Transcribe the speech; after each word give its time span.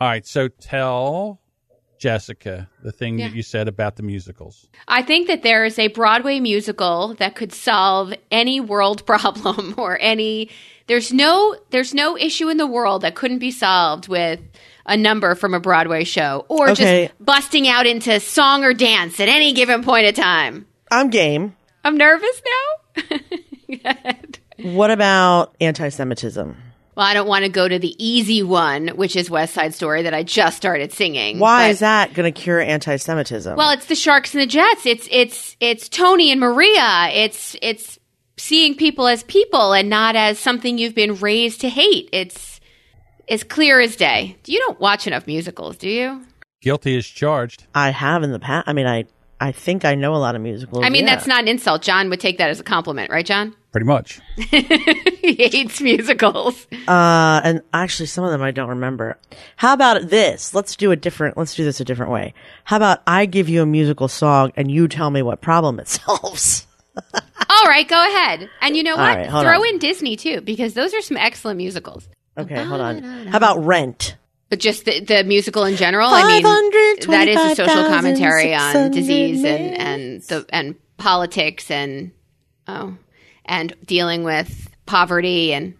All 0.00 0.08
right, 0.08 0.26
so 0.26 0.48
tell 0.48 1.40
Jessica 1.98 2.68
the 2.82 2.90
thing 2.92 3.18
Yeah. 3.18 3.28
that 3.28 3.36
you 3.36 3.42
said 3.42 3.68
about 3.68 3.96
the 3.96 4.02
musicals. 4.02 4.66
I 4.88 5.02
think 5.02 5.26
that 5.26 5.42
there 5.42 5.64
is 5.66 5.78
a 5.78 5.88
Broadway 5.88 6.40
musical 6.40 7.14
that 7.18 7.34
could 7.34 7.52
solve 7.52 8.14
any 8.30 8.60
world 8.60 9.04
problem 9.12 9.74
or 9.76 9.98
any 10.00 10.48
there's 10.86 11.12
no 11.12 11.54
there's 11.70 11.92
no 11.94 12.16
issue 12.16 12.48
in 12.48 12.56
the 12.56 12.66
world 12.66 13.02
that 13.02 13.14
couldn't 13.14 13.38
be 13.38 13.50
solved 13.50 14.08
with 14.08 14.40
a 14.86 14.96
number 14.96 15.34
from 15.34 15.52
a 15.54 15.60
Broadway 15.60 16.02
show 16.04 16.46
or 16.48 16.70
Okay. 16.70 17.06
just 17.08 17.24
busting 17.24 17.68
out 17.68 17.86
into 17.86 18.18
song 18.18 18.64
or 18.64 18.72
dance 18.72 19.20
at 19.20 19.28
any 19.28 19.52
given 19.52 19.84
point 19.84 20.06
of 20.06 20.14
time. 20.14 20.66
I'm 20.90 21.10
game. 21.10 21.54
I'm 21.84 21.96
nervous 21.98 22.42
now. 23.08 23.18
What 24.62 24.90
about 24.90 25.54
anti-Semitism? 25.60 26.54
Well, 27.00 27.08
I 27.08 27.14
don't 27.14 27.26
want 27.26 27.46
to 27.46 27.48
go 27.48 27.66
to 27.66 27.78
the 27.78 27.96
easy 27.98 28.42
one, 28.42 28.88
which 28.88 29.16
is 29.16 29.30
West 29.30 29.54
Side 29.54 29.74
Story 29.74 30.02
that 30.02 30.12
I 30.12 30.22
just 30.22 30.58
started 30.58 30.92
singing. 30.92 31.38
Why 31.38 31.68
but- 31.68 31.70
is 31.70 31.78
that 31.78 32.12
going 32.12 32.30
to 32.30 32.38
cure 32.38 32.60
anti-Semitism? 32.60 33.56
Well, 33.56 33.70
it's 33.70 33.86
the 33.86 33.94
Sharks 33.94 34.34
and 34.34 34.42
the 34.42 34.46
Jets. 34.46 34.84
It's 34.84 35.08
it's 35.10 35.56
it's 35.60 35.88
Tony 35.88 36.30
and 36.30 36.38
Maria. 36.38 37.08
It's 37.10 37.56
it's 37.62 37.98
seeing 38.36 38.74
people 38.74 39.06
as 39.06 39.22
people 39.22 39.72
and 39.72 39.88
not 39.88 40.14
as 40.14 40.38
something 40.38 40.76
you've 40.76 40.94
been 40.94 41.14
raised 41.14 41.62
to 41.62 41.70
hate. 41.70 42.10
It's 42.12 42.60
as 43.30 43.44
clear 43.44 43.80
as 43.80 43.96
day. 43.96 44.36
You 44.44 44.58
don't 44.58 44.78
watch 44.78 45.06
enough 45.06 45.26
musicals, 45.26 45.78
do 45.78 45.88
you? 45.88 46.20
Guilty 46.60 46.98
as 46.98 47.06
charged. 47.06 47.66
I 47.74 47.92
have 47.92 48.22
in 48.24 48.30
the 48.30 48.38
past. 48.40 48.68
I 48.68 48.74
mean, 48.74 48.86
I 48.86 49.06
I 49.40 49.52
think 49.52 49.86
I 49.86 49.94
know 49.94 50.14
a 50.14 50.18
lot 50.18 50.36
of 50.36 50.42
musicals. 50.42 50.84
I 50.84 50.90
mean, 50.90 51.06
yeah. 51.06 51.14
that's 51.14 51.26
not 51.26 51.40
an 51.40 51.48
insult. 51.48 51.80
John 51.80 52.10
would 52.10 52.20
take 52.20 52.36
that 52.38 52.50
as 52.50 52.60
a 52.60 52.62
compliment, 52.62 53.10
right, 53.10 53.24
John? 53.24 53.56
Pretty 53.72 53.86
much. 53.86 54.20
he 54.36 55.34
hates 55.34 55.80
musicals. 55.80 56.66
Uh, 56.86 57.40
and 57.42 57.62
actually, 57.72 58.06
some 58.06 58.24
of 58.24 58.32
them 58.32 58.42
I 58.42 58.50
don't 58.50 58.68
remember. 58.68 59.16
How 59.56 59.72
about 59.72 60.10
this? 60.10 60.52
Let's 60.52 60.76
do 60.76 60.90
a 60.90 60.96
different. 60.96 61.38
Let's 61.38 61.54
do 61.54 61.64
this 61.64 61.80
a 61.80 61.84
different 61.84 62.12
way. 62.12 62.34
How 62.64 62.76
about 62.76 63.02
I 63.06 63.24
give 63.26 63.48
you 63.48 63.62
a 63.62 63.66
musical 63.66 64.08
song 64.08 64.52
and 64.56 64.70
you 64.70 64.88
tell 64.88 65.10
me 65.10 65.22
what 65.22 65.40
problem 65.40 65.80
it 65.80 65.88
solves? 65.88 66.66
All 66.96 67.66
right, 67.66 67.88
go 67.88 67.96
ahead. 67.96 68.50
And 68.60 68.76
you 68.76 68.82
know 68.82 68.96
what? 68.96 69.16
right, 69.16 69.30
Throw 69.30 69.60
on. 69.60 69.68
in 69.68 69.78
Disney 69.78 70.16
too, 70.16 70.40
because 70.42 70.74
those 70.74 70.92
are 70.92 71.00
some 71.00 71.16
excellent 71.16 71.56
musicals. 71.56 72.08
Okay, 72.36 72.62
hold 72.62 72.80
on. 72.80 73.02
How 73.02 73.36
about 73.36 73.64
Rent? 73.64 74.16
But 74.50 74.58
just 74.58 74.84
the, 74.84 75.00
the 75.00 75.24
musical 75.24 75.64
in 75.64 75.76
general. 75.76 76.10
I 76.10 76.26
mean, 76.26 76.42
that 77.08 77.28
is 77.28 77.36
a 77.36 77.54
social 77.54 77.84
commentary 77.84 78.54
on 78.54 78.90
disease 78.90 79.44
and 79.44 79.76
and 79.76 80.22
the 80.22 80.44
and 80.50 80.74
politics 80.96 81.70
and 81.70 82.10
oh 82.66 82.96
and 83.44 83.74
dealing 83.86 84.24
with 84.24 84.68
poverty 84.86 85.52
and. 85.54 85.74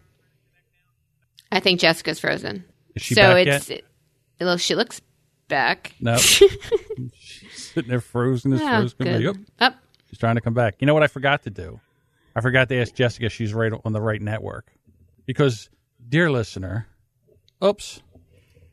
I 1.52 1.58
think 1.58 1.80
Jessica's 1.80 2.20
frozen. 2.20 2.64
Is 2.94 3.02
she 3.02 3.14
so 3.14 3.22
back 3.22 3.46
it's 3.48 3.70
yet? 3.70 3.78
it, 4.38 4.44
well, 4.44 4.56
she 4.56 4.76
looks 4.76 5.00
back. 5.48 5.92
No. 6.00 6.16
She's 6.18 6.52
sitting 7.74 7.90
there 7.90 8.00
frozen 8.00 8.52
as 8.52 8.60
Oh, 8.60 8.66
frozen. 8.68 8.96
good. 9.00 9.22
Yep. 9.22 9.36
Up. 9.58 9.76
She's 10.08 10.18
trying 10.18 10.36
to 10.36 10.40
come 10.40 10.54
back. 10.54 10.76
You 10.78 10.86
know 10.86 10.94
what 10.94 11.02
I 11.02 11.08
forgot 11.08 11.42
to 11.42 11.50
do? 11.50 11.80
I 12.36 12.40
forgot 12.40 12.68
to 12.68 12.80
ask 12.80 12.94
Jessica 12.94 13.26
if 13.26 13.32
she's 13.32 13.52
right 13.52 13.72
on 13.84 13.92
the 13.92 14.00
right 14.00 14.22
network. 14.22 14.72
Because, 15.26 15.68
dear 16.08 16.30
listener, 16.30 16.86
oops, 17.64 18.00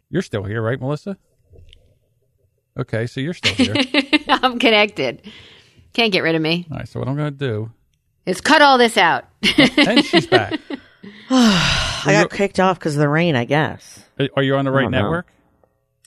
you're 0.10 0.22
still 0.22 0.44
here, 0.44 0.62
right, 0.62 0.80
Melissa? 0.80 1.18
Okay, 2.78 3.08
so 3.08 3.20
you're 3.20 3.34
still 3.34 3.54
here. 3.54 3.74
I'm 4.28 4.60
connected. 4.60 5.22
Can't 5.94 6.12
get 6.12 6.22
rid 6.22 6.36
of 6.36 6.42
me. 6.42 6.68
all 6.72 6.78
right, 6.78 6.88
so 6.88 7.00
what 7.00 7.08
I'm 7.10 7.16
going 7.16 7.32
to 7.34 7.38
do, 7.38 7.72
Is 8.26 8.40
cut 8.42 8.62
all 8.62 8.78
this 8.78 8.98
out. 8.98 9.26
and 9.78 10.06
she's 10.06 10.28
back. 10.28 10.60
I 11.30 12.06
got 12.08 12.30
kicked 12.30 12.60
off 12.60 12.78
because 12.78 12.96
of 12.96 13.00
the 13.00 13.10
rain. 13.10 13.36
I 13.36 13.46
guess. 13.46 14.04
Are 14.36 14.44
you 14.44 14.56
on 14.56 14.66
the 14.66 14.72
right 14.72 14.84
don't 14.84 14.92
know. 14.92 15.02
network? 15.02 15.28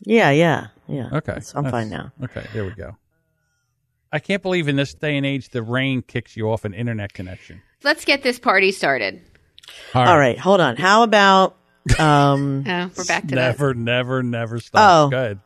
Yeah, 0.03 0.31
yeah, 0.31 0.69
yeah. 0.89 1.07
Okay. 1.13 1.19
That's- 1.33 1.55
I'm 1.55 1.65
That's- 1.65 1.71
fine 1.83 1.91
now. 1.91 2.13
Okay, 2.23 2.47
there 2.53 2.65
we 2.65 2.71
go. 2.71 2.97
I 4.13 4.19
can't 4.19 4.43
believe 4.43 4.67
in 4.67 4.75
this 4.77 4.93
day 4.95 5.17
and 5.17 5.25
age 5.25 5.51
the 5.51 5.63
rain 5.63 6.03
kicks 6.03 6.37
you 6.37 6.51
off 6.51 6.65
an 6.65 6.75
internet 6.75 7.13
connection. 7.13 7.63
Let's 7.85 8.05
get 8.05 8.23
this 8.25 8.39
party 8.41 8.73
started. 8.73 9.23
All 9.95 10.19
right, 10.19 10.37
hold 10.39 10.61
on. 10.61 10.77
How 10.77 11.03
about 11.05 11.57
um? 11.99 12.65
Oh, 12.69 12.91
we're 12.97 13.05
back 13.05 13.23
to 13.29 13.35
that. 13.35 13.59
Never, 13.59 13.75
never, 13.75 14.23
never 14.23 14.61
stop. 14.61 15.07
Oh. 15.07 15.11
Good. 15.11 15.41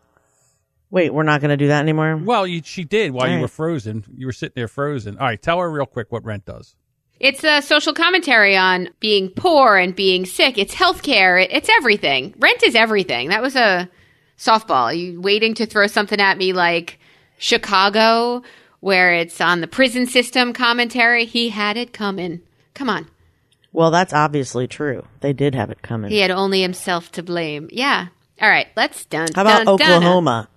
wait, 0.90 1.12
we're 1.12 1.22
not 1.22 1.40
going 1.40 1.50
to 1.50 1.56
do 1.56 1.68
that 1.68 1.80
anymore. 1.80 2.16
Well, 2.16 2.46
you, 2.46 2.62
she 2.64 2.84
did 2.84 3.12
while 3.12 3.24
All 3.24 3.28
you 3.28 3.36
right. 3.36 3.42
were 3.42 3.48
frozen. 3.48 4.04
You 4.16 4.26
were 4.26 4.32
sitting 4.32 4.54
there 4.56 4.68
frozen. 4.68 5.18
All 5.18 5.26
right, 5.26 5.40
tell 5.40 5.58
her 5.58 5.70
real 5.70 5.86
quick 5.86 6.10
what 6.12 6.24
rent 6.24 6.44
does. 6.44 6.74
It's 7.20 7.44
a 7.44 7.62
social 7.62 7.94
commentary 7.94 8.56
on 8.56 8.88
being 9.00 9.30
poor 9.30 9.76
and 9.76 9.94
being 9.94 10.26
sick. 10.26 10.58
It's 10.58 10.74
healthcare. 10.74 11.42
It, 11.42 11.50
it's 11.52 11.68
everything. 11.68 12.34
Rent 12.38 12.62
is 12.64 12.74
everything. 12.74 13.28
That 13.28 13.40
was 13.42 13.54
a 13.56 13.88
softball. 14.36 14.96
You 14.96 15.20
waiting 15.20 15.54
to 15.54 15.66
throw 15.66 15.86
something 15.86 16.20
at 16.20 16.36
me 16.38 16.52
like 16.52 16.98
Chicago, 17.38 18.42
where 18.80 19.14
it's 19.14 19.40
on 19.40 19.60
the 19.60 19.68
prison 19.68 20.06
system 20.06 20.52
commentary. 20.52 21.24
He 21.24 21.48
had 21.50 21.76
it 21.76 21.92
coming. 21.92 22.40
Come 22.74 22.90
on. 22.90 23.08
Well, 23.74 23.90
that's 23.90 24.12
obviously 24.12 24.68
true. 24.68 25.04
They 25.20 25.32
did 25.32 25.54
have 25.56 25.68
it 25.70 25.82
coming. 25.82 26.10
He 26.12 26.20
had 26.20 26.30
only 26.30 26.62
himself 26.62 27.10
to 27.12 27.22
blame. 27.24 27.68
Yeah. 27.72 28.06
All 28.40 28.48
right. 28.48 28.68
Let's 28.76 29.04
done. 29.04 29.28
How 29.34 29.42
about 29.42 29.66
dun, 29.66 29.76
dun. 29.76 29.90
Oklahoma? 29.92 30.48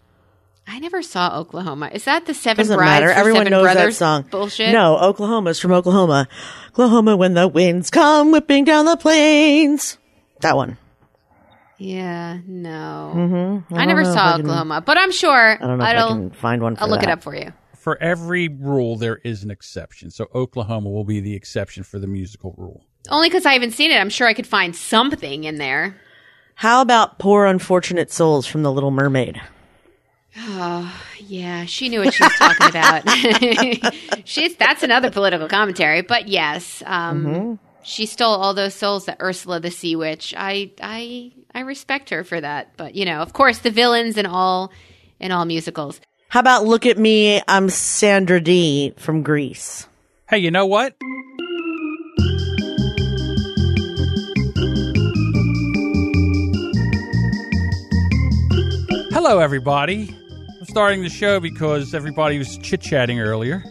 I 0.67 0.77
never 0.79 1.01
saw 1.01 1.39
Oklahoma. 1.39 1.89
Is 1.93 2.03
that 2.05 2.25
the 2.27 2.33
Seven 2.35 2.63
Doesn't 2.63 2.77
Brides 2.77 3.01
matter. 3.01 3.09
Everyone 3.09 3.39
Seven 3.41 3.51
knows 3.51 3.63
Brothers 3.63 3.95
that 3.99 4.05
song. 4.05 4.25
bullshit? 4.29 4.71
No, 4.71 4.97
Oklahoma's 4.97 5.59
from 5.59 5.71
Oklahoma. 5.71 6.27
Oklahoma, 6.69 7.17
when 7.17 7.33
the 7.33 7.47
winds 7.47 7.89
come 7.89 8.31
whipping 8.31 8.65
down 8.65 8.85
the 8.85 8.97
plains. 8.97 9.97
That 10.41 10.55
one. 10.55 10.77
Yeah. 11.79 12.39
No. 12.45 13.13
Mm-hmm. 13.15 13.73
I, 13.75 13.85
never 13.85 14.03
saw 14.05 14.11
I 14.11 14.31
can- 14.33 14.41
Oklahoma, 14.41 14.81
but 14.81 14.97
I'm 14.97 15.11
sure. 15.11 15.31
I 15.33 15.57
don't 15.57 15.77
know 15.79 15.83
if 15.85 15.89
I 15.89 15.95
I'll, 15.95 16.07
can 16.09 16.31
find 16.31 16.61
one. 16.61 16.75
For 16.75 16.83
I'll 16.83 16.89
look 16.89 17.01
it 17.03 17.09
up 17.09 17.23
for 17.23 17.35
you. 17.35 17.51
For 17.77 17.97
every 18.01 18.47
rule, 18.49 18.95
there 18.97 19.15
is 19.23 19.43
an 19.43 19.49
exception. 19.51 20.11
So 20.11 20.27
Oklahoma 20.35 20.89
will 20.89 21.05
be 21.05 21.19
the 21.19 21.33
exception 21.33 21.83
for 21.83 21.97
the 21.99 22.07
musical 22.07 22.53
rule. 22.57 22.83
Only 23.09 23.29
because 23.29 23.45
I 23.45 23.53
haven't 23.53 23.71
seen 23.71 23.91
it. 23.91 23.95
I'm 23.99 24.09
sure 24.09 24.27
I 24.27 24.33
could 24.33 24.47
find 24.47 24.75
something 24.75 25.43
in 25.45 25.57
there. 25.57 25.95
How 26.55 26.81
about 26.81 27.19
poor 27.19 27.45
unfortunate 27.45 28.11
souls 28.11 28.45
from 28.47 28.63
The 28.63 28.71
Little 28.71 28.91
Mermaid? 28.91 29.39
Oh, 30.39 30.93
Yeah, 31.19 31.65
she 31.65 31.89
knew 31.89 31.99
what 32.01 32.13
she 32.13 32.23
was 32.23 32.33
talking 32.33 32.67
about. 32.67 33.03
She's 34.25 34.55
that's 34.55 34.83
another 34.83 35.09
political 35.11 35.47
commentary, 35.47 36.01
but 36.01 36.27
yes, 36.27 36.83
um, 36.85 37.25
Mm-hmm. 37.25 37.53
she 37.83 38.05
stole 38.05 38.35
all 38.35 38.53
those 38.53 38.73
souls 38.75 39.05
that 39.05 39.17
Ursula 39.21 39.59
the 39.59 39.71
Sea 39.71 39.95
Witch. 39.95 40.33
I 40.37 40.71
I 40.81 41.31
I 41.55 41.61
respect 41.61 42.09
her 42.11 42.23
for 42.23 42.39
that, 42.39 42.75
but 42.77 42.93
you 42.95 43.05
know, 43.05 43.19
of 43.21 43.33
course, 43.33 43.59
the 43.59 43.71
villains 43.71 44.17
in 44.17 44.25
all 44.27 44.71
in 45.19 45.31
all 45.31 45.45
musicals. 45.45 45.99
How 46.29 46.39
about 46.41 46.65
Look 46.65 46.85
at 46.85 46.97
Me, 46.99 47.41
I'm 47.47 47.69
Sandra 47.69 48.39
Dee 48.41 48.93
from 48.97 49.23
Grease? 49.23 49.87
Hey, 50.29 50.39
you 50.39 50.51
know 50.51 50.65
what? 50.67 50.95
Hello, 59.19 59.39
everybody. 59.39 60.15
I'm 60.59 60.65
starting 60.65 61.01
the 61.01 61.09
show 61.09 61.39
because 61.39 61.95
everybody 61.95 62.37
was 62.37 62.55
chit 62.59 62.81
chatting 62.81 63.19
earlier. 63.19 63.63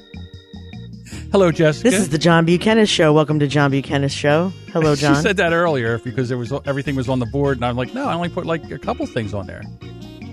Hello, 1.31 1.53
Jessica. 1.53 1.89
This 1.89 2.01
is 2.01 2.09
the 2.09 2.19
John 2.19 2.45
Buchanan 2.45 2.85
Show. 2.87 3.13
Welcome 3.13 3.39
to 3.39 3.47
John 3.47 3.71
Buchanan 3.71 4.09
Show. 4.09 4.53
Hello, 4.73 4.97
John. 4.97 5.15
She 5.15 5.23
said 5.23 5.37
that 5.37 5.53
earlier 5.53 6.01
because 6.01 6.29
there 6.29 6.37
was 6.37 6.53
everything 6.65 6.97
was 6.97 7.09
on 7.09 7.21
the 7.21 7.27
board, 7.27 7.59
and 7.59 7.65
I'm 7.65 7.77
like, 7.77 7.95
no, 7.95 8.09
I 8.09 8.15
only 8.15 8.29
put 8.29 8.45
like 8.45 8.69
a 8.73 8.79
couple 8.81 9.07
things 9.07 9.35
on 9.35 9.47
there. 9.47 9.63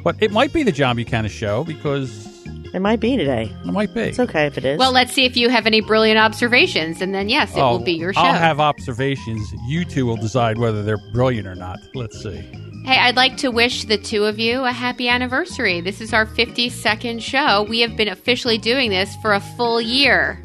But 0.03 0.15
it 0.19 0.31
might 0.31 0.51
be 0.51 0.63
the 0.63 0.71
John 0.71 0.95
Buchanan 0.95 1.29
show 1.29 1.63
because 1.63 2.25
it 2.73 2.81
might 2.81 2.99
be 2.99 3.15
today. 3.15 3.51
it 3.67 3.71
might 3.71 3.93
be. 3.93 4.01
It's 4.01 4.19
okay 4.19 4.47
if 4.47 4.57
it 4.57 4.65
is. 4.65 4.79
Well, 4.79 4.91
let's 4.93 5.13
see 5.13 5.25
if 5.25 5.37
you 5.37 5.47
have 5.49 5.67
any 5.67 5.81
brilliant 5.81 6.17
observations, 6.17 7.03
and 7.03 7.13
then 7.13 7.29
yes, 7.29 7.55
it 7.55 7.59
Oh, 7.59 7.77
will 7.77 7.85
be 7.85 7.93
your 7.93 8.13
show. 8.13 8.21
I'll 8.21 8.33
have 8.33 8.59
observations. 8.59 9.47
You 9.67 9.85
two 9.85 10.07
will 10.07 10.17
decide 10.17 10.57
whether 10.57 10.81
they're 10.81 10.97
brilliant 11.13 11.47
or 11.47 11.53
not. 11.53 11.77
Let's 11.93 12.19
see. 12.19 12.49
Hey, 12.85 12.99
I'd 12.99 13.15
like 13.15 13.37
to 13.37 13.47
wish 13.47 13.85
the 13.85 13.97
two 13.97 14.25
of 14.25 14.39
you 14.39 14.65
a 14.65 14.71
happy 14.73 15.07
anniversary. 15.07 15.79
This 15.79 16.01
is 16.01 16.13
our 16.13 16.25
52nd 16.25 17.21
show. 17.21 17.63
We 17.63 17.79
have 17.79 17.95
been 17.95 18.09
officially 18.09 18.57
doing 18.57 18.89
this 18.89 19.15
for 19.21 19.31
a 19.31 19.39
full 19.39 19.79
year. 19.79 20.43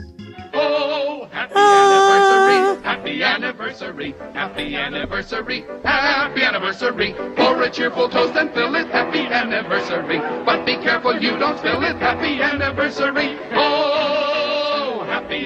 Oh, 0.54 1.28
happy 1.32 1.52
oh. 1.56 2.80
anniversary, 2.84 2.84
happy 2.84 3.24
anniversary, 3.24 4.14
happy 4.34 4.76
anniversary, 4.76 5.64
happy 5.82 6.42
anniversary. 6.42 7.14
Pour 7.34 7.60
a 7.60 7.70
cheerful 7.70 8.08
toast 8.08 8.36
and 8.36 8.54
fill 8.54 8.76
it, 8.76 8.86
happy 8.86 9.18
anniversary. 9.18 10.18
But 10.46 10.64
be 10.64 10.76
careful 10.76 11.20
you 11.20 11.36
don't 11.40 11.58
spill 11.58 11.82
it, 11.82 11.96
happy 11.96 12.40
anniversary. 12.40 13.36
Oh, 13.50 14.07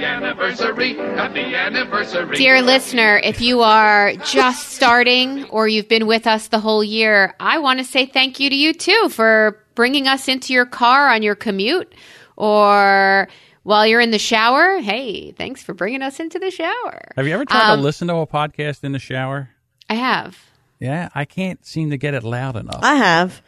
happy 0.01 0.05
anniversary, 0.05 0.95
happy 0.95 1.55
anniversary. 1.55 2.37
Dear 2.37 2.63
listener, 2.63 3.19
if 3.23 3.41
you 3.41 3.61
are 3.63 4.15
just 4.15 4.71
starting 4.71 5.45
or 5.51 5.69
you've 5.69 5.89
been 5.89 6.07
with 6.07 6.27
us 6.27 6.49
the 6.49 6.59
whole 6.61 6.83
year, 6.83 7.35
I 7.39 7.59
want 7.59 7.79
to 7.79 7.85
say 7.85 8.07
thank 8.07 8.41
you 8.41 8.49
to 8.51 8.57
you 8.57 8.73
too 8.73 9.09
for 9.11 9.63
bringing 9.75 10.07
us 10.07 10.29
into 10.29 10.53
your 10.53 10.67
car 10.67 11.09
on 11.09 11.23
your 11.23 11.35
commute 11.35 11.95
or 12.37 13.29
while 13.65 13.87
you're 13.87 14.01
in 14.01 14.11
the 14.11 14.19
shower. 14.19 14.79
Hey, 14.81 15.33
thanks 15.33 15.63
for 15.63 15.75
bringing 15.75 16.03
us 16.03 16.21
into 16.21 16.39
the 16.39 16.51
shower. 16.51 17.13
Have 17.17 17.27
you 17.27 17.35
ever 17.35 17.45
tried 17.45 17.73
Um, 17.73 17.79
to 17.79 17.83
listen 17.85 18.09
to 18.09 18.17
a 18.17 18.27
podcast 18.27 18.85
in 18.85 18.93
the 18.93 18.99
shower? 18.99 19.51
I 19.91 19.95
have. 19.95 20.39
Yeah, 20.81 21.11
I 21.15 21.25
can't 21.27 21.65
seem 21.65 21.91
to 21.91 21.97
get 21.97 22.15
it 22.15 22.25
loud 22.25 22.57
enough. 22.57 22.81
I 22.83 22.97
have. 22.97 23.41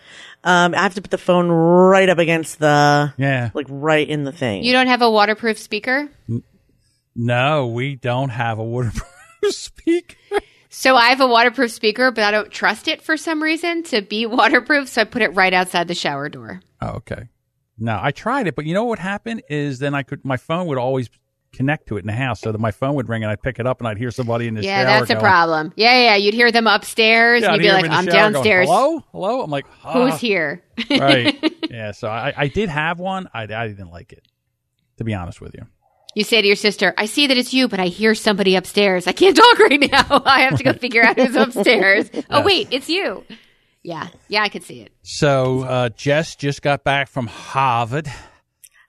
Um, 0.44 0.74
I 0.74 0.82
have 0.82 0.94
to 0.94 1.02
put 1.02 1.10
the 1.10 1.18
phone 1.18 1.48
right 1.48 2.08
up 2.08 2.18
against 2.18 2.58
the, 2.58 3.14
yeah. 3.16 3.50
like 3.54 3.66
right 3.70 4.06
in 4.06 4.24
the 4.24 4.32
thing. 4.32 4.62
You 4.62 4.72
don't 4.72 4.88
have 4.88 5.00
a 5.00 5.10
waterproof 5.10 5.58
speaker? 5.58 6.08
No, 7.16 7.68
we 7.68 7.96
don't 7.96 8.28
have 8.28 8.58
a 8.58 8.64
waterproof 8.64 9.08
speaker. 9.50 10.16
So 10.68 10.96
I 10.96 11.06
have 11.06 11.20
a 11.20 11.26
waterproof 11.26 11.70
speaker, 11.70 12.10
but 12.10 12.24
I 12.24 12.30
don't 12.30 12.50
trust 12.50 12.88
it 12.88 13.00
for 13.00 13.16
some 13.16 13.42
reason 13.42 13.84
to 13.84 14.02
be 14.02 14.26
waterproof, 14.26 14.88
so 14.88 15.02
I 15.02 15.04
put 15.04 15.22
it 15.22 15.30
right 15.30 15.52
outside 15.52 15.88
the 15.88 15.94
shower 15.94 16.28
door. 16.28 16.60
Oh, 16.82 16.88
okay. 16.96 17.28
No, 17.78 17.98
I 18.00 18.10
tried 18.10 18.46
it, 18.46 18.54
but 18.54 18.66
you 18.66 18.74
know 18.74 18.84
what 18.84 18.98
happened 18.98 19.42
is 19.48 19.78
then 19.78 19.94
I 19.94 20.02
could 20.02 20.24
my 20.24 20.36
phone 20.36 20.66
would 20.66 20.78
always 20.78 21.08
connect 21.54 21.86
to 21.88 21.96
it 21.96 22.00
in 22.00 22.06
the 22.06 22.12
house, 22.12 22.40
so 22.40 22.52
that 22.52 22.58
my 22.58 22.70
phone 22.70 22.94
would 22.96 23.08
ring 23.08 23.22
and 23.22 23.30
I'd 23.32 23.42
pick 23.42 23.58
it 23.58 23.66
up 23.66 23.80
and 23.80 23.88
I'd 23.88 23.96
hear 23.98 24.10
somebody 24.10 24.46
in 24.48 24.54
the 24.54 24.62
Yeah, 24.62 24.84
shower. 24.84 25.00
that's 25.06 25.10
a 25.10 25.16
problem. 25.20 25.72
Yeah, 25.76 25.98
yeah, 25.98 26.16
you'd 26.16 26.34
hear 26.34 26.52
them 26.52 26.66
upstairs, 26.66 27.42
Yeah, 27.42 27.46
and 27.48 27.54
I'd 27.54 27.62
you'd 27.64 27.68
be 27.68 27.72
like, 27.72 27.84
"I'm 27.90 28.04
shower 28.04 28.20
going, 28.20 28.32
downstairs. 28.34 28.68
Hello, 28.68 29.04
hello. 29.12 29.42
I'm 29.42 29.50
like, 29.50 29.66
Who's 29.92 30.12
"Ah." 30.14 30.16
here?" 30.18 30.62
right. 30.90 31.52
Yeah. 31.70 31.92
So 31.92 32.08
I, 32.08 32.32
I 32.36 32.48
did 32.48 32.68
have 32.68 32.98
one. 33.00 33.28
I, 33.34 33.42
I 33.44 33.66
didn't 33.68 33.90
like 33.90 34.12
it, 34.12 34.26
to 34.98 35.04
be 35.04 35.14
honest 35.14 35.40
with 35.40 35.54
you. 35.54 35.66
You 36.14 36.22
say 36.22 36.40
to 36.40 36.46
your 36.46 36.54
sister, 36.56 36.94
"I 36.96 37.06
see 37.06 37.26
that 37.26 37.36
it's 37.36 37.52
you, 37.52 37.66
but 37.66 37.80
I 37.80 37.86
hear 37.86 38.14
somebody 38.14 38.54
upstairs. 38.54 39.06
I 39.08 39.12
can't 39.12 39.36
talk 39.44 39.58
right 39.58 39.80
now. 39.80 40.22
I 40.24 40.42
have 40.42 40.58
to 40.58 40.62
go 40.64 40.72
figure 40.74 41.02
out 41.02 41.18
who's 41.18 41.34
upstairs." 41.34 42.10
Oh 42.30 42.42
wait, 42.42 42.68
it's 42.70 42.88
you. 42.88 43.24
Yeah, 43.82 44.08
yeah, 44.28 44.42
I 44.42 44.48
could 44.48 44.62
see 44.62 44.80
it. 44.80 44.92
So 45.02 45.62
uh, 45.62 45.88
Jess 45.90 46.36
just 46.36 46.62
got 46.62 46.84
back 46.84 47.08
from 47.08 47.26
Harvard. 47.26 48.08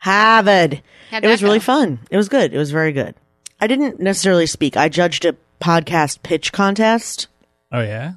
Harvard. 0.05 0.83
How'd 1.09 1.23
It 1.23 1.27
was 1.27 1.39
that 1.39 1.47
really 1.47 1.59
fun. 1.59 1.99
It 2.11 2.17
was 2.17 2.29
good. 2.29 2.53
It 2.53 2.57
was 2.59 2.69
very 2.69 2.91
good. 2.91 3.15
I 3.59 3.65
didn't 3.65 3.99
necessarily 3.99 4.45
speak. 4.45 4.77
I 4.77 4.87
judged 4.87 5.25
a 5.25 5.35
podcast 5.59 6.21
pitch 6.21 6.51
contest. 6.51 7.27
Oh 7.71 7.81
yeah. 7.81 8.13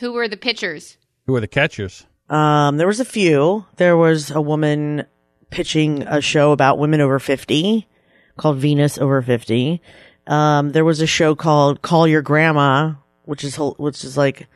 Who 0.00 0.12
were 0.12 0.28
the 0.28 0.36
pitchers? 0.36 0.98
Who 1.26 1.32
were 1.32 1.40
the 1.40 1.48
catchers? 1.48 2.04
Um, 2.28 2.76
there 2.76 2.86
was 2.86 3.00
a 3.00 3.06
few. 3.06 3.64
There 3.76 3.96
was 3.96 4.32
a 4.32 4.40
woman 4.42 5.06
pitching 5.48 6.02
a 6.02 6.20
show 6.20 6.52
about 6.52 6.78
women 6.78 7.00
over 7.00 7.18
50 7.18 7.88
called 8.36 8.58
Venus 8.58 8.98
Over 8.98 9.22
50. 9.22 9.80
Um, 10.26 10.72
there 10.72 10.84
was 10.84 11.00
a 11.00 11.06
show 11.06 11.34
called 11.34 11.80
Call 11.80 12.06
Your 12.06 12.20
Grandma, 12.20 12.96
which 13.24 13.44
is, 13.44 13.56
which 13.56 14.04
is 14.04 14.18
like 14.18 14.46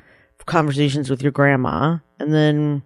conversations 0.44 1.08
with 1.08 1.22
your 1.22 1.32
grandma. 1.32 1.98
And 2.18 2.34
then 2.34 2.82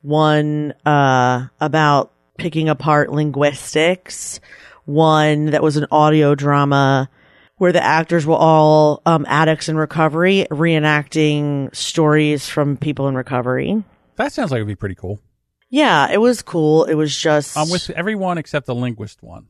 one, 0.00 0.72
uh, 0.86 1.48
about 1.60 2.13
picking 2.38 2.68
apart 2.68 3.10
linguistics. 3.12 4.40
One 4.84 5.46
that 5.46 5.62
was 5.62 5.76
an 5.76 5.86
audio 5.90 6.34
drama 6.34 7.08
where 7.56 7.72
the 7.72 7.82
actors 7.82 8.26
were 8.26 8.34
all, 8.36 9.00
um, 9.06 9.24
addicts 9.28 9.68
in 9.68 9.76
recovery, 9.76 10.46
reenacting 10.50 11.74
stories 11.74 12.48
from 12.48 12.76
people 12.76 13.08
in 13.08 13.14
recovery. 13.14 13.82
That 14.16 14.32
sounds 14.32 14.50
like 14.50 14.58
it'd 14.58 14.68
be 14.68 14.74
pretty 14.74 14.96
cool. 14.96 15.20
Yeah, 15.70 16.10
it 16.12 16.18
was 16.20 16.42
cool. 16.42 16.84
It 16.84 16.94
was 16.94 17.16
just 17.16 17.56
I'm 17.56 17.70
with 17.70 17.90
everyone 17.90 18.38
except 18.38 18.66
the 18.66 18.74
linguist 18.74 19.22
one. 19.22 19.46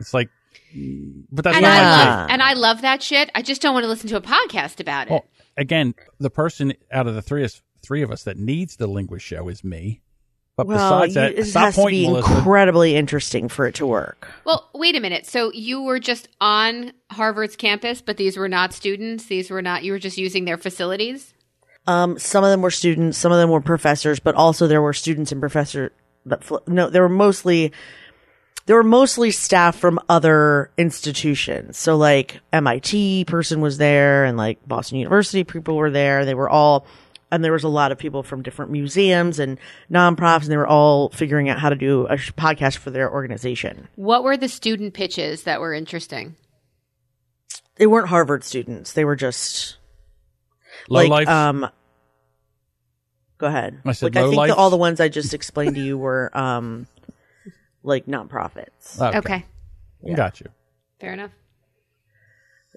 It's 0.00 0.14
like, 0.14 0.30
but 1.30 1.44
that's 1.44 1.56
And 1.56 1.62
not 1.64 1.72
I 1.72 1.76
my 1.76 1.80
Yeah. 1.82 2.16
love 2.20 2.30
and 2.30 2.42
I 2.42 2.52
love 2.54 2.82
that 2.82 3.02
shit. 3.02 3.30
I 3.34 3.42
just 3.42 3.60
don't 3.62 3.74
want 3.74 3.84
to 3.84 3.88
listen 3.88 4.08
to 4.10 4.16
a 4.16 4.20
podcast 4.20 4.80
about 4.80 5.08
it. 5.08 5.10
Well, 5.10 5.24
again, 5.56 5.94
the 6.18 6.30
person 6.30 6.74
out 6.90 7.06
of 7.06 7.14
the 7.14 7.22
three 7.22 7.44
of 7.44 7.60
three 7.82 8.02
of 8.02 8.10
us 8.10 8.24
that 8.24 8.36
needs 8.36 8.76
the 8.76 8.86
linguist 8.86 9.24
show 9.26 9.48
is 9.48 9.62
me. 9.62 10.00
But 10.56 10.66
well, 10.68 11.00
besides 11.06 11.14
you- 11.16 11.40
it 11.42 11.44
stop 11.46 11.64
has 11.64 11.76
to 11.76 11.86
be 11.86 12.06
Melissa. 12.08 12.34
incredibly 12.34 12.96
interesting 12.96 13.48
for 13.48 13.66
it 13.66 13.74
to 13.76 13.86
work. 13.86 14.28
Well, 14.44 14.68
wait 14.74 14.96
a 14.96 15.00
minute. 15.00 15.26
So 15.26 15.52
you 15.52 15.82
were 15.82 15.98
just 15.98 16.28
on 16.40 16.92
Harvard's 17.10 17.56
campus, 17.56 18.00
but 18.00 18.16
these 18.16 18.38
were 18.38 18.48
not 18.48 18.72
students. 18.72 19.26
These 19.26 19.50
were 19.50 19.60
not. 19.60 19.84
You 19.84 19.92
were 19.92 19.98
just 19.98 20.16
using 20.16 20.46
their 20.46 20.56
facilities. 20.56 21.34
Um, 21.86 22.18
some 22.18 22.42
of 22.42 22.50
them 22.50 22.62
were 22.62 22.70
students, 22.70 23.18
some 23.18 23.32
of 23.32 23.38
them 23.38 23.50
were 23.50 23.60
professors, 23.60 24.18
but 24.18 24.34
also 24.34 24.66
there 24.66 24.82
were 24.82 24.92
students 24.94 25.30
and 25.30 25.40
professor 25.40 25.92
that 26.24 26.42
fl- 26.42 26.56
no, 26.66 26.88
there 26.90 27.02
were 27.02 27.08
mostly 27.08 27.70
there 28.64 28.74
were 28.74 28.82
mostly 28.82 29.30
staff 29.30 29.76
from 29.76 30.00
other 30.08 30.72
institutions. 30.76 31.78
So 31.78 31.96
like 31.96 32.40
MIT 32.52 33.26
person 33.26 33.60
was 33.60 33.78
there 33.78 34.24
and 34.24 34.36
like 34.36 34.58
Boston 34.66 34.98
University 34.98 35.44
people 35.44 35.76
were 35.76 35.90
there. 35.90 36.24
They 36.24 36.34
were 36.34 36.50
all 36.50 36.84
and 37.30 37.42
there 37.44 37.52
was 37.52 37.64
a 37.64 37.68
lot 37.68 37.92
of 37.92 37.98
people 37.98 38.22
from 38.22 38.42
different 38.42 38.70
museums 38.70 39.38
and 39.38 39.58
nonprofits 39.90 40.42
and 40.42 40.50
they 40.52 40.56
were 40.56 40.66
all 40.66 41.08
figuring 41.10 41.48
out 41.48 41.58
how 41.58 41.68
to 41.68 41.76
do 41.76 42.06
a 42.06 42.16
podcast 42.16 42.76
for 42.76 42.90
their 42.90 43.12
organization. 43.12 43.88
What 43.96 44.22
were 44.24 44.36
the 44.36 44.48
student 44.48 44.94
pitches 44.94 45.42
that 45.42 45.60
were 45.60 45.72
interesting? 45.74 46.36
They 47.76 47.86
weren't 47.86 48.08
Harvard 48.08 48.42
students. 48.44 48.92
They 48.92 49.04
were 49.04 49.16
just 49.16 49.76
Low 50.88 51.00
like 51.02 51.10
life. 51.10 51.28
um 51.28 51.68
go 53.38 53.46
ahead 53.46 53.80
I 53.84 53.92
said 53.92 54.14
like 54.14 54.24
i 54.24 54.28
think 54.28 54.40
lowlifes? 54.40 54.46
that 54.48 54.56
all 54.56 54.70
the 54.70 54.76
ones 54.76 55.00
i 55.00 55.08
just 55.08 55.34
explained 55.34 55.74
to 55.74 55.80
you 55.82 55.98
were 55.98 56.30
um 56.36 56.86
like 57.82 58.06
nonprofits 58.06 59.00
okay. 59.00 59.44
Okay, 60.04 60.14
got 60.14 60.40
you. 60.40 60.46
fair 61.00 61.12
enough. 61.12 61.32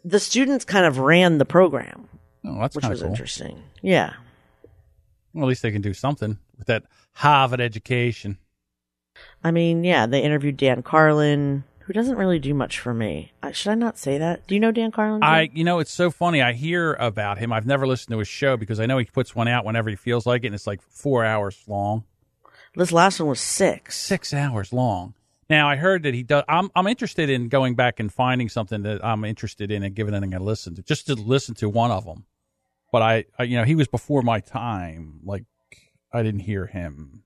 the 0.03 0.19
students 0.19 0.65
kind 0.65 0.85
of 0.85 0.97
ran 0.99 1.37
the 1.37 1.45
program 1.45 2.07
Oh, 2.45 2.59
that's 2.59 2.75
which 2.75 2.85
was 2.87 3.01
cool. 3.01 3.09
interesting 3.09 3.61
yeah 3.81 4.13
Well, 5.33 5.45
at 5.45 5.47
least 5.49 5.61
they 5.61 5.71
can 5.71 5.81
do 5.81 5.93
something 5.93 6.37
with 6.57 6.67
that 6.67 6.83
Harvard 7.13 7.61
education. 7.61 8.37
i 9.43 9.51
mean 9.51 9.83
yeah 9.83 10.05
they 10.05 10.21
interviewed 10.21 10.57
dan 10.57 10.81
carlin 10.81 11.63
who 11.79 11.93
doesn't 11.93 12.17
really 12.17 12.39
do 12.39 12.53
much 12.53 12.79
for 12.79 12.93
me 12.93 13.31
uh, 13.43 13.51
should 13.51 13.71
i 13.71 13.75
not 13.75 13.97
say 13.97 14.17
that 14.17 14.45
do 14.47 14.55
you 14.55 14.61
know 14.61 14.71
dan 14.71 14.91
carlin 14.91 15.21
I, 15.23 15.49
you 15.53 15.63
know, 15.63 15.79
it's 15.79 15.91
so 15.91 16.11
funny. 16.11 16.41
I 16.41 16.53
hear 16.53 16.93
about 16.93 17.37
him. 17.39 17.51
I've 17.51 17.65
never 17.65 17.85
listened 17.87 18.13
to 18.13 18.19
his 18.19 18.27
show 18.27 18.55
because 18.55 18.79
I 18.79 18.85
know 18.85 18.97
he 18.97 19.05
puts 19.05 19.35
one 19.35 19.47
out 19.47 19.65
whenever 19.65 19.89
he 19.89 19.95
feels 19.97 20.25
like 20.25 20.43
it, 20.43 20.47
and 20.47 20.55
it's 20.55 20.67
like 20.67 20.81
four 20.81 21.25
hours 21.25 21.61
long, 21.67 22.03
this 22.75 22.91
last 22.91 23.19
one 23.19 23.29
was 23.29 23.39
six 23.41 23.97
six 23.97 24.33
hours 24.33 24.71
long. 24.71 25.13
Now 25.49 25.67
I 25.67 25.75
heard 25.75 26.03
that 26.03 26.13
he 26.13 26.23
does. 26.23 26.43
I'm 26.47 26.69
I'm 26.75 26.87
interested 26.87 27.29
in 27.29 27.49
going 27.49 27.75
back 27.75 27.99
and 27.99 28.13
finding 28.13 28.49
something 28.49 28.83
that 28.83 29.03
I'm 29.03 29.25
interested 29.25 29.71
in 29.71 29.83
and 29.83 29.95
giving 29.95 30.13
it 30.13 30.33
a 30.33 30.39
listen 30.43 30.75
to, 30.75 30.83
just 30.83 31.07
to 31.07 31.15
listen 31.15 31.55
to 31.55 31.69
one 31.69 31.91
of 31.91 32.05
them. 32.05 32.25
But 32.91 33.01
I, 33.01 33.25
I, 33.37 33.43
you 33.43 33.57
know, 33.57 33.63
he 33.65 33.75
was 33.75 33.87
before 33.87 34.21
my 34.21 34.39
time. 34.39 35.19
Like 35.23 35.43
I 36.13 36.23
didn't 36.23 36.41
hear 36.41 36.65
him 36.65 37.23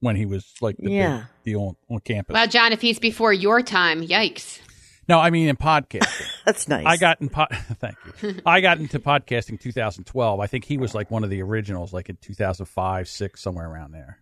when 0.00 0.16
he 0.16 0.26
was 0.26 0.52
like 0.60 0.76
the 0.78 0.90
Yeah. 0.90 1.16
big 1.44 1.52
deal 1.52 1.60
on, 1.62 1.76
on 1.94 2.00
campus. 2.00 2.34
Well, 2.34 2.46
John, 2.48 2.72
if 2.72 2.80
he's 2.80 2.98
before 2.98 3.32
your 3.32 3.62
time, 3.62 4.02
yikes. 4.06 4.60
no, 5.08 5.18
I 5.20 5.30
mean 5.30 5.48
in 5.48 5.56
podcasting. 5.56 6.28
that's 6.44 6.68
nice 6.68 6.84
I 6.86 6.96
got 6.96 7.20
in 7.20 7.28
pod- 7.28 7.50
thank 7.80 7.96
you. 8.22 8.36
I 8.44 8.60
got 8.60 8.78
into 8.78 8.98
podcasting 8.98 9.60
2012. 9.60 10.40
I 10.40 10.46
think 10.46 10.64
he 10.64 10.78
was 10.78 10.94
like 10.94 11.10
one 11.10 11.24
of 11.24 11.30
the 11.30 11.42
originals, 11.42 11.92
like 11.92 12.08
in 12.08 12.16
2005, 12.20 13.08
six, 13.08 13.40
somewhere 13.40 13.68
around 13.70 13.92
there. 13.92 14.18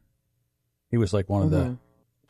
He 0.90 0.97
was 0.99 1.12
like 1.12 1.28
one 1.28 1.42
of 1.42 1.50
the. 1.50 1.56
Mm-hmm. 1.59 1.75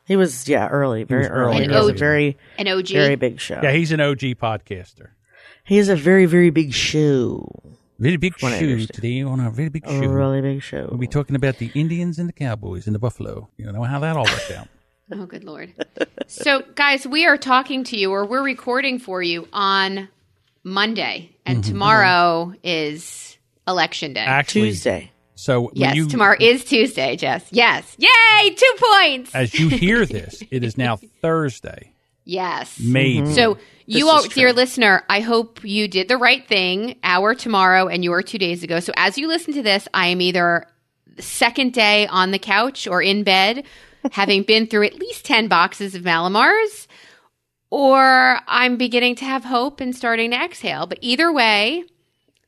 he 0.06 0.16
was 0.16 0.48
yeah 0.48 0.68
early 0.68 1.02
very 1.04 1.22
was 1.22 1.28
early, 1.30 1.56
early, 1.56 1.64
it 1.64 1.70
was 1.70 1.88
a 1.88 1.92
very 1.92 2.38
An 2.58 2.68
OG. 2.68 2.88
very 2.88 3.16
big 3.16 3.38
show 3.40 3.60
Yeah, 3.62 3.72
he's 3.72 3.92
an 3.92 4.00
OG 4.00 4.20
podcaster. 4.38 5.08
he 5.64 5.76
has 5.78 5.88
a 5.88 5.96
very 5.96 6.26
very 6.26 6.50
big 6.50 6.72
show 6.72 7.48
Very 7.98 8.16
big 8.16 8.38
show 8.38 8.46
understand. 8.48 8.88
today 8.92 9.22
on 9.22 9.40
a 9.40 9.50
really 9.50 9.70
big 9.70 9.86
a 9.86 9.88
show. 9.90 10.06
really 10.06 10.40
big 10.42 10.62
show 10.62 10.86
We'll 10.90 10.98
be 10.98 11.06
talking 11.06 11.34
about 11.36 11.58
the 11.58 11.70
Indians 11.74 12.18
and 12.18 12.28
the 12.28 12.32
Cowboys 12.32 12.86
and 12.86 12.94
the 12.94 12.98
Buffalo. 12.98 13.48
You 13.56 13.70
know 13.72 13.82
how 13.82 13.98
that 14.00 14.16
all 14.16 14.24
worked 14.24 14.50
out. 14.52 14.68
Oh, 15.12 15.24
good 15.24 15.44
lord. 15.44 15.72
so, 16.26 16.62
guys, 16.74 17.06
we 17.06 17.26
are 17.26 17.36
talking 17.38 17.84
to 17.84 17.96
you, 17.96 18.10
or 18.10 18.26
we're 18.26 18.42
recording 18.42 18.98
for 18.98 19.22
you 19.22 19.46
on 19.52 20.08
Monday, 20.64 21.30
and 21.46 21.58
Mm-hmm. 21.62 21.70
tomorrow 21.70 22.54
is 22.64 23.38
election 23.68 24.14
day. 24.14 24.20
Actually, 24.20 24.70
tuesday 24.70 25.12
so 25.36 25.70
yes, 25.74 25.94
you, 25.94 26.08
tomorrow 26.08 26.34
is 26.40 26.64
Tuesday, 26.64 27.14
Jess. 27.14 27.46
Yes. 27.52 27.94
Yay! 27.98 28.54
Two 28.54 28.74
points. 28.78 29.34
as 29.34 29.54
you 29.54 29.68
hear 29.68 30.04
this, 30.16 30.42
it 30.50 30.64
is 30.64 30.76
now 30.78 30.96
Thursday. 31.22 31.92
Yes. 32.26 32.78
Maybe. 32.80 33.33
So 33.33 33.54
mm-hmm. 33.54 33.62
you 33.87 34.09
all, 34.09 34.25
dear 34.25 34.52
listener, 34.52 35.04
I 35.09 35.21
hope 35.21 35.64
you 35.64 35.87
did 35.87 36.09
the 36.09 36.18
right 36.18 36.47
thing. 36.47 36.99
Our 37.04 37.35
tomorrow 37.35 37.87
and 37.87 38.04
your 38.04 38.21
two 38.21 38.37
days 38.37 38.62
ago. 38.62 38.80
So 38.80 38.92
as 38.97 39.16
you 39.16 39.28
listen 39.28 39.54
to 39.54 39.62
this, 39.62 39.88
I 39.95 40.09
am 40.09 40.21
either 40.21 40.66
second 41.18 41.73
day 41.73 42.06
on 42.09 42.33
the 42.33 42.38
couch 42.38 42.87
or 42.88 43.00
in 43.00 43.23
bed, 43.23 43.64
having 44.12 44.42
been 44.42 44.66
through 44.66 44.87
at 44.87 44.99
least 44.99 45.25
ten 45.25 45.47
boxes 45.47 45.95
of 45.95 46.02
Mallomars, 46.02 46.88
or 47.71 48.40
I'm 48.49 48.76
beginning 48.76 49.14
to 49.16 49.25
have 49.25 49.45
hope 49.45 49.80
and 49.80 49.95
starting 49.95 50.33
to 50.33 50.37
exhale. 50.37 50.87
But 50.87 50.99
either 51.00 51.33
way, 51.33 51.85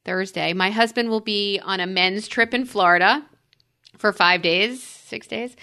Thursday, 0.04 0.52
my 0.54 0.70
husband 0.70 1.08
will 1.08 1.20
be 1.20 1.60
on 1.62 1.78
a 1.78 1.86
men's 1.86 2.26
trip 2.26 2.52
in 2.52 2.64
Florida 2.64 3.24
for 3.96 4.12
five 4.12 4.42
days, 4.42 4.82
six 4.82 5.28
days. 5.28 5.54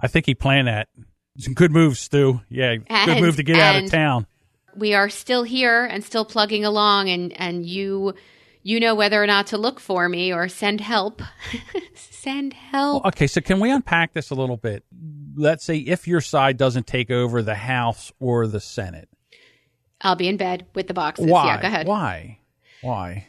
I 0.00 0.06
think 0.06 0.26
he 0.26 0.34
planned 0.36 0.68
that. 0.68 0.88
Some 1.38 1.54
good 1.54 1.72
moves, 1.72 1.98
Stu. 2.00 2.40
Yeah, 2.48 2.76
good 2.76 3.20
move 3.20 3.36
to 3.36 3.42
get 3.42 3.56
out 3.58 3.82
of 3.82 3.90
town. 3.90 4.26
we 4.76 4.94
are 4.94 5.08
still 5.08 5.42
here 5.42 5.84
and 5.84 6.04
still 6.04 6.24
plugging 6.24 6.64
along 6.64 7.08
and 7.08 7.32
and 7.40 7.66
you 7.66 8.14
you 8.62 8.80
know 8.80 8.94
whether 8.94 9.22
or 9.22 9.26
not 9.26 9.48
to 9.48 9.58
look 9.58 9.78
for 9.80 10.08
me 10.08 10.32
or 10.32 10.48
send 10.48 10.80
help 10.80 11.20
send 11.94 12.52
help 12.54 13.04
Okay, 13.06 13.26
so 13.26 13.40
can 13.40 13.60
we 13.60 13.70
unpack 13.70 14.12
this 14.14 14.30
a 14.30 14.34
little 14.34 14.56
bit? 14.56 14.84
Let's 15.36 15.64
say 15.64 15.78
if 15.78 16.06
your 16.08 16.20
side 16.20 16.56
doesn't 16.56 16.86
take 16.86 17.10
over 17.10 17.42
the 17.42 17.54
House 17.56 18.12
or 18.20 18.46
the 18.46 18.60
Senate, 18.60 19.08
i'll 20.00 20.16
be 20.16 20.28
in 20.28 20.36
bed 20.36 20.66
with 20.74 20.86
the 20.86 20.94
boxes 20.94 21.26
why? 21.26 21.46
yeah 21.46 21.60
go 21.62 21.66
ahead 21.68 21.86
Why? 21.86 22.38
Why? 22.82 23.26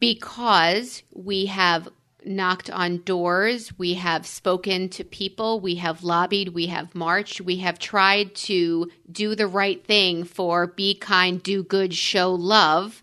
because 0.00 1.02
we 1.12 1.46
have 1.46 1.88
knocked 2.26 2.70
on 2.70 2.98
doors, 2.98 3.76
we 3.78 3.94
have 3.94 4.26
spoken 4.26 4.88
to 4.90 5.04
people, 5.04 5.60
we 5.60 5.76
have 5.76 6.02
lobbied, 6.02 6.50
we 6.50 6.66
have 6.66 6.94
marched, 6.94 7.40
we 7.40 7.56
have 7.58 7.78
tried 7.78 8.34
to 8.34 8.90
do 9.10 9.34
the 9.34 9.46
right 9.46 9.84
thing 9.84 10.24
for 10.24 10.66
be 10.66 10.94
kind, 10.94 11.42
do 11.42 11.62
good, 11.62 11.94
show 11.94 12.32
love. 12.32 13.02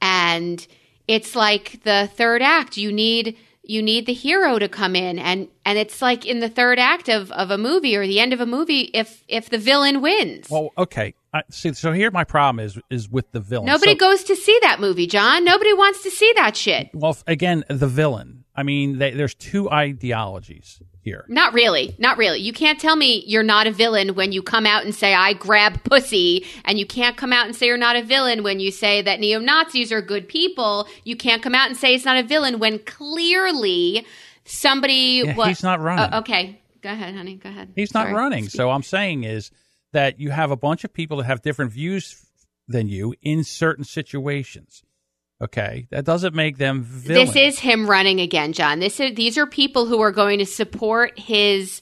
And 0.00 0.66
it's 1.06 1.34
like 1.34 1.82
the 1.84 2.08
third 2.14 2.42
act. 2.42 2.76
You 2.76 2.92
need 2.92 3.36
you 3.64 3.82
need 3.82 4.06
the 4.06 4.14
hero 4.14 4.58
to 4.58 4.66
come 4.68 4.96
in 4.96 5.18
and 5.18 5.46
and 5.64 5.78
it's 5.78 6.00
like 6.00 6.24
in 6.24 6.40
the 6.40 6.48
third 6.48 6.78
act 6.78 7.08
of, 7.10 7.30
of 7.32 7.50
a 7.50 7.58
movie 7.58 7.94
or 7.96 8.06
the 8.06 8.18
end 8.18 8.32
of 8.32 8.40
a 8.40 8.46
movie 8.46 8.90
if 8.94 9.22
if 9.28 9.50
the 9.50 9.58
villain 9.58 10.00
wins. 10.00 10.48
Well, 10.48 10.70
okay. 10.78 11.14
I, 11.34 11.42
see, 11.50 11.74
so 11.74 11.92
here 11.92 12.10
my 12.10 12.24
problem 12.24 12.64
is 12.64 12.78
is 12.88 13.10
with 13.10 13.30
the 13.32 13.40
villain. 13.40 13.66
Nobody 13.66 13.92
So- 13.92 13.98
goes 13.98 14.24
to 14.24 14.36
see 14.36 14.58
that 14.62 14.80
movie, 14.80 15.06
John. 15.06 15.44
Nobody 15.44 15.74
wants 15.74 16.02
to 16.04 16.10
see 16.10 16.32
that 16.36 16.56
shit. 16.56 16.88
Well, 16.94 17.16
again, 17.26 17.64
the 17.68 17.86
villain. 17.86 18.37
I 18.58 18.64
mean, 18.64 18.98
they, 18.98 19.12
there's 19.12 19.36
two 19.36 19.70
ideologies 19.70 20.82
here. 21.02 21.24
Not 21.28 21.54
really. 21.54 21.94
Not 22.00 22.18
really. 22.18 22.40
You 22.40 22.52
can't 22.52 22.80
tell 22.80 22.96
me 22.96 23.22
you're 23.24 23.44
not 23.44 23.68
a 23.68 23.70
villain 23.70 24.16
when 24.16 24.32
you 24.32 24.42
come 24.42 24.66
out 24.66 24.84
and 24.84 24.92
say, 24.92 25.14
I 25.14 25.34
grab 25.34 25.84
pussy. 25.84 26.44
And 26.64 26.76
you 26.76 26.84
can't 26.84 27.16
come 27.16 27.32
out 27.32 27.46
and 27.46 27.54
say 27.54 27.66
you're 27.66 27.76
not 27.76 27.94
a 27.94 28.02
villain 28.02 28.42
when 28.42 28.58
you 28.58 28.72
say 28.72 29.00
that 29.02 29.20
neo 29.20 29.38
Nazis 29.38 29.92
are 29.92 30.02
good 30.02 30.26
people. 30.26 30.88
You 31.04 31.14
can't 31.14 31.40
come 31.40 31.54
out 31.54 31.68
and 31.68 31.76
say 31.76 31.94
it's 31.94 32.04
not 32.04 32.18
a 32.18 32.24
villain 32.24 32.58
when 32.58 32.80
clearly 32.80 34.04
somebody. 34.44 35.22
Yeah, 35.24 35.36
wa- 35.36 35.46
he's 35.46 35.62
not 35.62 35.78
running. 35.78 36.12
Uh, 36.12 36.18
okay. 36.18 36.60
Go 36.82 36.90
ahead, 36.90 37.14
honey. 37.14 37.36
Go 37.36 37.50
ahead. 37.50 37.74
He's 37.76 37.94
not 37.94 38.06
Sorry. 38.06 38.14
running. 38.14 38.48
So 38.48 38.70
I'm 38.70 38.82
saying 38.82 39.22
is 39.22 39.52
that 39.92 40.18
you 40.18 40.30
have 40.30 40.50
a 40.50 40.56
bunch 40.56 40.82
of 40.82 40.92
people 40.92 41.18
that 41.18 41.26
have 41.26 41.42
different 41.42 41.70
views 41.70 42.26
than 42.66 42.88
you 42.88 43.14
in 43.22 43.44
certain 43.44 43.84
situations. 43.84 44.82
Okay, 45.40 45.86
that 45.90 46.04
doesn't 46.04 46.34
make 46.34 46.58
them 46.58 46.82
villains. 46.82 47.32
This 47.32 47.54
is 47.54 47.58
him 47.60 47.88
running 47.88 48.20
again, 48.20 48.52
John. 48.52 48.80
This 48.80 48.98
is 48.98 49.14
these 49.14 49.38
are 49.38 49.46
people 49.46 49.86
who 49.86 50.00
are 50.00 50.10
going 50.10 50.40
to 50.40 50.46
support 50.46 51.16
his 51.18 51.80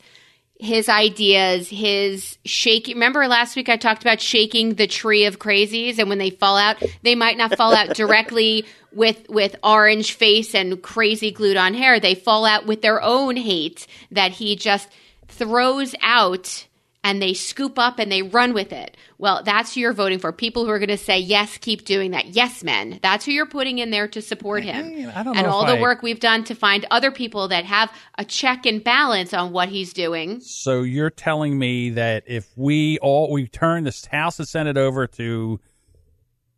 his 0.59 0.89
ideas, 0.89 1.69
his 1.69 2.39
shaking. 2.45 2.97
Remember 2.97 3.27
last 3.29 3.57
week 3.57 3.69
I 3.69 3.77
talked 3.77 4.03
about 4.03 4.21
shaking 4.21 4.75
the 4.75 4.87
tree 4.87 5.25
of 5.25 5.39
crazies, 5.39 5.99
and 5.99 6.09
when 6.09 6.19
they 6.19 6.31
fall 6.31 6.57
out, 6.57 6.83
they 7.03 7.15
might 7.15 7.39
not 7.39 7.57
fall 7.57 7.75
out 7.75 7.95
directly 7.95 8.67
with 8.93 9.27
with 9.31 9.57
orange 9.63 10.13
face 10.13 10.55
and 10.55 10.83
crazy 10.83 11.31
glued 11.31 11.57
on 11.57 11.73
hair. 11.73 11.99
They 11.99 12.15
fall 12.15 12.45
out 12.45 12.67
with 12.67 12.83
their 12.83 13.03
own 13.03 13.37
hate 13.37 13.87
that 14.11 14.33
he 14.33 14.57
just 14.57 14.89
throws 15.29 15.95
out. 16.03 16.67
And 17.09 17.23
they 17.23 17.35
scoop 17.35 17.79
up 17.79 18.01
and 18.01 18.11
they 18.11 18.23
run 18.23 18.53
with 18.53 18.73
it. 18.73 18.97
Well, 19.17 19.45
that's 19.45 19.75
who 19.75 19.81
you're 19.81 19.93
voting 19.93 20.19
for. 20.19 20.33
People 20.33 20.65
who 20.65 20.73
are 20.73 20.81
going 20.81 20.89
to 20.89 20.97
say, 20.99 21.21
yes, 21.21 21.57
keep 21.57 21.85
doing 21.85 22.11
that. 22.11 22.27
Yes, 22.31 22.65
men. 22.65 22.99
That's 23.01 23.25
who 23.25 23.31
you're 23.31 23.47
putting 23.47 23.79
in 23.79 23.91
there 23.93 24.09
to 24.09 24.21
support 24.21 24.65
him 24.65 25.09
I 25.15 25.23
don't 25.23 25.37
and 25.37 25.47
know 25.47 25.53
all 25.53 25.67
the 25.67 25.77
I- 25.77 25.81
work 25.81 26.03
we've 26.03 26.19
done 26.19 26.43
to 26.45 26.57
find 26.57 26.85
other 26.91 27.13
people 27.13 27.47
that 27.49 27.65
have 27.65 27.93
a 28.19 28.25
check 28.25 28.67
and 28.67 28.83
balance 28.83 29.33
on 29.33 29.53
what 29.53 29.69
he's 29.69 29.93
doing. 29.93 30.41
So 30.41 30.83
you're 30.83 31.11
telling 31.11 31.57
me 31.57 31.91
that 31.91 32.25
if 32.27 32.49
we 32.57 32.99
all 32.99 33.31
we 33.31 33.47
turn 33.47 33.85
this 33.85 34.05
House 34.07 34.41
and 34.41 34.49
Senate 34.49 34.77
over 34.77 35.07
to 35.07 35.61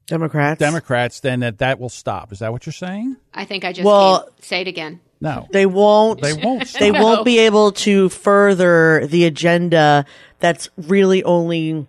Democrats. 0.06 0.58
Democrats, 0.58 1.20
then 1.20 1.40
that 1.40 1.58
that 1.58 1.78
will 1.78 1.90
stop. 1.90 2.32
Is 2.32 2.38
that 2.38 2.52
what 2.52 2.64
you're 2.64 2.72
saying? 2.72 3.16
I 3.34 3.44
think 3.44 3.64
I 3.66 3.74
just 3.74 3.84
Well- 3.84 4.30
say 4.40 4.62
it 4.62 4.66
again. 4.68 5.00
No, 5.20 5.48
They 5.50 5.66
won't. 5.66 6.20
they 6.20 6.32
won't. 6.32 6.72
they 6.78 6.92
won't 6.92 7.24
be 7.24 7.40
able 7.40 7.72
to 7.72 8.08
further 8.08 9.04
the 9.06 9.24
agenda 9.24 10.04
that's 10.38 10.70
really 10.76 11.24
only 11.24 11.88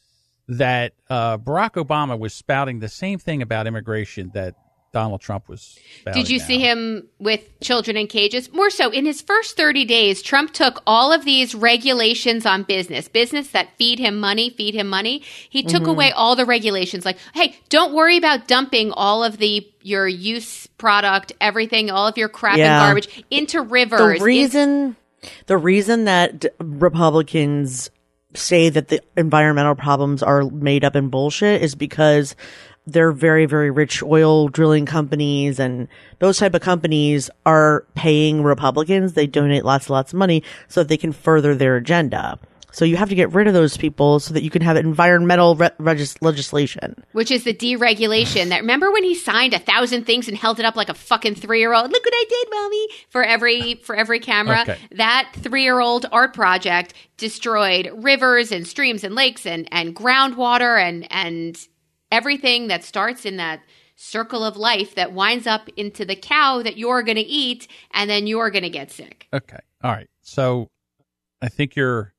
that 0.49 0.93
uh, 1.09 1.39
Barack 1.39 1.83
Obama 1.83 2.19
was 2.19 2.35
spouting 2.35 2.81
the 2.81 2.89
same 2.89 3.19
thing 3.19 3.41
about 3.43 3.67
immigration 3.67 4.31
that 4.35 4.55
Donald 4.93 5.21
Trump 5.21 5.49
was. 5.49 5.79
Did 6.15 6.31
you 6.31 6.39
now. 6.39 6.45
see 6.47 6.59
him 6.59 7.09
with 7.19 7.43
children 7.61 7.97
in 7.97 8.07
cages? 8.07 8.51
More 8.53 8.71
so, 8.71 8.91
in 8.91 9.05
his 9.05 9.21
first 9.21 9.57
30 9.57 9.85
days, 9.85 10.23
Trump 10.23 10.53
took 10.55 10.83
all 10.87 11.13
of 11.13 11.25
these 11.27 11.55
regulations 11.55 12.47
on 12.47 12.63
business, 12.63 13.07
business 13.07 13.51
that 13.51 13.69
feed 13.77 13.99
him 13.99 14.19
money, 14.19 14.49
feed 14.51 14.75
him 14.75 14.89
money. 14.89 15.23
He 15.51 15.63
took 15.63 15.83
Mm-hmm. 15.83 15.91
away 15.91 16.13
all 16.13 16.37
the 16.37 16.47
regulations 16.47 17.05
like, 17.05 17.19
hey, 17.35 17.55
don't 17.69 17.93
worry 17.95 18.17
about 18.17 18.49
dumping 18.49 18.91
all 18.93 19.23
of 19.23 19.37
the 19.39 19.67
your 19.83 20.09
use 20.09 20.67
product, 20.79 21.33
everything, 21.41 21.91
all 21.91 22.07
of 22.07 22.17
your 22.17 22.29
crap 22.29 22.57
Yeah. 22.57 22.79
and 22.81 22.87
garbage 22.87 23.25
into 23.31 23.61
rivers. 23.63 23.99
The 24.01 24.17
in- 24.17 24.23
reason, 24.23 24.97
the 25.47 25.57
reason 25.59 26.05
that 26.07 26.41
d- 26.41 26.49
Republicans 26.59 27.91
say 28.35 28.69
that 28.69 28.89
the 28.89 29.01
environmental 29.17 29.75
problems 29.75 30.23
are 30.23 30.45
made 30.45 30.85
up 30.85 30.95
in 30.97 31.09
bullshit 31.09 31.63
is 31.63 31.75
because 31.75 32.37
they're 32.93 33.13
very, 33.13 33.47
very 33.47 33.71
rich 33.71 34.03
oil 34.03 34.49
drilling 34.49 34.87
companies 34.87 35.59
and 35.61 35.89
those 36.19 36.39
type 36.39 36.55
of 36.55 36.63
companies 36.63 37.31
are 37.47 37.85
paying 37.95 38.43
Republicans. 38.43 39.13
They 39.13 39.27
donate 39.27 39.65
lots 39.65 39.87
and 39.87 39.91
lots 39.91 40.13
of 40.13 40.19
money 40.19 40.43
so 40.69 40.81
that 40.83 40.89
they 40.89 40.97
can 40.97 41.13
further 41.13 41.55
their 41.55 41.77
agenda. 41.77 42.39
So 42.71 42.85
you 42.85 42.97
have 42.97 43.09
to 43.09 43.15
get 43.15 43.33
rid 43.33 43.49
of 43.49 43.55
those 43.55 43.79
people 43.79 44.21
so 44.21 44.35
that 44.35 44.43
you 44.43 44.51
can 44.51 44.61
have 44.63 44.77
environmental 44.77 45.57
re- 45.57 45.71
regis- 45.79 46.21
legislation. 46.21 47.03
which 47.13 47.31
is 47.31 47.43
the 47.45 47.55
deregulation 47.55 48.51
that 48.51 48.61
remember 48.61 48.93
when 48.93 49.03
he 49.05 49.15
signed 49.15 49.55
a 49.55 49.59
thousand 49.59 50.05
things 50.05 50.29
and 50.29 50.37
held 50.37 50.61
it 50.61 50.67
up 50.67 50.77
like 50.77 50.91
a 50.91 50.95
fucking 50.95 51.35
three 51.35 51.61
year 51.61 51.73
old 51.73 51.91
look 51.91 52.05
what 52.05 52.15
i 52.15 52.25
did 52.29 52.49
mommy 52.51 52.89
for 53.09 53.25
every 53.25 53.75
for 53.77 53.97
every 53.97 54.21
camera 54.21 54.61
Okay. 54.63 54.79
that 54.93 55.33
three 55.39 55.63
year 55.63 55.81
old 55.81 56.07
art 56.13 56.35
project 56.35 56.93
destroyed 57.17 57.91
rivers 57.97 58.53
and 58.53 58.67
streams 58.67 59.03
and 59.03 59.15
lakes 59.15 59.47
and 59.47 59.67
and 59.73 59.97
groundwater 59.97 60.81
and 60.81 61.11
and 61.11 61.59
everything 62.11 62.69
that 62.69 62.85
starts 62.85 63.25
in 63.25 63.37
that 63.37 63.61
circle 63.97 64.45
of 64.45 64.57
life 64.57 64.95
that 64.95 65.13
winds 65.13 65.47
up 65.47 65.69
into 65.77 66.05
the 66.05 66.15
cow 66.15 66.63
that 66.63 66.79
you're 66.79 67.03
going 67.03 67.17
to 67.17 67.23
eat 67.23 67.67
and 67.93 68.09
then 68.09 68.27
you're 68.27 68.51
going 68.51 68.63
to 68.63 68.71
get 68.71 68.91
sick 68.93 69.19
Okay. 69.33 69.59
All 69.83 69.91
right. 69.91 70.09
So 70.23 70.71
I 71.43 71.49
think 71.49 71.77
you're 71.77 72.15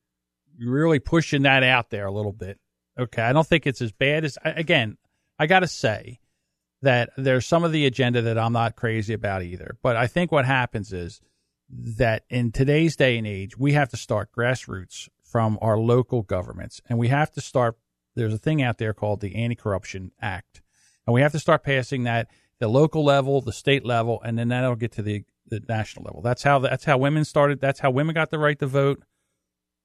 really 0.59 0.99
pushing 0.99 1.43
that 1.43 1.63
out 1.63 1.89
there 1.89 2.05
a 2.05 2.11
little 2.11 2.31
bit. 2.31 2.59
Okay. 2.97 3.21
I 3.21 3.33
don't 3.33 3.47
think 3.47 3.65
it's 3.65 3.81
as 3.81 3.91
bad 3.91 4.25
as 4.25 4.37
again, 4.43 4.97
I 5.37 5.47
got 5.47 5.61
to 5.61 5.67
say 5.67 6.19
that 6.81 7.09
there's 7.17 7.45
some 7.45 7.63
of 7.63 7.71
the 7.71 7.85
agenda 7.85 8.21
that 8.21 8.37
I'm 8.37 8.53
not 8.53 8.75
crazy 8.75 9.13
about 9.13 9.43
either. 9.43 9.77
But 9.81 9.95
I 9.95 10.07
think 10.07 10.31
what 10.31 10.45
happens 10.45 10.93
is 10.93 11.19
that 11.69 12.23
in 12.29 12.51
today's 12.51 12.95
day 12.95 13.17
and 13.17 13.27
age, 13.27 13.57
we 13.57 13.73
have 13.73 13.89
to 13.89 13.97
start 13.97 14.29
grassroots 14.31 15.09
from 15.23 15.57
our 15.61 15.77
local 15.77 16.23
governments 16.23 16.81
and 16.89 16.97
we 16.97 17.09
have 17.09 17.31
to 17.33 17.41
start 17.41 17.77
there's 18.19 18.33
a 18.33 18.37
thing 18.37 18.61
out 18.61 18.77
there 18.77 18.93
called 18.93 19.21
the 19.21 19.35
Anti-Corruption 19.35 20.11
Act. 20.21 20.61
And 21.07 21.13
we 21.13 21.21
have 21.21 21.31
to 21.31 21.39
start 21.39 21.63
passing 21.63 22.03
that 22.03 22.27
the 22.59 22.67
local 22.67 23.03
level, 23.03 23.41
the 23.41 23.53
state 23.53 23.85
level, 23.85 24.21
and 24.23 24.37
then 24.37 24.49
that'll 24.49 24.75
get 24.75 24.91
to 24.93 25.01
the, 25.01 25.23
the 25.47 25.61
national 25.67 26.05
level. 26.05 26.21
That's 26.21 26.43
how 26.43 26.59
that's 26.59 26.85
how 26.85 26.97
women 26.97 27.25
started. 27.25 27.59
That's 27.59 27.79
how 27.79 27.89
women 27.89 28.13
got 28.13 28.29
the 28.29 28.37
right 28.37 28.59
to 28.59 28.67
vote. 28.67 29.01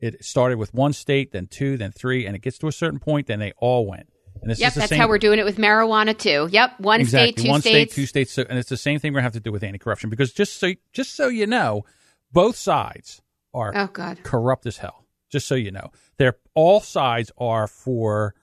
It 0.01 0.25
started 0.25 0.59
with 0.59 0.75
one 0.75 0.93
state, 0.93 1.33
then 1.33 1.47
two, 1.47 1.77
then 1.79 1.93
three, 1.93 2.27
and 2.27 2.37
it 2.37 2.43
gets 2.43 2.59
to 2.59 2.67
a 2.67 2.73
certain 2.73 2.99
point, 2.99 3.29
then 3.29 3.39
they 3.39 3.53
all 3.59 3.87
went. 3.87 4.09
And 4.43 4.51
this 4.51 4.59
yep 4.59 4.69
is 4.69 4.75
the 4.75 4.81
that's 4.81 4.91
same, 4.91 5.01
how 5.01 5.09
we're 5.09 5.19
doing 5.19 5.39
it 5.39 5.45
with 5.45 5.57
marijuana 5.57 6.19
too 6.19 6.49
yep 6.51 6.79
one 6.81 7.01
exactly 7.01 7.33
state 7.33 7.43
two 7.45 7.51
one 7.51 7.61
states 7.61 7.93
state, 7.93 8.03
two 8.03 8.07
states, 8.07 8.33
so, 8.33 8.45
and 8.49 8.59
it's 8.59 8.69
the 8.69 8.77
same 8.77 8.99
thing 8.99 9.13
we're 9.13 9.19
gonna 9.19 9.27
have 9.27 9.33
to 9.35 9.41
do 9.41 9.53
with 9.53 9.63
anti-corruption 9.63 10.11
because 10.11 10.33
just 10.33 10.59
so 10.59 10.73
just 10.93 11.15
so 11.15 11.29
you 11.29 11.47
know, 11.47 11.85
both 12.33 12.57
sides 12.57 13.23
are 13.55 13.73
oh 13.75 13.87
god 13.87 14.23
corrupt 14.25 14.67
as 14.67 14.79
hell. 14.79 15.04
Just 15.35 15.49
so 15.49 15.57
you 15.57 15.73
know, 15.73 15.91
they're 16.17 16.37
all 16.55 16.79
sides 16.81 17.33
are 17.37 17.67
for. 17.67 18.37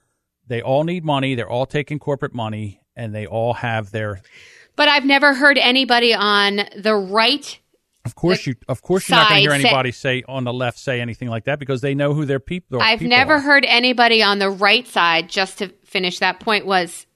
They 0.46 0.60
all 0.60 0.84
need 0.84 1.04
money. 1.06 1.34
They're 1.34 1.48
all 1.48 1.64
taking 1.64 1.98
corporate 1.98 2.34
money, 2.34 2.82
and 2.94 3.14
they 3.14 3.24
all 3.26 3.54
have 3.54 3.90
their. 3.92 4.20
but 4.76 4.88
i've 4.88 5.06
never 5.06 5.32
heard 5.32 5.56
anybody 5.56 6.12
on 6.12 6.60
the 6.76 6.94
right 6.94 7.58
Of 8.04 8.14
course, 8.14 8.46
you. 8.46 8.56
Of 8.68 8.82
course, 8.82 9.08
you're 9.08 9.16
not 9.16 9.30
going 9.30 9.38
to 9.38 9.40
hear 9.40 9.50
side 9.52 9.62
say- 9.62 9.68
anybody 9.68 9.92
say 9.92 10.22
on 10.28 10.44
the 10.44 10.52
left 10.52 10.78
say 10.78 11.00
anything 11.00 11.28
like 11.30 11.44
that 11.44 11.58
because 11.58 11.80
they 11.80 11.94
know 11.94 12.12
who 12.12 12.26
their 12.26 12.40
people. 12.40 12.78
Are. 12.78 12.82
I've 12.82 13.00
never 13.00 13.34
are. 13.34 13.40
heard 13.40 13.64
anybody 13.64 14.22
on 14.22 14.38
the 14.38 14.50
right 14.50 14.86
side, 14.86 15.30
just 15.30 15.58
to 15.58 15.68
finish 15.84 16.18
that 16.18 16.40
point, 16.40 16.66
was 16.66 17.06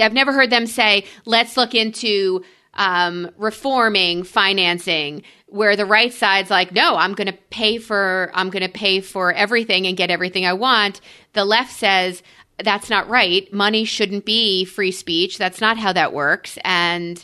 I've 0.00 0.14
never 0.14 0.32
heard 0.32 0.50
them 0.50 0.66
say, 0.66 1.04
let's 1.26 1.56
look 1.56 1.74
into 1.76 2.42
um, 2.74 3.30
reforming 3.36 4.22
financing, 4.22 5.22
where 5.46 5.76
the 5.76 5.84
right 5.86 6.12
side's 6.12 6.50
like, 6.50 6.72
no, 6.72 6.96
I'm 6.96 7.12
going 7.14 7.26
to 7.26 7.38
pay 7.50 7.78
for, 7.78 8.30
I'm 8.34 8.50
going 8.50 8.62
to 8.62 8.68
pay 8.72 9.00
for 9.00 9.32
everything 9.32 9.86
and 9.86 9.96
get 9.96 10.10
everything 10.10 10.46
I 10.46 10.54
want. 10.54 11.00
The 11.34 11.44
left 11.44 11.72
says, 11.72 12.22
that's 12.62 12.88
not 12.88 13.08
right. 13.08 13.52
Money 13.52 13.84
shouldn't 13.84 14.24
be 14.24 14.64
free 14.64 14.92
speech. 14.92 15.38
That's 15.38 15.60
not 15.60 15.76
how 15.78 15.92
that 15.92 16.12
works. 16.12 16.58
And 16.64 17.22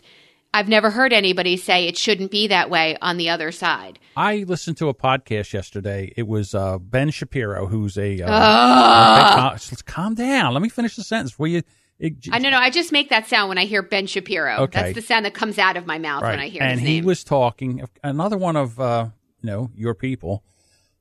I've 0.52 0.68
never 0.68 0.90
heard 0.90 1.12
anybody 1.12 1.56
say 1.56 1.86
it 1.86 1.96
shouldn't 1.96 2.30
be 2.30 2.48
that 2.48 2.70
way 2.70 2.96
on 3.00 3.18
the 3.18 3.28
other 3.30 3.52
side. 3.52 3.98
I 4.16 4.44
listened 4.48 4.78
to 4.78 4.88
a 4.88 4.94
podcast 4.94 5.52
yesterday. 5.52 6.12
It 6.16 6.26
was 6.26 6.54
uh, 6.54 6.78
Ben 6.78 7.10
Shapiro, 7.10 7.66
who's 7.66 7.96
a. 7.98 8.20
Uh, 8.22 8.28
Ah. 8.30 9.54
okay, 9.54 9.76
calm, 9.76 9.76
calm 9.86 10.14
down. 10.14 10.52
Let 10.54 10.62
me 10.62 10.68
finish 10.70 10.96
the 10.96 11.04
sentence. 11.04 11.38
Will 11.38 11.48
you? 11.48 11.62
It, 11.98 12.14
I 12.30 12.38
know, 12.38 12.50
no, 12.50 12.58
I 12.58 12.70
just 12.70 12.92
make 12.92 13.10
that 13.10 13.26
sound 13.26 13.48
when 13.48 13.58
I 13.58 13.64
hear 13.64 13.82
Ben 13.82 14.06
Shapiro. 14.06 14.56
Okay. 14.62 14.80
That's 14.80 14.94
the 14.94 15.02
sound 15.02 15.24
that 15.24 15.34
comes 15.34 15.58
out 15.58 15.76
of 15.76 15.84
my 15.86 15.98
mouth 15.98 16.22
right. 16.22 16.30
when 16.30 16.38
I 16.40 16.48
hear 16.48 16.60
Shapiro. 16.60 16.70
and 16.70 16.80
his 16.80 16.88
he 16.88 16.94
name. 16.96 17.04
was 17.06 17.24
talking. 17.24 17.82
Another 18.04 18.36
one 18.38 18.54
of 18.56 18.78
uh, 18.78 19.08
you 19.42 19.50
know 19.50 19.70
your 19.74 19.94
people 19.94 20.44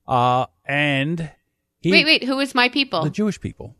Uh, 0.07 0.47
and 0.65 1.31
he, 1.81 1.91
Wait, 1.91 2.05
wait. 2.05 2.23
Who 2.23 2.39
is 2.39 2.55
my 2.55 2.69
people? 2.69 3.03
the 3.03 3.09
Jewish 3.11 3.39
people. 3.39 3.75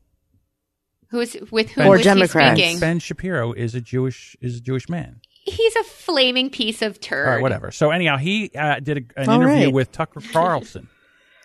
Who 1.09 1.21
is 1.21 1.37
with 1.51 1.69
who 1.71 1.83
Or 1.83 1.97
he 1.97 2.03
Democrats. 2.03 2.59
speaking? 2.59 2.79
Ben 2.79 2.99
Shapiro 2.99 3.53
is 3.53 3.73
a 3.73 3.81
Jewish 3.81 4.35
is 4.41 4.57
a 4.57 4.61
Jewish 4.61 4.87
man. 4.89 5.21
He's 5.43 5.75
a 5.77 5.83
flaming 5.85 6.49
piece 6.49 6.81
of 6.81 6.99
turd. 6.99 7.25
All 7.27 7.33
right, 7.35 7.41
whatever. 7.41 7.71
So 7.71 7.91
anyhow, 7.91 8.17
he 8.17 8.51
uh, 8.53 8.79
did 8.81 9.09
a, 9.15 9.21
an 9.21 9.29
All 9.29 9.35
interview 9.41 9.65
right. 9.67 9.73
with 9.73 9.91
Tucker 9.91 10.21
Carlson. 10.31 10.87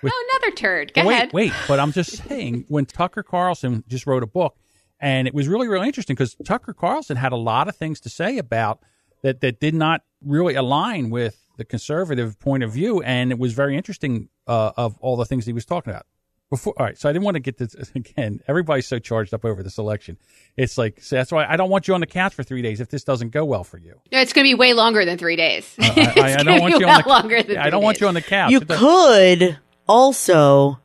Oh, 0.05 0.29
another 0.41 0.57
turd. 0.57 0.93
Go 0.95 1.07
wait, 1.07 1.15
ahead. 1.15 1.33
wait, 1.33 1.53
but 1.69 1.79
I'm 1.79 1.93
just 1.93 2.27
saying 2.27 2.65
when 2.67 2.87
Tucker 2.87 3.23
Carlson 3.23 3.85
just 3.87 4.05
wrote 4.05 4.25
a 4.25 4.27
book, 4.27 4.57
and 5.03 5.29
it 5.29 5.35
was 5.35 5.47
really, 5.49 5.69
really 5.69 5.87
interesting 5.87 6.15
because 6.17 6.35
Tucker 6.45 6.73
Carlson 6.73 7.19
had 7.19 7.33
a 7.33 7.37
lot 7.37 7.69
of 7.69 7.77
things 7.77 8.01
to 8.01 8.09
say 8.09 8.39
about 8.39 8.81
that 9.23 9.41
that 9.43 9.61
did 9.61 9.75
not 9.75 10.03
really 10.25 10.55
align 10.55 11.11
with 11.11 11.37
the 11.59 11.65
conservative 11.67 12.41
point 12.41 12.63
of 12.63 12.73
view, 12.73 13.03
and 13.03 13.31
it 13.31 13.39
was 13.39 13.53
very 13.53 13.77
interesting 13.77 14.31
uh, 14.47 14.73
of 14.77 14.97
all 15.01 15.17
the 15.17 15.27
things 15.27 15.45
he 15.45 15.53
was 15.53 15.67
talking 15.67 15.93
about. 15.93 16.07
Before, 16.51 16.75
all 16.79 16.85
right, 16.85 16.99
so 16.99 17.09
I 17.09 17.13
didn't 17.13 17.25
want 17.25 17.37
to 17.37 17.41
get 17.41 17.57
this 17.57 17.75
again. 17.95 18.41
Everybody's 18.47 18.87
so 18.87 18.99
charged 18.99 19.33
up 19.33 19.45
over 19.45 19.63
this 19.63 19.79
election. 19.79 20.19
It's 20.57 20.77
like 20.77 21.01
so 21.03 21.17
that's 21.17 21.33
why 21.33 21.47
I 21.47 21.57
don't 21.57 21.71
want 21.71 21.89
you 21.89 21.95
on 21.95 22.01
the 22.01 22.07
couch 22.07 22.35
for 22.35 22.43
three 22.43 22.61
days 22.63 22.79
if 22.81 22.89
this 22.91 23.05
doesn't 23.05 23.31
go 23.31 23.45
well 23.45 23.65
for 23.65 23.79
you. 23.79 23.95
No, 24.13 24.21
it's 24.21 24.33
going 24.35 24.45
to 24.45 24.51
be 24.51 24.55
way 24.55 24.73
longer 24.75 25.05
than 25.07 25.17
three 25.19 25.37
days. 25.37 25.75
I, 25.81 26.13
I- 26.17 26.35
I 26.41 26.43
don't 26.43 26.61
want 26.61 26.79
you 26.79 26.87
well 26.87 26.97
on 26.97 27.03
the 27.03 27.09
longer 27.09 27.43
than 27.43 27.57
I 27.57 27.63
three 27.63 27.71
don't 27.71 27.83
want 27.83 28.01
you 28.01 28.09
on 28.09 28.15
the 28.15 28.21
couch. 28.23 28.51
You 28.51 28.61
could 28.61 29.59
also 29.89 30.79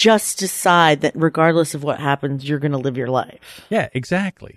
just 0.00 0.38
decide 0.38 1.02
that 1.02 1.12
regardless 1.14 1.74
of 1.74 1.82
what 1.82 2.00
happens, 2.00 2.48
you're 2.48 2.58
going 2.58 2.72
to 2.72 2.78
live 2.78 2.96
your 2.96 3.08
life. 3.08 3.60
yeah, 3.68 3.88
exactly, 3.92 4.52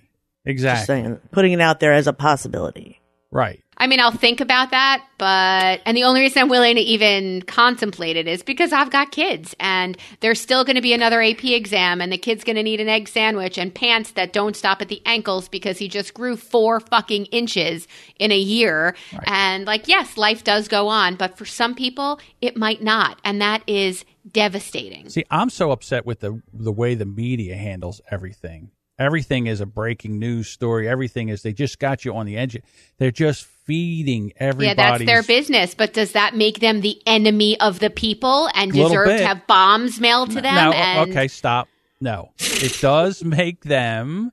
Just 0.46 0.52
exactly, 0.52 0.86
saying, 0.86 1.20
putting 1.32 1.52
it 1.52 1.60
out 1.60 1.82
there 1.82 1.92
as 1.94 2.08
a 2.08 2.14
possibility. 2.14 3.02
right. 3.30 3.60
I 3.76 3.88
mean, 3.88 4.00
I'll 4.00 4.12
think 4.12 4.40
about 4.40 4.70
that, 4.70 5.04
but 5.18 5.82
and 5.86 5.98
the 5.98 6.04
only 6.04 6.22
reason 6.22 6.44
I'm 6.44 6.48
willing 6.48 6.76
to 6.76 6.82
even 6.82 7.42
contemplate 7.42 8.16
it 8.16 8.28
is 8.28 8.44
because 8.44 8.72
I've 8.72 8.92
got 8.92 9.12
kids, 9.12 9.56
and 9.60 9.98
there's 10.20 10.40
still 10.40 10.64
going 10.64 10.76
to 10.76 10.82
be 10.82 10.94
another 10.94 11.22
AP 11.22 11.44
exam, 11.44 12.00
and 12.00 12.12
the 12.14 12.18
kid's 12.20 12.44
going 12.44 12.56
to 12.56 12.64
need 12.64 12.80
an 12.80 12.88
egg 12.88 13.08
sandwich 13.10 13.58
and 13.58 13.74
pants 13.74 14.12
that 14.12 14.32
don't 14.32 14.56
stop 14.56 14.82
at 14.84 14.90
the 14.90 15.02
ankles 15.08 15.50
because 15.50 15.80
he 15.80 15.88
just 15.88 16.14
grew 16.14 16.38
four 16.38 16.80
fucking 16.80 17.26
inches 17.26 17.88
in 18.20 18.32
a 18.32 18.38
year. 18.38 18.96
And 19.26 19.66
like, 19.66 19.88
yes, 19.88 20.18
life 20.18 20.44
does 20.44 20.68
go 20.68 20.88
on, 20.88 21.16
but 21.16 21.36
for 21.38 21.46
some 21.46 21.74
people, 21.74 22.20
it 22.42 22.56
might 22.56 22.84
not, 22.84 23.20
and 23.26 23.42
that 23.42 23.64
is 23.68 24.06
devastating. 24.30 25.10
See, 25.10 25.24
I'm 25.30 25.50
so 25.50 25.72
upset 25.72 26.06
with 26.06 26.20
the 26.20 26.42
the 26.54 26.72
way 26.72 26.96
the 26.96 27.06
media 27.06 27.56
handles 27.56 28.02
everything. 28.10 28.72
Everything 29.00 29.48
is 29.48 29.60
a 29.60 29.66
breaking 29.66 30.20
news 30.20 30.48
story. 30.48 30.88
Everything 30.88 31.30
is 31.30 31.42
they 31.42 31.52
just 31.54 31.80
got 31.80 32.06
you 32.06 32.16
on 32.16 32.26
the 32.28 32.38
edge. 32.38 32.58
They're 33.00 33.12
just 33.12 33.46
feeding 33.46 34.34
everybody. 34.38 34.66
Yeah, 34.68 34.74
that's 34.76 35.06
their 35.06 35.24
business. 35.24 35.74
But 35.74 35.94
does 35.94 36.12
that 36.12 36.36
make 36.36 36.60
them 36.60 36.82
the 36.82 37.02
enemy 37.08 37.60
of 37.60 37.80
the 37.80 37.90
people 37.90 38.50
and 38.54 38.72
deserve 38.72 39.08
bit. 39.08 39.18
to 39.20 39.26
have 39.26 39.48
bombs 39.48 40.00
mailed 40.00 40.32
to 40.32 40.42
them? 40.42 40.56
No, 40.56 40.72
and 40.72 41.10
okay, 41.10 41.28
stop. 41.28 41.68
No, 42.00 42.32
it 42.40 42.78
does 42.82 43.24
make 43.24 43.64
them. 43.64 44.32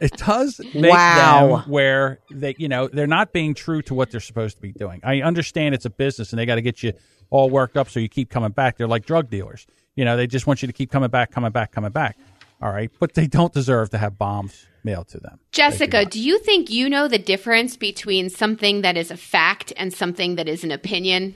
It 0.00 0.16
does 0.16 0.60
make 0.74 0.92
Wow. 0.92 1.56
them 1.62 1.70
where 1.70 2.18
they, 2.30 2.54
you 2.58 2.68
know, 2.68 2.86
they're 2.88 3.06
not 3.06 3.32
being 3.32 3.54
true 3.54 3.82
to 3.82 3.94
what 3.94 4.10
they're 4.10 4.20
supposed 4.20 4.56
to 4.56 4.62
be 4.62 4.72
doing. 4.72 5.00
I 5.02 5.22
understand 5.22 5.74
it's 5.74 5.86
a 5.86 5.90
business 5.90 6.32
and 6.32 6.38
they 6.38 6.46
got 6.46 6.56
to 6.56 6.62
get 6.62 6.82
you 6.82 6.92
all 7.30 7.50
worked 7.50 7.76
up 7.76 7.88
so 7.88 8.00
you 8.00 8.08
keep 8.08 8.30
coming 8.30 8.50
back. 8.50 8.76
They're 8.76 8.88
like 8.88 9.06
drug 9.06 9.30
dealers. 9.30 9.66
You 9.94 10.04
know, 10.04 10.16
they 10.16 10.26
just 10.26 10.46
want 10.46 10.62
you 10.62 10.66
to 10.66 10.72
keep 10.72 10.90
coming 10.90 11.10
back, 11.10 11.30
coming 11.30 11.52
back, 11.52 11.72
coming 11.72 11.92
back. 11.92 12.18
All 12.62 12.70
right, 12.70 12.90
but 12.98 13.14
they 13.14 13.26
don't 13.26 13.52
deserve 13.52 13.90
to 13.90 13.98
have 13.98 14.16
bombs 14.16 14.66
mailed 14.82 15.08
to 15.08 15.20
them. 15.20 15.38
Jessica, 15.52 16.06
do 16.06 16.18
you 16.18 16.38
think 16.38 16.70
you 16.70 16.88
know 16.88 17.06
the 17.06 17.18
difference 17.18 17.76
between 17.76 18.30
something 18.30 18.80
that 18.80 18.96
is 18.96 19.10
a 19.10 19.16
fact 19.16 19.74
and 19.76 19.92
something 19.92 20.36
that 20.36 20.48
is 20.48 20.64
an 20.64 20.70
opinion? 20.70 21.34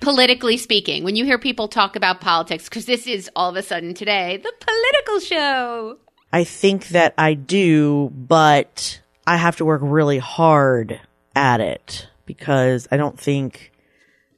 Politically 0.00 0.56
speaking, 0.56 1.04
when 1.04 1.16
you 1.16 1.24
hear 1.24 1.38
people 1.38 1.68
talk 1.68 1.96
about 1.96 2.20
politics, 2.20 2.68
because 2.68 2.86
this 2.86 3.06
is 3.06 3.30
all 3.36 3.50
of 3.50 3.56
a 3.56 3.62
sudden 3.62 3.92
today 3.92 4.38
the 4.38 4.52
political 4.60 5.20
show. 5.20 5.98
I 6.32 6.44
think 6.44 6.88
that 6.88 7.14
I 7.18 7.34
do, 7.34 8.10
but 8.14 9.00
I 9.26 9.36
have 9.36 9.56
to 9.56 9.64
work 9.64 9.80
really 9.84 10.18
hard 10.18 11.00
at 11.34 11.60
it 11.60 12.08
because 12.24 12.88
I 12.90 12.96
don't 12.96 13.18
think 13.18 13.72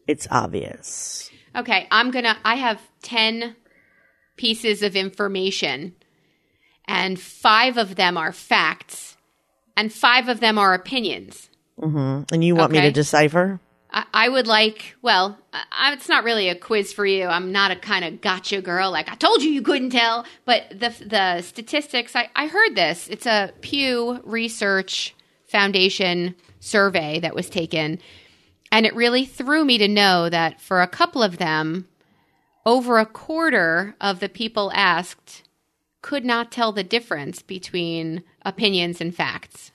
it's 0.09 0.27
obvious. 0.31 1.31
Okay, 1.55 1.87
I'm 1.91 2.11
gonna. 2.11 2.37
I 2.45 2.57
have 2.57 2.81
10 3.03 3.55
pieces 4.37 4.83
of 4.83 4.97
information, 4.97 5.95
and 6.87 7.21
five 7.21 7.77
of 7.77 7.95
them 7.95 8.17
are 8.17 8.33
facts, 8.33 9.17
and 9.77 9.93
five 9.93 10.29
of 10.29 10.41
them 10.41 10.59
are 10.59 10.75
opinions. 10.75 11.51
Mm-hmm. 11.79 12.35
And 12.35 12.45
you 12.45 12.57
want 12.57 12.73
me 12.73 12.81
to 12.81 12.91
decipher? 12.91 13.61
I, 13.91 14.05
I 14.13 14.29
would 14.29 14.47
like, 14.47 14.97
well, 15.03 15.39
I, 15.53 15.93
it's 15.93 16.09
not 16.09 16.25
really 16.25 16.49
a 16.49 16.55
quiz 16.55 16.93
for 16.93 17.07
you. 17.07 17.27
I'm 17.27 17.53
not 17.53 17.71
a 17.71 17.77
kind 17.77 18.05
of 18.05 18.21
gotcha 18.21 18.61
girl. 18.61 18.91
Like 18.91 19.11
I 19.11 19.15
told 19.15 19.43
you, 19.43 19.51
you 19.51 19.63
couldn't 19.63 19.91
tell. 19.91 20.27
But 20.45 20.71
the 20.71 20.95
the 21.05 21.43
statistics, 21.43 22.15
I, 22.17 22.31
I 22.35 22.47
heard 22.47 22.75
this. 22.75 23.09
It's 23.09 23.27
a 23.27 23.53
Pew 23.61 24.21
Research 24.25 25.15
Foundation 25.47 26.35
survey 26.61 27.21
that 27.21 27.35
was 27.35 27.49
taken, 27.49 27.99
and 28.73 28.87
it 28.87 28.95
really 28.95 29.25
threw 29.25 29.65
me 29.65 29.79
to 29.79 29.89
know 29.89 30.29
that 30.29 30.61
for 30.61 30.81
a 30.83 30.89
couple 30.89 31.23
of 31.23 31.39
them, 31.39 31.87
over 32.67 32.99
a 32.99 33.07
quarter 33.07 33.95
of 34.01 34.21
the 34.21 34.29
people 34.29 34.71
asked 34.75 35.43
could 36.03 36.25
not 36.25 36.53
tell 36.53 36.71
the 36.73 36.85
difference 36.85 37.43
between 37.43 38.23
opinions 38.43 39.01
and 39.01 39.15
facts. 39.15 39.73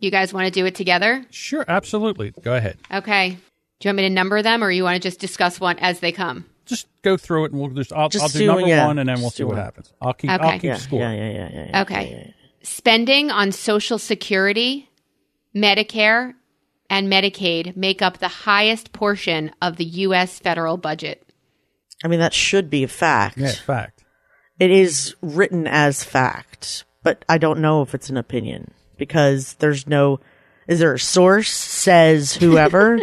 You 0.00 0.10
guys 0.10 0.32
want 0.32 0.46
to 0.46 0.50
do 0.50 0.64
it 0.66 0.74
together? 0.74 1.24
Sure, 1.30 1.64
absolutely. 1.68 2.32
Go 2.42 2.54
ahead. 2.54 2.78
Okay. 2.92 3.30
Do 3.78 3.88
you 3.88 3.90
want 3.90 3.96
me 3.98 4.02
to 4.04 4.10
number 4.10 4.42
them, 4.42 4.62
or 4.64 4.70
you 4.70 4.82
want 4.84 4.94
to 5.00 5.00
just 5.08 5.20
discuss 5.20 5.60
one 5.60 5.78
as 5.80 6.00
they 6.00 6.10
come? 6.12 6.44
Just 6.66 6.86
go 7.02 7.16
through 7.16 7.46
it, 7.46 7.52
and 7.52 7.60
we'll 7.60 7.70
just. 7.70 7.92
I'll, 7.92 8.08
Just 8.08 8.22
I'll 8.22 8.28
do, 8.28 8.38
do- 8.38 8.46
number 8.46 8.66
yeah, 8.68 8.86
one, 8.86 8.98
and 8.98 9.08
then 9.08 9.16
we'll 9.16 9.26
just 9.26 9.36
see 9.36 9.44
what 9.44 9.56
one. 9.56 9.64
happens. 9.64 9.92
I'll 10.00 10.12
keep. 10.14 10.30
Okay. 10.30 10.44
I'll 10.44 10.52
keep 10.52 10.62
Yeah, 10.62 10.76
score. 10.76 11.00
yeah, 11.00 11.12
yeah, 11.12 11.30
yeah, 11.32 11.50
yeah, 11.52 11.66
yeah. 11.70 11.82
Okay. 11.82 12.34
Spending 12.62 13.30
on 13.32 13.50
Social 13.52 13.98
Security, 13.98 14.88
Medicare, 15.54 16.34
and 16.92 17.10
Medicaid 17.10 17.74
make 17.74 18.02
up 18.02 18.18
the 18.18 18.28
highest 18.28 18.92
portion 18.92 19.50
of 19.62 19.78
the 19.78 19.84
U.S. 19.84 20.38
federal 20.38 20.76
budget. 20.76 21.26
I 22.04 22.08
mean, 22.08 22.20
that 22.20 22.34
should 22.34 22.68
be 22.68 22.84
a 22.84 22.88
fact. 22.88 23.38
Yeah, 23.38 23.50
fact. 23.50 24.04
It 24.60 24.70
is 24.70 25.16
written 25.22 25.66
as 25.66 26.04
fact, 26.04 26.84
but 27.02 27.24
I 27.30 27.38
don't 27.38 27.60
know 27.60 27.80
if 27.80 27.94
it's 27.94 28.10
an 28.10 28.18
opinion 28.18 28.72
because 28.98 29.54
there's 29.54 29.86
no. 29.86 30.20
Is 30.68 30.80
there 30.80 30.92
a 30.92 30.98
source 30.98 31.50
says 31.50 32.34
whoever? 32.34 33.00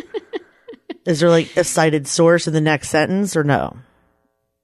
is 1.07 1.19
there 1.19 1.31
like 1.31 1.57
a 1.57 1.63
cited 1.63 2.07
source 2.07 2.45
in 2.45 2.53
the 2.53 2.61
next 2.61 2.89
sentence 2.89 3.35
or 3.35 3.43
no? 3.43 3.75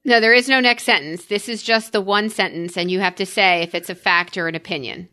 No, 0.04 0.20
there 0.20 0.36
is 0.36 0.48
no 0.48 0.60
next 0.60 0.84
sentence. 0.84 1.26
This 1.26 1.50
is 1.50 1.64
just 1.64 1.94
the 1.94 2.00
one 2.00 2.30
sentence, 2.30 2.78
and 2.78 2.92
you 2.92 3.00
have 3.00 3.16
to 3.16 3.26
say 3.26 3.64
if 3.64 3.74
it's 3.74 3.90
a 3.90 3.96
fact 3.96 4.38
or 4.38 4.48
an 4.48 4.54
opinion. 4.54 5.10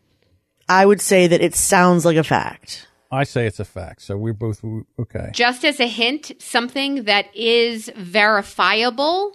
I 0.69 0.85
would 0.85 1.01
say 1.01 1.25
that 1.25 1.41
it 1.41 1.55
sounds 1.55 2.05
like 2.05 2.17
a 2.17 2.23
fact. 2.23 2.87
I 3.13 3.23
say 3.23 3.45
it's 3.45 3.59
a 3.59 3.65
fact. 3.65 4.01
So 4.01 4.17
we're 4.17 4.33
both 4.33 4.63
okay. 4.99 5.29
Just 5.33 5.63
as 5.63 5.79
a 5.79 5.87
hint, 5.87 6.31
something 6.39 7.03
that 7.03 7.33
is 7.35 7.89
verifiable. 7.95 9.33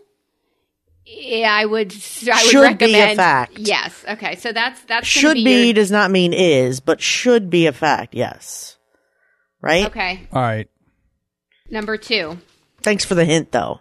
I 1.06 1.64
would. 1.64 1.92
I 1.92 2.42
would 2.44 2.50
Should 2.50 2.78
be 2.78 2.94
a 2.94 3.14
fact. 3.14 3.58
Yes. 3.58 4.04
Okay. 4.06 4.36
So 4.36 4.52
that's 4.52 4.80
that's 4.82 5.06
Should 5.06 5.34
be, 5.34 5.44
be 5.44 5.64
your- 5.66 5.74
does 5.74 5.90
not 5.90 6.10
mean 6.10 6.32
is, 6.32 6.80
but 6.80 7.00
should 7.00 7.48
be 7.48 7.66
a 7.66 7.72
fact. 7.72 8.14
Yes. 8.14 8.76
Right. 9.60 9.86
okay. 9.86 10.26
All 10.32 10.42
right. 10.42 10.68
Number 11.70 11.96
two. 11.96 12.38
Thanks 12.82 13.04
for 13.04 13.14
the 13.14 13.24
hint, 13.24 13.52
though. 13.52 13.80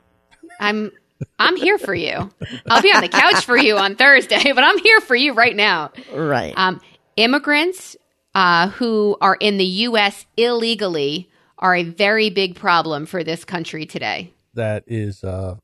I'm 0.59 0.91
I'm 1.37 1.55
here 1.55 1.77
for 1.77 1.93
you. 1.93 2.31
I'll 2.69 2.81
be 2.81 2.91
on 2.91 3.01
the 3.01 3.09
couch 3.09 3.45
for 3.45 3.57
you 3.57 3.77
on 3.77 3.95
Thursday, 3.95 4.51
but 4.55 4.63
I'm 4.63 4.77
here 4.79 5.01
for 5.01 5.15
you 5.15 5.33
right 5.33 5.55
now. 5.55 5.91
Right. 6.13 6.53
Um, 6.55 6.81
immigrants 7.15 7.95
uh, 8.37 8.69
who 8.69 9.17
are 9.19 9.35
in 9.39 9.57
the 9.57 9.65
U.S. 9.65 10.27
illegally 10.37 11.27
are 11.57 11.75
a 11.75 11.81
very 11.81 12.29
big 12.29 12.55
problem 12.55 13.07
for 13.07 13.23
this 13.23 13.43
country 13.43 13.87
today. 13.87 14.31
That 14.53 14.83
is 14.85 15.23
uh, 15.23 15.55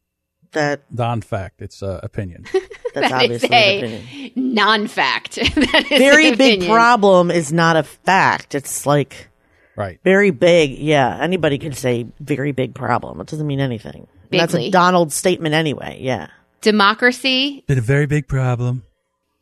that 0.54 0.82
non-fact. 0.92 1.62
It's 1.62 1.84
uh, 1.84 2.00
opinion. 2.02 2.46
that's 2.96 3.12
That 3.12 3.30
is 3.30 3.44
obviously 3.44 3.48
an 3.48 3.54
a 3.54 3.78
opinion. 3.78 4.32
non-fact. 4.56 5.36
that 5.36 5.88
is 5.92 6.00
Very 6.00 6.32
big 6.32 6.54
opinion. 6.62 6.72
problem 6.72 7.30
is 7.30 7.54
not 7.54 7.76
a 7.76 7.84
fact. 7.84 8.56
It's 8.56 8.88
like 8.88 9.30
right. 9.76 10.00
very 10.04 10.32
big. 10.32 10.72
Yeah, 10.72 11.16
anybody 11.22 11.60
can 11.60 11.74
say 11.74 12.08
very 12.20 12.54
big 12.54 12.74
problem. 12.74 13.22
It 13.22 13.28
doesn't 13.28 13.46
mean 13.46 13.60
anything. 13.60 14.08
And 14.32 14.40
That's 14.40 14.56
a 14.56 14.72
Donald 14.72 15.14
statement 15.14 15.54
anyway. 15.54 16.00
Yeah. 16.02 16.30
Democracy. 16.62 17.64
Been 17.68 17.78
a 17.78 17.82
very 17.82 18.08
big 18.08 18.28
problem. 18.28 18.84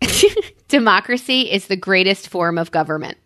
Democracy 0.67 1.51
is 1.51 1.67
the 1.67 1.75
greatest 1.75 2.29
form 2.29 2.57
of 2.57 2.71
government. 2.71 3.17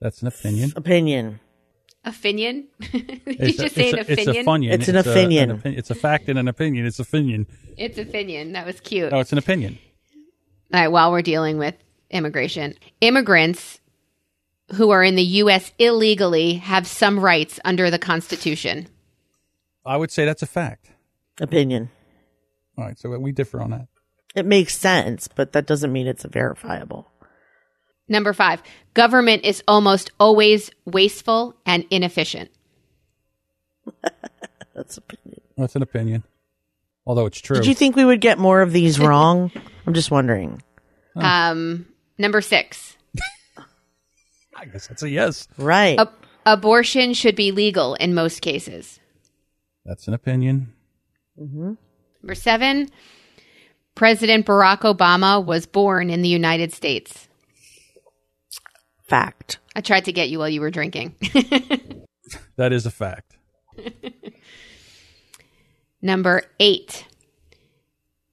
That's 0.00 0.22
an 0.22 0.28
opinion. 0.28 0.72
Opinion. 0.76 1.40
Opinion? 2.04 2.68
Did 2.80 2.92
you 2.94 3.20
It's 3.26 3.58
a, 3.58 3.62
just 3.64 3.74
say 3.74 3.90
it's 3.90 3.92
an 3.92 3.98
a, 3.98 4.00
it's 4.00 4.08
a 4.08 4.22
opinion? 4.22 4.44
funion. 4.44 4.72
It's 4.72 4.88
an 4.88 4.96
a- 4.96 5.00
opinion. 5.00 5.50
opin- 5.52 5.74
it's 5.74 5.90
a 5.90 5.94
fact 5.94 6.28
and 6.28 6.38
an 6.38 6.48
opinion. 6.48 6.86
It's 6.86 6.98
opinion. 6.98 7.46
It's 7.76 7.98
opinion. 7.98 8.52
That 8.52 8.64
was 8.66 8.80
cute. 8.80 9.10
No, 9.12 9.20
it's 9.20 9.32
an 9.32 9.38
opinion. 9.38 9.78
All 10.72 10.80
right, 10.80 10.88
while 10.88 11.10
we're 11.12 11.20
dealing 11.22 11.58
with 11.58 11.74
immigration, 12.10 12.74
immigrants 13.00 13.80
who 14.76 14.90
are 14.90 15.02
in 15.02 15.16
the 15.16 15.22
U.S. 15.22 15.72
illegally 15.78 16.54
have 16.54 16.86
some 16.86 17.18
rights 17.20 17.58
under 17.64 17.90
the 17.90 17.98
Constitution. 17.98 18.86
I 19.84 19.96
would 19.96 20.10
say 20.12 20.24
that's 20.24 20.42
a 20.42 20.46
fact. 20.46 20.90
Opinion. 21.40 21.90
All 22.78 22.84
right, 22.84 22.98
so 22.98 23.10
we 23.18 23.32
differ 23.32 23.60
on 23.60 23.70
that. 23.70 23.88
It 24.34 24.46
makes 24.46 24.76
sense, 24.78 25.26
but 25.28 25.52
that 25.52 25.66
doesn't 25.66 25.92
mean 25.92 26.06
it's 26.06 26.24
verifiable. 26.24 27.09
Number 28.10 28.32
five, 28.32 28.60
government 28.92 29.44
is 29.44 29.62
almost 29.68 30.10
always 30.18 30.70
wasteful 30.84 31.54
and 31.64 31.86
inefficient. 31.90 32.50
That's 34.74 34.98
opinion. 34.98 35.40
That's 35.56 35.76
an 35.76 35.82
opinion, 35.82 36.24
although 37.06 37.26
it's 37.26 37.40
true. 37.40 37.56
Did 37.56 37.66
you 37.66 37.74
think 37.74 37.94
we 37.94 38.04
would 38.04 38.20
get 38.20 38.38
more 38.38 38.62
of 38.62 38.72
these 38.72 38.98
wrong? 39.00 39.52
I'm 39.86 39.94
just 39.94 40.10
wondering. 40.10 40.60
Um, 41.14 41.86
number 42.18 42.40
six, 42.40 42.96
I 44.56 44.64
guess 44.66 44.86
that's 44.86 45.02
a 45.02 45.10
yes. 45.10 45.48
Right. 45.58 45.98
ab- 45.98 46.12
abortion 46.46 47.14
should 47.14 47.36
be 47.36 47.52
legal 47.52 47.94
in 47.94 48.14
most 48.14 48.40
cases. 48.40 48.98
That's 49.84 50.08
an 50.08 50.14
opinion. 50.14 50.72
Number 51.36 52.34
seven, 52.34 52.88
President 53.94 54.46
Barack 54.46 54.80
Obama 54.80 55.44
was 55.44 55.66
born 55.66 56.10
in 56.10 56.22
the 56.22 56.28
United 56.28 56.72
States. 56.72 57.28
Fact. 59.10 59.58
I 59.76 59.82
tried 59.82 60.06
to 60.06 60.12
get 60.12 60.30
you 60.30 60.38
while 60.38 60.48
you 60.48 60.62
were 60.62 60.70
drinking. 60.70 61.14
That 62.56 62.74
is 62.74 62.84
a 62.84 62.90
fact. 62.90 63.38
Number 66.02 66.42
eight, 66.58 67.06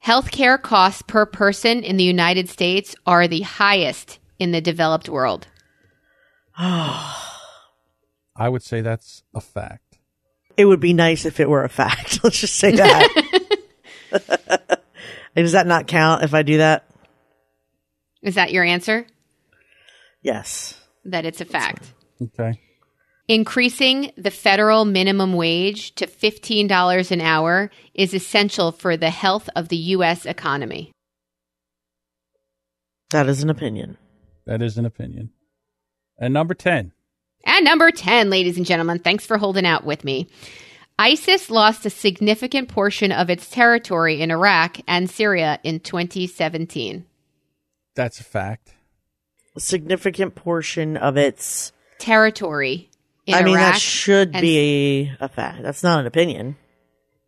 healthcare 0.05 0.61
costs 0.61 1.01
per 1.01 1.25
person 1.25 1.81
in 1.81 1.95
the 1.95 2.03
United 2.03 2.49
States 2.49 2.93
are 3.05 3.25
the 3.27 3.41
highest 3.41 4.19
in 4.37 4.51
the 4.51 4.59
developed 4.59 5.07
world. 5.09 5.47
I 6.57 7.15
would 8.37 8.63
say 8.63 8.81
that's 8.81 9.23
a 9.33 9.41
fact. 9.41 9.99
It 10.57 10.65
would 10.65 10.81
be 10.81 10.93
nice 10.93 11.25
if 11.25 11.39
it 11.39 11.49
were 11.49 11.63
a 11.63 11.69
fact. 11.69 12.19
Let's 12.23 12.41
just 12.41 12.55
say 12.55 12.71
that. 12.71 13.57
Does 15.35 15.53
that 15.53 15.67
not 15.67 15.87
count 15.87 16.23
if 16.23 16.33
I 16.33 16.41
do 16.41 16.57
that? 16.57 16.89
Is 18.21 18.35
that 18.35 18.51
your 18.51 18.65
answer? 18.65 19.05
Yes. 20.27 20.77
That 21.05 21.25
it's 21.25 21.39
a 21.39 21.45
fact. 21.45 21.93
Okay. 22.21 22.59
Increasing 23.29 24.11
the 24.17 24.29
federal 24.29 24.83
minimum 24.83 25.31
wage 25.31 25.95
to 25.95 26.05
$15 26.05 27.11
an 27.11 27.21
hour 27.21 27.71
is 27.93 28.13
essential 28.13 28.73
for 28.73 28.97
the 28.97 29.09
health 29.09 29.49
of 29.55 29.69
the 29.69 29.77
U.S. 29.95 30.25
economy. 30.25 30.91
That 33.11 33.29
is 33.29 33.41
an 33.41 33.49
opinion. 33.49 33.97
That 34.45 34.61
is 34.61 34.77
an 34.77 34.85
opinion. 34.85 35.29
And 36.19 36.33
number 36.33 36.53
10. 36.53 36.91
And 37.45 37.63
number 37.63 37.89
10, 37.89 38.29
ladies 38.29 38.57
and 38.57 38.65
gentlemen, 38.65 38.99
thanks 38.99 39.25
for 39.25 39.37
holding 39.37 39.65
out 39.65 39.85
with 39.85 40.03
me. 40.03 40.27
ISIS 40.99 41.49
lost 41.49 41.85
a 41.85 41.89
significant 41.89 42.67
portion 42.67 43.13
of 43.13 43.29
its 43.29 43.49
territory 43.49 44.19
in 44.19 44.29
Iraq 44.31 44.79
and 44.89 45.09
Syria 45.09 45.61
in 45.63 45.79
2017. 45.79 47.05
That's 47.95 48.19
a 48.19 48.25
fact. 48.25 48.73
A 49.57 49.59
significant 49.59 50.35
portion 50.35 50.97
of 50.97 51.17
its. 51.17 51.71
Territory 51.99 52.89
in 53.25 53.33
I 53.33 53.41
mean, 53.41 53.55
Iraq. 53.55 53.73
that 53.73 53.81
should 53.81 54.29
and- 54.33 54.41
be 54.41 55.11
a 55.19 55.27
fact. 55.27 55.63
That's 55.63 55.81
not 55.83 55.99
an 55.99 56.05
opinion. 56.05 56.55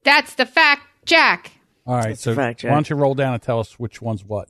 That's 0.04 0.36
the 0.36 0.46
fact, 0.46 0.84
Jack. 1.06 1.52
All 1.88 1.96
right. 1.96 2.10
That's 2.10 2.22
so 2.22 2.32
a 2.32 2.36
fact, 2.36 2.64
why 2.64 2.70
don't 2.70 2.90
you 2.90 2.96
roll 2.96 3.16
down 3.16 3.34
and 3.34 3.42
tell 3.42 3.60
us 3.60 3.80
which 3.80 4.02
one's 4.02 4.24
what? 4.24 4.48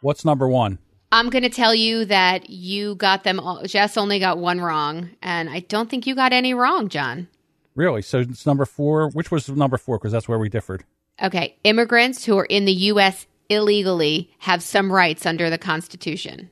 What's 0.00 0.24
number 0.24 0.48
one? 0.48 0.78
I'm 1.12 1.28
going 1.28 1.42
to 1.42 1.50
tell 1.50 1.74
you 1.74 2.06
that 2.06 2.48
you 2.48 2.94
got 2.94 3.22
them 3.24 3.38
all. 3.38 3.62
Jess 3.64 3.96
only 3.96 4.18
got 4.18 4.38
one 4.38 4.60
wrong, 4.60 5.10
and 5.22 5.50
I 5.50 5.60
don't 5.60 5.90
think 5.90 6.06
you 6.06 6.14
got 6.14 6.32
any 6.32 6.54
wrong, 6.54 6.88
John. 6.88 7.28
Really? 7.74 8.00
So 8.02 8.20
it's 8.20 8.46
number 8.46 8.64
four. 8.64 9.10
Which 9.10 9.30
was 9.30 9.48
number 9.48 9.76
four? 9.76 9.98
Because 9.98 10.12
that's 10.12 10.28
where 10.28 10.38
we 10.38 10.48
differed. 10.48 10.84
Okay, 11.22 11.56
immigrants 11.64 12.24
who 12.24 12.38
are 12.38 12.46
in 12.46 12.64
the 12.64 12.72
U.S. 12.72 13.26
illegally 13.50 14.30
have 14.38 14.62
some 14.62 14.90
rights 14.90 15.26
under 15.26 15.50
the 15.50 15.58
Constitution. 15.58 16.48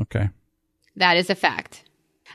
Okay. 0.00 0.30
That 0.96 1.16
is 1.16 1.30
a 1.30 1.34
fact. 1.34 1.84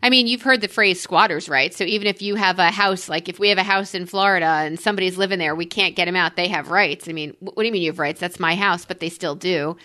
I 0.02 0.10
mean, 0.10 0.28
you've 0.28 0.42
heard 0.42 0.62
the 0.62 0.68
phrase 0.68 1.02
squatters' 1.02 1.50
rights. 1.50 1.76
So 1.78 1.84
even 1.84 2.08
if 2.08 2.22
you 2.22 2.36
have 2.36 2.60
a 2.60 2.72
house, 2.72 3.10
like 3.10 3.28
if 3.28 3.40
we 3.40 3.50
have 3.50 3.58
a 3.58 3.64
house 3.64 3.94
in 3.94 4.06
Florida 4.06 4.46
and 4.46 4.80
somebody's 4.80 5.18
living 5.18 5.40
there, 5.40 5.56
we 5.56 5.66
can't 5.66 5.96
get 5.96 6.06
them 6.06 6.16
out. 6.16 6.36
They 6.36 6.48
have 6.48 6.70
rights. 6.70 7.10
I 7.10 7.12
mean, 7.12 7.36
what 7.40 7.58
do 7.58 7.66
you 7.66 7.72
mean 7.72 7.82
you 7.82 7.92
have 7.92 8.00
rights? 8.00 8.20
That's 8.20 8.40
my 8.40 8.56
house, 8.56 8.86
but 8.86 9.00
they 9.00 9.10
still 9.10 9.36
do. 9.36 9.76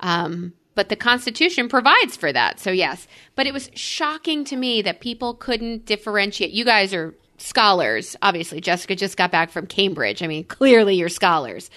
Um, 0.00 0.54
but 0.74 0.88
the 0.88 0.96
Constitution 0.96 1.68
provides 1.68 2.16
for 2.16 2.32
that. 2.32 2.58
So 2.58 2.70
yes. 2.70 3.06
But 3.36 3.46
it 3.46 3.52
was 3.52 3.70
shocking 3.74 4.44
to 4.46 4.56
me 4.56 4.82
that 4.82 5.00
people 5.00 5.34
couldn't 5.34 5.86
differentiate. 5.86 6.50
You 6.50 6.64
guys 6.64 6.92
are 6.92 7.14
scholars, 7.38 8.16
obviously. 8.22 8.60
Jessica 8.60 8.96
just 8.96 9.16
got 9.16 9.30
back 9.30 9.50
from 9.50 9.66
Cambridge. 9.66 10.22
I 10.22 10.26
mean, 10.26 10.44
clearly 10.44 10.96
you're 10.96 11.08
scholars. 11.08 11.70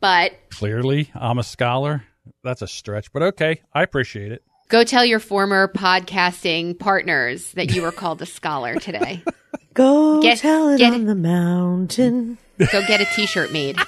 But 0.00 0.32
Clearly, 0.50 1.10
I'm 1.14 1.38
a 1.38 1.42
scholar. 1.42 2.04
That's 2.44 2.62
a 2.62 2.68
stretch, 2.68 3.12
but 3.12 3.22
okay. 3.22 3.62
I 3.72 3.82
appreciate 3.82 4.32
it. 4.32 4.42
Go 4.68 4.84
tell 4.84 5.04
your 5.04 5.20
former 5.20 5.68
podcasting 5.68 6.78
partners 6.78 7.52
that 7.52 7.74
you 7.74 7.82
were 7.82 7.92
called 7.92 8.22
a 8.22 8.26
scholar 8.26 8.74
today. 8.76 9.22
Go 9.74 10.20
Get- 10.20 10.38
tell 10.38 10.70
it 10.70 10.78
get- 10.78 10.92
on 10.92 11.04
the 11.04 11.14
mountain. 11.14 12.36
Go 12.58 12.84
get 12.86 13.00
a 13.00 13.04
t-shirt 13.04 13.52
made. 13.52 13.78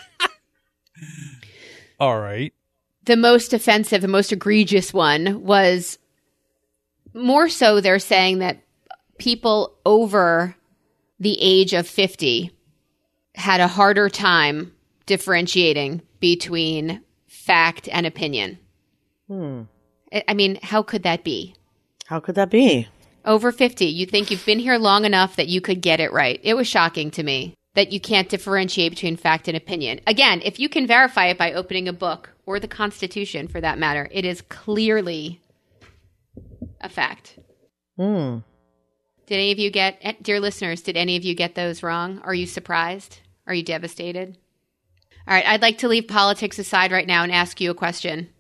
All 1.99 2.21
right. 2.21 2.53
The 3.07 3.17
most 3.17 3.53
offensive, 3.53 4.01
the 4.01 4.07
most 4.09 4.31
egregious 4.33 4.95
one 4.95 5.43
was 5.43 5.99
more 7.13 7.49
so 7.49 7.81
they're 7.81 7.99
saying 7.99 8.39
that 8.39 8.63
people 9.19 9.75
over 9.85 10.55
the 11.19 11.37
age 11.41 11.73
of 11.75 11.89
50 11.89 12.53
had 13.35 13.61
a 13.61 13.67
harder 13.67 14.09
time 14.09 14.73
differentiating 15.07 16.03
between 16.21 17.03
fact 17.27 17.89
and 17.91 18.07
opinion. 18.07 18.59
I 19.31 19.65
I 20.13 20.35
mean, 20.35 20.59
how 20.63 20.83
could 20.83 21.03
that 21.05 21.25
be? 21.25 21.55
How 22.07 22.21
could 22.21 22.35
that 22.35 22.51
be? 22.51 22.89
Over 23.25 23.53
50, 23.53 23.85
you 23.85 24.07
think 24.07 24.31
you've 24.31 24.47
been 24.47 24.59
here 24.59 24.79
long 24.79 25.05
enough 25.05 25.37
that 25.37 25.49
you 25.49 25.61
could 25.61 25.81
get 25.81 26.01
it 26.01 26.13
right. 26.13 26.41
It 26.43 26.55
was 26.55 26.67
shocking 26.67 27.11
to 27.13 27.23
me 27.23 27.55
that 27.75 27.93
you 27.93 28.01
can't 28.01 28.29
differentiate 28.29 28.93
between 28.93 29.17
fact 29.17 29.47
and 29.47 29.57
opinion. 29.57 30.01
Again, 30.07 30.41
if 30.45 30.59
you 30.59 30.69
can 30.69 30.87
verify 30.87 31.27
it 31.27 31.39
by 31.39 31.53
opening 31.53 31.87
a 31.87 31.93
book 31.93 32.31
or 32.47 32.59
the 32.59 32.67
Constitution 32.67 33.47
for 33.47 33.61
that 33.61 33.79
matter, 33.79 34.09
it 34.11 34.25
is 34.25 34.43
clearly 34.43 35.41
a 36.81 36.89
fact. 36.89 37.39
Hmm. 37.97 38.39
Did 39.27 39.35
any 39.35 39.53
of 39.53 39.59
you 39.59 39.71
get, 39.71 39.99
eh, 40.03 40.15
dear 40.21 40.41
listeners, 40.41 40.83
did 40.83 40.97
any 40.97 41.17
of 41.17 41.23
you 41.23 41.35
get 41.35 41.55
those 41.55 41.83
wrong? 41.85 42.21
Are 42.25 42.35
you 42.35 42.47
surprised? 42.47 43.21
Are 43.47 43.55
you 43.55 43.63
devastated? 43.63 44.37
All 45.29 45.35
right, 45.35 45.47
I'd 45.47 45.63
like 45.63 45.79
to 45.79 45.89
leave 45.89 46.09
politics 46.09 46.59
aside 46.59 46.91
right 46.91 47.07
now 47.07 47.23
and 47.23 47.31
ask 47.31 47.61
you 47.61 47.71
a 47.71 47.75
question. 47.75 48.31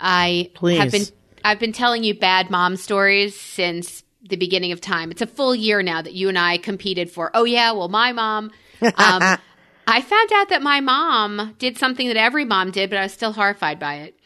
I 0.00 0.50
have 0.62 0.90
been 0.92 1.04
I've 1.44 1.58
been 1.60 1.72
telling 1.72 2.04
you 2.04 2.14
bad 2.14 2.50
mom 2.50 2.76
stories 2.76 3.38
since 3.38 4.02
the 4.22 4.36
beginning 4.36 4.72
of 4.72 4.80
time. 4.80 5.10
It's 5.10 5.22
a 5.22 5.26
full 5.26 5.54
year 5.54 5.82
now 5.82 6.02
that 6.02 6.12
you 6.14 6.28
and 6.28 6.38
I 6.38 6.58
competed 6.58 7.10
for. 7.10 7.30
Oh 7.34 7.44
yeah, 7.44 7.72
well 7.72 7.88
my 7.88 8.12
mom. 8.12 8.50
Um, 8.82 8.92
I 9.86 10.02
found 10.02 10.32
out 10.34 10.50
that 10.50 10.62
my 10.62 10.80
mom 10.80 11.54
did 11.58 11.78
something 11.78 12.06
that 12.08 12.16
every 12.16 12.44
mom 12.44 12.70
did, 12.70 12.90
but 12.90 12.98
I 12.98 13.02
was 13.02 13.12
still 13.12 13.32
horrified 13.32 13.78
by 13.78 13.96
it. 13.96 14.16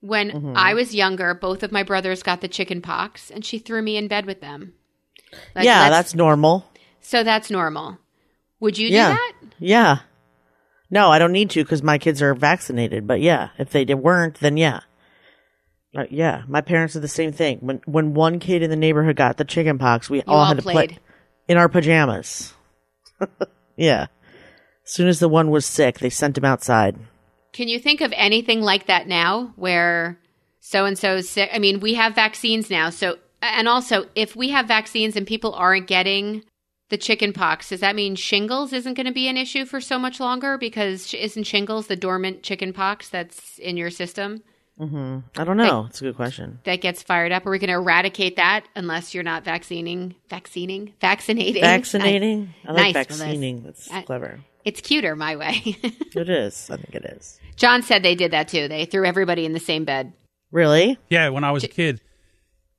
When 0.00 0.30
Mm-hmm. 0.30 0.52
I 0.56 0.74
was 0.74 0.94
younger, 0.94 1.34
both 1.34 1.62
of 1.62 1.72
my 1.72 1.82
brothers 1.82 2.22
got 2.22 2.40
the 2.40 2.48
chicken 2.48 2.82
pox, 2.82 3.30
and 3.30 3.44
she 3.44 3.58
threw 3.58 3.80
me 3.82 3.96
in 3.96 4.08
bed 4.08 4.26
with 4.26 4.40
them. 4.40 4.74
Like, 5.54 5.64
yeah, 5.64 5.88
that's 5.90 6.14
normal. 6.14 6.70
so 7.00 7.22
that's 7.24 7.50
normal. 7.50 7.98
Would 8.60 8.78
you 8.78 8.88
do 8.88 8.94
Yeah. 8.94 9.10
that? 9.14 9.32
Yeah. 9.58 9.98
No, 10.90 11.10
I 11.10 11.18
don't 11.18 11.32
need 11.32 11.50
to 11.50 11.64
because 11.64 11.82
my 11.82 11.98
kids 11.98 12.20
are 12.22 12.34
vaccinated. 12.34 13.06
But 13.06 13.20
yeah, 13.20 13.48
if 13.58 13.70
they 13.70 13.84
weren't, 13.86 14.38
then 14.40 14.56
yeah. 14.56 14.80
Uh, 15.96 16.04
yeah, 16.10 16.42
my 16.46 16.60
parents 16.60 16.92
did 16.92 17.02
the 17.02 17.08
same 17.08 17.32
thing. 17.32 17.58
When 17.60 17.80
when 17.86 18.12
one 18.12 18.38
kid 18.38 18.62
in 18.62 18.68
the 18.68 18.76
neighborhood 18.76 19.16
got 19.16 19.38
the 19.38 19.44
chicken 19.44 19.78
pox, 19.78 20.10
we 20.10 20.20
all, 20.22 20.40
all 20.40 20.44
had 20.44 20.58
to 20.58 20.62
played. 20.62 20.90
play 20.90 20.98
in 21.48 21.56
our 21.56 21.70
pajamas. 21.70 22.52
yeah. 23.76 24.08
As 24.84 24.92
soon 24.92 25.08
as 25.08 25.20
the 25.20 25.28
one 25.28 25.50
was 25.50 25.64
sick, 25.64 25.98
they 25.98 26.10
sent 26.10 26.36
him 26.36 26.44
outside. 26.44 26.98
Can 27.52 27.68
you 27.68 27.78
think 27.78 28.02
of 28.02 28.12
anything 28.14 28.60
like 28.60 28.86
that 28.86 29.08
now 29.08 29.54
where 29.56 30.18
so 30.60 30.84
and 30.84 30.98
so's 30.98 31.30
sick? 31.30 31.48
I 31.50 31.58
mean, 31.58 31.80
we 31.80 31.94
have 31.94 32.14
vaccines 32.14 32.68
now. 32.68 32.90
So, 32.90 33.16
and 33.40 33.66
also, 33.66 34.06
if 34.14 34.36
we 34.36 34.50
have 34.50 34.68
vaccines 34.68 35.16
and 35.16 35.26
people 35.26 35.54
aren't 35.54 35.86
getting 35.86 36.44
the 36.90 36.98
chicken 36.98 37.32
pox, 37.32 37.70
does 37.70 37.80
that 37.80 37.96
mean 37.96 38.16
shingles 38.16 38.74
isn't 38.74 38.94
going 38.94 39.06
to 39.06 39.12
be 39.12 39.28
an 39.28 39.38
issue 39.38 39.64
for 39.64 39.80
so 39.80 39.98
much 39.98 40.20
longer? 40.20 40.58
Because 40.58 41.14
isn't 41.14 41.44
shingles 41.44 41.86
the 41.86 41.96
dormant 41.96 42.42
chicken 42.42 42.74
pox 42.74 43.08
that's 43.08 43.58
in 43.58 43.78
your 43.78 43.90
system 43.90 44.42
hmm 44.78 45.18
I 45.36 45.44
don't 45.44 45.56
know. 45.56 45.86
It's 45.88 46.00
a 46.00 46.04
good 46.04 46.16
question. 46.16 46.60
that 46.64 46.80
gets 46.80 47.02
fired 47.02 47.32
up? 47.32 47.46
Are 47.46 47.50
we 47.50 47.58
going 47.58 47.68
to 47.68 47.74
eradicate 47.74 48.36
that 48.36 48.66
unless 48.74 49.14
you're 49.14 49.22
not 49.24 49.44
vaccinating, 49.44 50.14
vaccinating, 50.28 50.92
vaccinating? 51.00 51.62
Vaccinating? 51.62 52.54
I 52.66 52.72
like 52.72 52.82
Nice, 52.82 52.94
vaccinating. 52.94 53.62
That's 53.62 53.90
I- 53.90 54.02
clever. 54.02 54.40
it's 54.64 54.80
cuter 54.80 55.16
my 55.16 55.36
way. 55.36 55.76
It 56.16 56.28
is. 56.30 56.68
I 56.70 56.76
think 56.76 56.94
it 56.94 57.04
is. 57.04 57.38
John 57.56 57.82
said 57.82 58.02
they 58.02 58.14
did 58.14 58.30
that 58.32 58.48
too. 58.48 58.68
They 58.68 58.84
threw 58.86 59.04
everybody 59.06 59.44
in 59.44 59.52
the 59.52 59.60
same 59.60 59.84
bed. 59.84 60.12
Really? 60.50 60.98
Yeah, 61.10 61.28
when 61.30 61.44
I 61.44 61.50
was 61.50 61.62
a 61.64 61.68
kid, 61.68 62.00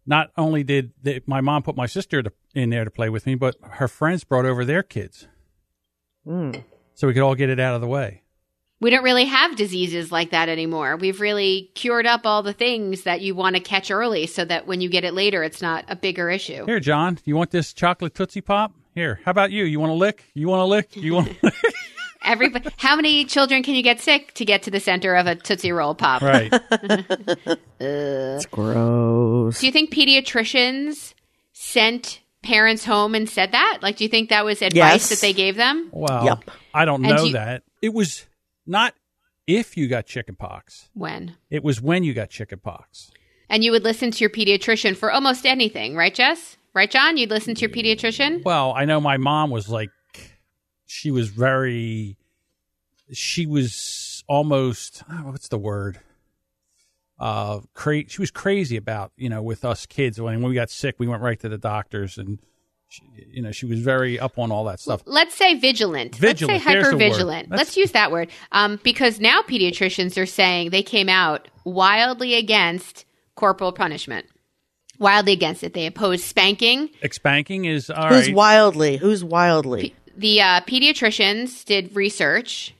not 0.05 0.31
only 0.37 0.63
did 0.63 0.91
they, 1.03 1.21
my 1.27 1.41
mom 1.41 1.61
put 1.63 1.75
my 1.75 1.85
sister 1.85 2.23
to, 2.23 2.31
in 2.55 2.69
there 2.71 2.83
to 2.85 2.89
play 2.91 3.09
with 3.09 3.25
me, 3.25 3.35
but 3.35 3.55
her 3.61 3.87
friends 3.87 4.23
brought 4.23 4.45
over 4.45 4.63
their 4.65 4.81
kids. 4.83 5.27
Mm. 6.27 6.63
so 6.95 7.07
we 7.07 7.13
could 7.13 7.21
all 7.23 7.35
get 7.35 7.49
it 7.49 7.59
out 7.59 7.75
of 7.75 7.81
the 7.81 7.87
way. 7.87 8.21
We 8.79 8.91
don't 8.91 9.03
really 9.03 9.25
have 9.25 9.55
diseases 9.55 10.11
like 10.11 10.29
that 10.31 10.49
anymore. 10.49 10.97
We've 10.97 11.19
really 11.19 11.71
cured 11.73 12.05
up 12.05 12.25
all 12.27 12.43
the 12.43 12.53
things 12.53 13.03
that 13.03 13.21
you 13.21 13.33
want 13.33 13.55
to 13.55 13.59
catch 13.59 13.89
early 13.89 14.27
so 14.27 14.45
that 14.45 14.67
when 14.67 14.81
you 14.81 14.89
get 14.89 15.03
it 15.03 15.13
later, 15.15 15.43
it's 15.43 15.61
not 15.63 15.85
a 15.87 15.95
bigger 15.95 16.29
issue. 16.29 16.65
Here, 16.65 16.79
John, 16.79 17.17
you 17.25 17.35
want 17.35 17.49
this 17.51 17.73
chocolate 17.73 18.13
Tootsie 18.13 18.41
Pop? 18.41 18.73
Here, 18.93 19.19
how 19.25 19.31
about 19.31 19.51
you? 19.51 19.63
You 19.63 19.79
want 19.79 19.89
to 19.89 19.95
lick? 19.95 20.25
You 20.35 20.47
want 20.47 20.59
to 20.61 20.65
lick? 20.65 20.95
You 20.95 21.13
want? 21.15 21.35
Everybody, 22.23 22.69
how 22.77 22.95
many 22.95 23.25
children 23.25 23.63
can 23.63 23.73
you 23.73 23.81
get 23.81 23.99
sick 23.99 24.33
to 24.35 24.45
get 24.45 24.63
to 24.63 24.71
the 24.71 24.79
center 24.79 25.15
of 25.15 25.25
a 25.27 25.35
Tootsie 25.35 25.71
Roll 25.71 25.95
Pop? 25.95 26.21
right. 26.21 26.53
It's 27.79 28.45
gross. 28.47 29.59
Do 29.59 29.65
you 29.65 29.71
think 29.71 29.91
pediatricians 29.93 31.13
sent 31.53 32.21
parents 32.43 32.85
home 32.85 33.15
and 33.15 33.27
said 33.29 33.51
that? 33.53 33.79
Like, 33.81 33.97
do 33.97 34.03
you 34.03 34.09
think 34.09 34.29
that 34.29 34.45
was 34.45 34.61
advice 34.61 34.75
Yes. 34.75 35.09
that 35.09 35.21
they 35.21 35.33
gave 35.33 35.55
them? 35.55 35.89
Well, 35.91 36.25
Yep. 36.25 36.51
I 36.73 36.85
don't 36.85 37.03
And 37.05 37.15
know 37.15 37.23
you- 37.25 37.33
that. 37.33 37.63
It 37.81 37.93
was 37.93 38.25
not 38.67 38.93
if 39.47 39.77
you 39.77 39.87
got 39.87 40.05
chickenpox. 40.05 40.89
When? 40.93 41.35
It 41.49 41.63
was 41.63 41.81
when 41.81 42.03
you 42.03 42.13
got 42.13 42.29
chickenpox. 42.29 43.11
And 43.49 43.63
you 43.63 43.71
would 43.71 43.83
listen 43.83 44.11
to 44.11 44.19
your 44.19 44.29
pediatrician 44.29 44.95
for 44.95 45.11
almost 45.11 45.45
anything, 45.45 45.95
right, 45.95 46.13
Jess? 46.13 46.57
Right, 46.73 46.91
John? 46.91 47.17
You'd 47.17 47.29
listen 47.29 47.55
to 47.55 47.61
your 47.61 47.69
pediatrician? 47.69 48.43
Well, 48.43 48.73
I 48.73 48.85
know 48.85 48.99
my 48.99 49.17
mom 49.17 49.49
was 49.49 49.69
like, 49.69 49.89
she 50.85 51.11
was 51.11 51.29
very, 51.29 52.17
she 53.11 53.45
was 53.45 54.23
almost, 54.27 55.03
oh, 55.09 55.31
what's 55.31 55.47
the 55.47 55.57
word? 55.57 55.99
Uh, 57.19 57.61
cra- 57.73 58.07
she 58.07 58.21
was 58.21 58.31
crazy 58.31 58.77
about, 58.77 59.11
you 59.15 59.29
know, 59.29 59.41
with 59.41 59.65
us 59.65 59.85
kids. 59.85 60.21
When 60.21 60.43
we 60.43 60.53
got 60.53 60.69
sick, 60.69 60.95
we 60.99 61.07
went 61.07 61.21
right 61.23 61.39
to 61.39 61.49
the 61.49 61.57
doctors 61.57 62.17
and, 62.17 62.39
she, 62.89 63.03
you 63.31 63.41
know, 63.41 63.51
she 63.51 63.65
was 63.65 63.79
very 63.79 64.19
up 64.19 64.39
on 64.39 64.51
all 64.51 64.63
that 64.65 64.79
stuff. 64.79 65.01
Let's 65.05 65.35
say 65.35 65.55
vigilant. 65.55 66.15
Vigilant. 66.15 66.53
Let's 66.53 66.63
say 66.63 66.73
hyper 66.73 66.95
vigilant. 66.95 67.49
Let's 67.49 67.75
use 67.75 67.91
that 67.91 68.11
word. 68.11 68.29
Um, 68.51 68.79
because 68.83 69.19
now 69.19 69.41
pediatricians 69.41 70.21
are 70.21 70.25
saying 70.25 70.69
they 70.69 70.83
came 70.83 71.09
out 71.09 71.49
wildly 71.65 72.35
against 72.35 73.05
corporal 73.35 73.71
punishment. 73.71 74.25
Wildly 74.99 75.33
against 75.33 75.63
it. 75.63 75.73
They 75.73 75.85
oppose 75.85 76.23
spanking. 76.23 76.89
Spanking 77.11 77.65
is 77.65 77.89
all 77.89 78.07
Who's 78.07 78.27
right. 78.27 78.35
wildly? 78.35 78.97
Who's 78.97 79.23
wildly? 79.23 79.93
The 80.15 80.41
uh, 80.41 80.61
pediatricians 80.61 81.63
did 81.65 81.95
research. 81.95 82.73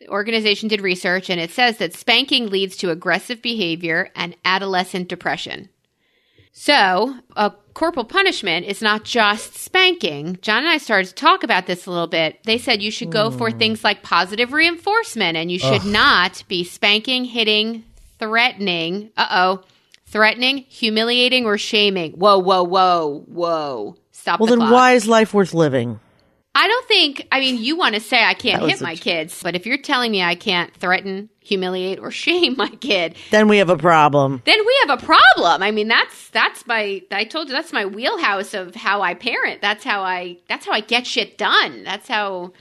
The 0.00 0.08
organization 0.08 0.68
did 0.68 0.80
research, 0.80 1.30
and 1.30 1.40
it 1.40 1.50
says 1.52 1.76
that 1.76 1.94
spanking 1.94 2.48
leads 2.48 2.76
to 2.78 2.90
aggressive 2.90 3.40
behavior 3.40 4.10
and 4.16 4.34
adolescent 4.44 5.08
depression. 5.08 5.68
So, 6.50 7.14
a 7.36 7.52
corporal 7.74 8.04
punishment 8.04 8.66
is 8.66 8.80
not 8.80 9.04
just 9.04 9.56
spanking. 9.56 10.38
John 10.40 10.58
and 10.58 10.68
I 10.68 10.78
started 10.78 11.08
to 11.08 11.14
talk 11.14 11.42
about 11.42 11.66
this 11.66 11.86
a 11.86 11.90
little 11.90 12.06
bit. 12.06 12.42
They 12.44 12.56
said 12.58 12.80
you 12.82 12.90
should 12.90 13.10
go 13.12 13.30
for 13.30 13.50
things 13.50 13.84
like 13.84 14.02
positive 14.02 14.52
reinforcement, 14.52 15.36
and 15.36 15.50
you 15.50 15.58
should 15.58 15.84
not 15.84 16.44
be 16.48 16.64
spanking, 16.64 17.24
hitting, 17.24 17.84
threatening. 18.18 19.10
Uh 19.16 19.26
oh. 19.30 19.64
Threatening, 20.06 20.58
humiliating, 20.68 21.44
or 21.44 21.58
shaming. 21.58 22.12
Whoa, 22.12 22.38
whoa, 22.38 22.62
whoa, 22.62 23.24
whoa. 23.26 23.96
Stop 24.12 24.38
Well, 24.38 24.46
the 24.46 24.52
then 24.52 24.58
clock. 24.60 24.72
why 24.72 24.92
is 24.92 25.08
life 25.08 25.34
worth 25.34 25.52
living? 25.52 25.98
I 26.56 26.68
don't 26.68 26.86
think. 26.86 27.26
I 27.32 27.40
mean, 27.40 27.58
you 27.62 27.76
want 27.76 27.94
to 27.96 28.00
say 28.00 28.22
I 28.22 28.34
can't 28.34 28.62
hit 28.62 28.80
a- 28.80 28.84
my 28.84 28.94
kids, 28.96 29.42
but 29.42 29.56
if 29.56 29.66
you're 29.66 29.76
telling 29.78 30.12
me 30.12 30.22
I 30.22 30.34
can't 30.36 30.72
threaten, 30.76 31.28
humiliate, 31.40 31.98
or 31.98 32.10
shame 32.22 32.54
my 32.56 32.68
kid, 32.68 33.16
Then 33.30 33.48
we 33.48 33.58
have 33.58 33.70
a 33.70 33.76
problem. 33.76 34.40
then 34.44 34.64
we 34.64 34.78
have 34.86 35.02
a 35.02 35.04
problem. 35.04 35.62
I 35.62 35.70
mean, 35.72 35.88
that's 35.88 36.28
that's 36.30 36.66
my. 36.66 37.02
I 37.10 37.24
told 37.24 37.48
you 37.48 37.54
that's 37.54 37.72
my 37.72 37.86
wheelhouse 37.86 38.54
of 38.54 38.74
how 38.76 39.02
I 39.02 39.14
parent. 39.14 39.60
That's 39.62 39.82
how 39.84 40.02
I. 40.02 40.38
That's 40.48 40.64
how 40.66 40.72
I 40.72 40.80
get 40.80 41.06
shit 41.06 41.38
done. 41.38 41.82
That's 41.82 42.06
how 42.08 42.52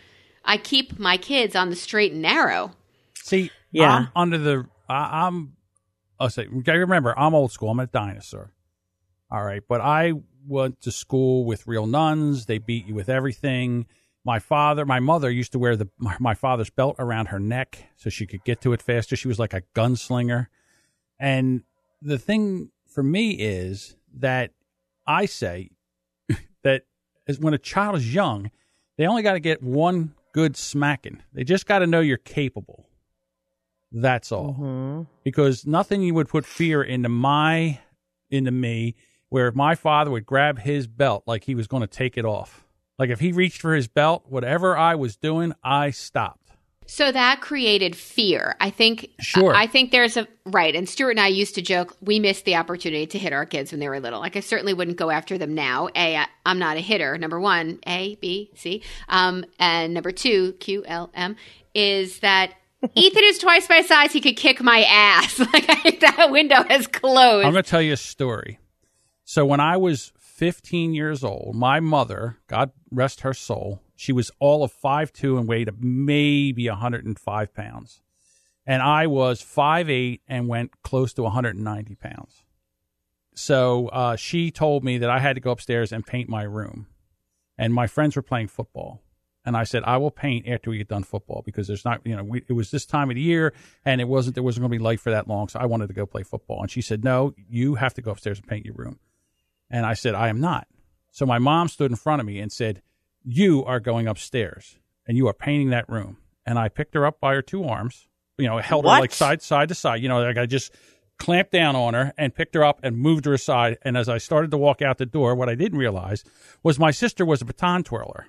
I 0.43 0.57
keep 0.57 0.97
my 0.99 1.17
kids 1.17 1.55
on 1.55 1.69
the 1.69 1.75
straight 1.75 2.13
and 2.13 2.21
narrow. 2.21 2.71
See, 3.15 3.51
Yeah. 3.71 3.91
I'm 3.93 4.09
under 4.15 4.37
the. 4.39 4.65
I, 4.89 5.27
I'm. 5.27 5.53
I'll 6.19 6.29
say. 6.31 6.47
Remember, 6.47 7.13
I'm 7.17 7.33
old 7.35 7.51
school. 7.51 7.69
I'm 7.69 7.79
a 7.79 7.85
dinosaur. 7.87 8.51
All 9.31 9.43
right, 9.43 9.61
but 9.67 9.81
I 9.81 10.13
went 10.47 10.81
to 10.81 10.91
school 10.91 11.45
with 11.45 11.67
real 11.67 11.85
nuns. 11.87 12.45
They 12.45 12.57
beat 12.57 12.85
you 12.85 12.95
with 12.95 13.09
everything. 13.09 13.85
My 14.25 14.39
father, 14.39 14.85
my 14.85 14.99
mother 14.99 15.29
used 15.29 15.51
to 15.51 15.59
wear 15.59 15.75
the 15.75 15.89
my, 15.97 16.15
my 16.19 16.33
father's 16.33 16.69
belt 16.69 16.95
around 16.99 17.27
her 17.27 17.39
neck 17.39 17.89
so 17.95 18.09
she 18.09 18.25
could 18.25 18.43
get 18.43 18.61
to 18.61 18.73
it 18.73 18.81
faster. 18.81 19.15
She 19.15 19.27
was 19.27 19.39
like 19.39 19.53
a 19.53 19.63
gunslinger. 19.75 20.47
And 21.19 21.63
the 22.01 22.17
thing 22.17 22.71
for 22.87 23.03
me 23.03 23.31
is 23.31 23.95
that 24.15 24.51
I 25.07 25.25
say 25.25 25.71
that 26.63 26.83
is 27.27 27.39
when 27.39 27.53
a 27.53 27.57
child 27.59 27.95
is 27.95 28.13
young, 28.13 28.51
they 28.97 29.07
only 29.07 29.23
got 29.23 29.33
to 29.33 29.39
get 29.39 29.63
one 29.63 30.13
good 30.33 30.57
smacking. 30.57 31.21
They 31.33 31.43
just 31.43 31.65
got 31.65 31.79
to 31.79 31.87
know 31.87 31.99
you're 31.99 32.17
capable. 32.17 32.87
That's 33.91 34.31
all. 34.31 34.53
hmm 34.53 35.01
Because 35.23 35.65
nothing 35.65 36.01
you 36.01 36.13
would 36.15 36.27
put 36.27 36.45
fear 36.45 36.81
into 36.81 37.09
my 37.09 37.79
into 38.31 38.51
me 38.51 38.95
where 39.33 39.47
if 39.47 39.55
my 39.55 39.73
father 39.73 40.11
would 40.11 40.27
grab 40.27 40.59
his 40.59 40.85
belt 40.85 41.23
like 41.25 41.43
he 41.43 41.55
was 41.55 41.65
going 41.65 41.81
to 41.81 41.87
take 41.87 42.19
it 42.19 42.23
off. 42.23 42.67
Like 42.99 43.09
if 43.09 43.19
he 43.19 43.31
reached 43.31 43.61
for 43.61 43.73
his 43.73 43.87
belt, 43.87 44.25
whatever 44.27 44.77
I 44.77 44.93
was 44.93 45.15
doing, 45.15 45.53
I 45.63 45.89
stopped. 45.89 46.51
So 46.85 47.11
that 47.11 47.41
created 47.41 47.95
fear. 47.95 48.55
I 48.59 48.69
think. 48.69 49.09
Sure. 49.19 49.55
I 49.55 49.65
think 49.65 49.89
there's 49.89 50.17
a 50.17 50.27
right. 50.45 50.75
And 50.75 50.87
Stuart 50.87 51.11
and 51.11 51.19
I 51.19 51.29
used 51.29 51.55
to 51.55 51.63
joke 51.63 51.97
we 51.99 52.19
missed 52.19 52.45
the 52.45 52.57
opportunity 52.57 53.07
to 53.07 53.17
hit 53.17 53.33
our 53.33 53.47
kids 53.47 53.71
when 53.71 53.79
they 53.79 53.89
were 53.89 53.99
little. 53.99 54.19
Like 54.19 54.35
I 54.35 54.41
certainly 54.41 54.75
wouldn't 54.75 54.97
go 54.97 55.09
after 55.09 55.39
them 55.39 55.55
now. 55.55 55.87
A, 55.95 56.15
I- 56.15 56.27
I'm 56.45 56.59
not 56.59 56.77
a 56.77 56.81
hitter. 56.81 57.17
Number 57.17 57.39
one, 57.39 57.79
A, 57.87 58.13
B, 58.17 58.51
C, 58.53 58.83
um, 59.09 59.45
and 59.57 59.95
number 59.95 60.11
two, 60.11 60.53
Q, 60.59 60.83
L, 60.85 61.09
M, 61.15 61.37
is 61.73 62.19
that 62.19 62.51
Ethan 62.93 63.23
is 63.23 63.39
twice 63.39 63.67
my 63.67 63.81
size. 63.81 64.13
He 64.13 64.21
could 64.21 64.37
kick 64.37 64.61
my 64.61 64.83
ass. 64.83 65.39
Like 65.53 65.65
I 65.67 65.97
that 66.01 66.29
window 66.29 66.61
has 66.69 66.85
closed. 66.85 67.47
I'm 67.47 67.53
going 67.53 67.63
to 67.63 67.67
tell 67.69 67.81
you 67.81 67.93
a 67.93 67.97
story. 67.97 68.59
So 69.25 69.45
when 69.45 69.59
I 69.59 69.77
was 69.77 70.11
15 70.19 70.93
years 70.93 71.23
old, 71.23 71.55
my 71.55 71.79
mother, 71.79 72.37
God 72.47 72.71
rest 72.91 73.21
her 73.21 73.33
soul, 73.33 73.81
she 73.95 74.11
was 74.11 74.31
all 74.39 74.63
of 74.63 74.73
5'2 74.73 75.37
and 75.37 75.47
weighed 75.47 75.69
maybe 75.79 76.67
105 76.67 77.53
pounds. 77.53 78.01
And 78.65 78.81
I 78.81 79.07
was 79.07 79.41
5'8 79.41 80.21
and 80.27 80.47
went 80.47 80.81
close 80.83 81.13
to 81.13 81.23
190 81.23 81.95
pounds. 81.95 82.43
So 83.35 83.87
uh, 83.87 84.15
she 84.15 84.51
told 84.51 84.83
me 84.83 84.97
that 84.99 85.09
I 85.09 85.19
had 85.19 85.35
to 85.35 85.41
go 85.41 85.51
upstairs 85.51 85.91
and 85.91 86.05
paint 86.05 86.29
my 86.29 86.43
room. 86.43 86.87
And 87.57 87.73
my 87.73 87.87
friends 87.87 88.15
were 88.15 88.21
playing 88.21 88.47
football. 88.47 89.01
And 89.45 89.57
I 89.57 89.63
said, 89.63 89.83
I 89.83 89.97
will 89.97 90.11
paint 90.11 90.47
after 90.47 90.69
we 90.69 90.77
get 90.77 90.87
done 90.87 91.03
football 91.03 91.41
because 91.45 91.67
there's 91.67 91.83
not, 91.83 91.99
you 92.05 92.15
know, 92.15 92.23
we, 92.23 92.43
it 92.47 92.53
was 92.53 92.71
this 92.71 92.85
time 92.85 93.09
of 93.09 93.15
the 93.15 93.21
year 93.21 93.53
and 93.83 93.99
it 93.99 94.07
wasn't, 94.07 94.35
there 94.35 94.43
wasn't 94.43 94.61
going 94.61 94.71
to 94.71 94.77
be 94.77 94.83
light 94.83 95.01
for 95.01 95.11
that 95.11 95.27
long. 95.27 95.49
So 95.49 95.59
I 95.59 95.65
wanted 95.65 95.87
to 95.87 95.93
go 95.93 96.05
play 96.05 96.23
football. 96.23 96.61
And 96.61 96.71
she 96.71 96.81
said, 96.81 97.03
No, 97.03 97.33
you 97.49 97.75
have 97.75 97.93
to 97.95 98.01
go 98.01 98.11
upstairs 98.11 98.39
and 98.39 98.47
paint 98.47 98.65
your 98.65 98.75
room. 98.75 98.99
And 99.69 99.85
I 99.85 99.93
said, 99.93 100.15
I 100.15 100.29
am 100.29 100.39
not. 100.39 100.67
So 101.11 101.25
my 101.25 101.39
mom 101.39 101.67
stood 101.67 101.91
in 101.91 101.97
front 101.97 102.19
of 102.19 102.25
me 102.25 102.39
and 102.39 102.51
said, 102.51 102.81
You 103.23 103.63
are 103.65 103.79
going 103.79 104.07
upstairs 104.07 104.77
and 105.07 105.17
you 105.17 105.27
are 105.27 105.33
painting 105.33 105.69
that 105.69 105.89
room. 105.89 106.17
And 106.45 106.59
I 106.59 106.69
picked 106.69 106.95
her 106.95 107.05
up 107.05 107.19
by 107.19 107.33
her 107.33 107.41
two 107.41 107.63
arms, 107.63 108.07
you 108.37 108.47
know, 108.47 108.57
held 108.57 108.85
her 108.85 108.89
like 108.89 109.13
side, 109.13 109.41
side 109.41 109.69
to 109.69 109.75
side. 109.75 110.01
You 110.01 110.09
know, 110.09 110.21
like 110.21 110.37
I 110.37 110.45
just 110.45 110.73
clamped 111.17 111.51
down 111.51 111.75
on 111.75 111.93
her 111.93 112.13
and 112.17 112.35
picked 112.35 112.55
her 112.55 112.63
up 112.63 112.79
and 112.83 112.97
moved 112.97 113.25
her 113.25 113.33
aside. 113.33 113.77
And 113.83 113.95
as 113.95 114.09
I 114.09 114.17
started 114.17 114.51
to 114.51 114.57
walk 114.57 114.81
out 114.81 114.97
the 114.97 115.05
door, 115.05 115.35
what 115.35 115.49
I 115.49 115.55
didn't 115.55 115.79
realize 115.79 116.23
was 116.63 116.79
my 116.79 116.91
sister 116.91 117.25
was 117.25 117.41
a 117.41 117.45
baton 117.45 117.83
twirler. 117.83 118.27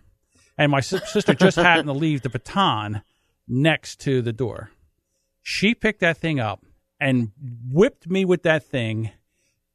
And 0.57 0.71
my 0.71 0.81
sister 0.81 1.35
just 1.35 1.57
happened 1.57 1.89
to 1.89 1.93
leave 1.93 2.23
the 2.23 2.29
baton 2.29 3.03
next 3.49 4.01
to 4.01 4.23
the 4.23 4.33
door. 4.33 4.71
She 5.43 5.75
picked 5.75 6.01
that 6.01 6.19
thing 6.19 6.39
up 6.39 6.65
and 7.01 7.33
whipped 7.71 8.09
me 8.09 8.25
with 8.25 8.45
that 8.45 8.65
thing 8.65 9.11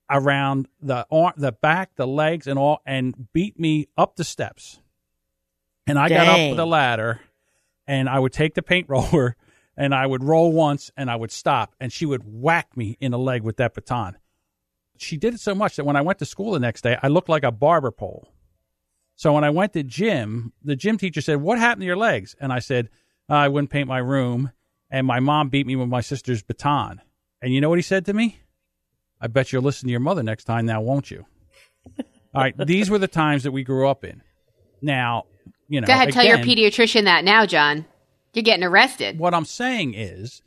around 0.09 0.67
the 0.81 1.05
arm, 1.11 1.33
the 1.37 1.51
back, 1.51 1.95
the 1.95 2.07
legs, 2.07 2.47
and 2.47 2.57
all, 2.57 2.81
and 2.85 3.31
beat 3.33 3.59
me 3.59 3.87
up 3.97 4.15
the 4.15 4.23
steps. 4.23 4.79
And 5.87 5.97
I 5.97 6.09
got 6.09 6.25
Dang. 6.25 6.51
up 6.51 6.57
the 6.57 6.67
ladder, 6.67 7.21
and 7.87 8.09
I 8.09 8.19
would 8.19 8.33
take 8.33 8.55
the 8.55 8.61
paint 8.61 8.87
roller, 8.89 9.35
and 9.77 9.93
I 9.93 10.05
would 10.05 10.23
roll 10.23 10.51
once, 10.51 10.91
and 10.97 11.09
I 11.09 11.15
would 11.15 11.31
stop, 11.31 11.75
and 11.79 11.91
she 11.93 12.05
would 12.05 12.23
whack 12.25 12.75
me 12.75 12.97
in 12.99 13.11
the 13.11 13.19
leg 13.19 13.43
with 13.43 13.57
that 13.57 13.73
baton. 13.73 14.17
She 14.97 15.15
did 15.15 15.33
it 15.33 15.39
so 15.39 15.55
much 15.55 15.77
that 15.77 15.85
when 15.85 15.95
I 15.95 16.01
went 16.01 16.19
to 16.19 16.25
school 16.25 16.51
the 16.51 16.59
next 16.59 16.81
day, 16.81 16.97
I 17.01 17.07
looked 17.07 17.29
like 17.29 17.43
a 17.43 17.51
barber 17.51 17.91
pole. 17.91 18.27
So 19.15 19.33
when 19.33 19.43
I 19.43 19.49
went 19.49 19.73
to 19.73 19.83
gym, 19.83 20.53
the 20.63 20.75
gym 20.75 20.97
teacher 20.97 21.21
said, 21.21 21.41
"What 21.41 21.59
happened 21.59 21.81
to 21.81 21.85
your 21.87 21.97
legs?" 21.97 22.35
And 22.39 22.51
I 22.51 22.59
said, 22.59 22.89
"I 23.27 23.47
wouldn't 23.47 23.69
paint 23.69 23.87
my 23.87 23.99
room, 23.99 24.51
and 24.89 25.05
my 25.05 25.19
mom 25.19 25.49
beat 25.49 25.67
me 25.67 25.75
with 25.75 25.89
my 25.89 26.01
sister's 26.01 26.41
baton." 26.41 27.01
And 27.41 27.53
you 27.53 27.61
know 27.61 27.69
what 27.69 27.77
he 27.77 27.83
said 27.83 28.05
to 28.05 28.13
me? 28.13 28.39
I 29.21 29.27
bet 29.27 29.51
you'll 29.51 29.63
listen 29.63 29.87
to 29.87 29.91
your 29.91 29.99
mother 29.99 30.23
next 30.23 30.45
time 30.45 30.65
now, 30.65 30.81
won't 30.81 31.11
you? 31.11 31.25
All 32.33 32.41
right, 32.41 32.55
these 32.57 32.89
were 32.89 32.99
the 32.99 33.07
times 33.07 33.43
that 33.43 33.51
we 33.51 33.63
grew 33.63 33.87
up 33.87 34.03
in. 34.03 34.21
Now, 34.81 35.25
you 35.67 35.81
know, 35.81 35.87
Go 35.87 35.93
ahead, 35.93 36.11
tell 36.11 36.25
your 36.25 36.37
pediatrician 36.37 37.03
that 37.05 37.23
now, 37.23 37.45
John. 37.45 37.85
You're 38.33 38.43
getting 38.43 38.63
arrested. 38.63 39.17
What 39.17 39.33
I'm 39.33 39.45
saying 39.45 39.95
is 39.95 40.41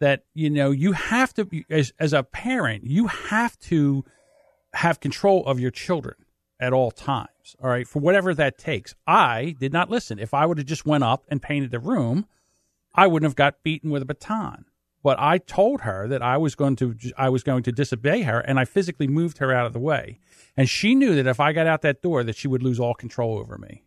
that 0.00 0.24
you 0.34 0.50
know 0.50 0.72
you 0.72 0.92
have 0.92 1.32
to, 1.34 1.48
as 1.70 1.92
as 2.00 2.12
a 2.12 2.24
parent, 2.24 2.84
you 2.84 3.06
have 3.06 3.58
to 3.60 4.04
have 4.74 4.98
control 4.98 5.46
of 5.46 5.60
your 5.60 5.70
children, 5.70 6.16
at 6.60 6.72
all 6.72 6.90
times. 6.90 7.56
All 7.60 7.70
right, 7.70 7.88
for 7.88 7.98
whatever 7.98 8.34
that 8.34 8.58
takes. 8.58 8.94
I 9.06 9.56
did 9.58 9.72
not 9.72 9.90
listen. 9.90 10.18
If 10.18 10.34
I 10.34 10.46
would 10.46 10.58
have 10.58 10.66
just 10.66 10.86
went 10.86 11.02
up 11.02 11.24
and 11.28 11.42
painted 11.42 11.70
the 11.70 11.80
room, 11.80 12.26
I 12.94 13.06
wouldn't 13.06 13.28
have 13.28 13.36
got 13.36 13.62
beaten 13.62 13.90
with 13.90 14.02
a 14.02 14.06
baton. 14.06 14.66
But 15.02 15.18
I 15.18 15.38
told 15.38 15.82
her 15.82 16.06
that 16.08 16.22
I 16.22 16.36
was 16.36 16.54
going 16.54 16.76
to 16.76 16.94
I 17.16 17.30
was 17.30 17.42
going 17.42 17.62
to 17.64 17.72
disobey 17.72 18.22
her, 18.22 18.40
and 18.40 18.58
I 18.58 18.64
physically 18.64 19.08
moved 19.08 19.38
her 19.38 19.52
out 19.52 19.66
of 19.66 19.72
the 19.72 19.78
way. 19.78 20.18
And 20.56 20.68
she 20.68 20.94
knew 20.94 21.14
that 21.14 21.26
if 21.26 21.40
I 21.40 21.52
got 21.52 21.66
out 21.66 21.82
that 21.82 22.02
door, 22.02 22.22
that 22.22 22.36
she 22.36 22.48
would 22.48 22.62
lose 22.62 22.78
all 22.78 22.94
control 22.94 23.38
over 23.38 23.56
me. 23.56 23.84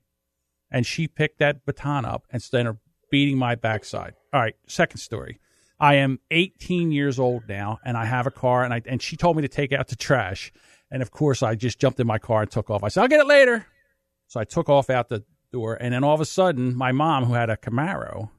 And 0.71 0.85
she 0.85 1.07
picked 1.07 1.37
that 1.39 1.65
baton 1.65 2.05
up 2.05 2.25
and 2.31 2.41
started 2.41 2.77
beating 3.11 3.37
my 3.37 3.53
backside. 3.53 4.15
All 4.33 4.41
right, 4.41 4.55
second 4.67 4.97
story. 4.97 5.39
I 5.79 5.95
am 5.95 6.19
18 6.31 6.91
years 6.91 7.19
old 7.19 7.47
now, 7.47 7.79
and 7.85 7.97
I 7.97 8.05
have 8.05 8.25
a 8.25 8.31
car, 8.31 8.63
and 8.63 8.73
I 8.73 8.81
and 8.85 9.01
she 9.01 9.17
told 9.17 9.35
me 9.35 9.43
to 9.43 9.47
take 9.47 9.71
out 9.71 9.89
the 9.89 9.95
trash, 9.95 10.51
and 10.89 11.03
of 11.03 11.11
course 11.11 11.43
I 11.43 11.53
just 11.53 11.79
jumped 11.79 11.99
in 11.99 12.07
my 12.07 12.17
car 12.17 12.41
and 12.41 12.49
took 12.49 12.69
off. 12.71 12.83
I 12.83 12.87
said 12.87 13.01
I'll 13.01 13.07
get 13.07 13.19
it 13.19 13.27
later, 13.27 13.67
so 14.27 14.39
I 14.39 14.45
took 14.45 14.69
off 14.69 14.89
out 14.89 15.09
the 15.09 15.23
door, 15.51 15.77
and 15.79 15.93
then 15.93 16.03
all 16.03 16.15
of 16.15 16.21
a 16.21 16.25
sudden, 16.25 16.75
my 16.75 16.91
mom, 16.91 17.25
who 17.25 17.33
had 17.33 17.49
a 17.51 17.57
Camaro, 17.57 18.29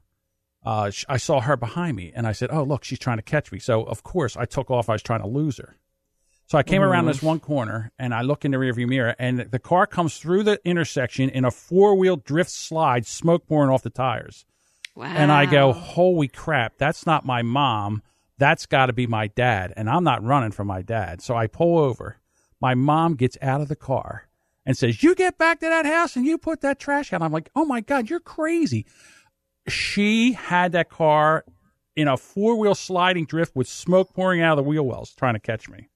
uh, 0.65 0.89
sh- 0.89 1.05
I 1.07 1.17
saw 1.17 1.41
her 1.41 1.55
behind 1.55 1.95
me, 1.95 2.11
and 2.15 2.27
I 2.27 2.31
said, 2.31 2.49
"Oh, 2.51 2.63
look, 2.63 2.83
she's 2.83 2.99
trying 2.99 3.17
to 3.17 3.23
catch 3.23 3.51
me." 3.51 3.59
So 3.59 3.83
of 3.83 4.03
course 4.03 4.35
I 4.35 4.45
took 4.45 4.71
off. 4.71 4.89
I 4.89 4.93
was 4.93 5.03
trying 5.03 5.21
to 5.21 5.27
lose 5.27 5.57
her. 5.57 5.77
So 6.47 6.59
I 6.59 6.63
came 6.63 6.83
around 6.83 7.07
this 7.07 7.23
one 7.23 7.39
corner, 7.39 7.91
and 7.97 8.13
I 8.13 8.21
look 8.21 8.45
in 8.45 8.51
the 8.51 8.57
rearview 8.57 8.87
mirror, 8.87 9.15
and 9.17 9.39
the 9.39 9.57
car 9.59 9.87
comes 9.87 10.19
through 10.19 10.43
the 10.43 10.59
intersection 10.63 11.29
in 11.29 11.43
a 11.43 11.49
four 11.49 11.95
wheel 11.95 12.17
drift 12.17 12.51
slide, 12.51 13.07
smoke 13.07 13.47
pouring 13.47 13.71
off 13.71 13.81
the 13.81 13.89
tires. 13.89 14.45
Wow. 14.95 15.07
And 15.07 15.31
I 15.31 15.45
go, 15.45 15.73
holy 15.73 16.27
crap, 16.27 16.77
that's 16.77 17.05
not 17.05 17.25
my 17.25 17.41
mom. 17.41 18.01
That's 18.37 18.65
got 18.65 18.87
to 18.87 18.93
be 18.93 19.07
my 19.07 19.27
dad. 19.27 19.73
And 19.75 19.89
I'm 19.89 20.03
not 20.03 20.23
running 20.23 20.51
from 20.51 20.67
my 20.67 20.81
dad. 20.81 21.21
So 21.21 21.35
I 21.35 21.47
pull 21.47 21.79
over. 21.79 22.17
My 22.61 22.75
mom 22.75 23.15
gets 23.15 23.37
out 23.41 23.61
of 23.61 23.67
the 23.67 23.75
car 23.75 24.27
and 24.65 24.77
says, 24.77 25.03
You 25.03 25.15
get 25.15 25.37
back 25.37 25.59
to 25.59 25.67
that 25.67 25.85
house 25.85 26.15
and 26.15 26.25
you 26.25 26.37
put 26.37 26.61
that 26.61 26.79
trash 26.79 27.11
out. 27.11 27.21
I'm 27.21 27.31
like, 27.31 27.49
Oh 27.55 27.65
my 27.65 27.81
God, 27.81 28.09
you're 28.09 28.19
crazy. 28.19 28.85
She 29.67 30.33
had 30.33 30.73
that 30.73 30.89
car 30.89 31.45
in 31.95 32.07
a 32.07 32.17
four 32.17 32.55
wheel 32.55 32.75
sliding 32.75 33.25
drift 33.25 33.55
with 33.55 33.67
smoke 33.67 34.13
pouring 34.13 34.41
out 34.41 34.57
of 34.57 34.63
the 34.63 34.69
wheel 34.69 34.85
wells 34.85 35.13
trying 35.13 35.33
to 35.33 35.39
catch 35.39 35.69
me. 35.69 35.89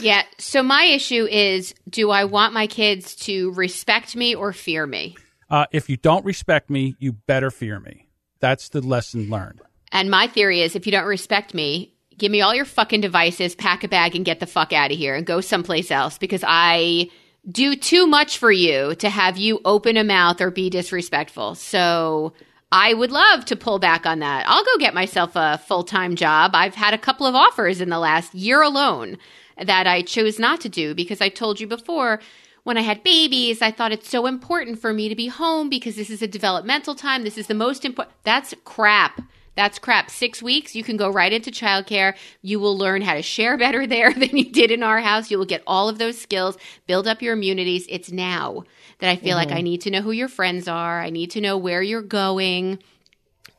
Yeah. 0.00 0.22
So 0.38 0.62
my 0.62 0.84
issue 0.84 1.26
is 1.26 1.74
do 1.88 2.10
I 2.10 2.24
want 2.24 2.52
my 2.52 2.66
kids 2.66 3.14
to 3.16 3.52
respect 3.52 4.16
me 4.16 4.34
or 4.34 4.52
fear 4.52 4.86
me? 4.86 5.16
Uh, 5.48 5.66
if 5.72 5.88
you 5.88 5.96
don't 5.96 6.24
respect 6.24 6.70
me, 6.70 6.96
you 6.98 7.12
better 7.12 7.50
fear 7.50 7.78
me. 7.78 8.08
That's 8.40 8.68
the 8.70 8.80
lesson 8.80 9.30
learned. 9.30 9.60
And 9.92 10.10
my 10.10 10.26
theory 10.26 10.62
is 10.62 10.74
if 10.74 10.86
you 10.86 10.92
don't 10.92 11.06
respect 11.06 11.54
me, 11.54 11.94
give 12.18 12.32
me 12.32 12.40
all 12.40 12.54
your 12.54 12.64
fucking 12.64 13.00
devices, 13.00 13.54
pack 13.54 13.84
a 13.84 13.88
bag, 13.88 14.16
and 14.16 14.24
get 14.24 14.40
the 14.40 14.46
fuck 14.46 14.72
out 14.72 14.90
of 14.90 14.98
here 14.98 15.14
and 15.14 15.24
go 15.24 15.40
someplace 15.40 15.90
else 15.90 16.18
because 16.18 16.42
I 16.46 17.10
do 17.48 17.76
too 17.76 18.06
much 18.06 18.38
for 18.38 18.50
you 18.50 18.94
to 18.96 19.08
have 19.08 19.38
you 19.38 19.60
open 19.64 19.96
a 19.96 20.04
mouth 20.04 20.40
or 20.40 20.50
be 20.50 20.70
disrespectful. 20.70 21.54
So 21.54 22.32
I 22.76 22.92
would 22.92 23.12
love 23.12 23.44
to 23.44 23.54
pull 23.54 23.78
back 23.78 24.04
on 24.04 24.18
that. 24.18 24.46
I'll 24.48 24.64
go 24.64 24.78
get 24.78 24.94
myself 24.94 25.36
a 25.36 25.58
full 25.58 25.84
time 25.84 26.16
job. 26.16 26.50
I've 26.54 26.74
had 26.74 26.92
a 26.92 26.98
couple 26.98 27.24
of 27.24 27.36
offers 27.36 27.80
in 27.80 27.88
the 27.88 28.00
last 28.00 28.34
year 28.34 28.62
alone 28.62 29.16
that 29.56 29.86
I 29.86 30.02
chose 30.02 30.40
not 30.40 30.60
to 30.62 30.68
do 30.68 30.92
because 30.92 31.20
I 31.20 31.28
told 31.28 31.60
you 31.60 31.68
before 31.68 32.20
when 32.64 32.76
I 32.76 32.80
had 32.80 33.04
babies, 33.04 33.62
I 33.62 33.70
thought 33.70 33.92
it's 33.92 34.10
so 34.10 34.26
important 34.26 34.80
for 34.80 34.92
me 34.92 35.08
to 35.08 35.14
be 35.14 35.28
home 35.28 35.68
because 35.68 35.94
this 35.94 36.10
is 36.10 36.20
a 36.20 36.26
developmental 36.26 36.96
time. 36.96 37.22
This 37.22 37.38
is 37.38 37.46
the 37.46 37.54
most 37.54 37.84
important. 37.84 38.16
That's 38.24 38.52
crap. 38.64 39.20
That's 39.54 39.78
crap. 39.78 40.10
Six 40.10 40.42
weeks, 40.42 40.74
you 40.74 40.82
can 40.82 40.96
go 40.96 41.08
right 41.08 41.32
into 41.32 41.52
childcare. 41.52 42.16
You 42.42 42.58
will 42.58 42.76
learn 42.76 43.02
how 43.02 43.14
to 43.14 43.22
share 43.22 43.56
better 43.56 43.86
there 43.86 44.12
than 44.14 44.36
you 44.36 44.50
did 44.50 44.72
in 44.72 44.82
our 44.82 44.98
house. 44.98 45.30
You 45.30 45.38
will 45.38 45.44
get 45.44 45.62
all 45.64 45.88
of 45.88 45.98
those 45.98 46.20
skills, 46.20 46.58
build 46.88 47.06
up 47.06 47.22
your 47.22 47.34
immunities. 47.34 47.86
It's 47.88 48.10
now 48.10 48.64
that 48.98 49.10
I 49.10 49.16
feel 49.16 49.36
like 49.36 49.52
I 49.52 49.60
need 49.60 49.82
to 49.82 49.90
know 49.90 50.00
who 50.00 50.12
your 50.12 50.28
friends 50.28 50.68
are. 50.68 51.00
I 51.00 51.10
need 51.10 51.32
to 51.32 51.40
know 51.40 51.56
where 51.56 51.82
you're 51.82 52.02
going, 52.02 52.82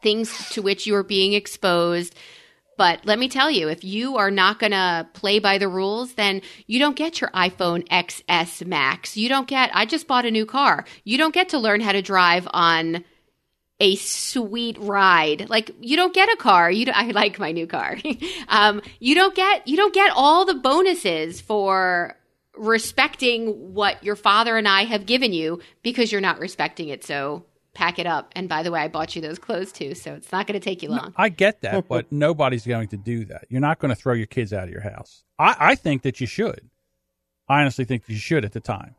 things 0.01 0.49
to 0.51 0.61
which 0.61 0.87
you 0.87 0.95
are 0.95 1.03
being 1.03 1.33
exposed. 1.33 2.15
But 2.77 3.05
let 3.05 3.19
me 3.19 3.29
tell 3.29 3.49
you, 3.49 3.69
if 3.69 3.83
you 3.83 4.17
are 4.17 4.31
not 4.31 4.59
going 4.59 4.71
to 4.71 5.07
play 5.13 5.39
by 5.39 5.57
the 5.57 5.69
rules, 5.69 6.13
then 6.15 6.41
you 6.67 6.77
don't 6.79 6.95
get 6.95 7.21
your 7.21 7.29
iPhone 7.29 7.87
XS 7.87 8.65
Max. 8.65 9.15
You 9.15 9.29
don't 9.29 9.47
get, 9.47 9.71
I 9.73 9.85
just 9.85 10.07
bought 10.07 10.25
a 10.25 10.31
new 10.31 10.45
car. 10.45 10.85
You 11.05 11.17
don't 11.17 11.33
get 11.33 11.49
to 11.49 11.59
learn 11.59 11.79
how 11.79 11.93
to 11.93 12.01
drive 12.01 12.47
on 12.51 13.05
a 13.79 13.95
sweet 13.95 14.77
ride. 14.79 15.49
Like 15.49 15.71
you 15.79 15.95
don't 15.95 16.13
get 16.13 16.29
a 16.29 16.37
car. 16.37 16.71
You 16.71 16.85
don't, 16.85 16.97
I 16.97 17.07
like 17.11 17.39
my 17.39 17.51
new 17.51 17.67
car. 17.67 17.97
um, 18.47 18.81
you 18.99 19.15
don't 19.15 19.35
get 19.35 19.67
you 19.67 19.77
don't 19.77 19.93
get 19.93 20.11
all 20.15 20.45
the 20.45 20.53
bonuses 20.53 21.41
for 21.41 22.15
respecting 22.57 23.73
what 23.73 24.03
your 24.03 24.15
father 24.15 24.57
and 24.57 24.67
I 24.67 24.85
have 24.85 25.05
given 25.05 25.33
you 25.33 25.61
because 25.83 26.11
you're 26.11 26.21
not 26.21 26.39
respecting 26.39 26.89
it. 26.89 27.03
So 27.03 27.45
pack 27.73 27.99
it 27.99 28.07
up. 28.07 28.31
And 28.35 28.49
by 28.49 28.63
the 28.63 28.71
way, 28.71 28.79
I 28.79 28.87
bought 28.87 29.15
you 29.15 29.21
those 29.21 29.37
clothes 29.37 29.71
too, 29.71 29.93
so 29.93 30.13
it's 30.13 30.31
not 30.31 30.47
going 30.47 30.59
to 30.59 30.63
take 30.63 30.81
you 30.81 30.89
long. 30.89 31.13
I 31.15 31.29
get 31.29 31.61
that, 31.61 31.87
but 31.89 32.11
nobody's 32.11 32.65
going 32.65 32.87
to 32.89 32.97
do 32.97 33.25
that. 33.25 33.45
You're 33.49 33.61
not 33.61 33.79
going 33.79 33.89
to 33.89 33.95
throw 33.95 34.13
your 34.13 34.25
kids 34.25 34.53
out 34.53 34.63
of 34.63 34.69
your 34.69 34.81
house. 34.81 35.23
I, 35.37 35.55
I 35.59 35.75
think 35.75 36.01
that 36.03 36.19
you 36.19 36.25
should. 36.25 36.69
I 37.47 37.61
honestly 37.61 37.85
think 37.85 38.03
you 38.07 38.15
should 38.15 38.43
at 38.43 38.53
the 38.53 38.59
time. 38.59 38.95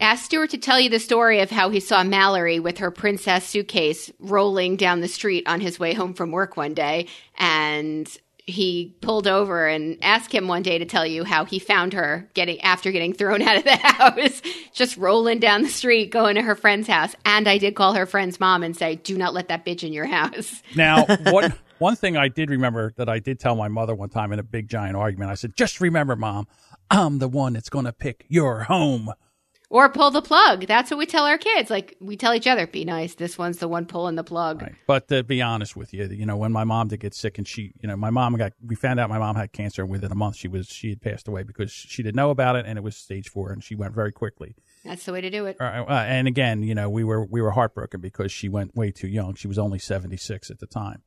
Ask 0.00 0.24
Stuart 0.24 0.50
to 0.50 0.58
tell 0.58 0.80
you 0.80 0.88
the 0.88 1.00
story 1.00 1.40
of 1.40 1.50
how 1.50 1.68
he 1.68 1.80
saw 1.80 2.04
Mallory 2.04 2.60
with 2.60 2.78
her 2.78 2.90
princess 2.90 3.44
suitcase 3.44 4.10
rolling 4.18 4.76
down 4.76 5.00
the 5.00 5.08
street 5.08 5.46
on 5.46 5.60
his 5.60 5.78
way 5.78 5.94
home 5.94 6.14
from 6.14 6.30
work 6.30 6.56
one 6.56 6.74
day. 6.74 7.06
And 7.36 8.08
he 8.50 8.94
pulled 9.00 9.26
over 9.26 9.66
and 9.66 9.96
asked 10.02 10.32
him 10.32 10.48
one 10.48 10.62
day 10.62 10.78
to 10.78 10.84
tell 10.84 11.06
you 11.06 11.24
how 11.24 11.44
he 11.44 11.58
found 11.58 11.92
her 11.92 12.28
getting 12.34 12.60
after 12.60 12.92
getting 12.92 13.12
thrown 13.12 13.42
out 13.48 13.56
of 13.56 13.64
the 13.64 13.76
house, 13.76 14.42
just 14.72 14.96
rolling 14.96 15.38
down 15.38 15.62
the 15.62 15.68
street, 15.68 16.10
going 16.10 16.34
to 16.34 16.42
her 16.42 16.54
friend's 16.54 16.88
house. 16.88 17.14
And 17.24 17.48
I 17.48 17.58
did 17.58 17.74
call 17.74 17.94
her 17.94 18.06
friend's 18.06 18.38
mom 18.38 18.62
and 18.62 18.76
say, 18.76 18.96
Do 18.96 19.16
not 19.16 19.34
let 19.34 19.48
that 19.48 19.64
bitch 19.64 19.82
in 19.82 19.92
your 19.92 20.06
house. 20.06 20.62
Now, 20.76 21.04
one 21.26 21.52
one 21.78 21.96
thing 21.96 22.16
I 22.16 22.28
did 22.28 22.48
remember 22.48 22.92
that 22.96 23.08
I 23.08 23.18
did 23.18 23.38
tell 23.38 23.56
my 23.56 23.68
mother 23.68 23.94
one 23.94 24.08
time 24.08 24.32
in 24.32 24.38
a 24.38 24.42
big 24.42 24.68
giant 24.68 24.96
argument, 24.96 25.30
I 25.30 25.34
said, 25.34 25.56
"Just 25.56 25.80
remember, 25.80 26.16
mom, 26.16 26.46
I'm 26.90 27.18
the 27.18 27.28
one 27.28 27.54
that's 27.54 27.68
going 27.68 27.86
to 27.86 27.92
pick 27.92 28.24
your 28.28 28.64
home." 28.64 29.10
Or 29.72 29.88
pull 29.88 30.10
the 30.10 30.20
plug. 30.20 30.66
That's 30.66 30.90
what 30.90 30.98
we 30.98 31.06
tell 31.06 31.26
our 31.26 31.38
kids. 31.38 31.70
Like 31.70 31.96
we 32.00 32.16
tell 32.16 32.34
each 32.34 32.48
other, 32.48 32.66
be 32.66 32.84
nice. 32.84 33.14
This 33.14 33.38
one's 33.38 33.58
the 33.58 33.68
one 33.68 33.86
pulling 33.86 34.16
the 34.16 34.24
plug. 34.24 34.62
Right. 34.62 34.74
But 34.88 35.06
to 35.08 35.22
be 35.22 35.40
honest 35.40 35.76
with 35.76 35.94
you, 35.94 36.06
you 36.06 36.26
know, 36.26 36.36
when 36.36 36.50
my 36.50 36.64
mom 36.64 36.88
did 36.88 36.98
get 36.98 37.14
sick 37.14 37.38
and 37.38 37.46
she, 37.46 37.72
you 37.80 37.88
know, 37.88 37.96
my 37.96 38.10
mom 38.10 38.34
got, 38.34 38.52
we 38.66 38.74
found 38.74 38.98
out 38.98 39.08
my 39.08 39.18
mom 39.18 39.36
had 39.36 39.52
cancer 39.52 39.82
and 39.82 39.90
within 39.90 40.10
a 40.10 40.16
month 40.16 40.34
she 40.34 40.48
was, 40.48 40.66
she 40.66 40.90
had 40.90 41.00
passed 41.00 41.28
away 41.28 41.44
because 41.44 41.70
she 41.70 42.02
didn't 42.02 42.16
know 42.16 42.30
about 42.30 42.56
it 42.56 42.66
and 42.66 42.78
it 42.78 42.82
was 42.82 42.96
stage 42.96 43.28
four 43.28 43.52
and 43.52 43.62
she 43.62 43.76
went 43.76 43.94
very 43.94 44.10
quickly. 44.10 44.56
That's 44.84 45.04
the 45.04 45.12
way 45.12 45.20
to 45.20 45.30
do 45.30 45.46
it. 45.46 45.56
Uh, 45.60 45.84
and 45.88 46.26
again, 46.26 46.64
you 46.64 46.74
know, 46.74 46.90
we 46.90 47.04
were, 47.04 47.24
we 47.24 47.40
were 47.40 47.52
heartbroken 47.52 48.00
because 48.00 48.32
she 48.32 48.48
went 48.48 48.74
way 48.74 48.90
too 48.90 49.08
young. 49.08 49.36
She 49.36 49.46
was 49.46 49.58
only 49.58 49.78
76 49.78 50.50
at 50.50 50.58
the 50.58 50.66
time. 50.66 51.02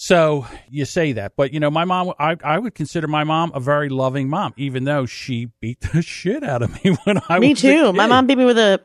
So 0.00 0.46
you 0.70 0.84
say 0.84 1.14
that, 1.14 1.32
but 1.34 1.52
you 1.52 1.58
know, 1.58 1.72
my 1.72 1.84
mom, 1.84 2.12
I, 2.20 2.36
I 2.44 2.60
would 2.60 2.76
consider 2.76 3.08
my 3.08 3.24
mom 3.24 3.50
a 3.52 3.58
very 3.58 3.88
loving 3.88 4.28
mom, 4.28 4.54
even 4.56 4.84
though 4.84 5.06
she 5.06 5.46
beat 5.58 5.80
the 5.80 6.02
shit 6.02 6.44
out 6.44 6.62
of 6.62 6.72
me 6.84 6.90
when 7.04 7.20
I 7.28 7.40
Me 7.40 7.48
was 7.48 7.64
a 7.64 7.72
too. 7.72 7.92
My 7.92 8.06
mom 8.06 8.28
beat 8.28 8.38
me 8.38 8.44
with 8.44 8.58
a 8.58 8.80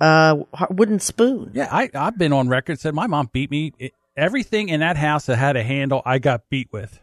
uh, 0.00 0.36
wooden 0.70 1.00
spoon. 1.00 1.50
Yeah, 1.52 1.66
I, 1.68 1.90
I've 1.92 2.16
been 2.16 2.32
on 2.32 2.48
record 2.48 2.78
said 2.78 2.94
my 2.94 3.08
mom 3.08 3.28
beat 3.32 3.50
me. 3.50 3.72
It, 3.80 3.92
everything 4.16 4.68
in 4.68 4.78
that 4.78 4.96
house 4.96 5.26
that 5.26 5.34
had 5.34 5.56
a 5.56 5.64
handle, 5.64 6.00
I 6.06 6.20
got 6.20 6.48
beat 6.48 6.68
with. 6.70 7.00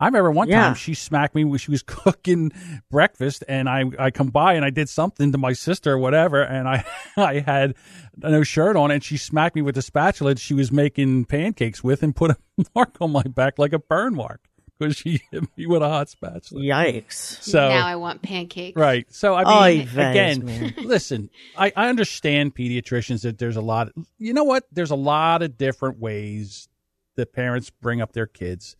I 0.00 0.06
remember 0.06 0.30
one 0.32 0.48
Yeah. 0.48 0.64
time 0.64 0.74
she 0.74 0.92
smacked 0.94 1.34
me 1.34 1.44
when 1.44 1.58
she 1.58 1.70
was 1.70 1.82
cooking 1.86 2.52
breakfast, 2.90 3.44
and 3.48 3.68
I, 3.68 3.84
I 3.98 4.10
come 4.10 4.28
by 4.28 4.54
and 4.54 4.64
I 4.64 4.70
did 4.70 4.88
something 4.88 5.32
to 5.32 5.38
my 5.38 5.52
sister 5.52 5.92
or 5.92 5.98
whatever, 5.98 6.42
and 6.42 6.68
I 6.68 6.84
I 7.16 7.40
had 7.40 7.74
no 8.16 8.42
shirt 8.42 8.76
on, 8.76 8.90
and 8.90 9.02
she 9.04 9.16
smacked 9.16 9.54
me 9.56 9.62
with 9.62 9.74
the 9.76 9.82
spatula 9.82 10.36
she 10.36 10.54
was 10.54 10.72
making 10.72 11.26
pancakes 11.26 11.82
with, 11.84 12.02
and 12.02 12.14
put 12.14 12.32
a 12.32 12.36
mark 12.74 12.96
on 13.00 13.12
my 13.12 13.22
back 13.22 13.58
like 13.58 13.72
a 13.72 13.78
burn 13.78 14.14
mark 14.14 14.40
because 14.76 14.96
she 14.96 15.20
hit 15.30 15.44
me 15.56 15.66
with 15.66 15.80
a 15.82 15.88
hot 15.88 16.08
spatula. 16.08 16.60
Yikes. 16.60 17.12
So 17.42 17.68
now 17.68 17.86
I 17.86 17.94
want 17.94 18.22
pancakes. 18.22 18.76
Right. 18.76 19.06
So 19.14 19.34
I 19.34 19.44
Oy 19.70 19.76
mean, 19.78 19.86
vey, 19.86 20.10
again, 20.10 20.44
man. 20.44 20.74
listen. 20.82 21.30
I, 21.56 21.72
I 21.76 21.88
understand 21.88 22.56
pediatricians 22.56 23.22
that 23.22 23.38
there's 23.38 23.54
a 23.56 23.60
lot. 23.60 23.92
You 24.18 24.32
know 24.32 24.42
what? 24.44 24.64
There's 24.72 24.90
a 24.90 24.96
lot 24.96 25.42
of 25.42 25.56
different 25.56 26.00
ways 26.00 26.68
that 27.14 27.32
parents 27.32 27.70
bring 27.70 28.00
up 28.00 28.12
their 28.12 28.26
kids. 28.26 28.74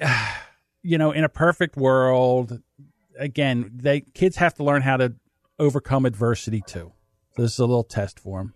You 0.86 0.98
know, 0.98 1.12
in 1.12 1.24
a 1.24 1.30
perfect 1.30 1.78
world, 1.78 2.60
again, 3.18 3.70
they 3.74 4.02
kids 4.02 4.36
have 4.36 4.52
to 4.56 4.64
learn 4.64 4.82
how 4.82 4.98
to 4.98 5.14
overcome 5.58 6.04
adversity 6.04 6.60
too. 6.60 6.92
So 7.34 7.42
this 7.42 7.54
is 7.54 7.58
a 7.58 7.64
little 7.64 7.84
test 7.84 8.20
for 8.20 8.40
them. 8.40 8.54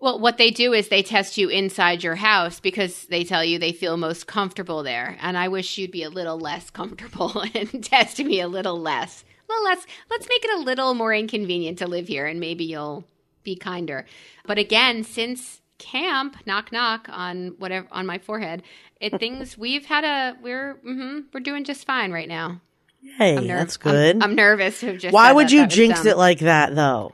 Well, 0.00 0.20
what 0.20 0.38
they 0.38 0.50
do 0.50 0.72
is 0.72 0.88
they 0.88 1.02
test 1.02 1.38
you 1.38 1.48
inside 1.48 2.04
your 2.04 2.14
house 2.14 2.60
because 2.60 3.06
they 3.06 3.24
tell 3.24 3.44
you 3.44 3.58
they 3.58 3.72
feel 3.72 3.96
most 3.96 4.26
comfortable 4.28 4.82
there. 4.82 5.16
And 5.20 5.36
I 5.36 5.48
wish 5.48 5.76
you'd 5.76 5.90
be 5.90 6.04
a 6.04 6.10
little 6.10 6.38
less 6.38 6.70
comfortable 6.70 7.44
and 7.54 7.82
test 7.82 8.18
me 8.20 8.40
a 8.40 8.48
little 8.48 8.80
less. 8.80 9.24
A 9.48 9.52
little 9.52 9.64
less. 9.64 9.86
Let's 10.08 10.28
make 10.28 10.44
it 10.44 10.58
a 10.58 10.62
little 10.62 10.94
more 10.94 11.12
inconvenient 11.12 11.78
to 11.78 11.88
live 11.88 12.06
here 12.06 12.26
and 12.26 12.38
maybe 12.38 12.64
you'll 12.64 13.04
be 13.42 13.56
kinder. 13.56 14.06
But 14.46 14.58
again, 14.58 15.02
since 15.02 15.60
camp, 15.78 16.36
knock 16.46 16.72
knock 16.72 17.08
on 17.08 17.54
whatever 17.58 17.86
on 17.90 18.06
my 18.06 18.18
forehead, 18.18 18.62
it 19.00 19.18
things 19.20 19.56
we've 19.56 19.86
had 19.86 20.04
a 20.04 20.36
we're 20.42 20.74
mm-hmm, 20.76 21.20
we're 21.32 21.40
doing 21.40 21.64
just 21.64 21.86
fine 21.86 22.12
right 22.12 22.28
now. 22.28 22.60
Hey, 23.16 23.36
I'm 23.36 23.44
nerv- 23.44 23.58
that's 23.58 23.76
good. 23.76 24.16
I'm, 24.16 24.22
I'm 24.22 24.34
nervous 24.34 24.80
just. 24.80 25.12
Why 25.12 25.32
would 25.32 25.48
that. 25.48 25.52
you 25.52 25.60
That 25.62 25.70
jinx 25.70 26.04
it 26.04 26.16
like 26.16 26.40
that, 26.40 26.74
though? 26.74 27.12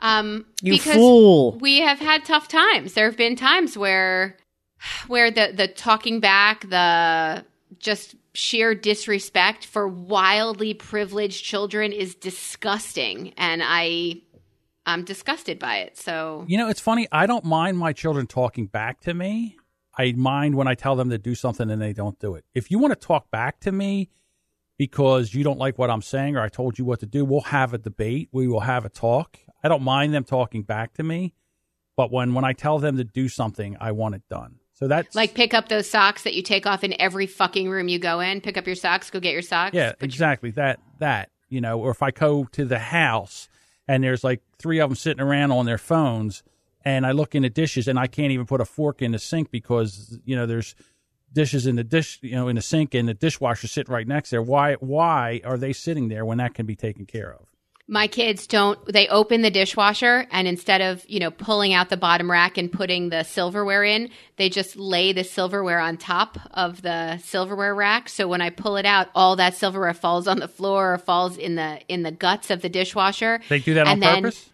Um, 0.00 0.46
You 0.62 0.74
because 0.74 0.94
fool. 0.94 1.58
We 1.58 1.80
have 1.80 1.98
had 1.98 2.24
tough 2.24 2.48
times. 2.48 2.94
There 2.94 3.06
have 3.06 3.16
been 3.16 3.36
times 3.36 3.76
where, 3.76 4.36
where 5.08 5.30
the 5.30 5.52
the 5.54 5.68
talking 5.68 6.20
back, 6.20 6.68
the 6.68 7.44
just 7.78 8.14
sheer 8.32 8.74
disrespect 8.74 9.66
for 9.66 9.88
wildly 9.88 10.74
privileged 10.74 11.44
children 11.44 11.92
is 11.92 12.14
disgusting, 12.14 13.34
and 13.36 13.62
I, 13.64 14.22
I'm 14.88 15.04
disgusted 15.04 15.58
by 15.58 15.78
it. 15.78 15.96
So 15.98 16.44
You 16.48 16.56
know, 16.58 16.68
it's 16.68 16.80
funny. 16.80 17.06
I 17.12 17.26
don't 17.26 17.44
mind 17.44 17.78
my 17.78 17.92
children 17.92 18.26
talking 18.26 18.66
back 18.66 19.00
to 19.02 19.14
me. 19.14 19.56
I 19.96 20.12
mind 20.12 20.54
when 20.54 20.66
I 20.68 20.74
tell 20.74 20.96
them 20.96 21.10
to 21.10 21.18
do 21.18 21.34
something 21.34 21.70
and 21.70 21.80
they 21.82 21.92
don't 21.92 22.18
do 22.18 22.34
it. 22.36 22.44
If 22.54 22.70
you 22.70 22.78
want 22.78 22.92
to 22.92 23.06
talk 23.06 23.30
back 23.30 23.60
to 23.60 23.72
me 23.72 24.10
because 24.78 25.34
you 25.34 25.44
don't 25.44 25.58
like 25.58 25.76
what 25.78 25.90
I'm 25.90 26.02
saying 26.02 26.36
or 26.36 26.40
I 26.40 26.48
told 26.48 26.78
you 26.78 26.84
what 26.84 27.00
to 27.00 27.06
do, 27.06 27.24
we'll 27.24 27.40
have 27.42 27.74
a 27.74 27.78
debate. 27.78 28.28
We 28.32 28.48
will 28.48 28.60
have 28.60 28.84
a 28.84 28.88
talk. 28.88 29.38
I 29.62 29.68
don't 29.68 29.82
mind 29.82 30.14
them 30.14 30.24
talking 30.24 30.62
back 30.62 30.94
to 30.94 31.02
me, 31.02 31.34
but 31.96 32.12
when 32.12 32.32
when 32.34 32.44
I 32.44 32.52
tell 32.52 32.78
them 32.78 32.96
to 32.96 33.04
do 33.04 33.28
something, 33.28 33.76
I 33.80 33.92
want 33.92 34.14
it 34.14 34.22
done. 34.30 34.56
So 34.72 34.86
that's 34.86 35.16
like 35.16 35.34
pick 35.34 35.52
up 35.52 35.68
those 35.68 35.90
socks 35.90 36.22
that 36.22 36.34
you 36.34 36.42
take 36.42 36.64
off 36.64 36.84
in 36.84 36.94
every 37.00 37.26
fucking 37.26 37.68
room 37.68 37.88
you 37.88 37.98
go 37.98 38.20
in. 38.20 38.40
Pick 38.40 38.56
up 38.56 38.66
your 38.66 38.76
socks. 38.76 39.10
Go 39.10 39.18
get 39.18 39.32
your 39.32 39.42
socks. 39.42 39.74
Yeah, 39.74 39.90
Put 39.90 40.02
your- 40.02 40.06
exactly. 40.06 40.52
That 40.52 40.78
that 41.00 41.30
you 41.48 41.60
know, 41.60 41.80
or 41.80 41.90
if 41.90 42.02
I 42.02 42.12
go 42.12 42.44
to 42.52 42.64
the 42.64 42.78
house 42.78 43.48
and 43.88 44.04
there's 44.04 44.22
like 44.22 44.42
three 44.58 44.78
of 44.78 44.90
them 44.90 44.96
sitting 44.96 45.22
around 45.22 45.50
on 45.50 45.66
their 45.66 45.78
phones, 45.78 46.42
and 46.84 47.06
I 47.06 47.12
look 47.12 47.34
in 47.34 47.42
the 47.42 47.50
dishes 47.50 47.88
and 47.88 47.98
I 47.98 48.06
can't 48.06 48.30
even 48.30 48.46
put 48.46 48.60
a 48.60 48.64
fork 48.64 49.02
in 49.02 49.12
the 49.12 49.18
sink 49.18 49.50
because 49.50 50.18
you 50.24 50.36
know 50.36 50.46
there's 50.46 50.74
dishes 51.32 51.66
in 51.66 51.76
the 51.76 51.84
dish, 51.84 52.18
you 52.22 52.32
know, 52.36 52.48
in 52.48 52.56
the 52.56 52.62
sink 52.62 52.94
and 52.94 53.08
the 53.08 53.14
dishwasher 53.14 53.66
sitting 53.66 53.92
right 53.92 54.06
next 54.06 54.30
there. 54.30 54.42
Why 54.42 54.74
why 54.74 55.40
are 55.44 55.56
they 55.56 55.72
sitting 55.72 56.08
there 56.08 56.24
when 56.24 56.38
that 56.38 56.54
can 56.54 56.66
be 56.66 56.76
taken 56.76 57.06
care 57.06 57.32
of? 57.32 57.46
My 57.90 58.06
kids 58.06 58.46
don't 58.46 58.78
they 58.92 59.08
open 59.08 59.40
the 59.40 59.50
dishwasher 59.50 60.26
and 60.30 60.46
instead 60.46 60.80
of 60.82 61.02
you 61.08 61.18
know 61.18 61.30
pulling 61.30 61.72
out 61.72 61.88
the 61.88 61.96
bottom 61.96 62.30
rack 62.30 62.58
and 62.58 62.70
putting 62.70 63.08
the 63.08 63.22
silverware 63.22 63.82
in 63.82 64.10
they 64.36 64.50
just 64.50 64.76
lay 64.76 65.12
the 65.14 65.24
silverware 65.24 65.80
on 65.80 65.96
top 65.96 66.38
of 66.52 66.82
the 66.82 67.16
silverware 67.18 67.74
rack 67.74 68.08
so 68.08 68.28
when 68.28 68.42
i 68.42 68.50
pull 68.50 68.76
it 68.76 68.84
out 68.84 69.08
all 69.14 69.36
that 69.36 69.54
silverware 69.54 69.94
falls 69.94 70.28
on 70.28 70.38
the 70.38 70.48
floor 70.48 70.92
or 70.94 70.98
falls 70.98 71.38
in 71.38 71.54
the 71.54 71.80
in 71.88 72.02
the 72.02 72.12
guts 72.12 72.50
of 72.50 72.60
the 72.60 72.68
dishwasher 72.68 73.40
They 73.48 73.58
do 73.58 73.72
that 73.74 73.88
on 73.88 74.00
then- 74.00 74.22
purpose. 74.24 74.50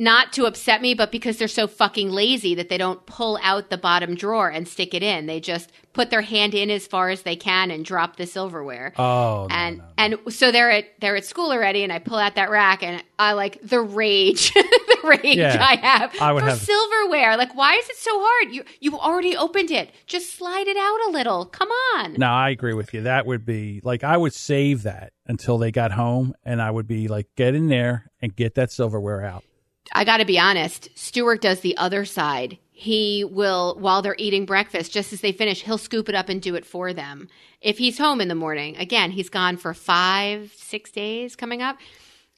Not 0.00 0.32
to 0.32 0.46
upset 0.46 0.80
me 0.80 0.94
but 0.94 1.12
because 1.12 1.36
they're 1.36 1.46
so 1.48 1.66
fucking 1.66 2.10
lazy 2.10 2.54
that 2.54 2.68
they 2.68 2.78
don't 2.78 3.04
pull 3.06 3.38
out 3.42 3.68
the 3.70 3.76
bottom 3.78 4.14
drawer 4.14 4.48
and 4.48 4.66
stick 4.66 4.94
it 4.94 5.02
in 5.02 5.26
they 5.26 5.38
just 5.38 5.70
put 5.92 6.10
their 6.10 6.22
hand 6.22 6.54
in 6.54 6.70
as 6.70 6.86
far 6.86 7.10
as 7.10 7.22
they 7.22 7.34
can 7.36 7.70
and 7.70 7.84
drop 7.84 8.16
the 8.16 8.26
silverware 8.26 8.92
Oh, 8.96 9.46
no, 9.50 9.54
and 9.54 9.78
no, 9.78 9.84
no. 9.84 9.90
and 10.24 10.32
so 10.32 10.50
they're 10.52 10.70
at 10.70 10.84
they're 11.00 11.16
at 11.16 11.24
school 11.24 11.50
already, 11.52 11.82
and 11.82 11.92
I 11.92 11.98
pull 11.98 12.16
out 12.18 12.34
that 12.36 12.48
rack, 12.50 12.82
and 12.82 13.02
I 13.18 13.32
like 13.32 13.60
the 13.62 13.80
rage, 13.80 14.52
the 14.54 14.98
rage 15.04 15.36
Yeah, 15.36 15.56
I 15.60 15.76
have 15.76 16.14
I 16.20 16.32
would 16.32 16.42
for 16.44 16.50
have- 16.50 16.58
silverware. 16.60 17.36
Like, 17.36 17.54
why 17.56 17.74
is 17.74 17.88
it 17.90 17.96
so 17.96 18.10
hard? 18.14 18.54
You 18.54 18.64
you 18.80 18.98
already 18.98 19.36
opened 19.36 19.70
it. 19.70 19.90
Just 20.06 20.34
slide 20.36 20.66
it 20.68 20.76
out 20.76 20.98
a 21.08 21.10
little. 21.10 21.46
Come 21.46 21.68
on. 21.96 22.14
No, 22.14 22.28
I 22.28 22.50
agree 22.50 22.74
with 22.74 22.94
you. 22.94 23.02
That 23.02 23.26
would 23.26 23.44
be 23.44 23.80
like 23.82 24.04
I 24.04 24.16
would 24.16 24.32
save 24.34 24.84
that 24.84 25.12
until 25.26 25.58
they 25.58 25.70
got 25.72 25.92
home, 25.92 26.34
and 26.44 26.62
I 26.62 26.70
would 26.70 26.86
be 26.86 27.08
like, 27.08 27.26
get 27.36 27.54
in 27.54 27.66
there 27.68 28.10
and 28.22 28.34
get 28.34 28.54
that 28.54 28.70
silverware 28.70 29.24
out. 29.24 29.44
I 29.92 30.04
got 30.04 30.18
to 30.18 30.24
be 30.24 30.38
honest. 30.38 30.88
Stuart 30.94 31.40
does 31.40 31.60
the 31.60 31.76
other 31.76 32.04
side. 32.04 32.58
He 32.70 33.24
will, 33.24 33.76
while 33.78 34.00
they're 34.00 34.14
eating 34.16 34.46
breakfast, 34.46 34.92
just 34.92 35.12
as 35.12 35.20
they 35.20 35.32
finish, 35.32 35.62
he'll 35.62 35.78
scoop 35.78 36.08
it 36.08 36.14
up 36.14 36.28
and 36.28 36.40
do 36.40 36.54
it 36.54 36.64
for 36.64 36.92
them. 36.92 37.28
If 37.60 37.76
he's 37.76 37.98
home 37.98 38.20
in 38.20 38.28
the 38.28 38.34
morning, 38.34 38.76
again, 38.78 39.10
he's 39.10 39.28
gone 39.28 39.58
for 39.58 39.74
five, 39.74 40.52
six 40.56 40.90
days 40.90 41.36
coming 41.36 41.60
up. 41.60 41.76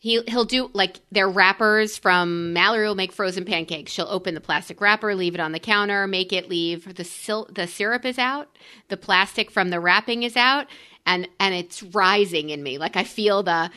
He 0.01 0.21
he'll 0.27 0.45
do 0.45 0.69
like 0.73 0.99
their 1.13 1.29
wrappers 1.29 1.97
from 1.97 2.53
Mallory 2.53 2.89
will 2.89 2.97
make 2.97 3.13
frozen 3.13 3.45
pancakes. 3.45 3.93
She'll 3.93 4.09
open 4.09 4.35
the 4.35 4.41
plastic 4.41 4.81
wrapper, 4.81 5.15
leave 5.15 5.37
it 5.37 5.41
on 5.41 5.53
the 5.53 5.61
counter, 5.61 6.09
make 6.09 6.33
it 6.33 6.49
leave 6.49 6.93
the 6.97 7.05
sil- 7.07 7.47
the 7.53 7.69
syrup 7.69 8.05
is 8.05 8.19
out, 8.19 8.49
the 8.89 8.97
plastic 8.97 9.49
from 9.49 9.71
the 9.71 9.79
wrapping 9.79 10.25
is 10.25 10.37
out, 10.37 10.67
and 11.07 11.29
and 11.39 11.55
it's 11.55 11.85
rising 11.85 12.51
in 12.51 12.65
me. 12.65 12.79
Like 12.79 12.97
I 12.97 13.05
feel 13.05 13.45
the 13.45 13.71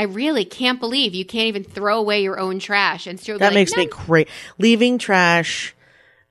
I 0.00 0.04
I 0.04 0.04
really 0.04 0.46
can't 0.46 0.80
believe 0.80 1.14
you 1.14 1.26
can't 1.26 1.46
even 1.48 1.62
throw 1.62 1.98
away 1.98 2.22
your 2.22 2.40
own 2.40 2.58
trash. 2.58 3.06
And 3.06 3.20
Stuart 3.20 3.34
be 3.34 3.38
That 3.40 3.46
like, 3.48 3.54
makes 3.54 3.72
"No, 3.72 3.82
me 3.82 3.86
crazy. 3.86 4.28
Leaving 4.58 4.96
trash 4.98 5.74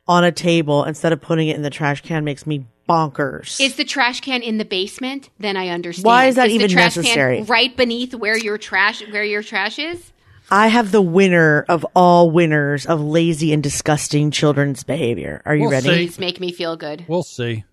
on 0.08 0.24
a 0.24 0.32
table 0.32 0.84
instead 0.86 1.14
of 1.14 1.22
putting 1.22 1.50
it 1.50 1.56
in 1.56 1.62
the 1.62 1.70
trash 1.70 2.02
can 2.02 2.24
makes 2.24 2.48
me 2.48 2.66
bonkers. 2.90 3.62
Is 3.62 3.76
the 3.76 3.84
trash 3.86 4.22
can 4.22 4.42
in 4.42 4.58
the 4.58 4.66
basement? 4.66 5.30
Then 5.38 5.56
I 5.56 5.68
understand. 5.68 6.06
Why 6.06 6.26
is 6.26 6.36
that 6.36 6.48
the 6.48 6.54
even 6.56 6.72
trash 6.72 6.98
necessary? 6.98 7.38
Can 7.38 7.46
right 7.46 7.78
beneath 7.78 8.16
where 8.16 8.36
your 8.38 8.58
trash 8.58 9.04
where 9.12 9.24
your 9.24 9.44
trash 9.44 9.78
is. 9.78 10.12
I 10.50 10.68
have 10.68 10.92
the 10.92 11.02
winner 11.02 11.64
of 11.70 11.86
all 11.96 12.32
winners 12.32 12.88
of 12.88 13.00
lazy 13.00 13.54
and 13.54 13.62
disgusting 13.62 14.32
children's 14.32 14.84
behavior. 14.84 15.44
Are 15.46 15.56
you 15.56 15.62
We'll 15.64 15.72
ready? 15.72 15.90
see. 15.90 15.96
Please 16.08 16.20
make 16.20 16.40
me 16.40 16.52
feel 16.52 16.76
good. 16.76 17.06
We'll 17.08 17.22
see. 17.22 17.66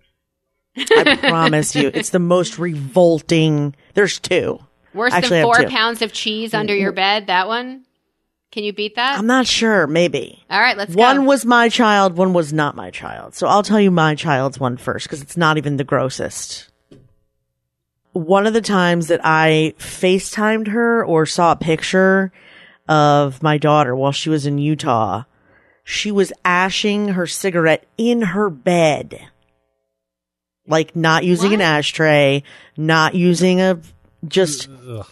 I 0.77 1.15
promise 1.15 1.75
you, 1.75 1.89
it's 1.91 2.11
the 2.11 2.19
most 2.19 2.59
revolting. 2.59 3.75
There's 3.95 4.19
two. 4.19 4.59
Worse 4.97 5.13
Actually, 5.13 5.41
than 5.41 5.45
four 5.45 5.69
pounds 5.69 6.01
of 6.01 6.11
cheese 6.11 6.51
mm, 6.51 6.59
under 6.59 6.75
your 6.75 6.91
mm. 6.91 6.95
bed. 6.95 7.27
That 7.27 7.47
one. 7.47 7.85
Can 8.51 8.63
you 8.63 8.73
beat 8.73 8.95
that? 8.95 9.19
I'm 9.19 9.27
not 9.27 9.45
sure. 9.45 9.87
Maybe. 9.87 10.43
All 10.49 10.59
right, 10.59 10.77
let's 10.77 10.95
One 10.95 11.17
go. 11.17 11.23
was 11.23 11.45
my 11.45 11.69
child, 11.69 12.17
one 12.17 12.33
was 12.33 12.53
not 12.53 12.75
my 12.75 12.91
child. 12.91 13.35
So 13.35 13.45
I'll 13.45 13.63
tell 13.63 13.79
you 13.79 13.91
my 13.91 14.15
child's 14.15 14.59
one 14.59 14.77
first 14.77 15.05
because 15.05 15.21
it's 15.21 15.37
not 15.37 15.57
even 15.57 15.77
the 15.77 15.83
grossest. 15.83 16.69
One 18.13 18.47
of 18.47 18.53
the 18.53 18.61
times 18.61 19.07
that 19.07 19.21
I 19.23 19.75
FaceTimed 19.77 20.69
her 20.69 21.05
or 21.05 21.25
saw 21.25 21.51
a 21.51 21.57
picture 21.57 22.31
of 22.87 23.43
my 23.43 23.57
daughter 23.57 23.95
while 23.95 24.13
she 24.13 24.29
was 24.29 24.45
in 24.45 24.57
Utah, 24.57 25.23
she 25.83 26.11
was 26.11 26.33
ashing 26.43 27.09
her 27.09 27.27
cigarette 27.27 27.85
in 27.97 28.21
her 28.21 28.49
bed. 28.49 29.27
Like 30.65 30.95
not 30.95 31.23
using 31.23 31.53
an 31.53 31.61
ashtray, 31.61 32.43
not 32.75 33.13
using 33.13 33.61
a, 33.61 33.79
just 34.27 34.69
Ugh. 34.87 35.05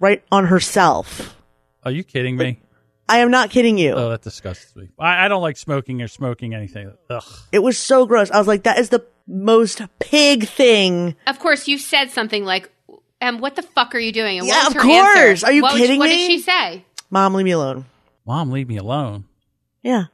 right 0.00 0.22
on 0.32 0.46
herself. 0.46 1.36
Are 1.84 1.90
you 1.90 2.04
kidding 2.04 2.36
me? 2.36 2.60
I 3.08 3.18
am 3.18 3.30
not 3.30 3.50
kidding 3.50 3.76
you. 3.78 3.92
Oh, 3.92 4.10
that 4.10 4.22
disgusts 4.22 4.74
me. 4.76 4.88
I, 4.98 5.26
I 5.26 5.28
don't 5.28 5.42
like 5.42 5.56
smoking 5.56 6.00
or 6.02 6.08
smoking 6.08 6.54
anything. 6.54 6.92
Ugh. 7.10 7.22
It 7.50 7.58
was 7.58 7.76
so 7.76 8.06
gross. 8.06 8.30
I 8.30 8.38
was 8.38 8.46
like, 8.46 8.62
that 8.62 8.78
is 8.78 8.88
the 8.90 9.04
most 9.26 9.82
pig 9.98 10.46
thing. 10.48 11.16
Of 11.26 11.38
course, 11.38 11.68
you 11.68 11.78
said 11.78 12.10
something 12.10 12.44
like, 12.44 12.70
"Um, 13.20 13.38
what 13.38 13.56
the 13.56 13.62
fuck 13.62 13.94
are 13.94 13.98
you 13.98 14.12
doing?" 14.12 14.38
And 14.38 14.46
Yeah, 14.48 14.54
what 14.64 14.66
of 14.76 14.82
her 14.82 14.90
answer? 14.90 15.20
course. 15.24 15.44
Are 15.44 15.52
you 15.52 15.62
What 15.62 15.72
was- 15.74 15.80
kidding 15.82 15.98
what 15.98 16.06
me? 16.08 16.12
What 16.12 16.18
did 16.18 16.26
she 16.26 16.38
say? 16.40 16.84
Mom, 17.10 17.34
leave 17.34 17.44
me 17.44 17.50
alone. 17.50 17.84
Mom, 18.26 18.50
leave 18.50 18.68
me 18.68 18.76
alone. 18.78 19.24
Yeah. 19.82 20.04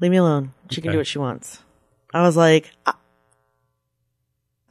Leave 0.00 0.10
me 0.10 0.16
alone. 0.18 0.52
She 0.70 0.80
can 0.80 0.92
do 0.92 0.98
what 0.98 1.06
she 1.06 1.18
wants. 1.18 1.58
I 2.14 2.22
was 2.22 2.36
like, 2.36 2.70
I- 2.86 2.94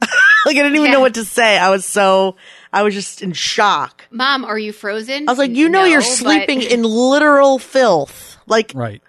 like, 0.00 0.10
I 0.46 0.52
didn't 0.52 0.74
even 0.76 0.86
Yeah. 0.86 0.92
know 0.92 1.00
what 1.00 1.14
to 1.14 1.24
say. 1.24 1.58
I 1.58 1.70
was 1.70 1.84
so, 1.84 2.36
I 2.72 2.82
was 2.82 2.94
just 2.94 3.22
in 3.22 3.32
shock. 3.32 4.04
Mom, 4.10 4.44
are 4.44 4.58
you 4.58 4.72
frozen? 4.72 5.28
I 5.28 5.32
was 5.32 5.38
like, 5.38 5.50
you 5.52 5.68
know, 5.68 5.80
No, 5.80 5.84
you're 5.86 6.00
but- 6.00 6.06
sleeping 6.06 6.62
in 6.62 6.82
literal 6.82 7.58
filth, 7.58 8.36
like, 8.46 8.72
Right. 8.74 9.02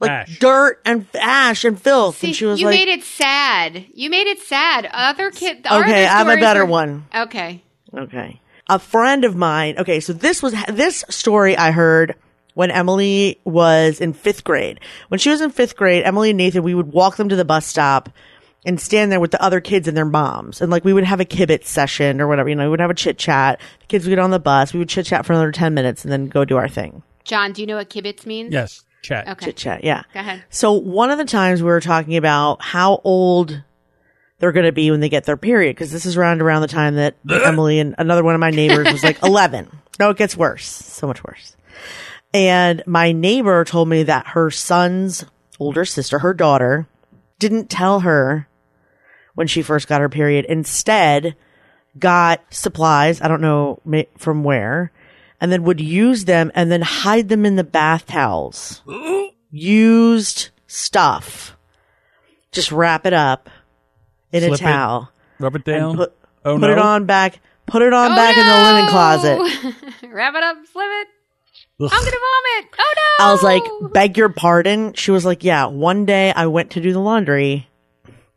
like 0.00 0.10
Ash. 0.10 0.38
dirt 0.38 0.80
and 0.84 1.06
ash 1.20 1.64
and 1.64 1.80
filth. 1.80 2.18
See, 2.18 2.28
and 2.28 2.36
she 2.36 2.44
was 2.46 2.60
you 2.60 2.66
like, 2.66 2.78
made 2.78 2.88
it 2.88 3.02
sad. 3.04 3.86
You 3.94 4.10
made 4.10 4.26
it 4.26 4.40
sad. 4.40 4.88
Other 4.92 5.30
kid. 5.30 5.66
our 5.68 5.82
okay, 5.82 6.04
I 6.06 6.18
have 6.18 6.26
a 6.28 6.30
stories 6.32 6.44
better 6.44 6.64
were- 6.64 6.70
one. 6.70 7.06
Okay. 7.14 7.62
Okay. 7.96 8.40
A 8.68 8.78
friend 8.78 9.24
of 9.24 9.36
mine. 9.36 9.76
Okay, 9.78 10.00
so 10.00 10.12
this 10.12 10.42
was 10.42 10.54
this 10.68 11.04
story 11.10 11.56
I 11.56 11.72
heard 11.72 12.14
when 12.54 12.70
Emily 12.70 13.40
was 13.44 14.00
in 14.00 14.12
fifth 14.12 14.44
grade. 14.44 14.78
When 15.08 15.18
she 15.18 15.30
was 15.30 15.40
in 15.40 15.50
fifth 15.50 15.76
grade, 15.76 16.04
Emily 16.04 16.30
and 16.30 16.36
Nathan, 16.38 16.62
we 16.62 16.74
would 16.74 16.92
walk 16.92 17.16
them 17.16 17.28
to 17.28 17.36
the 17.36 17.44
bus 17.44 17.66
stop 17.66 18.08
and 18.64 18.80
stand 18.80 19.10
there 19.10 19.20
with 19.20 19.32
the 19.32 19.42
other 19.42 19.60
kids 19.60 19.88
and 19.88 19.96
their 19.96 20.04
moms. 20.04 20.60
And 20.60 20.70
like 20.70 20.84
we 20.84 20.92
would 20.92 21.04
have 21.04 21.20
a 21.20 21.24
kibitz 21.24 21.64
session 21.64 22.20
or 22.20 22.28
whatever, 22.28 22.48
you 22.48 22.54
know, 22.54 22.64
we 22.64 22.70
would 22.70 22.80
have 22.80 22.90
a 22.90 22.94
chit 22.94 23.18
chat. 23.18 23.60
The 23.80 23.86
kids 23.86 24.04
would 24.04 24.10
get 24.10 24.18
on 24.18 24.30
the 24.30 24.38
bus. 24.38 24.72
We 24.72 24.78
would 24.78 24.88
chit 24.88 25.06
chat 25.06 25.26
for 25.26 25.32
another 25.32 25.52
10 25.52 25.74
minutes 25.74 26.04
and 26.04 26.12
then 26.12 26.28
go 26.28 26.44
do 26.44 26.56
our 26.56 26.68
thing. 26.68 27.02
John, 27.24 27.52
do 27.52 27.60
you 27.60 27.66
know 27.66 27.76
what 27.76 27.90
kibitz 27.90 28.26
means? 28.26 28.52
Yes. 28.52 28.84
Chat. 29.02 29.28
Okay. 29.28 29.46
Chit 29.46 29.56
chat. 29.56 29.84
Yeah. 29.84 30.02
Go 30.14 30.20
ahead. 30.20 30.44
So 30.50 30.72
one 30.72 31.10
of 31.10 31.18
the 31.18 31.24
times 31.24 31.60
we 31.60 31.68
were 31.68 31.80
talking 31.80 32.16
about 32.16 32.62
how 32.62 33.00
old 33.02 33.62
they're 34.38 34.52
going 34.52 34.66
to 34.66 34.72
be 34.72 34.90
when 34.90 35.00
they 35.00 35.08
get 35.08 35.24
their 35.24 35.36
period, 35.36 35.74
because 35.74 35.90
this 35.90 36.06
is 36.06 36.16
around 36.16 36.40
around 36.40 36.62
the 36.62 36.68
time 36.68 36.96
that 36.96 37.16
Emily 37.30 37.80
and 37.80 37.96
another 37.98 38.22
one 38.22 38.34
of 38.34 38.40
my 38.40 38.50
neighbors 38.50 38.92
was 38.92 39.02
like 39.02 39.22
11. 39.24 39.68
No, 39.98 40.10
it 40.10 40.16
gets 40.16 40.36
worse. 40.36 40.66
So 40.66 41.06
much 41.06 41.22
worse. 41.24 41.56
And 42.32 42.82
my 42.86 43.12
neighbor 43.12 43.64
told 43.64 43.88
me 43.88 44.04
that 44.04 44.28
her 44.28 44.50
son's 44.50 45.24
older 45.58 45.84
sister, 45.84 46.20
her 46.20 46.32
daughter, 46.32 46.86
didn't 47.38 47.68
tell 47.68 48.00
her 48.00 48.48
when 49.34 49.46
she 49.46 49.62
first 49.62 49.88
got 49.88 50.00
her 50.00 50.08
period. 50.08 50.44
Instead, 50.46 51.36
got 51.98 52.40
supplies. 52.50 53.20
I 53.20 53.28
don't 53.28 53.40
know 53.40 53.80
from 54.18 54.44
where, 54.44 54.92
and 55.40 55.50
then 55.52 55.62
would 55.64 55.80
use 55.80 56.24
them 56.24 56.50
and 56.54 56.70
then 56.70 56.82
hide 56.82 57.28
them 57.28 57.44
in 57.46 57.56
the 57.56 57.64
bath 57.64 58.06
towels. 58.06 58.82
Used 59.50 60.50
stuff. 60.66 61.56
Just 62.52 62.72
wrap 62.72 63.06
it 63.06 63.12
up 63.12 63.48
in 64.32 64.40
Slip 64.40 64.52
a 64.52 64.54
it 64.54 64.58
towel. 64.58 65.10
Rub 65.38 65.54
it 65.56 65.66
and 65.68 65.78
down. 65.78 65.96
put- 65.96 66.16
Oh 66.44 66.54
Put 66.58 66.66
no. 66.66 66.72
it 66.72 66.78
on 66.78 67.04
back. 67.06 67.38
Put 67.66 67.82
it 67.82 67.92
on 67.92 68.10
Oh, 68.12 68.16
back 68.16 68.36
in 68.36 68.44
the 68.44 68.52
linen 68.52 68.88
closet. 68.88 69.36
closet. 69.38 70.12
Wrap 70.12 70.34
it 70.34 70.42
up, 70.42 70.56
slip 70.72 70.86
it. 70.88 71.08
Ugh. 71.80 71.90
I'm 71.92 72.00
gonna 72.04 72.10
vomit. 72.10 72.74
Oh 72.80 72.94
no! 72.96 73.24
I 73.26 73.30
was 73.32 73.42
like, 73.44 73.62
beg 73.92 74.16
your 74.18 74.28
pardon. 74.28 74.92
She 74.94 75.12
was 75.12 75.24
like, 75.24 75.44
yeah, 75.44 75.66
one 75.66 76.04
day 76.04 76.32
I 76.34 76.48
went 76.48 76.72
to 76.72 76.80
do 76.80 76.92
the 76.92 76.98
laundry. 76.98 77.68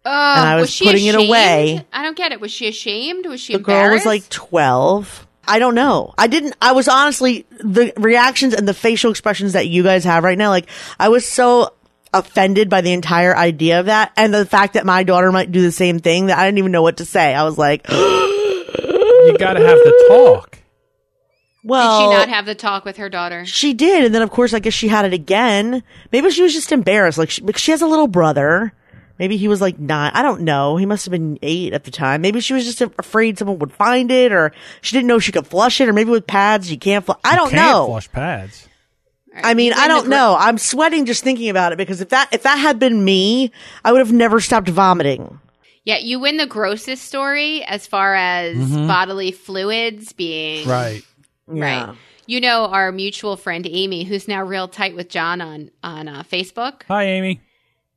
Oh, 0.06 0.10
I 0.12 0.56
was 0.56 0.70
she 0.70 0.86
putting 0.86 1.06
it 1.06 1.16
away. 1.16 1.86
I 1.91 2.03
don't 2.03 2.18
get 2.18 2.32
it. 2.32 2.39
Was 2.39 2.51
she 2.51 2.68
ashamed? 2.68 3.26
Was 3.26 3.41
she 3.41 3.53
embarrassed? 3.53 3.84
The 3.84 3.88
girl 3.88 3.93
was 3.93 4.06
like 4.06 4.30
12. 4.30 5.28
I 5.47 5.60
don't 5.60 5.76
know. 5.76 6.14
I 6.18 6.28
didn't, 6.28 6.56
I 6.62 6.72
was 6.72 6.88
honestly, 6.88 7.45
the 7.60 7.93
reactions 7.97 8.53
and 8.53 8.68
the 8.68 8.74
facial 8.74 9.12
expressions 9.12 9.53
that 9.53 9.68
you 9.68 9.84
guys 9.84 10.03
have 10.03 10.24
right 10.24 10.38
now, 10.38 10.49
like, 10.49 10.68
I 10.99 11.10
was 11.10 11.28
so 11.28 11.74
offended 12.14 12.70
by 12.70 12.82
the 12.82 12.93
entire 12.93 13.36
idea 13.36 13.80
of 13.80 13.88
that 13.88 14.12
and 14.16 14.34
the 14.34 14.45
fact 14.45 14.74
that 14.74 14.86
my 14.86 15.03
daughter 15.03 15.32
might 15.32 15.51
do 15.51 15.62
the 15.62 15.72
same 15.72 15.99
thing 15.99 16.28
that 16.28 16.38
I 16.38 16.45
didn't 16.45 16.60
even 16.60 16.72
know 16.72 16.82
what 16.82 16.97
to 16.97 17.06
say. 17.06 17.34
I 17.34 17.43
was 17.43 17.58
like, 17.58 17.88
You 17.89 19.38
got 19.38 19.53
to 19.53 19.66
have 19.66 19.78
the 19.78 20.06
talk. 20.10 20.60
well. 21.64 21.99
Did 21.99 22.06
she 22.14 22.20
not 22.20 22.30
have 22.30 22.45
the 22.45 22.56
talk 22.56 22.86
with 22.86 22.97
her 22.97 23.10
daughter? 23.10 23.45
She 23.45 23.74
did, 23.74 24.06
and 24.06 24.16
then 24.16 24.22
of 24.22 24.32
course, 24.32 24.53
I 24.53 24.60
guess 24.60 24.74
she 24.74 24.88
had 24.88 25.06
it 25.06 25.14
again. 25.14 25.84
Maybe 26.12 26.30
she 26.32 26.41
was 26.41 26.53
just 26.53 26.72
embarrassed. 26.72 27.18
Like 27.18 27.30
she, 27.30 27.41
because 27.41 27.62
she 27.62 27.72
has 27.72 27.82
a 27.82 27.88
little 27.88 28.08
brother. 28.08 28.74
Maybe 29.18 29.38
he 29.38 29.47
was 29.47 29.61
like 29.61 29.80
nine. 29.80 30.11
I 30.13 30.22
don't 30.24 30.41
know. 30.41 30.76
He 30.78 30.86
must 30.86 31.05
have 31.05 31.11
been 31.11 31.39
eight 31.41 31.74
at 31.74 31.86
the 31.86 31.91
time. 31.91 32.22
Maybe 32.22 32.41
she 32.41 32.53
was 32.53 32.66
just 32.66 32.82
afraid 32.82 33.38
someone 33.39 33.59
would 33.59 33.72
find 33.72 34.11
it, 34.11 34.32
or 34.32 34.51
she 34.82 34.95
didn't 34.95 35.07
know 35.07 35.20
she 35.20 35.32
could 35.32 35.47
flush 35.47 35.80
it, 35.80 35.88
or 35.88 35.93
maybe 35.93 36.11
with 36.11 36.28
pads 36.28 36.70
you 36.70 36.78
can't. 36.78 37.05
Fl- 37.05 37.13
I 37.24 37.36
don't 37.36 37.49
Can't 37.49 37.61
know. 37.72 37.88
flush 37.88 38.11
pads. 38.11 38.68
I 39.38 39.53
mean, 39.53 39.74
I 39.74 39.88
don't 39.89 40.07
know. 40.07 40.36
I'm 40.39 40.57
sweating 40.57 41.05
just 41.05 41.24
thinking 41.24 41.49
about 41.49 41.74
it 41.74 41.78
because 41.78 41.99
if 41.99 42.09
that 42.09 42.30
if 42.34 42.43
that 42.43 42.57
had 42.57 42.80
been 42.80 43.03
me, 43.03 43.51
I 43.84 43.91
would 43.91 43.99
have 43.99 44.13
never 44.13 44.39
stopped 44.39 44.70
vomiting. 44.70 45.39
Yeah, 45.84 45.97
you 45.97 46.20
win 46.20 46.38
the 46.38 46.47
grossest 46.47 47.03
story 47.05 47.63
as 47.63 47.86
far 47.86 48.16
as 48.16 48.57
bodily 48.72 49.32
fluids 49.32 50.13
being 50.13 50.68
Right. 50.68 51.03
Yeah. 51.53 51.86
Right. 51.89 51.97
You 52.28 52.41
know 52.41 52.66
our 52.66 52.91
mutual 52.91 53.38
friend 53.38 53.68
Amy, 53.70 54.03
who's 54.03 54.28
now 54.28 54.41
real 54.43 54.68
tight 54.68 54.95
with 54.95 55.09
John 55.09 55.41
on 55.41 55.70
on 55.84 56.07
uh, 56.07 56.24
Facebook. 56.24 56.82
Hi, 56.88 57.03
Amy. 57.03 57.39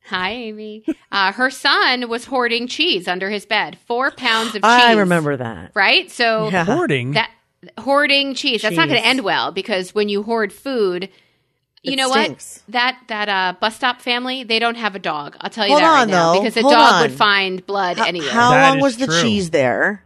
Hi, 0.08 0.30
Amy. 0.30 0.84
uh, 1.12 1.32
her 1.32 1.50
son 1.50 2.08
was 2.08 2.24
hoarding 2.24 2.66
cheese 2.66 3.06
under 3.08 3.30
his 3.30 3.46
bed, 3.46 3.78
four 3.86 4.10
pounds 4.10 4.48
of 4.48 4.62
cheese. 4.62 4.64
I 4.64 4.92
remember 4.94 5.36
that. 5.36 5.72
Right. 5.74 6.10
So 6.10 6.48
Yeah. 6.50 6.64
Hoarding. 6.64 7.12
that 7.12 7.30
hoarding 7.78 8.34
cheese. 8.34 8.62
That's 8.62 8.76
not 8.76 8.88
going 8.88 9.00
to 9.00 9.06
end 9.06 9.20
well 9.22 9.52
because 9.52 9.94
when 9.94 10.08
you 10.08 10.22
hoard 10.22 10.52
food, 10.52 11.08
you 11.82 11.92
It 11.92 11.96
know 11.96 12.10
stinks. 12.10 12.62
what? 12.66 12.72
That 12.72 12.98
that 13.08 13.28
uh, 13.28 13.54
bus 13.60 13.76
stop 13.76 14.00
family, 14.00 14.44
they 14.44 14.58
don't 14.58 14.76
have 14.76 14.94
a 14.94 14.98
dog. 14.98 15.36
I'll 15.40 15.50
tell 15.50 15.66
you 15.66 15.72
Hold 15.72 15.82
that 15.82 15.88
right 15.92 16.00
on, 16.02 16.10
now 16.10 16.32
though. 16.34 16.40
because 16.40 16.56
a 16.56 16.62
Hold 16.62 16.72
dog 16.74 16.92
on. 16.94 17.02
would 17.02 17.12
find 17.12 17.64
blood 17.66 17.98
How, 17.98 18.04
anywhere. 18.06 18.30
how 18.30 18.50
That 18.50 18.68
long 18.70 18.78
is 18.78 18.82
was 18.82 18.96
the 18.96 19.06
cheese 19.22 19.50
there? 19.50 20.04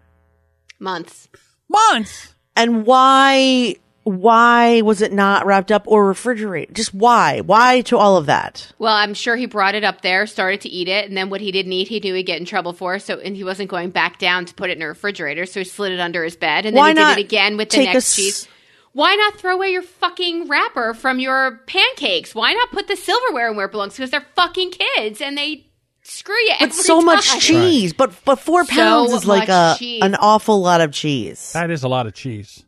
Months. 0.78 1.28
Months. 1.68 2.34
And 2.56 2.84
why 2.84 3.76
why 4.04 4.80
was 4.82 5.00
it 5.02 5.12
not 5.12 5.46
wrapped 5.46 5.70
up 5.70 5.84
or 5.86 6.06
refrigerated? 6.08 6.74
Just 6.74 6.92
why? 6.92 7.40
Why 7.40 7.82
to 7.82 7.96
all 7.96 8.16
of 8.16 8.26
that? 8.26 8.72
Well, 8.78 8.94
I'm 8.94 9.14
sure 9.14 9.36
he 9.36 9.46
brought 9.46 9.74
it 9.74 9.84
up 9.84 10.02
there, 10.02 10.26
started 10.26 10.60
to 10.62 10.68
eat 10.68 10.88
it, 10.88 11.06
and 11.08 11.16
then 11.16 11.30
what 11.30 11.40
he 11.40 11.52
didn't 11.52 11.72
eat, 11.72 11.88
he 11.88 12.00
knew 12.00 12.14
he'd 12.14 12.24
get 12.24 12.38
in 12.40 12.44
trouble 12.44 12.72
for. 12.72 12.98
So, 12.98 13.18
and 13.20 13.36
he 13.36 13.44
wasn't 13.44 13.70
going 13.70 13.90
back 13.90 14.18
down 14.18 14.44
to 14.46 14.54
put 14.54 14.70
it 14.70 14.76
in 14.76 14.82
a 14.82 14.88
refrigerator, 14.88 15.46
so 15.46 15.60
he 15.60 15.64
slid 15.64 15.92
it 15.92 16.00
under 16.00 16.24
his 16.24 16.36
bed, 16.36 16.66
and 16.66 16.76
then 16.76 16.80
Why 16.82 16.88
he 16.88 16.94
not 16.94 17.16
did 17.16 17.22
it 17.22 17.26
again 17.26 17.56
with 17.56 17.70
the 17.70 17.76
take 17.76 17.90
a 17.90 17.92
next 17.94 18.08
s- 18.10 18.16
cheese. 18.16 18.48
Why 18.94 19.14
not 19.14 19.36
throw 19.38 19.54
away 19.54 19.70
your 19.70 19.82
fucking 19.82 20.48
wrapper 20.48 20.92
from 20.94 21.18
your 21.18 21.60
pancakes? 21.66 22.34
Why 22.34 22.52
not 22.52 22.72
put 22.72 22.88
the 22.88 22.96
silverware 22.96 23.50
in 23.50 23.56
where 23.56 23.66
it 23.66 23.72
belongs? 23.72 23.94
Because 23.96 24.10
they're 24.10 24.26
fucking 24.36 24.72
kids 24.72 25.22
and 25.22 25.38
they 25.38 25.64
screw 26.02 26.34
you. 26.34 26.52
But 26.60 26.70
every 26.70 26.82
so 26.82 27.00
much 27.00 27.26
time. 27.28 27.40
cheese. 27.40 27.94
But 27.94 28.12
but 28.26 28.38
four 28.38 28.64
So 28.66 28.72
pounds 28.74 29.12
is 29.14 29.24
like 29.24 29.48
a 29.48 29.76
cheese. 29.78 30.02
an 30.02 30.14
awful 30.16 30.60
lot 30.60 30.82
of 30.82 30.92
cheese. 30.92 31.52
That 31.54 31.70
is 31.70 31.82
a 31.84 31.88
lot 31.88 32.06
of 32.06 32.12
cheese. 32.12 32.64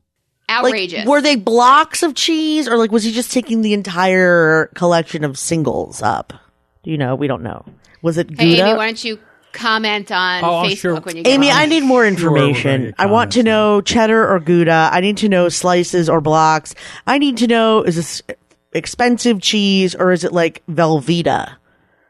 Like, 0.48 0.58
Outrageous. 0.66 1.06
were 1.06 1.20
they 1.22 1.36
blocks 1.36 2.02
of 2.02 2.14
cheese, 2.14 2.68
or 2.68 2.76
like 2.76 2.92
was 2.92 3.02
he 3.04 3.12
just 3.12 3.32
taking 3.32 3.62
the 3.62 3.72
entire 3.72 4.66
collection 4.74 5.24
of 5.24 5.38
singles 5.38 6.02
up? 6.02 6.32
Do 6.82 6.90
you 6.90 6.98
know? 6.98 7.14
We 7.14 7.26
don't 7.28 7.42
know. 7.42 7.64
Was 8.02 8.18
it 8.18 8.28
hey, 8.30 8.50
Gouda? 8.50 8.62
Amy, 8.66 8.76
why 8.76 8.86
don't 8.86 9.02
you 9.04 9.18
comment 9.52 10.12
on 10.12 10.44
Oh, 10.44 10.48
Facebook 10.68 10.76
sure- 10.78 11.00
when 11.00 11.16
you 11.16 11.22
get 11.22 11.32
Amy, 11.32 11.48
home? 11.48 11.58
I 11.60 11.66
need 11.66 11.82
more 11.82 12.02
Sure, 12.04 12.30
we're 12.30 12.36
gonna 12.38 12.48
information. 12.50 12.84
get 12.86 12.94
I 12.98 13.06
want 13.06 13.32
to 13.32 13.42
know 13.42 13.80
cheddar 13.80 14.28
or 14.34 14.38
Gouda. 14.38 14.90
I 14.92 15.00
need 15.00 15.16
to 15.18 15.28
know 15.30 15.48
slices 15.48 16.10
or 16.10 16.20
blocks. 16.20 16.74
I 17.06 17.16
need 17.18 17.38
to 17.38 17.46
know 17.46 17.82
is 17.82 17.96
this 17.96 18.20
expensive 18.72 19.40
cheese 19.40 19.94
or 19.94 20.12
is 20.12 20.24
it 20.24 20.32
like 20.32 20.62
Velveeta? 20.70 21.54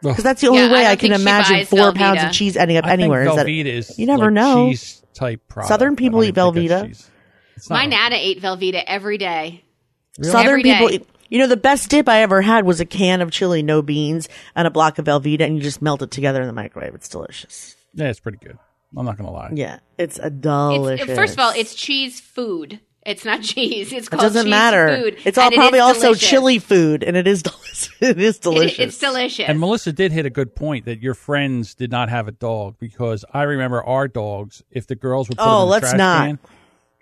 Because 0.02 0.24
that's 0.24 0.40
the 0.40 0.48
only 0.48 0.62
Yeah, 0.62 0.72
way 0.72 0.80
don't 0.82 0.90
I, 0.90 0.96
can 0.96 1.12
imagine 1.12 1.56
buys 1.58 1.68
four 1.68 1.92
pounds 1.92 2.22
of 2.24 2.32
cheese 2.32 2.56
ending 2.56 2.76
up 2.76 2.84
I 2.84 2.92
anywhere. 2.92 3.24
think 3.24 3.30
Is 3.32 3.36
that- 3.36 3.46
Velveeta 3.46 3.66
is 3.66 3.98
you 3.98 4.06
never 4.06 4.24
like 4.24 4.32
know. 4.32 4.68
cheese 4.70 5.02
type 5.14 5.40
product. 5.48 5.68
Southern 5.68 5.96
people 5.96 6.22
eat 6.24 6.34
think 6.34 6.56
it's 6.56 6.72
Velveeta. 6.72 7.10
Cheese. 7.54 7.62
It's 7.64 7.70
My 7.70 7.84
a- 7.84 7.88
Nana 7.88 8.16
ate 8.16 8.40
Velveeta 8.42 8.82
every 8.86 9.18
day. 9.18 9.62
Southern 10.22 10.46
Every 10.46 10.62
people, 10.62 10.88
day. 10.88 11.00
you 11.28 11.38
know, 11.38 11.46
the 11.48 11.56
best 11.56 11.90
dip 11.90 12.08
I 12.08 12.22
ever 12.22 12.40
had 12.40 12.64
was 12.64 12.78
a 12.80 12.84
can 12.84 13.20
of 13.20 13.32
chili, 13.32 13.62
no 13.62 13.82
beans, 13.82 14.28
and 14.54 14.66
a 14.66 14.70
block 14.70 14.98
of 14.98 15.06
Velveeta, 15.06 15.40
and 15.40 15.56
you 15.56 15.62
just 15.62 15.82
melt 15.82 16.02
it 16.02 16.12
together 16.12 16.40
in 16.40 16.46
the 16.46 16.52
microwave. 16.52 16.94
It's 16.94 17.08
delicious. 17.08 17.74
Yeah, 17.94 18.10
it's 18.10 18.20
pretty 18.20 18.38
good. 18.38 18.56
I'm 18.96 19.04
not 19.06 19.16
gonna 19.16 19.32
lie. 19.32 19.50
Yeah, 19.54 19.80
it's 19.98 20.20
a 20.20 20.26
It's, 20.26 20.36
delicious. 20.40 21.16
first 21.16 21.32
of 21.32 21.40
all, 21.40 21.50
it's 21.56 21.74
cheese 21.74 22.20
food. 22.20 22.78
It's 23.04 23.24
not 23.24 23.42
cheese. 23.42 23.92
It's 23.92 24.06
It 24.06 24.10
called 24.10 24.22
doesn't 24.22 24.44
cheese 24.44 24.50
matter. 24.50 24.96
food. 25.02 25.16
It's 25.24 25.36
all 25.36 25.46
and 25.46 25.54
it 25.54 25.56
probably 25.56 25.80
also 25.80 26.00
delicious. 26.12 26.28
chili 26.30 26.58
food, 26.60 27.02
and 27.02 27.16
it 27.16 27.26
is 27.26 27.42
delicious. 27.42 27.90
It 28.00 28.20
is 28.20 28.36
It- 28.36 28.42
delicious. 28.42 28.78
it's 28.78 28.98
delicious. 28.98 29.48
And 29.48 29.58
Melissa 29.58 29.92
did 29.92 30.12
hit 30.12 30.26
a 30.26 30.30
good 30.30 30.54
point 30.54 30.84
that 30.84 31.02
your 31.02 31.14
friends 31.14 31.74
did 31.74 31.90
not 31.90 32.08
have 32.08 32.28
a 32.28 32.32
dog 32.32 32.76
because 32.78 33.24
I 33.34 33.42
remember 33.42 33.82
our 33.82 34.06
dogs. 34.06 34.62
If 34.70 34.86
the 34.86 34.94
girls 34.94 35.28
would 35.28 35.38
put 35.38 35.44
Oh, 35.44 35.50
them 35.50 35.62
in 35.62 35.66
the 35.66 35.70
let's 35.72 35.90
trash 35.90 35.98
not. 35.98 36.26
can, 36.26 36.38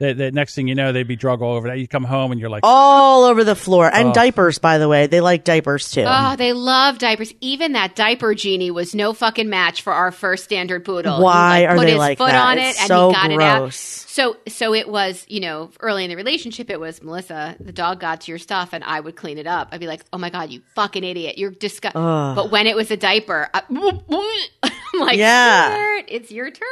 the, 0.03 0.13
the 0.15 0.33
next 0.33 0.55
thing 0.55 0.69
you 0.69 0.75
know, 0.75 0.93
they'd 0.93 1.07
be 1.09 1.17
drug 1.17 1.41
all 1.43 1.55
over 1.55 1.69
that. 1.69 1.79
You 1.79 1.89
come 1.89 2.05
home 2.05 2.33
and 2.33 2.41
you're 2.41 2.51
like, 2.51 2.61
all 2.65 3.25
over 3.25 3.45
the 3.45 3.55
floor, 3.55 3.89
and 3.93 4.09
Oh. 4.09 4.13
diapers. 4.13 4.59
By 4.59 4.79
the 4.79 4.89
way, 4.89 5.07
they 5.07 5.21
like 5.21 5.45
diapers 5.45 5.91
too. 5.91 6.05
Oh, 6.07 6.37
they 6.37 6.53
love 6.53 6.99
diapers. 6.99 7.33
Even 7.41 7.73
that 7.73 7.95
diaper 7.97 8.35
genie 8.35 8.71
was 8.71 8.95
no 8.95 9.13
fucking 9.13 9.49
match 9.49 9.83
for 9.83 9.93
our 9.93 10.11
first 10.11 10.45
standard 10.45 10.85
poodle. 10.85 11.17
He, 11.17 11.23
Why 11.23 11.61
like, 11.61 11.69
are 11.71 11.77
put 11.77 11.85
they 11.85 11.91
his 11.93 11.99
like 11.99 12.19
foot 12.19 12.27
that? 12.31 12.47
on 12.47 12.59
It's 12.59 12.77
it 12.79 12.81
and 12.83 12.89
so 12.89 13.09
he 13.09 13.15
got 13.15 13.31
it 13.31 13.41
out. 13.41 13.59
gross. 13.61 13.77
So, 13.77 14.37
so 14.47 14.75
it 14.75 14.89
was, 14.89 15.25
you 15.29 15.41
know, 15.41 15.71
early 15.81 16.05
in 16.05 16.11
the 16.11 16.17
relationship, 16.17 16.69
it 16.69 16.79
was 16.79 17.03
Melissa. 17.03 17.57
The 17.59 17.73
dog 17.73 17.99
got 18.01 18.21
to 18.23 18.31
your 18.33 18.39
stuff, 18.39 18.71
and 18.75 18.85
I 18.85 19.01
would 19.01 19.17
clean 19.17 19.39
it 19.39 19.47
up. 19.47 19.69
I'd 19.73 19.81
be 19.81 19.87
like, 19.87 20.03
"Oh 20.13 20.19
my 20.19 20.29
god, 20.29 20.51
you 20.51 20.61
fucking 20.75 21.03
idiot! 21.03 21.39
You're 21.39 21.51
disgusting." 21.51 22.03
But 22.03 22.51
when 22.51 22.67
it 22.67 22.77
was 22.77 22.91
a 22.91 22.97
diaper, 22.99 23.49
I, 23.55 23.63
I'm 23.71 25.01
like, 25.01 25.17
Yeah. 25.17 26.01
It's 26.09 26.31
your 26.31 26.51
turn." 26.51 26.69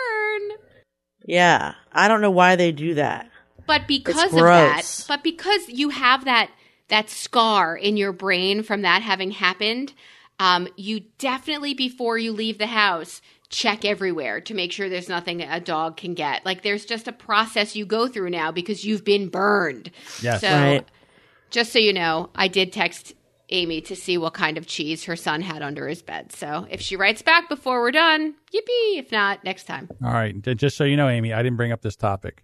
Yeah, 1.30 1.74
I 1.92 2.08
don't 2.08 2.20
know 2.20 2.30
why 2.30 2.56
they 2.56 2.72
do 2.72 2.94
that. 2.94 3.30
But 3.64 3.86
because 3.86 4.24
It's 4.24 4.34
of 4.34 4.42
that, 4.42 5.04
but 5.06 5.22
because 5.22 5.68
you 5.68 5.90
have 5.90 6.24
that 6.24 6.50
that 6.88 7.08
scar 7.08 7.76
in 7.76 7.96
your 7.96 8.12
brain 8.12 8.64
from 8.64 8.82
that 8.82 9.02
having 9.02 9.30
happened, 9.30 9.92
um, 10.40 10.66
you 10.76 11.02
definitely 11.18 11.72
before 11.72 12.18
you 12.18 12.32
leave 12.32 12.58
the 12.58 12.66
house 12.66 13.22
check 13.48 13.84
everywhere 13.84 14.40
to 14.40 14.54
make 14.54 14.72
sure 14.72 14.88
there's 14.88 15.08
nothing 15.08 15.42
a 15.42 15.60
dog 15.60 15.96
can 15.96 16.14
get. 16.14 16.44
Like 16.44 16.62
there's 16.62 16.84
just 16.84 17.06
a 17.06 17.12
process 17.12 17.76
you 17.76 17.86
go 17.86 18.08
through 18.08 18.30
now 18.30 18.50
because 18.50 18.84
you've 18.84 19.04
been 19.04 19.28
burned. 19.28 19.90
Yes. 20.20 20.40
So 20.40 20.48
Right. 20.48 20.84
just 21.50 21.72
so 21.72 21.78
you 21.78 21.92
know, 21.92 22.30
I 22.34 22.48
did 22.48 22.72
text 22.72 23.14
Amy 23.50 23.80
to 23.82 23.96
see 23.96 24.16
what 24.18 24.32
kind 24.34 24.56
of 24.58 24.66
cheese 24.66 25.04
her 25.04 25.16
son 25.16 25.40
had 25.42 25.62
under 25.62 25.86
his 25.88 26.02
bed. 26.02 26.32
So 26.32 26.66
if 26.70 26.80
she 26.80 26.96
writes 26.96 27.22
back 27.22 27.48
before 27.48 27.80
we're 27.80 27.90
done, 27.92 28.34
yippee! 28.54 28.98
If 28.98 29.10
not, 29.12 29.44
next 29.44 29.64
time. 29.64 29.88
all 30.02 30.12
right. 30.12 30.40
Just 30.56 30.76
so 30.76 30.84
you 30.84 30.96
know, 30.96 31.08
Amy, 31.08 31.32
I 31.32 31.42
didn't 31.42 31.56
bring 31.56 31.72
up 31.72 31.82
this 31.82 31.96
topic. 31.96 32.42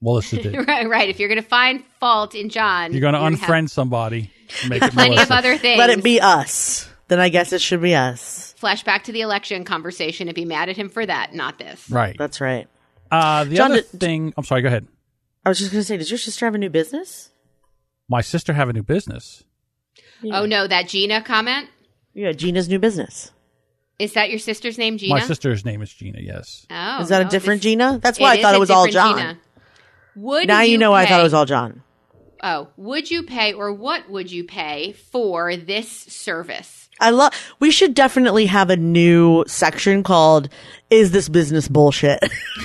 Melissa 0.00 0.36
did. 0.42 0.66
right, 0.68 0.88
right. 0.88 1.08
If 1.08 1.18
you're 1.18 1.28
going 1.28 1.42
to 1.42 1.48
find 1.48 1.84
fault 2.00 2.34
in 2.34 2.48
John, 2.50 2.92
You're 2.92 3.00
going 3.00 3.14
to 3.14 3.20
have- 3.20 3.38
unfriend 3.40 3.70
somebody. 3.70 4.30
Make 4.68 4.82
it 4.82 4.92
plenty 4.94 5.10
Melissa. 5.16 5.32
of 5.34 5.38
other 5.38 5.56
things. 5.58 5.78
Let 5.78 5.90
it 5.90 6.02
be 6.04 6.20
us. 6.20 6.88
Then 7.08 7.20
I 7.20 7.28
guess 7.28 7.52
it 7.52 7.60
should 7.60 7.82
be 7.82 7.94
us. 7.94 8.54
Flashback 8.60 9.04
to 9.04 9.12
the 9.12 9.20
election 9.22 9.64
conversation 9.64 10.28
and 10.28 10.34
be 10.34 10.44
mad 10.44 10.68
at 10.68 10.76
him 10.76 10.88
for 10.88 11.04
that, 11.04 11.34
not 11.34 11.58
this. 11.58 11.90
Right. 11.90 12.16
That's 12.18 12.40
right. 12.40 12.66
Uh, 13.10 13.44
the 13.44 13.56
John, 13.56 13.72
other 13.72 13.82
did- 13.82 14.00
thing. 14.00 14.34
I'm 14.36 14.44
sorry. 14.44 14.62
Go 14.62 14.68
ahead. 14.68 14.86
I 15.44 15.50
was 15.50 15.58
just 15.58 15.70
going 15.70 15.80
to 15.82 15.86
say, 15.86 15.96
does 15.98 16.10
your 16.10 16.18
sister 16.18 16.46
have 16.46 16.54
a 16.54 16.58
new 16.58 16.70
business? 16.70 17.30
My 18.08 18.20
sister 18.22 18.52
have 18.54 18.68
a 18.68 18.72
new 18.72 18.82
business. 18.82 19.44
Oh 20.32 20.46
no, 20.46 20.66
that 20.66 20.88
Gina 20.88 21.22
comment 21.22 21.68
Yeah, 22.14 22.32
Gina's 22.32 22.68
new 22.68 22.78
business. 22.78 23.30
is 23.98 24.14
that 24.14 24.30
your 24.30 24.38
sister's 24.38 24.78
name, 24.78 24.98
Gina? 24.98 25.14
My 25.14 25.20
sister's 25.20 25.64
name 25.64 25.82
is 25.82 25.92
Gina. 25.92 26.20
Yes. 26.20 26.66
Oh, 26.70 27.00
Is 27.02 27.08
that 27.08 27.22
a 27.26 27.28
different 27.28 27.60
this- 27.62 27.70
Gina? 27.70 27.98
That's 28.02 28.18
why 28.18 28.32
I 28.32 28.42
thought 28.42 28.54
it 28.54 28.60
was 28.60 28.70
all 28.70 28.86
John. 28.86 29.16
Gina. 29.18 29.38
Would 30.16 30.46
Now 30.48 30.60
you 30.62 30.78
know 30.78 30.92
why 30.92 31.02
I 31.02 31.06
thought 31.06 31.20
it 31.20 31.24
was 31.24 31.34
all 31.34 31.44
John. 31.46 31.82
Oh, 32.42 32.68
would 32.76 33.10
you 33.10 33.22
pay 33.22 33.52
or 33.54 33.72
what 33.72 34.10
would 34.10 34.30
you 34.30 34.44
pay 34.44 34.92
for 34.92 35.56
this 35.56 35.88
service? 35.88 36.83
I 37.00 37.10
love. 37.10 37.32
We 37.60 37.70
should 37.70 37.94
definitely 37.94 38.46
have 38.46 38.70
a 38.70 38.76
new 38.76 39.44
section 39.46 40.02
called 40.02 40.48
"Is 40.90 41.10
this 41.12 41.28
business 41.28 41.68
bullshit?" 41.68 42.20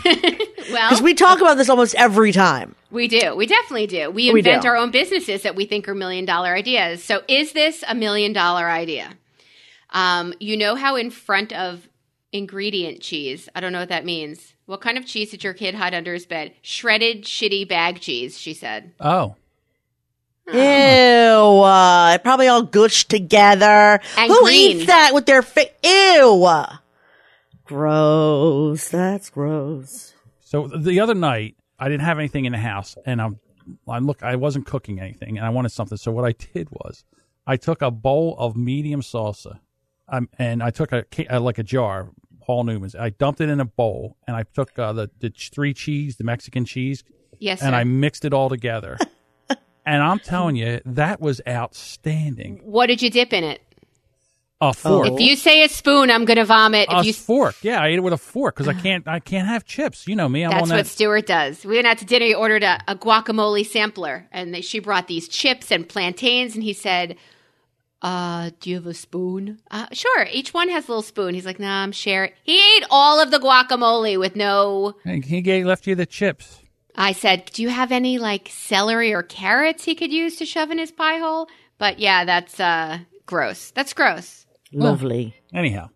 Well, 0.71 0.87
Because 0.87 1.01
we 1.01 1.15
talk 1.15 1.41
about 1.41 1.57
this 1.57 1.67
almost 1.67 1.95
every 1.95 2.31
time. 2.31 2.75
We 2.91 3.07
do. 3.07 3.35
We 3.35 3.47
definitely 3.47 3.87
do. 3.87 4.11
We 4.11 4.31
We 4.31 4.41
invent 4.41 4.61
do. 4.61 4.67
our 4.67 4.75
own 4.77 4.91
businesses 4.91 5.41
that 5.41 5.55
we 5.55 5.65
think 5.65 5.87
are 5.89 5.95
million 5.95 6.25
dollar 6.25 6.53
ideas. 6.53 7.03
So 7.03 7.23
is 7.27 7.53
this 7.53 7.83
a 7.87 7.95
million 7.95 8.33
dollar 8.33 8.69
idea? 8.69 9.17
Um, 9.89 10.31
you 10.39 10.55
know 10.55 10.75
how 10.75 10.95
in 10.95 11.09
front 11.09 11.53
of 11.53 11.89
ingredient 12.31 13.01
cheese, 13.01 13.49
I 13.55 13.61
don't 13.61 13.73
know 13.73 13.79
what 13.79 13.89
that 13.89 14.05
means. 14.05 14.53
What 14.67 14.81
kind 14.81 14.99
of 14.99 15.07
cheese 15.07 15.31
did 15.31 15.43
your 15.43 15.55
kid 15.55 15.73
hide 15.73 15.95
under 15.95 16.13
his 16.13 16.27
bed? 16.27 16.53
Shredded, 16.61 17.23
shitty 17.23 17.67
bag 17.67 17.99
cheese, 17.99 18.37
she 18.37 18.53
said. 18.53 18.93
Oh, 18.99 19.35
Ew, 20.53 21.61
uh, 21.61 22.17
probably 22.19 22.47
all 22.47 22.65
gooshed 22.65 23.07
together. 23.07 23.99
And 24.17 24.31
Who 24.31 24.41
green. 24.43 24.77
eats 24.77 24.85
that 24.87 25.11
with 25.13 25.25
their 25.25 25.41
face? 25.41 25.69
Ew. 25.83 26.53
Gross. 27.65 28.89
That's 28.89 29.29
gross. 29.29 30.13
so 30.39 30.67
the 30.67 30.99
other 30.99 31.13
night 31.13 31.55
I 31.77 31.87
didn't 31.87 32.03
have 32.03 32.17
anything 32.19 32.45
in 32.45 32.51
the 32.51 32.57
house, 32.57 32.97
and 33.05 33.21
I'm, 33.21 33.39
I 33.87 33.99
look, 33.99 34.23
I 34.23 34.35
wasn't 34.35 34.65
cooking 34.65 34.99
anything, 34.99 35.37
and 35.37 35.45
I 35.45 35.49
wanted 35.49 35.69
something. 35.69 35.97
So 35.97 36.11
what 36.11 36.25
I 36.25 36.31
did 36.53 36.69
was, 36.71 37.03
I 37.45 37.55
took 37.57 37.81
a 37.81 37.91
bowl 37.91 38.35
of 38.37 38.55
medium 38.57 39.01
salsa, 39.01 39.59
um, 40.07 40.27
and 40.37 40.61
I 40.63 40.71
took 40.71 40.91
a 40.91 41.03
ca- 41.03 41.27
uh, 41.29 41.39
like 41.39 41.57
a 41.59 41.63
jar, 41.63 42.09
Paul 42.41 42.63
Newman's. 42.63 42.95
I 42.95 43.09
dumped 43.11 43.39
it 43.41 43.49
in 43.49 43.59
a 43.59 43.65
bowl, 43.65 44.17
and 44.27 44.35
I 44.35 44.43
took 44.43 44.77
uh, 44.79 44.91
the 44.93 45.09
the 45.19 45.29
three 45.29 45.73
cheese, 45.73 46.17
the 46.17 46.23
Mexican 46.23 46.65
cheese, 46.65 47.03
Yes, 47.39 47.61
and 47.61 47.71
sir. 47.73 47.77
I 47.77 47.83
mixed 47.83 48.25
it 48.25 48.33
all 48.33 48.49
together. 48.49 48.97
and 49.89 50.03
I'm 50.03 50.19
telling 50.19 50.55
you, 50.55 50.79
that 50.85 51.19
was 51.19 51.41
outstanding. 51.47 52.61
what 52.63 52.87
did 52.87 53.01
you 53.01 53.09
dip 53.09 53.33
in 53.33 53.43
it? 53.43 53.61
A 54.61 54.73
fork. 54.73 55.07
Oh. 55.07 55.15
If 55.15 55.21
you 55.21 55.37
say 55.37 55.63
a 55.63 55.69
spoon, 55.69 56.11
I'm 56.11 56.25
going 56.25 56.35
to 56.37 56.43
vomit. 56.43 56.89
a 56.91 56.99
If 56.99 57.05
you 57.05 57.13
fork. 57.13 57.55
Yeah, 57.61 57.81
I 57.81 57.87
ate 57.87 57.95
it 57.95 58.01
with 58.01 58.11
a 58.11 58.17
fork 58.17 58.55
because 58.55 58.67
I 58.67 58.73
can't. 58.73 59.07
I 59.07 59.19
can't 59.21 59.47
have 59.47 59.63
chips. 59.63 60.05
You 60.05 60.17
know 60.17 60.27
me. 60.27 60.43
I'm 60.43 60.51
That's 60.51 60.63
on 60.63 60.69
what 60.69 60.75
that. 60.83 60.87
Stuart 60.87 61.27
does. 61.27 61.63
We 61.65 61.75
went 61.75 61.87
out 61.87 61.97
to 61.99 62.05
dinner. 62.05 62.25
He 62.25 62.35
ordered 62.35 62.63
a, 62.63 62.77
a 62.85 62.95
guacamole 62.97 63.65
sampler, 63.65 64.27
and 64.33 64.53
they, 64.53 64.59
she 64.59 64.79
brought 64.79 65.07
these 65.07 65.29
chips 65.29 65.71
and 65.71 65.87
plantains. 65.87 66.55
And 66.55 66.63
he 66.63 66.73
said, 66.73 67.15
uh, 68.01 68.49
"Do 68.59 68.69
you 68.69 68.75
have 68.75 68.85
a 68.85 68.93
spoon?" 68.93 69.59
Uh, 69.71 69.87
sure. 69.93 70.27
Each 70.29 70.53
one 70.53 70.67
has 70.67 70.89
a 70.89 70.91
little 70.91 71.03
spoon. 71.03 71.35
He's 71.35 71.45
like, 71.45 71.59
"Nah, 71.59 71.81
I'm 71.81 71.93
sharing." 71.93 72.33
He 72.43 72.57
ate 72.57 72.83
all 72.91 73.21
of 73.21 73.31
the 73.31 73.39
guacamole 73.39 74.19
with 74.19 74.35
no. 74.35 74.95
Hey, 75.05 75.21
he 75.21 75.39
gave 75.41 75.65
left 75.67 75.87
you 75.87 75.95
the 75.95 76.05
chips. 76.05 76.59
I 76.99 77.13
said, 77.13 77.49
"Do 77.53 77.61
you 77.63 77.69
have 77.69 77.91
any 77.91 78.17
like 78.19 78.49
celery 78.51 79.13
or 79.13 79.23
carrots 79.23 79.85
he 79.85 79.95
could 79.95 80.11
use 80.11 80.35
to 80.37 80.45
shove 80.45 80.69
in 80.69 80.77
his 80.77 80.91
pie 80.91 81.17
hole?" 81.17 81.47
But 81.77 81.97
yeah, 81.99 82.25
that's 82.25 82.59
uh, 82.59 82.99
gross. 83.25 83.71
That's 83.71 83.93
gross. 83.93 84.45
Lovely. 84.73 85.33
Anyhow, 85.53 85.89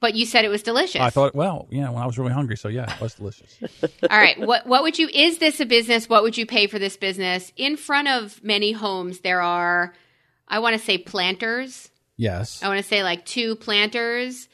But 0.00 0.14
you 0.14 0.26
said 0.26 0.44
it 0.44 0.48
was 0.48 0.62
delicious. 0.62 1.00
I 1.00 1.08
thought, 1.08 1.34
well, 1.34 1.66
yeah, 1.70 1.88
when 1.88 2.02
I 2.02 2.06
was 2.06 2.18
really 2.18 2.32
hungry, 2.34 2.56
so 2.56 2.68
yeah, 2.68 2.92
it 2.94 3.00
was 3.00 3.14
delicious. 3.14 3.56
All 4.10 4.18
right. 4.18 4.38
What 4.38 4.66
what 4.66 4.82
would 4.82 4.98
you 4.98 5.08
is 5.08 5.38
this 5.38 5.60
a 5.60 5.64
business? 5.66 6.08
What 6.08 6.22
would 6.24 6.36
you 6.36 6.44
pay 6.46 6.66
for 6.66 6.78
this 6.78 6.96
business? 6.96 7.52
In 7.56 7.76
front 7.76 8.08
of 8.08 8.42
many 8.42 8.72
homes 8.72 9.20
there 9.20 9.40
are 9.40 9.94
I 10.48 10.58
want 10.58 10.76
to 10.78 10.84
say 10.84 10.98
planters. 10.98 11.90
yes. 12.16 12.62
I 12.62 12.68
want 12.68 12.78
to 12.82 12.86
say 12.86 13.02
like 13.02 13.24
two 13.24 13.56
planters. 13.56 14.48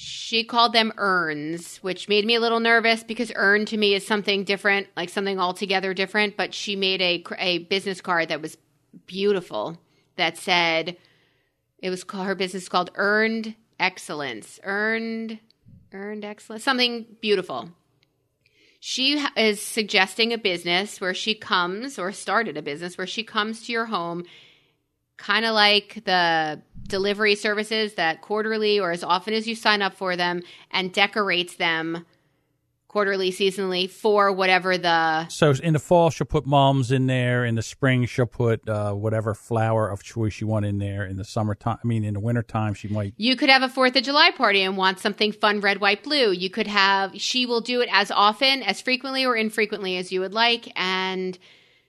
She 0.00 0.44
called 0.44 0.72
them 0.72 0.92
urns, 0.96 1.78
which 1.78 2.08
made 2.08 2.24
me 2.24 2.36
a 2.36 2.40
little 2.40 2.60
nervous 2.60 3.02
because 3.02 3.32
urn 3.34 3.66
to 3.66 3.76
me 3.76 3.94
is 3.94 4.06
something 4.06 4.44
different, 4.44 4.86
like 4.96 5.08
something 5.08 5.40
altogether 5.40 5.92
different, 5.92 6.36
but 6.36 6.54
she 6.54 6.76
made 6.76 7.02
a 7.02 7.24
a 7.36 7.58
business 7.58 8.00
card 8.00 8.28
that 8.28 8.40
was 8.40 8.56
beautiful 9.06 9.76
that 10.14 10.38
said 10.38 10.96
it 11.78 11.90
was 11.90 12.04
called, 12.04 12.28
her 12.28 12.36
business 12.36 12.68
called 12.68 12.92
Earned 12.94 13.56
Excellence. 13.80 14.60
Earned 14.62 15.40
Earned 15.92 16.24
Excellence. 16.24 16.62
Something 16.62 17.04
beautiful. 17.20 17.70
She 18.78 19.20
is 19.36 19.60
suggesting 19.60 20.32
a 20.32 20.38
business 20.38 21.00
where 21.00 21.12
she 21.12 21.34
comes, 21.34 21.98
or 21.98 22.12
started 22.12 22.56
a 22.56 22.62
business 22.62 22.96
where 22.96 23.06
she 23.08 23.24
comes 23.24 23.66
to 23.66 23.72
your 23.72 23.86
home, 23.86 24.22
kind 25.16 25.44
of 25.44 25.54
like 25.54 26.04
the 26.04 26.62
delivery 26.88 27.34
services 27.34 27.94
that 27.94 28.22
quarterly 28.22 28.80
or 28.80 28.90
as 28.90 29.04
often 29.04 29.34
as 29.34 29.46
you 29.46 29.54
sign 29.54 29.82
up 29.82 29.94
for 29.94 30.16
them, 30.16 30.42
and 30.70 30.92
decorates 30.92 31.54
them 31.54 32.04
quarterly, 32.88 33.30
seasonally 33.30 33.88
for 33.88 34.32
whatever 34.32 34.78
the 34.78 35.28
So 35.28 35.50
in 35.50 35.74
the 35.74 35.78
fall, 35.78 36.08
she'll 36.08 36.26
put 36.26 36.46
mums 36.46 36.90
in 36.90 37.06
there. 37.06 37.44
In 37.44 37.54
the 37.54 37.62
spring, 37.62 38.06
she'll 38.06 38.26
put 38.26 38.66
uh, 38.66 38.94
whatever 38.94 39.34
flower 39.34 39.88
of 39.88 40.02
choice 40.02 40.40
you 40.40 40.46
want 40.46 40.64
in 40.64 40.78
there. 40.78 41.04
In 41.04 41.16
the 41.16 41.24
summertime, 41.24 41.78
I 41.84 41.86
mean, 41.86 42.02
in 42.02 42.14
the 42.14 42.20
wintertime, 42.20 42.72
she 42.72 42.88
might. 42.88 43.12
You 43.18 43.36
could 43.36 43.50
have 43.50 43.62
a 43.62 43.68
Fourth 43.68 43.94
of 43.94 44.02
July 44.02 44.30
party 44.30 44.62
and 44.62 44.76
want 44.76 44.98
something 44.98 45.32
fun, 45.32 45.60
red, 45.60 45.80
white, 45.80 46.02
blue. 46.02 46.32
You 46.32 46.48
could 46.48 46.66
have, 46.66 47.12
she 47.20 47.44
will 47.44 47.60
do 47.60 47.82
it 47.82 47.90
as 47.92 48.10
often, 48.10 48.62
as 48.62 48.80
frequently, 48.80 49.26
or 49.26 49.36
infrequently 49.36 49.98
as 49.98 50.10
you 50.10 50.20
would 50.20 50.34
like. 50.34 50.72
And 50.74 51.38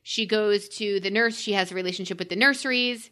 she 0.04 0.26
goes 0.26 0.68
to 0.70 1.00
the 1.00 1.10
nurse. 1.10 1.39
She 1.39 1.54
has 1.54 1.72
a 1.72 1.76
relationship 1.76 2.20
with 2.20 2.30
the 2.30 2.36
nurseries. 2.36 3.10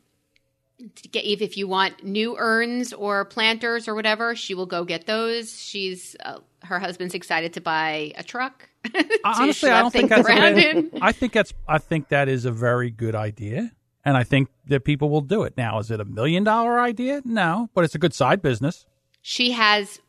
To 0.80 1.10
get, 1.10 1.26
if, 1.26 1.42
if 1.42 1.58
you 1.58 1.68
want 1.68 2.04
new 2.04 2.36
urns 2.38 2.94
or 2.94 3.26
planters 3.26 3.88
or 3.88 3.96
whatever, 3.96 4.36
she 4.36 4.54
will 4.54 4.68
go 4.68 4.86
get 4.86 5.08
those. 5.08 5.60
She's, 5.60 6.16
uh, 6.24 6.38
her 6.64 6.80
husband's 6.80 7.16
excited 7.16 7.54
to 7.54 7.62
buy 7.62 8.14
a 8.16 8.24
truck. 8.24 8.70
Honestly, 9.24 9.72
I 9.72 9.82
don't 9.82 9.92
think 9.92 10.10
that's. 10.10 10.28
Bad. 10.28 10.90
I 11.02 11.12
think 11.12 11.34
that's. 11.34 11.54
I 11.68 11.80
think 11.80 12.10
that 12.10 12.30
is 12.30 12.46
a 12.46 12.52
very 12.52 12.92
good 12.92 13.16
idea, 13.16 13.72
and 14.06 14.16
I 14.16 14.24
think 14.24 14.50
that 14.68 14.84
people 14.84 15.10
will 15.10 15.22
do 15.22 15.44
it. 15.44 15.58
Now, 15.58 15.80
is 15.80 15.92
it 15.92 16.00
a 16.00 16.06
million 16.06 16.44
dollar 16.44 16.80
idea? 16.80 17.22
No, 17.26 17.70
but 17.74 17.84
it's 17.84 17.96
a 17.96 18.00
good 18.00 18.14
side 18.14 18.42
business. 18.42 18.86
She 19.22 19.52
has 19.52 20.00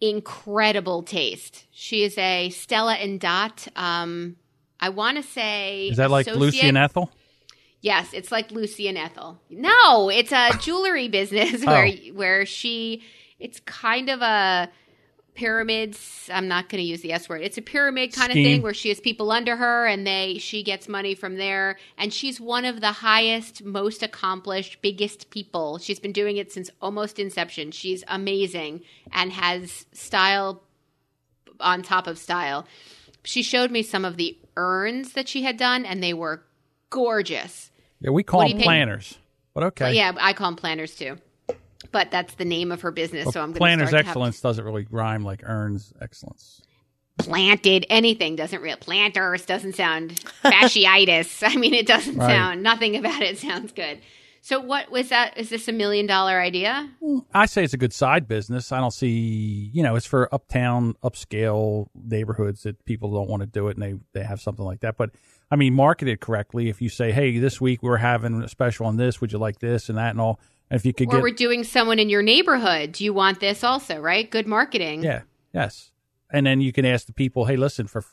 incredible 0.00 1.02
taste. 1.02 1.66
She 1.70 2.02
is 2.02 2.16
a 2.18 2.50
Stella 2.50 2.94
and 2.94 3.20
Dot. 3.20 3.68
Um, 3.76 4.36
I 4.80 4.88
want 4.90 5.16
to 5.16 5.22
say 5.22 5.88
Is 5.88 5.96
that 5.98 6.10
like 6.10 6.26
Lucy 6.26 6.60
and 6.60 6.78
Ethel? 6.78 7.10
Yes, 7.80 8.12
it's 8.12 8.32
like 8.32 8.50
Lucy 8.50 8.88
and 8.88 8.98
Ethel. 8.98 9.40
No, 9.50 10.08
it's 10.08 10.32
a 10.32 10.50
jewelry 10.60 11.08
business 11.08 11.64
where 11.64 11.86
oh. 11.86 12.12
where 12.14 12.46
she. 12.46 13.02
It's 13.38 13.60
kind 13.60 14.08
of 14.08 14.20
a 14.20 14.68
pyramids. 15.38 16.28
I'm 16.32 16.48
not 16.48 16.68
going 16.68 16.82
to 16.82 16.88
use 16.88 17.00
the 17.00 17.12
S 17.12 17.28
word. 17.28 17.42
It's 17.42 17.56
a 17.56 17.62
pyramid 17.62 18.12
kind 18.12 18.30
of 18.30 18.34
thing 18.34 18.60
where 18.60 18.74
she 18.74 18.88
has 18.88 18.98
people 18.98 19.30
under 19.30 19.54
her, 19.54 19.86
and 19.86 20.04
they 20.04 20.38
she 20.38 20.64
gets 20.64 20.88
money 20.88 21.14
from 21.14 21.36
there. 21.36 21.78
And 21.96 22.12
she's 22.12 22.40
one 22.40 22.64
of 22.64 22.80
the 22.80 22.90
highest, 22.92 23.64
most 23.64 24.02
accomplished, 24.02 24.82
biggest 24.82 25.30
people. 25.30 25.78
She's 25.78 26.00
been 26.00 26.12
doing 26.12 26.36
it 26.36 26.50
since 26.50 26.70
almost 26.82 27.20
inception. 27.20 27.70
She's 27.70 28.02
amazing 28.08 28.82
and 29.12 29.32
has 29.32 29.86
style 29.92 30.64
on 31.60 31.82
top 31.82 32.08
of 32.08 32.18
style. 32.18 32.66
She 33.22 33.42
showed 33.42 33.70
me 33.70 33.82
some 33.82 34.04
of 34.04 34.16
the 34.16 34.36
urns 34.56 35.12
that 35.12 35.28
she 35.28 35.42
had 35.42 35.56
done, 35.56 35.84
and 35.84 36.02
they 36.02 36.14
were 36.14 36.42
gorgeous. 36.90 37.70
Yeah, 38.00 38.10
we 38.10 38.22
call 38.22 38.48
them 38.48 38.58
planners, 38.58 39.18
but 39.54 39.64
okay. 39.64 39.94
Yeah, 39.94 40.12
I 40.18 40.32
call 40.32 40.48
them 40.48 40.56
planners 40.56 40.94
too. 40.94 41.18
But 41.90 42.10
that's 42.10 42.34
the 42.34 42.44
name 42.44 42.70
of 42.72 42.82
her 42.82 42.90
business, 42.90 43.26
Well, 43.26 43.32
so 43.32 43.40
I'm 43.40 43.46
going 43.48 43.54
to 43.54 43.58
planners 43.60 43.90
to 43.90 43.96
excellence 43.98 44.40
doesn't 44.40 44.64
really 44.64 44.86
rhyme 44.90 45.24
like 45.24 45.42
earns 45.44 45.92
excellence. 46.00 46.60
planted 47.18 47.86
anything 47.88 48.36
doesn't 48.36 48.60
real 48.62 48.76
planters 48.76 49.46
doesn't 49.46 49.74
sound 49.74 50.20
fasciitis. 50.44 51.42
I 51.46 51.56
mean, 51.56 51.74
it 51.74 51.86
doesn't 51.86 52.16
Right. 52.16 52.28
sound 52.30 52.62
nothing 52.62 52.96
about 52.96 53.22
it 53.22 53.38
sounds 53.38 53.72
good. 53.72 54.00
So 54.40 54.60
what 54.60 54.90
was 54.90 55.08
that? 55.10 55.36
Is 55.36 55.50
this 55.50 55.66
a 55.68 55.72
million 55.72 56.06
dollar 56.06 56.40
idea? 56.40 56.88
Mm, 57.02 57.24
I 57.34 57.46
say 57.46 57.64
it's 57.64 57.74
a 57.74 57.78
good 57.78 57.92
side 57.92 58.28
business. 58.28 58.70
I 58.72 58.80
don't 58.80 58.92
see, 58.92 59.70
you 59.72 59.82
know, 59.82 59.96
it's 59.96 60.06
for 60.06 60.32
uptown, 60.32 60.94
upscale 61.02 61.88
neighborhoods 61.94 62.62
that 62.62 62.84
people 62.84 63.12
don't 63.12 63.28
want 63.28 63.40
to 63.40 63.46
do 63.46 63.68
it 63.68 63.76
and 63.76 63.82
they, 63.82 63.94
they 64.18 64.24
have 64.26 64.40
something 64.40 64.64
like 64.64 64.80
that. 64.80 64.96
But 64.96 65.10
I 65.50 65.56
mean, 65.56 65.74
marketed 65.74 66.20
correctly. 66.20 66.68
If 66.68 66.82
you 66.82 66.88
say, 66.88 67.10
hey, 67.12 67.38
this 67.38 67.60
week 67.60 67.82
we're 67.82 67.96
having 67.96 68.42
a 68.42 68.48
special 68.48 68.86
on 68.86 68.96
this, 68.96 69.20
would 69.20 69.32
you 69.32 69.38
like 69.38 69.58
this 69.60 69.88
and 69.88 69.96
that 69.98 70.10
and 70.10 70.20
all? 70.20 70.38
And 70.70 70.78
if 70.78 70.84
you 70.84 70.92
could 70.92 71.08
Or 71.08 71.12
get, 71.16 71.22
we're 71.22 71.30
doing 71.30 71.64
someone 71.64 71.98
in 71.98 72.08
your 72.10 72.22
neighborhood. 72.22 72.92
Do 72.92 73.04
you 73.04 73.14
want 73.14 73.40
this 73.40 73.64
also? 73.64 73.98
Right? 73.98 74.30
Good 74.30 74.46
marketing. 74.46 75.02
yeah, 75.02 75.22
yes. 75.54 75.92
And 76.30 76.46
then 76.46 76.60
you 76.60 76.72
can 76.72 76.84
ask 76.84 77.06
the 77.06 77.14
people, 77.14 77.46
hey, 77.46 77.56
listen, 77.56 77.86
for 77.86 78.04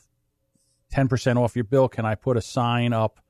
10% 0.94 1.36
off 1.36 1.54
your 1.54 1.64
bill, 1.64 1.88
can 1.88 2.06
I 2.06 2.14
put 2.14 2.36
a 2.36 2.40
sign 2.40 2.92
up 2.92 3.20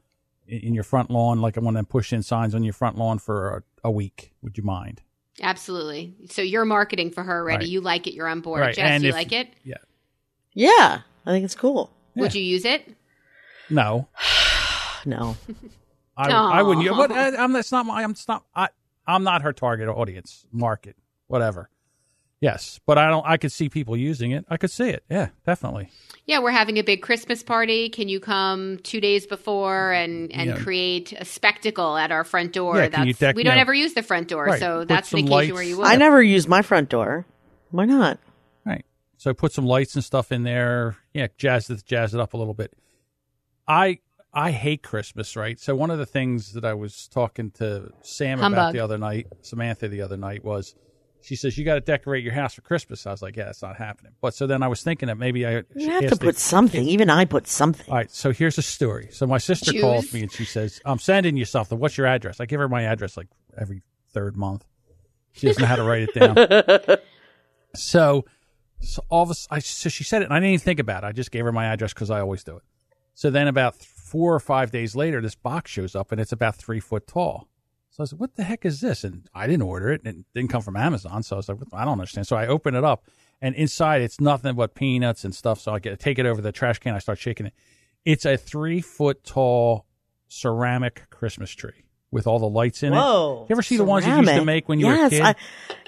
in, 0.47 0.59
in 0.61 0.75
your 0.75 0.85
front 0.85 1.11
lawn, 1.11 1.41
like 1.41 1.57
one 1.57 1.69
of 1.69 1.75
them 1.75 1.87
push 1.87 2.13
in 2.13 2.23
signs 2.23 2.55
on 2.55 2.63
your 2.63 2.73
front 2.73 2.97
lawn 2.97 3.19
for 3.19 3.65
a, 3.85 3.89
a 3.89 3.91
week? 3.91 4.33
Would 4.43 4.57
you 4.57 4.63
mind? 4.63 5.03
Absolutely. 5.43 6.15
So 6.31 6.41
you're 6.43 6.65
marketing 6.65 7.11
for 7.11 7.23
her 7.25 7.41
already. 7.41 7.65
Right. 7.65 7.69
You 7.69 7.81
like 7.81 8.07
it. 8.07 8.15
You're 8.15 8.29
on 8.29 8.41
board. 8.41 8.61
Right, 8.61 8.75
Jess, 8.75 8.89
and 8.89 9.03
you 9.03 9.09
if- 9.11 9.15
like 9.15 9.33
it? 9.33 9.49
Yeah. 9.65 9.75
Yeah, 10.55 11.01
I 11.27 11.31
think 11.31 11.45
it's 11.45 11.55
cool. 11.55 11.93
Would 12.15 12.35
you 12.35 12.43
use 12.43 12.65
it? 12.65 12.95
No. 13.71 14.09
No. 15.05 15.37
I, 16.17 16.31
I 16.31 16.62
wouldn't. 16.62 16.89
Aw. 16.89 16.97
But 16.97 17.12
I, 17.12 17.37
I'm 17.37 17.53
that's 17.53 17.71
not 17.71 17.87
my. 17.87 18.03
I'm 18.03 18.17
not. 18.27 18.45
I 18.57 18.69
I'm 19.07 19.23
not 19.23 19.43
her 19.43 19.53
target 19.53 19.89
audience, 19.89 20.45
market, 20.51 20.97
whatever. 21.29 21.71
Yes, 22.41 22.81
but 22.87 22.99
I 22.99 23.09
don't. 23.09 23.25
I 23.25 23.37
could 23.37 23.53
see 23.53 23.69
people 23.69 23.97
using 23.97 24.33
it. 24.33 24.45
I 24.49 24.57
could 24.57 24.73
see 24.73 24.89
it. 24.89 25.05
Yeah, 25.09 25.29
definitely. 25.45 25.91
Yeah, 26.25 26.41
we're 26.41 26.51
having 26.51 26.77
a 26.79 26.83
big 26.83 27.03
Christmas 27.03 27.45
party. 27.45 27.89
Can 27.89 28.09
you 28.09 28.19
come 28.19 28.79
two 28.83 29.01
days 29.01 29.29
before 29.29 29.93
and, 29.93 30.33
and 30.33 30.51
Yeah. 30.51 30.57
create 30.59 31.12
a 31.12 31.25
spectacle 31.25 31.97
at 31.97 32.11
our 32.11 32.25
front 32.25 32.53
door? 32.53 32.77
Yeah, 32.79 32.89
that's 32.89 33.19
deck- 33.21 33.37
we 33.37 33.45
don't 33.45 33.55
know- 33.55 33.61
ever 33.61 33.75
use 33.75 33.95
the 33.95 34.03
front 34.03 34.27
door, 34.27 34.47
Right, 34.47 34.59
so 34.59 34.81
put 34.81 34.89
that's 34.89 35.12
an 35.12 35.21
some 35.21 35.33
occasion 35.33 35.55
where 35.55 35.62
you 35.62 35.77
would. 35.79 35.87
I 35.87 35.95
never 35.95 36.21
use 36.21 36.49
my 36.49 36.62
front 36.62 36.89
door. 36.89 37.27
Why 37.71 37.85
not? 37.85 38.19
Right. 38.64 38.85
So 39.19 39.33
put 39.35 39.53
some 39.53 39.67
lights 39.67 39.95
and 39.95 40.03
stuff 40.03 40.33
in 40.33 40.43
there. 40.43 40.97
Yeah, 41.14 41.29
jazz 41.39 41.71
it, 41.71 41.85
jazz 41.87 42.12
it 42.12 42.21
up 42.21 42.35
a 42.35 42.37
little 42.37 42.55
bit. 42.55 42.73
I 43.69 43.99
I 44.33 44.51
hate 44.51 44.83
Christmas, 44.83 45.35
right? 45.35 45.59
So 45.59 45.75
one 45.75 45.91
of 45.91 45.99
the 45.99 46.05
things 46.05 46.53
that 46.53 46.64
I 46.64 46.75
was 46.75 47.09
talking 47.09 47.51
to 47.53 47.91
Sam 48.03 48.43
about 48.43 48.75
the 48.75 48.81
other 48.81 48.99
night, 48.99 49.29
Samantha 49.41 49.89
the 49.89 50.03
other 50.03 50.19
night, 50.19 50.45
was 50.45 50.75
She 51.23 51.37
says, 51.37 51.57
You 51.57 51.64
got 51.64 51.77
to 51.77 51.81
decorate 51.81 52.23
your 52.23 52.35
house 52.35 52.55
for 52.55 52.61
Christmas. 52.61 53.07
I 53.07 53.12
was 53.12 53.23
like, 53.23 53.37
Yeah, 53.37 53.49
it's 53.49 53.62
not 53.62 53.77
happening. 53.77 54.12
But 54.21 54.35
so 54.35 54.47
then 54.47 54.62
I 54.62 54.69
was 54.69 54.83
thinking 54.83 55.07
that 55.07 55.17
maybe 55.17 55.47
I. 55.47 55.62
You 55.75 55.91
have 55.91 56.09
to 56.09 56.17
put 56.17 56.37
something. 56.37 56.87
Even 56.87 57.09
I 57.09 57.25
put 57.25 57.47
something. 57.47 57.87
All 57.89 57.97
right, 57.97 58.11
so 58.11 58.31
here's 58.31 58.59
a 58.59 58.62
story. 58.62 59.09
So 59.11 59.27
my 59.27 59.39
sister 59.39 59.73
Jews? 59.73 59.81
calls 59.81 60.12
me 60.12 60.23
and 60.23 60.31
she 60.31 60.45
says, 60.45 60.81
I'm 60.85 60.99
sending 60.99 61.37
you 61.37 61.47
something. 61.47 61.79
What's 61.79 61.97
your 61.97 62.07
address? 62.07 62.39
I 62.39 62.45
give 62.45 62.61
her 62.61 62.69
my 62.69 62.83
address 62.83 63.17
like 63.17 63.29
every 63.57 63.83
third 64.12 64.37
month. 64.37 64.67
She 65.33 65.47
doesn't 65.47 65.61
know 65.61 65.67
how 65.67 65.77
to 65.77 65.83
write 65.83 66.09
it 66.09 66.14
down. 66.14 66.99
so, 67.75 68.25
so 68.81 69.03
all 69.09 69.23
of 69.23 69.31
a 69.31 69.35
I 69.51 69.59
so 69.61 69.89
she 69.89 70.05
said 70.05 70.23
it, 70.23 70.27
and 70.27 70.35
I 70.35 70.37
didn't 70.37 70.51
even 70.51 70.64
think 70.64 70.81
about 70.81 71.05
it. 71.05 71.07
I 71.07 71.12
just 71.12 71.31
gave 71.31 71.45
her 71.45 71.53
my 71.53 71.67
address 71.67 71.95
because 71.95 72.11
I 72.11 72.21
always 72.21 72.45
do 72.45 72.57
it. 72.57 72.62
So 73.17 73.31
then, 73.31 73.49
about 73.49 73.77
four 73.77 74.35
or 74.35 74.41
five 74.41 74.71
days 74.71 74.95
later, 74.95 75.23
this 75.23 75.35
box 75.35 75.71
shows 75.71 75.97
up, 75.97 76.12
and 76.12 76.21
it's 76.21 76.33
about 76.33 76.55
three 76.55 76.81
foot 76.81 77.07
tall. 77.07 77.49
So 77.89 78.03
I 78.03 78.07
said, 78.07 78.19
"What 78.19 78.37
the 78.37 78.45
heck 78.45 78.67
is 78.67 78.83
this?" 78.83 79.05
And 79.05 79.27
I 79.35 79.47
didn't 79.47 79.62
order 79.62 79.91
it, 79.91 80.03
and 80.05 80.19
it 80.19 80.25
didn't 80.35 80.51
come 80.51 80.61
from 80.61 80.77
Amazon. 80.77 81.23
So 81.23 81.37
I 81.37 81.39
was 81.39 81.49
like, 81.49 81.59
"What- 81.59 81.69
"I 81.73 81.87
don't 81.87 81.93
understand." 81.93 82.27
So 82.27 82.37
I 82.37 82.47
open 82.47 82.75
it 82.75 82.85
up, 82.85 83.07
and 83.41 83.55
inside 83.55 84.03
it's 84.03 84.21
nothing 84.21 84.55
but 84.55 84.75
peanuts 84.75 85.25
and 85.25 85.35
stuff. 85.35 85.59
So 85.61 85.73
I 85.73 85.79
get 85.79 85.99
take 85.99 86.19
it 86.19 86.27
over 86.27 86.43
the 86.43 86.53
trash 86.53 86.79
can. 86.79 86.95
I 86.95 86.99
start 86.99 87.19
shaking 87.19 87.47
it. 87.47 87.55
It's 88.05 88.27
a 88.27 88.37
three 88.37 88.83
foot 88.83 89.25
tall 89.25 89.87
ceramic 90.29 91.09
Christmas 91.09 91.51
tree 91.53 91.87
with 92.11 92.27
all 92.27 92.39
the 92.39 92.49
lights 92.49 92.83
in 92.83 92.93
it. 92.93 92.97
Whoa! 92.97 93.47
You 93.49 93.55
ever 93.55 93.62
see 93.62 93.79
the 93.79 93.85
ones 93.85 94.07
you 94.07 94.14
used 94.14 94.29
to 94.29 94.45
make 94.45 94.69
when 94.69 94.79
you 94.79 94.89
yes, 94.89 94.99
were 94.99 95.07
a 95.07 95.11
kid? 95.11 95.23
I, 95.23 95.35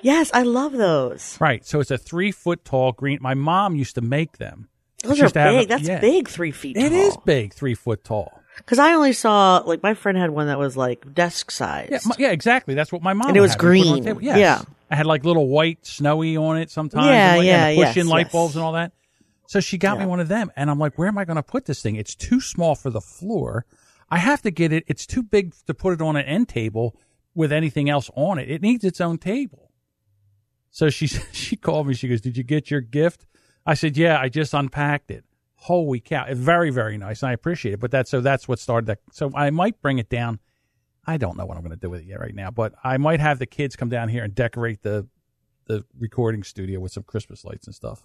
yes, 0.03 0.31
I 0.33 0.45
love 0.45 0.73
those. 0.73 1.39
Right. 1.39 1.63
So 1.67 1.79
it's 1.79 1.91
a 1.91 1.99
three 1.99 2.33
foot 2.33 2.65
tall 2.65 2.93
green. 2.93 3.19
My 3.21 3.35
mom 3.35 3.77
used 3.77 3.97
to 3.97 4.01
make 4.01 4.39
them. 4.39 4.71
Those 5.03 5.21
are 5.21 5.25
used 5.25 5.35
to 5.35 5.41
have 5.41 5.55
big. 5.55 5.65
a- 5.65 5.69
That's 5.69 5.89
yeah. 5.89 6.01
big. 6.01 6.29
Three 6.29 6.51
feet. 6.51 6.77
It 6.77 6.91
tall. 6.91 6.99
is 6.99 7.17
big, 7.25 7.53
three 7.55 7.75
foot 7.75 8.05
tall. 8.05 8.33
Because 8.57 8.79
I 8.79 8.95
only 8.95 9.13
saw 9.13 9.59
like 9.59 9.83
my 9.83 9.95
friend 9.95 10.19
had 10.19 10.31
one 10.31 10.49
that 10.49 10.59
was 10.59 10.77
like 10.77 11.15
desk 11.15 11.51
size. 11.51 11.89
Yeah, 11.91 11.99
my- 12.05 12.17
yeah, 12.19 12.31
exactly. 12.31 12.75
That's 12.75 12.91
what 12.93 13.03
my 13.03 13.13
mom. 13.13 13.29
And 13.29 13.37
it 13.37 13.41
was 13.41 13.53
had. 13.53 13.63
We 13.63 13.81
put 13.83 13.89
on 13.89 13.95
the 13.97 14.01
green. 14.01 14.05
table. 14.05 14.23
Yes. 14.23 14.39
Yeah. 14.39 14.63
I 14.91 14.97
had 14.97 15.07
like 15.07 15.25
little 15.25 15.49
white 15.49 15.85
snowy 15.87 16.37
on 16.37 16.57
it 16.57 16.71
sometimes. 16.71 17.07
Yeah, 17.07 17.31
and, 17.31 17.39
like, 17.39 17.47
yeah, 17.47 17.67
and 17.67 17.77
push 17.79 17.97
in 17.97 18.07
yes, 18.07 18.13
light 18.13 18.27
yes. 18.27 18.33
bulbs 18.33 18.57
and 18.57 18.65
all 18.65 18.73
that. 18.73 18.93
So 19.47 19.61
she 19.61 19.79
got 19.79 19.99
me 19.99 20.05
one 20.05 20.21
of 20.21 20.29
them, 20.29 20.53
and 20.57 20.71
I'm 20.71 20.79
like, 20.79 20.99
where 20.99 21.09
am 21.09 21.17
I 21.17 21.25
going 21.25 21.37
to 21.37 21.43
put 21.43 21.65
this 21.65 21.81
thing? 21.81 21.97
It's 21.97 22.15
too 22.15 22.39
small 22.39 22.75
for 22.75 22.91
the 22.91 23.01
floor. 23.01 23.65
I 24.11 24.19
have 24.19 24.43
to 24.43 24.51
get 24.51 24.73
it. 24.75 24.85
It's 24.87 25.07
too 25.07 25.23
big 25.23 25.55
to 25.67 25.73
put 25.73 25.95
it 25.95 26.03
on 26.03 26.17
an 26.17 26.27
end 26.27 26.51
table 26.51 26.95
with 27.35 27.51
anything 27.51 27.89
else 27.89 28.11
on 28.15 28.39
it. 28.39 28.51
It 28.51 28.61
needs 28.61 28.85
its 28.85 29.01
own 29.01 29.17
table. 29.17 29.71
So 30.71 30.91
she 30.91 31.07
she 31.33 31.57
called 31.57 31.87
me. 31.87 31.95
She 31.95 32.09
goes, 32.09 32.21
"Did 32.21 32.37
you 32.37 32.43
get 32.45 32.71
your 32.71 32.81
gift?" 32.81 33.27
I 33.69 33.75
said, 33.75 33.97
"Yeah, 33.97 34.19
I 34.19 34.29
just 34.29 34.55
unpacked 34.55 35.11
it." 35.11 35.25
Holy 35.57 36.01
cow! 36.01 36.25
It's 36.27 36.39
very 36.41 36.71
very 36.71 36.97
nice. 36.99 37.23
and 37.23 37.31
I 37.31 37.33
appreciate 37.33 37.75
it. 37.75 37.81
But 37.81 37.91
that's 37.91 38.11
so 38.11 38.21
that's 38.21 38.49
what 38.49 38.59
started 38.59 38.87
that. 38.87 38.99
So 39.13 39.31
I 39.35 39.51
might 39.51 39.81
bring 39.83 39.99
it 39.99 40.09
down. 40.09 40.41
I 41.07 41.17
don't 41.17 41.37
know 41.37 41.47
what 41.47 41.57
I'm 41.57 41.63
going 41.63 41.75
to 41.75 41.81
do 41.81 41.89
with 41.91 42.01
it 42.03 42.07
yet 42.07 42.21
right 42.21 42.35
now, 42.35 42.51
but 42.51 42.75
I 42.85 42.97
might 42.99 43.21
have 43.21 43.39
the 43.39 43.47
kids 43.47 43.77
come 43.77 43.89
down 43.89 44.09
here 44.09 44.25
and 44.25 44.35
decorate 44.35 44.83
the 44.83 45.07
the 45.67 45.85
recording 45.99 46.43
studio 46.43 46.81
with 46.81 46.93
some 46.93 47.03
Christmas 47.03 47.45
lights 47.45 47.67
and 47.67 47.75
stuff. 47.75 48.05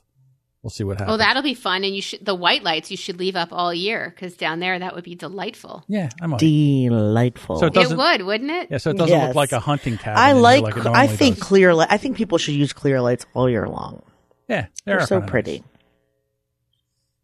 We'll 0.61 0.69
see 0.71 0.85
what 0.85 0.97
happens. 0.99 1.15
Oh, 1.15 1.17
that'll 1.17 1.43
be 1.43 1.53
fun. 1.53 1.83
And 1.83 1.93
you 1.93 2.01
should 2.01 2.25
the 2.25 2.33
white 2.33 2.63
lights 2.63 2.89
you 2.89 2.95
should 2.97 3.19
leave 3.19 3.35
up 3.35 3.49
all 3.51 3.73
year 3.73 4.09
because 4.15 4.35
down 4.35 4.59
there 4.61 4.79
that 4.79 4.95
would 4.95 5.03
be 5.03 5.13
delightful. 5.15 5.83
yeah, 5.89 6.09
I 6.21 6.27
might. 6.27 6.39
Delightful. 6.39 7.57
So 7.59 7.65
it 7.67 7.75
It 7.75 7.89
would, 7.97 8.21
wouldn't 8.21 8.49
it? 8.51 8.71
yeah, 8.71 8.77
so 8.77 8.91
it 8.91 8.97
doesn't 8.97 9.27
look 9.27 9.35
like 9.35 9.51
a 9.51 9.59
hunting 9.59 9.97
cabin. 9.97 10.17
I 10.21 10.31
like. 10.31 10.63
like 10.63 10.77
it 10.77 10.85
I 10.87 11.07
think 11.07 11.35
does. 11.37 11.43
clear. 11.47 11.73
Li- 11.75 11.87
I 11.89 11.97
think 11.97 12.15
people 12.17 12.37
should 12.37 12.55
use 12.55 12.71
clear 12.73 13.01
lights 13.01 13.25
all 13.33 13.49
year 13.49 13.67
long. 13.67 14.01
Yeah, 14.47 14.67
They're, 14.85 14.97
they're 14.97 15.07
so 15.07 15.19
kinda 15.19 15.31
pretty. 15.31 15.63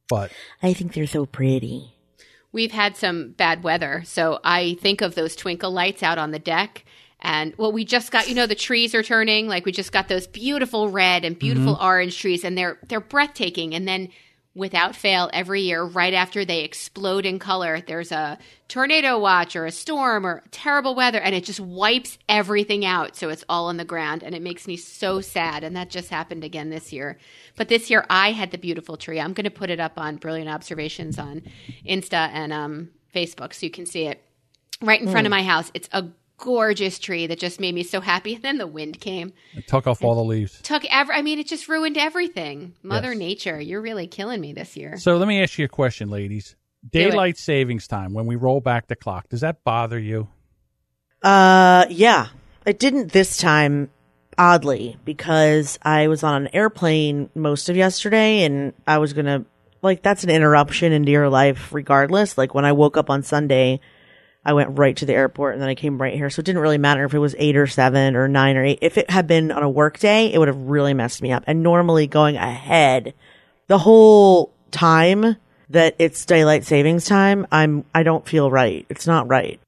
But 0.08 0.32
I 0.64 0.74
think 0.74 0.94
they're 0.94 1.08
so 1.08 1.26
pretty. 1.26 1.94
We've 2.52 2.72
had 2.72 2.98
some 2.98 3.32
bad 3.32 3.64
weather, 3.64 4.02
so 4.06 4.40
I 4.44 4.78
think 4.82 5.02
of 5.02 5.14
those 5.14 5.36
twinkle 5.36 5.72
lights 5.72 6.02
out 6.02 6.18
on 6.18 6.32
the 6.32 6.40
deck. 6.40 6.84
And 7.22 7.54
well, 7.58 7.72
we 7.72 7.86
just 7.86 8.12
got 8.12 8.28
you 8.30 8.36
know 8.36 8.48
the 8.48 8.56
trees 8.56 8.96
are 8.96 9.04
turning 9.04 9.48
like 9.48 9.66
we 9.66 9.72
just 9.72 9.92
got 9.92 10.08
those 10.08 10.26
beautiful 10.26 10.90
red 10.90 11.26
and 11.26 11.38
beautiful 11.38 11.76
mm-hmm. 11.76 11.86
orange 11.86 12.18
trees, 12.18 12.44
and 12.44 12.58
they're 12.58 12.80
they're 12.88 13.02
breathtaking. 13.02 13.76
And 13.76 13.88
then 13.88 14.10
without 14.56 14.96
fail, 14.96 15.30
every 15.32 15.62
year 15.62 15.84
right 15.84 16.14
after 16.14 16.44
they 16.44 16.64
explode 16.64 17.26
in 17.26 17.40
color, 17.40 17.82
there's 17.82 18.12
a 18.12 18.38
tornado 18.68 19.18
watch 19.18 19.56
or 19.56 19.66
a 19.66 19.72
storm 19.72 20.26
or 20.26 20.44
terrible 20.52 20.96
weather, 20.96 21.20
and 21.20 21.36
it 21.36 21.44
just 21.44 21.60
wipes 21.60 22.18
everything 22.28 22.86
out. 22.86 23.16
So 23.16 23.30
it's 23.30 23.46
all 23.48 23.68
on 23.68 23.78
the 23.78 23.86
ground, 23.86 24.24
and 24.24 24.36
it 24.36 24.42
makes 24.42 24.68
me 24.68 24.76
so 24.76 25.22
sad. 25.22 25.64
And 25.64 25.76
that 25.76 25.90
just 25.90 26.10
happened 26.10 26.44
again 26.44 26.70
this 26.70 26.92
year. 26.92 27.18
But 27.56 27.70
this 27.70 27.90
year 27.90 28.06
I 28.10 28.32
had 28.32 28.52
the 28.52 28.58
beautiful 28.58 28.98
tree. 28.98 29.20
I'm 29.20 29.34
going 29.34 29.46
to 29.46 29.52
put 29.52 29.70
it 29.70 29.80
up 29.80 29.98
on 29.98 30.18
Brilliant 30.18 30.50
Observations 30.50 31.20
on 31.20 31.44
Insta 31.88 32.30
and 32.34 32.52
um, 32.52 32.90
Facebook 33.14 33.54
so 33.54 33.66
you 33.66 33.72
can 33.72 33.86
see 33.86 34.08
it 34.08 34.24
right 34.82 35.02
in 35.02 35.10
front 35.10 35.28
of 35.28 35.32
my 35.32 35.44
house. 35.44 35.72
It's 35.74 35.90
a 35.92 36.06
gorgeous 36.40 36.98
tree 36.98 37.28
that 37.28 37.38
just 37.38 37.60
made 37.60 37.76
me 37.76 37.84
so 37.84 38.02
happy. 38.02 38.36
And 38.36 38.44
then 38.44 38.58
the 38.58 38.68
wind 38.68 39.00
came, 39.00 39.34
it 39.54 39.68
took 39.68 39.86
off 39.86 40.04
all 40.04 40.16
the 40.16 40.24
leaves. 40.24 40.60
took 40.62 40.84
every. 40.90 41.16
I 41.16 41.22
mean, 41.22 41.38
it 41.40 41.48
just 41.48 41.68
ruined 41.68 41.98
everything. 41.98 42.74
Mother 42.82 43.10
Yes. 43.10 43.20
Nature, 43.20 43.62
you're 43.62 43.82
really 43.82 44.08
killing 44.08 44.42
me 44.42 44.54
this 44.54 44.76
year. 44.76 44.98
So 44.98 45.18
let 45.18 45.28
me 45.28 45.42
ask 45.44 45.58
you 45.60 45.66
a 45.66 45.70
question, 45.70 46.10
ladies. 46.10 46.56
Daylight 46.90 47.38
savings 47.38 47.88
time 47.88 48.14
when 48.14 48.26
we 48.26 48.38
roll 48.38 48.62
back 48.62 48.88
the 48.88 48.96
clock, 48.96 49.28
does 49.30 49.42
that 49.42 49.64
bother 49.64 50.00
you? 50.00 50.30
Uh, 51.22 51.86
yeah. 51.90 52.28
It 52.66 52.80
didn't 52.80 53.12
this 53.12 53.38
time, 53.38 53.90
oddly, 54.38 54.98
because 55.04 55.78
I 55.82 56.08
was 56.08 56.24
on 56.24 56.44
an 56.44 56.50
airplane 56.54 57.30
most 57.36 57.68
of 57.68 57.76
yesterday 57.76 58.44
and 58.44 58.74
I 58.88 59.00
was 59.00 59.12
gonna, 59.14 59.46
like, 59.82 60.02
that's 60.02 60.24
an 60.24 60.30
interruption 60.30 60.94
into 60.94 61.12
your 61.12 61.30
life 61.30 61.74
regardless. 61.74 62.38
Like, 62.38 62.54
when 62.54 62.66
I 62.66 62.72
woke 62.72 62.96
up 62.96 63.10
on 63.10 63.24
Sunday, 63.24 63.82
I 64.46 64.54
went 64.54 64.78
right 64.78 64.96
to 64.98 65.06
the 65.06 65.14
airport 65.14 65.54
and 65.54 65.62
then 65.62 65.70
I 65.70 65.76
came 65.76 66.02
right 66.02 66.14
here. 66.14 66.30
So 66.30 66.40
it 66.40 66.46
didn't 66.46 66.62
really 66.62 66.78
matter 66.78 67.04
if 67.04 67.14
it 67.14 67.20
was 67.20 67.36
eight 67.38 67.58
or 67.58 67.68
seven 67.68 68.16
or 68.16 68.28
nine 68.28 68.58
or 68.58 68.64
eight. 68.64 68.80
If 68.82 68.98
it 68.98 69.10
had 69.10 69.28
been 69.28 69.52
on 69.52 69.64
a 69.64 69.70
work 69.70 70.00
day, 70.00 70.32
it 70.32 70.38
would 70.38 70.48
have 70.48 70.62
really 70.62 70.94
messed 70.94 71.22
me 71.22 71.32
up. 71.32 71.44
And 71.46 71.62
normally 71.62 72.08
going 72.08 72.38
ahead 72.38 73.14
the 73.68 73.80
whole 73.80 74.54
time 74.72 75.36
that 75.70 75.96
it's 76.00 76.26
daylight 76.26 76.66
savings 76.66 77.06
time, 77.06 77.46
I'm, 77.52 77.86
I 77.94 78.04
don't 78.04 78.28
feel 78.28 78.50
right. 78.50 78.86
It's 78.90 79.06
not 79.06 79.28
right. 79.28 79.60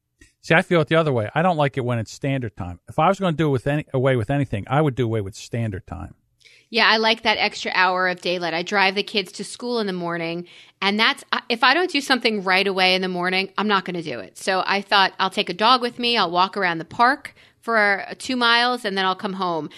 See, 0.42 0.56
I 0.56 0.64
feel 0.64 0.82
it 0.82 0.88
the 0.88 0.96
other 0.96 1.14
way. 1.14 1.30
I 1.36 1.44
don't 1.44 1.58
like 1.58 1.78
it 1.78 1.86
when 1.86 2.00
it's 2.00 2.12
standard 2.12 2.56
time. 2.56 2.80
If 2.90 2.98
I 2.98 3.08
was 3.08 3.20
going 3.20 3.34
to 3.34 3.38
do 3.38 3.48
it 3.50 3.52
with 3.52 3.68
any, 3.68 3.86
away 3.94 4.16
with 4.16 4.32
anything, 4.32 4.66
I 4.68 4.82
would 4.82 4.96
do 4.96 5.06
away 5.06 5.22
with 5.22 5.36
standard 5.36 5.86
time. 5.86 6.16
Yeah, 6.72 6.88
I 6.88 6.98
like 6.98 7.24
that 7.24 7.38
extra 7.38 7.70
hour 7.76 8.08
of 8.08 8.22
daylight. 8.22 8.54
I 8.54 8.64
drive 8.64 8.96
the 8.96 9.04
kids 9.04 9.34
to 9.34 9.44
school 9.44 9.80
in 9.80 9.88
the 9.88 9.94
morning, 9.94 10.48
and 10.82 10.98
that's 10.98 11.22
if 11.50 11.66
I 11.66 11.74
don't 11.74 11.92
do 11.92 12.00
something 12.00 12.44
right 12.44 12.66
away 12.66 12.96
in 12.96 13.02
the 13.02 13.10
morning, 13.10 13.50
I'm 13.58 13.68
not 13.68 13.84
going 13.84 13.96
to 13.96 14.02
do 14.02 14.20
it. 14.20 14.38
So 14.38 14.64
I 14.66 14.82
thought 14.82 15.14
I'll 15.20 15.30
take 15.30 15.50
a 15.50 15.54
dog 15.54 15.82
with 15.82 16.00
me. 16.00 16.18
I'll 16.18 16.32
walk 16.32 16.56
around 16.56 16.78
the 16.78 16.86
park 16.86 17.36
for 17.60 18.06
two 18.18 18.38
miles, 18.38 18.86
and 18.86 18.98
then 18.98 19.04
I'll 19.04 19.18
come 19.18 19.34
home. 19.34 19.70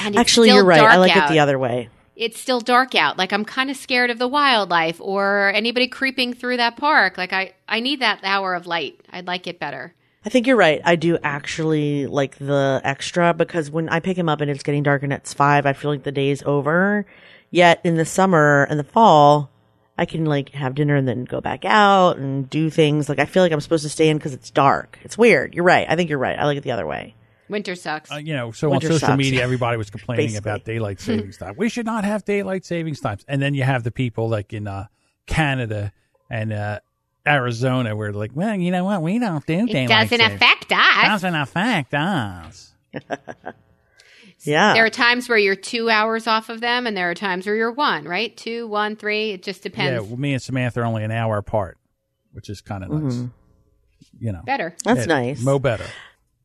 And 0.00 0.14
it's 0.14 0.20
Actually, 0.20 0.48
you're 0.48 0.64
right. 0.64 0.80
I 0.80 0.96
like 0.96 1.14
out. 1.14 1.30
it 1.30 1.34
the 1.34 1.38
other 1.38 1.58
way. 1.58 1.90
It's 2.16 2.40
still 2.40 2.60
dark 2.60 2.94
out. 2.94 3.18
Like 3.18 3.32
I'm 3.32 3.44
kind 3.44 3.70
of 3.70 3.76
scared 3.76 4.10
of 4.10 4.18
the 4.18 4.26
wildlife 4.26 5.00
or 5.02 5.52
anybody 5.54 5.86
creeping 5.86 6.32
through 6.32 6.56
that 6.56 6.76
park. 6.76 7.18
Like 7.18 7.34
I, 7.34 7.52
I 7.68 7.80
need 7.80 8.00
that 8.00 8.20
hour 8.24 8.54
of 8.54 8.66
light. 8.66 9.00
I'd 9.10 9.26
like 9.26 9.46
it 9.46 9.60
better. 9.60 9.94
I 10.28 10.30
think 10.30 10.46
you're 10.46 10.56
right. 10.56 10.82
I 10.84 10.96
do 10.96 11.16
actually 11.22 12.06
like 12.06 12.36
the 12.36 12.82
extra 12.84 13.32
because 13.32 13.70
when 13.70 13.88
I 13.88 14.00
pick 14.00 14.18
him 14.18 14.28
up 14.28 14.42
and 14.42 14.50
it's 14.50 14.62
getting 14.62 14.82
dark 14.82 15.02
and 15.02 15.10
it's 15.10 15.32
five, 15.32 15.64
I 15.64 15.72
feel 15.72 15.90
like 15.90 16.02
the 16.02 16.12
day's 16.12 16.42
over. 16.42 17.06
Yet 17.50 17.80
in 17.82 17.94
the 17.94 18.04
summer 18.04 18.64
and 18.64 18.78
the 18.78 18.84
fall, 18.84 19.48
I 19.96 20.04
can 20.04 20.26
like 20.26 20.50
have 20.50 20.74
dinner 20.74 20.96
and 20.96 21.08
then 21.08 21.24
go 21.24 21.40
back 21.40 21.64
out 21.64 22.18
and 22.18 22.50
do 22.50 22.68
things. 22.68 23.08
Like 23.08 23.20
I 23.20 23.24
feel 23.24 23.42
like 23.42 23.52
I'm 23.52 23.60
supposed 23.62 23.84
to 23.84 23.88
stay 23.88 24.10
in 24.10 24.18
because 24.18 24.34
it's 24.34 24.50
dark. 24.50 24.98
It's 25.02 25.16
weird. 25.16 25.54
You're 25.54 25.64
right. 25.64 25.86
I 25.88 25.96
think 25.96 26.10
you're 26.10 26.18
right. 26.18 26.38
I 26.38 26.44
like 26.44 26.58
it 26.58 26.62
the 26.62 26.72
other 26.72 26.86
way. 26.86 27.14
Winter 27.48 27.74
sucks. 27.74 28.12
Uh, 28.12 28.16
you 28.16 28.34
know, 28.34 28.52
so 28.52 28.68
Winter 28.68 28.88
on 28.88 28.92
social 28.92 29.08
sucks. 29.08 29.16
media, 29.16 29.42
everybody 29.42 29.78
was 29.78 29.88
complaining 29.88 30.36
about 30.36 30.62
daylight 30.62 31.00
savings 31.00 31.38
time. 31.38 31.54
We 31.56 31.70
should 31.70 31.86
not 31.86 32.04
have 32.04 32.26
daylight 32.26 32.66
savings 32.66 33.00
times. 33.00 33.24
And 33.28 33.40
then 33.40 33.54
you 33.54 33.62
have 33.62 33.82
the 33.82 33.92
people 33.92 34.28
like 34.28 34.52
in 34.52 34.66
uh, 34.66 34.88
Canada 35.26 35.90
and 36.28 36.52
uh, 36.52 36.80
Arizona 37.28 37.94
where 37.94 38.10
they're 38.12 38.18
like, 38.18 38.32
well, 38.34 38.54
you 38.54 38.70
know 38.70 38.84
what? 38.84 39.02
We 39.02 39.18
don't 39.18 39.44
do 39.46 39.66
it 39.68 39.88
doesn't 39.88 40.08
savings. 40.18 40.34
affect 40.34 40.72
us. 40.72 41.04
Doesn't 41.04 41.34
affect 41.34 41.94
us. 41.94 42.72
Yeah. 44.44 44.74
There 44.74 44.84
are 44.86 44.90
times 44.90 45.28
where 45.28 45.36
you're 45.36 45.56
two 45.56 45.90
hours 45.90 46.28
off 46.28 46.48
of 46.48 46.60
them, 46.60 46.86
and 46.86 46.96
there 46.96 47.10
are 47.10 47.14
times 47.14 47.44
where 47.46 47.56
you're 47.56 47.72
one, 47.72 48.04
right? 48.04 48.34
Two, 48.36 48.68
one, 48.68 48.94
three. 48.94 49.30
It 49.32 49.42
just 49.42 49.64
Yeah, 49.64 49.70
depends. 49.70 50.06
well, 50.08 50.16
me 50.16 50.32
and 50.32 50.40
Samantha 50.40 50.80
are 50.80 50.84
only 50.84 51.02
an 51.02 51.10
hour 51.10 51.38
apart, 51.38 51.76
which 52.32 52.48
is 52.48 52.60
kind 52.60 52.84
of 52.84 52.90
nice. 52.90 53.14
Mm-hmm. 53.14 53.26
You 54.24 54.32
know, 54.32 54.42
Better. 54.44 54.76
That's 54.84 55.00
Yeah, 55.00 55.06
nice. 55.06 55.42
Mo 55.42 55.58
better. 55.58 55.86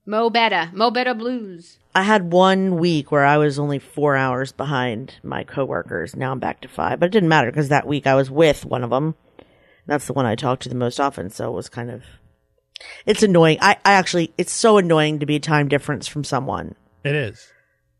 Mo 0.07 0.29
better. 0.31 0.69
Mo 0.73 0.89
better 0.91 1.13
Blues. 1.13 1.77
I 1.95 2.01
had 2.01 2.31
one 2.31 2.77
week 2.77 3.11
where 3.11 3.23
I 3.25 3.37
was 3.37 3.59
only 3.59 3.77
four 3.79 4.15
hours 4.15 4.51
behind 4.51 5.15
my 5.23 5.43
coworkers. 5.43 6.15
Now 6.15 6.31
I'm 6.31 6.39
back 6.39 6.61
to 6.61 6.67
five, 6.67 6.99
but 6.99 7.05
it 7.05 7.11
didn't 7.11 7.29
matter 7.29 7.51
because 7.51 7.69
that 7.69 7.87
week 7.87 8.07
I 8.07 8.15
was 8.15 8.29
with 8.31 8.65
one 8.65 8.83
of 8.83 8.89
them. 8.89 9.13
That's 9.85 10.07
the 10.07 10.13
one 10.13 10.25
I 10.25 10.35
talk 10.35 10.59
to 10.61 10.69
the 10.69 10.75
most 10.75 10.99
often. 10.99 11.29
So 11.29 11.49
it 11.51 11.55
was 11.55 11.69
kind 11.69 11.89
of, 11.91 12.03
it's 13.05 13.23
annoying. 13.23 13.57
I, 13.61 13.77
I 13.85 13.93
actually, 13.93 14.33
it's 14.37 14.51
so 14.53 14.77
annoying 14.77 15.19
to 15.19 15.25
be 15.25 15.35
a 15.35 15.39
time 15.39 15.67
difference 15.67 16.07
from 16.07 16.23
someone. 16.23 16.75
It 17.03 17.15
is. 17.15 17.45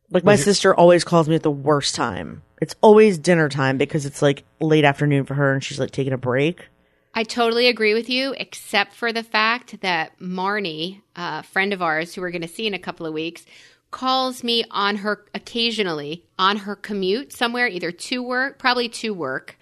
Like 0.10 0.24
my 0.24 0.34
Was 0.34 0.42
it- 0.42 0.46
sister 0.46 0.74
always 0.76 1.04
calls 1.04 1.28
me 1.28 1.36
at 1.36 1.44
the 1.44 1.52
worst 1.52 1.96
time. 1.96 2.44
It's 2.62 2.76
always 2.82 3.18
dinner 3.18 3.50
time 3.50 3.78
because 3.78 4.06
it's 4.06 4.22
like 4.22 4.44
late 4.62 4.86
afternoon 4.86 5.26
for 5.26 5.34
her 5.34 5.52
and 5.54 5.62
she's 5.64 5.80
like 5.80 5.92
taking 5.92 6.14
a 6.14 6.18
break. 6.18 6.70
I 7.14 7.24
totally 7.24 7.68
agree 7.68 7.94
with 7.94 8.10
you, 8.10 8.34
except 8.38 8.94
for 8.94 9.12
the 9.14 9.22
fact 9.22 9.82
that 9.82 10.18
Marnie, 10.20 11.02
a 11.16 11.44
friend 11.44 11.72
of 11.74 11.82
ours 11.82 12.14
who 12.16 12.22
we're 12.22 12.32
going 12.32 12.42
to 12.42 12.48
see 12.48 12.66
in 12.66 12.74
a 12.74 12.80
couple 12.80 13.06
of 13.06 13.14
weeks, 13.14 13.46
calls 13.92 14.44
me 14.44 14.64
on 14.72 14.96
her 14.98 15.24
occasionally 15.36 16.26
on 16.40 16.58
her 16.58 16.76
commute 16.76 17.32
somewhere, 17.32 17.68
either 17.68 17.92
to 17.92 18.24
work, 18.24 18.58
probably 18.58 18.90
to 18.90 19.14
work. 19.14 19.58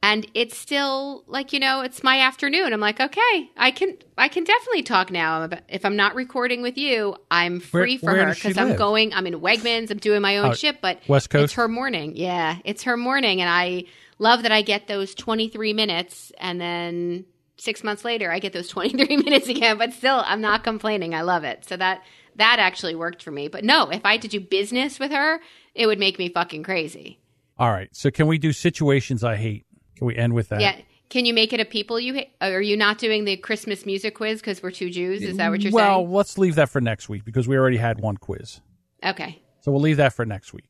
And 0.00 0.26
it's 0.32 0.56
still 0.56 1.24
like, 1.26 1.52
you 1.52 1.58
know, 1.58 1.80
it's 1.80 2.04
my 2.04 2.20
afternoon. 2.20 2.72
I'm 2.72 2.78
like, 2.80 3.00
okay, 3.00 3.50
I 3.56 3.72
can 3.72 3.96
I 4.16 4.28
can 4.28 4.44
definitely 4.44 4.82
talk 4.84 5.10
now. 5.10 5.48
If 5.68 5.84
I'm 5.84 5.96
not 5.96 6.14
recording 6.14 6.62
with 6.62 6.78
you, 6.78 7.16
I'm 7.32 7.58
free 7.58 7.94
Where- 7.94 7.98
for 7.98 8.12
where 8.16 8.28
her 8.28 8.34
because 8.34 8.56
I'm 8.56 8.76
going 8.76 9.12
I'm 9.12 9.26
in 9.26 9.40
Wegmans, 9.40 9.90
I'm 9.90 9.98
doing 9.98 10.22
my 10.22 10.38
own 10.38 10.50
Oh, 10.50 10.54
shit, 10.54 10.80
but 10.80 11.00
West 11.08 11.30
Coast? 11.30 11.44
it's 11.44 11.52
her 11.54 11.66
morning. 11.66 12.12
Yeah, 12.16 12.58
it's 12.64 12.84
her 12.84 12.96
morning 12.96 13.40
and 13.40 13.50
I 13.50 13.84
love 14.20 14.42
that 14.44 14.52
I 14.52 14.62
get 14.62 14.86
those 14.86 15.14
23 15.16 15.72
minutes 15.72 16.30
and 16.38 16.60
then 16.60 17.24
6 17.56 17.82
months 17.82 18.04
later 18.04 18.30
I 18.30 18.38
get 18.38 18.52
those 18.52 18.68
23 18.70 19.16
minutes 19.16 19.48
again, 19.48 19.78
but 19.78 19.92
still 19.92 20.22
I'm 20.24 20.40
not 20.40 20.62
complaining. 20.62 21.12
I 21.12 21.22
love 21.22 21.42
it. 21.42 21.64
So 21.64 21.76
that 21.76 22.02
that 22.36 22.58
actually 22.60 22.94
worked 22.94 23.24
for 23.24 23.32
me. 23.32 23.48
But 23.48 23.64
no, 23.64 23.90
if 23.90 24.04
I 24.06 24.12
had 24.12 24.22
to 24.22 24.28
do 24.28 24.38
business 24.38 25.00
with 25.00 25.10
her, 25.10 25.40
it 25.74 25.88
would 25.88 25.98
make 25.98 26.20
me 26.20 26.28
fucking 26.28 26.62
crazy. 26.62 27.18
All 27.58 27.72
right. 27.72 27.88
So 27.90 28.12
can 28.12 28.28
we 28.28 28.38
do 28.38 28.52
situations 28.52 29.24
I 29.24 29.34
hate? 29.34 29.64
Can 29.98 30.06
we 30.06 30.16
end 30.16 30.32
with 30.32 30.48
that? 30.48 30.60
Yeah. 30.60 30.76
Can 31.10 31.24
you 31.24 31.32
make 31.32 31.52
it 31.52 31.60
a 31.60 31.64
people 31.64 31.98
you 31.98 32.14
hate? 32.14 32.30
Are 32.40 32.60
you 32.60 32.76
not 32.76 32.98
doing 32.98 33.24
the 33.24 33.36
Christmas 33.36 33.86
music 33.86 34.14
quiz 34.14 34.40
because 34.40 34.62
we're 34.62 34.70
two 34.70 34.90
Jews? 34.90 35.22
Is 35.22 35.38
that 35.38 35.50
what 35.50 35.62
you're 35.62 35.72
well, 35.72 35.96
saying? 35.96 36.08
Well, 36.10 36.16
let's 36.18 36.36
leave 36.36 36.56
that 36.56 36.68
for 36.68 36.80
next 36.80 37.08
week 37.08 37.24
because 37.24 37.48
we 37.48 37.56
already 37.56 37.78
had 37.78 38.00
one 38.00 38.16
quiz. 38.18 38.60
Okay. 39.04 39.40
So 39.60 39.72
we'll 39.72 39.80
leave 39.80 39.96
that 39.96 40.12
for 40.12 40.26
next 40.26 40.52
week. 40.52 40.68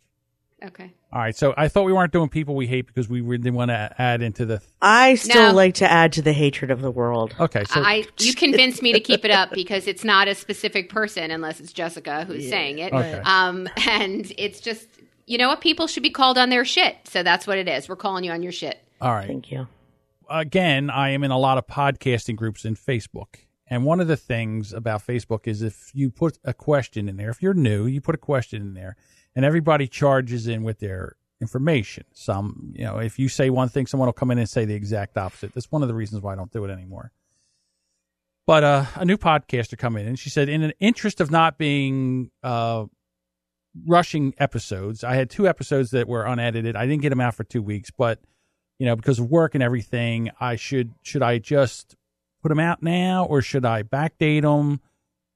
Okay. 0.64 0.92
All 1.12 1.20
right. 1.20 1.36
So 1.36 1.54
I 1.56 1.68
thought 1.68 1.84
we 1.84 1.92
weren't 1.92 2.12
doing 2.12 2.28
people 2.28 2.54
we 2.56 2.66
hate 2.66 2.86
because 2.86 3.08
we 3.08 3.20
didn't 3.20 3.54
want 3.54 3.70
to 3.70 3.94
add 3.98 4.22
into 4.22 4.44
the. 4.44 4.60
I 4.82 5.14
still 5.14 5.50
No. 5.50 5.54
like 5.54 5.74
to 5.74 5.90
add 5.90 6.12
to 6.14 6.22
the 6.22 6.32
hatred 6.32 6.70
of 6.70 6.82
the 6.82 6.90
world. 6.90 7.34
Okay. 7.38 7.64
So 7.64 7.80
I 7.80 8.06
you 8.18 8.34
convinced 8.34 8.82
me 8.82 8.92
to 8.92 9.00
keep 9.00 9.24
it 9.24 9.30
up 9.30 9.52
because 9.52 9.86
it's 9.86 10.04
not 10.04 10.26
a 10.28 10.34
specific 10.34 10.88
person 10.90 11.30
unless 11.30 11.60
it's 11.60 11.72
Jessica 11.72 12.24
who's 12.24 12.48
saying 12.48 12.78
it. 12.78 12.92
Okay. 12.92 13.20
Um, 13.24 13.68
and 13.88 14.32
it's 14.36 14.60
just 14.60 14.88
you 15.26 15.38
know 15.38 15.48
what 15.48 15.60
people 15.60 15.86
should 15.86 16.02
be 16.02 16.10
called 16.10 16.38
on 16.38 16.48
their 16.48 16.64
shit. 16.64 16.96
So 17.04 17.22
that's 17.22 17.46
what 17.46 17.58
it 17.58 17.68
is. 17.68 17.88
We're 17.88 17.96
calling 17.96 18.24
you 18.24 18.32
on 18.32 18.42
your 18.42 18.52
shit. 18.52 18.80
All 19.00 19.14
right. 19.14 19.26
Thank 19.26 19.50
you. 19.50 19.66
again, 20.28 20.90
I 20.90 21.10
am 21.10 21.24
in 21.24 21.30
a 21.30 21.38
lot 21.38 21.58
of 21.58 21.66
podcasting 21.66 22.36
groups 22.36 22.64
in 22.64 22.74
Facebook. 22.74 23.36
And 23.70 23.84
one 23.84 24.00
of 24.00 24.08
the 24.08 24.16
things 24.16 24.72
about 24.72 25.06
Facebook 25.06 25.46
is 25.46 25.62
if 25.62 25.90
you 25.94 26.10
put 26.10 26.38
a 26.44 26.54
question 26.54 27.08
in 27.08 27.16
there, 27.16 27.30
if 27.30 27.42
you're 27.42 27.54
new, 27.54 27.86
you 27.86 28.00
put 28.00 28.14
a 28.14 28.18
question 28.18 28.62
in 28.62 28.74
there, 28.74 28.96
and 29.36 29.44
everybody 29.44 29.86
charges 29.86 30.46
in 30.46 30.62
with 30.62 30.78
their 30.78 31.16
information. 31.40 32.04
Some, 32.14 32.72
you 32.74 32.84
know, 32.84 32.98
if 32.98 33.18
you 33.18 33.28
say 33.28 33.50
one 33.50 33.68
thing, 33.68 33.86
someone 33.86 34.06
will 34.06 34.14
come 34.14 34.30
in 34.30 34.38
and 34.38 34.48
say 34.48 34.64
the 34.64 34.74
exact 34.74 35.18
opposite. 35.18 35.52
That's 35.54 35.70
one 35.70 35.82
of 35.82 35.88
the 35.88 35.94
reasons 35.94 36.22
why 36.22 36.32
I 36.32 36.36
don't 36.36 36.50
do 36.50 36.64
it 36.64 36.70
anymore. 36.70 37.12
But 38.46 38.64
uh, 38.64 38.84
a 38.94 39.04
new 39.04 39.18
podcaster 39.18 39.76
come 39.76 39.98
in 39.98 40.06
and 40.06 40.18
she 40.18 40.30
said, 40.30 40.48
in 40.48 40.62
an 40.62 40.72
interest 40.80 41.20
of 41.20 41.30
not 41.30 41.58
being 41.58 42.30
uh, 42.42 42.86
rushing 43.86 44.34
episodes, 44.38 45.04
I 45.04 45.14
had 45.14 45.28
two 45.28 45.46
episodes 45.46 45.90
that 45.90 46.08
were 46.08 46.24
unedited. 46.24 46.74
I 46.74 46.86
didn't 46.86 47.02
get 47.02 47.10
them 47.10 47.20
out 47.20 47.34
for 47.34 47.44
two 47.44 47.60
weeks, 47.60 47.90
but 47.90 48.20
you 48.78 48.86
know, 48.86 48.96
because 48.96 49.18
of 49.18 49.30
work 49.30 49.54
and 49.54 49.62
everything, 49.62 50.30
I 50.40 50.56
should 50.56 50.92
should 51.02 51.22
I 51.22 51.38
just 51.38 51.96
put 52.42 52.48
them 52.48 52.60
out 52.60 52.82
now 52.82 53.24
or 53.24 53.42
should 53.42 53.64
I 53.64 53.82
backdate 53.82 54.42
them? 54.42 54.80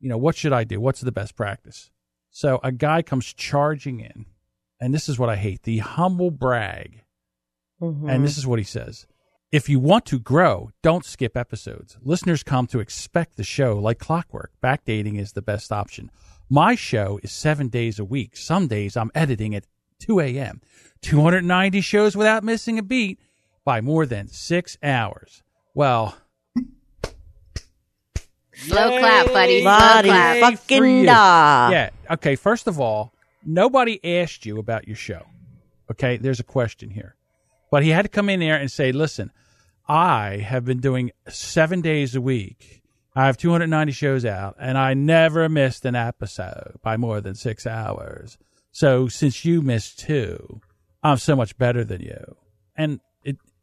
You 0.00 0.08
know, 0.08 0.18
what 0.18 0.36
should 0.36 0.52
I 0.52 0.64
do? 0.64 0.80
What's 0.80 1.00
the 1.00 1.12
best 1.12 1.36
practice? 1.36 1.90
So 2.30 2.60
a 2.62 2.72
guy 2.72 3.02
comes 3.02 3.32
charging 3.32 4.00
in, 4.00 4.26
and 4.80 4.94
this 4.94 5.08
is 5.08 5.18
what 5.18 5.28
I 5.28 5.36
hate: 5.36 5.62
the 5.62 5.78
humble 5.78 6.30
brag. 6.30 7.04
Mhm. 7.80 8.08
And 8.08 8.24
this 8.24 8.38
is 8.38 8.46
what 8.46 8.58
he 8.58 8.64
says. 8.64 9.06
If 9.50 9.68
you 9.68 9.78
want 9.80 10.06
to 10.06 10.18
grow, 10.18 10.70
don't 10.82 11.04
skip 11.04 11.36
episodes. 11.36 11.98
Listeners 12.00 12.42
come 12.42 12.66
to 12.68 12.80
expect 12.80 13.36
the 13.36 13.44
show 13.44 13.78
like 13.78 13.98
clockwork. 13.98 14.52
Backdating 14.62 15.18
is 15.18 15.32
the 15.32 15.42
best 15.42 15.70
option. 15.70 16.10
My 16.48 16.74
show 16.74 17.20
is 17.22 17.32
seven 17.32 17.68
days 17.68 17.98
a 17.98 18.04
week. 18.04 18.34
Some 18.36 18.66
days 18.66 18.96
I'm 18.96 19.10
editing 19.14 19.54
at 19.54 19.66
2 19.98 20.20
a.m. 20.20 20.62
290 21.02 21.80
shows 21.82 22.16
without 22.16 22.44
missing 22.44 22.78
a 22.78 22.82
beat 22.82 23.18
by 23.64 23.80
more 23.80 24.06
than 24.06 24.28
six 24.28 24.76
hours. 24.82 25.42
Well, 25.74 26.16
Slow 28.54 28.98
clap, 28.98 29.26
buddy. 29.26 29.62
Slow 29.62 29.76
clap. 29.76 30.40
fucking 30.40 30.84
you. 31.00 31.06
da. 31.06 31.70
yeah. 31.70 31.90
Okay. 32.10 32.36
First 32.36 32.66
of 32.66 32.78
all, 32.78 33.12
nobody 33.44 33.98
asked 34.20 34.44
you 34.46 34.58
about 34.58 34.86
your 34.86 34.96
show. 34.96 35.26
Okay. 35.90 36.16
There's 36.16 36.40
a 36.40 36.44
question 36.44 36.90
here. 36.90 37.16
But 37.70 37.82
he 37.82 37.90
had 37.90 38.02
to 38.02 38.08
come 38.08 38.28
in 38.28 38.40
there 38.40 38.56
and 38.56 38.70
say, 38.70 38.92
listen, 38.92 39.32
I 39.88 40.36
have 40.46 40.64
been 40.64 40.80
doing 40.80 41.10
seven 41.28 41.80
days 41.80 42.14
a 42.14 42.20
week. 42.20 42.82
I 43.14 43.26
have 43.26 43.36
290 43.36 43.92
shows 43.92 44.24
out, 44.24 44.56
and 44.58 44.78
I 44.78 44.94
never 44.94 45.48
missed 45.48 45.84
an 45.84 45.94
episode 45.94 46.76
by 46.82 46.96
more 46.96 47.20
than 47.20 47.34
six 47.34 47.66
hours. 47.66 48.38
So 48.70 49.08
since 49.08 49.44
you 49.44 49.60
missed 49.60 49.98
two, 49.98 50.60
I'm 51.02 51.18
so 51.18 51.36
much 51.36 51.58
better 51.58 51.84
than 51.84 52.00
you. 52.00 52.36
And 52.76 52.94
it 52.94 53.00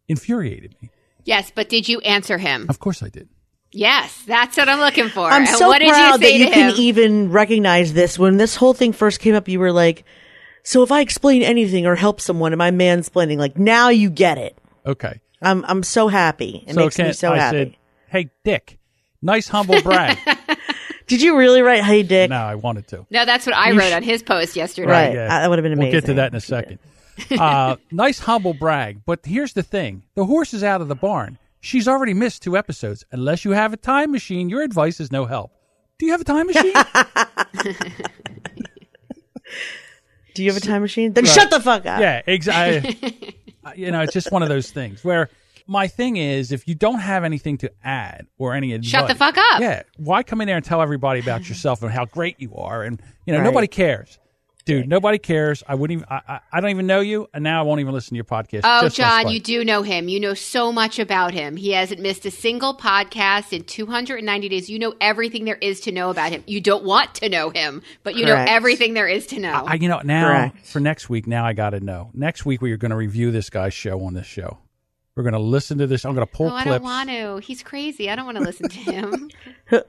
infuriated 0.10 0.76
me. 0.82 0.90
Yes, 1.24 1.52
but 1.54 1.70
did 1.70 1.88
you 1.88 2.00
answer 2.02 2.38
him? 2.38 2.66
Of 2.70 2.80
course 2.80 3.02
I 3.04 3.10
did. 3.10 3.30
Yes, 3.72 4.24
that's 4.26 4.58
what 4.58 4.68
I'm 4.68 4.80
looking 4.80 5.10
for. 5.10 5.30
I'm 5.30 5.44
and 5.46 5.50
so 5.56 5.68
what 5.68 5.80
did 5.80 5.90
proud 5.90 6.20
you 6.22 6.28
say 6.28 6.32
that 6.32 6.40
you 6.40 6.46
him? 6.48 6.72
can 6.74 6.80
even 6.82 7.32
recognize 7.32 7.94
this. 7.94 8.18
When 8.18 8.38
this 8.38 8.56
whole 8.56 8.74
thing 8.74 8.94
first 8.94 9.20
came 9.20 9.36
up, 9.36 9.48
you 9.48 9.60
were 9.60 9.72
like, 9.72 10.06
"So 10.64 10.82
if 10.82 10.92
I 10.92 11.02
explain 11.02 11.44
anything 11.44 11.86
or 11.86 11.96
help 11.96 12.20
someone, 12.20 12.52
am 12.52 12.62
I 12.62 12.72
mansplaining?" 12.72 13.38
Like 13.38 13.60
now 13.60 13.90
you 13.90 14.10
get 14.10 14.40
it. 14.40 14.58
Okay. 14.88 15.22
I'm 15.42 15.64
I'm 15.68 15.84
so 15.84 16.08
happy. 16.08 16.64
It 16.68 16.74
so 16.74 16.80
makes 16.82 16.98
me 16.98 17.14
so 17.14 17.32
I 17.32 17.38
happy. 17.38 17.58
said, 17.58 17.76
hey, 18.08 18.30
Dick, 18.44 18.80
nice 19.22 19.48
humble 19.48 19.82
brag. 19.84 20.18
Did 21.08 21.22
you 21.22 21.38
really 21.38 21.62
write, 21.62 21.84
"Hey 21.84 22.02
Dick"? 22.04 22.30
no, 22.32 22.38
I 22.38 22.56
wanted 22.56 22.88
to. 22.90 23.06
no, 23.12 23.26
that's 23.26 23.46
what 23.46 23.56
I 23.56 23.70
You 23.72 23.80
wrote 23.80 23.90
sh- 23.90 23.94
on 23.94 24.04
his 24.04 24.24
post 24.24 24.56
yesterday. 24.56 24.92
Right. 24.92 25.14
Yeah. 25.14 25.28
That 25.28 25.50
would 25.50 25.60
have 25.60 25.64
been 25.64 25.74
amazing. 25.74 25.92
We'll 25.92 26.02
get 26.02 26.08
to 26.08 26.14
that 26.16 26.32
in 26.32 26.38
a 26.38 26.42
second. 26.42 26.80
uh, 27.40 27.76
nice 27.92 28.20
humble 28.20 28.54
brag. 28.54 29.02
But 29.06 29.26
here's 29.26 29.54
the 29.54 29.64
thing 29.64 30.04
the 30.16 30.26
horse 30.26 30.54
is 30.54 30.64
out 30.64 30.82
of 30.82 30.88
the 30.88 30.96
barn. 30.96 31.38
She's 31.62 31.88
already 31.88 32.14
missed 32.14 32.42
two 32.44 32.56
episodes. 32.58 33.04
Unless 33.12 33.44
you 33.46 33.52
have 33.52 33.74
a 33.74 33.78
time 33.78 34.12
machine, 34.12 34.50
your 34.50 34.62
advice 34.62 35.00
is 35.00 35.12
no 35.12 35.26
help. 35.26 35.52
Do 35.98 36.06
you 36.06 36.14
have 36.14 36.22
a 36.22 36.26
time 36.26 36.48
machine? 36.54 36.74
Do 40.36 40.44
you 40.44 40.52
have 40.52 40.62
a 40.62 40.66
time 40.66 40.82
machine? 40.82 41.14
Then 41.14 41.26
shut 41.26 41.50
the 41.50 41.60
fuck 41.60 41.86
up. 41.86 42.00
yeah, 42.00 42.22
exactly. 42.26 43.36
you 43.76 43.92
know, 43.92 44.02
it's 44.02 44.14
just 44.14 44.32
one 44.32 44.42
of 44.44 44.50
those 44.50 44.72
things 44.72 45.04
where 45.04 45.30
my 45.68 45.88
thing 45.88 46.18
is 46.18 46.52
if 46.52 46.68
you 46.68 46.76
don't 46.76 47.00
have 47.00 47.24
anything 47.24 47.58
to 47.58 47.72
add 47.84 48.28
or 48.38 48.54
any 48.54 48.74
advice. 48.74 48.90
Shut 48.90 49.08
the 49.08 49.16
fuck 49.16 49.38
up. 49.38 49.60
Yeah. 49.60 49.84
Why 49.98 50.24
come 50.24 50.40
in 50.42 50.48
there 50.48 50.56
and 50.56 50.64
tell 50.64 50.82
everybody 50.82 51.20
about 51.20 51.50
yourself 51.50 51.82
and 51.84 51.92
how 51.92 52.06
great 52.06 52.40
you 52.40 52.56
are? 52.56 52.84
And, 52.84 53.02
you 53.26 53.34
know, 53.34 53.40
Right. 53.40 53.46
nobody 53.46 53.68
cares. 53.68 54.18
Dude, 54.70 54.88
nobody 54.88 55.18
cares. 55.18 55.64
I 55.68 55.76
wouldn't 55.76 56.00
even, 56.00 56.08
I, 56.10 56.22
I, 56.28 56.40
I 56.54 56.62
don't 56.62 56.70
even 56.70 56.88
know 56.88 57.00
you, 57.00 57.28
and 57.34 57.44
now 57.44 57.60
I 57.60 57.64
won't 57.64 57.82
even 57.82 57.94
listen 57.94 58.10
to 58.12 58.16
your 58.16 58.24
podcast. 58.24 58.62
Oh, 58.64 58.82
just 58.84 58.96
John, 58.96 59.30
you 59.30 59.40
do 59.40 59.66
know 59.66 59.82
him. 59.82 60.08
You 60.08 60.20
know 60.20 60.34
so 60.34 60.72
much 60.72 61.00
about 61.00 61.34
him. 61.34 61.56
He 61.56 61.72
hasn't 61.72 62.02
missed 62.02 62.26
a 62.26 62.32
single 62.32 62.76
podcast 62.76 63.52
in 63.52 63.64
290 63.64 64.50
days. 64.50 64.70
You 64.70 64.80
know 64.80 64.94
everything 65.02 65.46
there 65.46 65.56
is 65.56 65.82
to 65.82 65.92
know 65.92 66.10
about 66.10 66.32
him. 66.32 66.44
You 66.48 66.62
don't 66.62 66.84
want 66.84 67.16
to 67.16 67.30
know 67.30 67.50
him, 67.50 67.82
but 68.04 68.16
you 68.16 68.26
Correct. 68.26 68.48
know 68.48 68.54
everything 68.56 68.94
there 68.94 69.08
is 69.08 69.28
to 69.28 69.40
know. 69.40 69.64
I, 69.68 69.76
you 69.76 69.90
know, 69.90 70.02
now 70.04 70.28
Correct. 70.28 70.68
for 70.68 70.80
next 70.80 71.10
week, 71.10 71.28
now 71.28 71.46
I 71.46 71.54
got 71.54 71.72
to 71.72 71.80
know. 71.80 72.12
Next 72.14 72.46
week, 72.46 72.62
we 72.62 72.72
are 72.72 72.78
going 72.78 72.92
to 72.92 72.98
review 72.98 73.32
this 73.32 73.50
guy's 73.50 73.74
show 73.74 74.04
on 74.04 74.14
this 74.14 74.28
show. 74.28 74.60
We're 75.20 75.24
going 75.24 75.34
to 75.34 75.40
listen 75.40 75.80
to 75.80 75.86
this. 75.86 76.06
I'm 76.06 76.16
going 76.16 76.26
to 76.26 76.32
pull 76.32 76.48
oh, 76.48 76.56
I 76.56 76.64
don't 76.64 76.82
want 76.82 77.10
to. 77.10 77.40
He's 77.40 77.62
crazy. 77.62 78.10
I 78.10 78.16
don't 78.16 78.24
want 78.24 78.38
to 78.38 78.44
listen 78.44 78.70
to 78.70 78.78
him. 78.80 79.30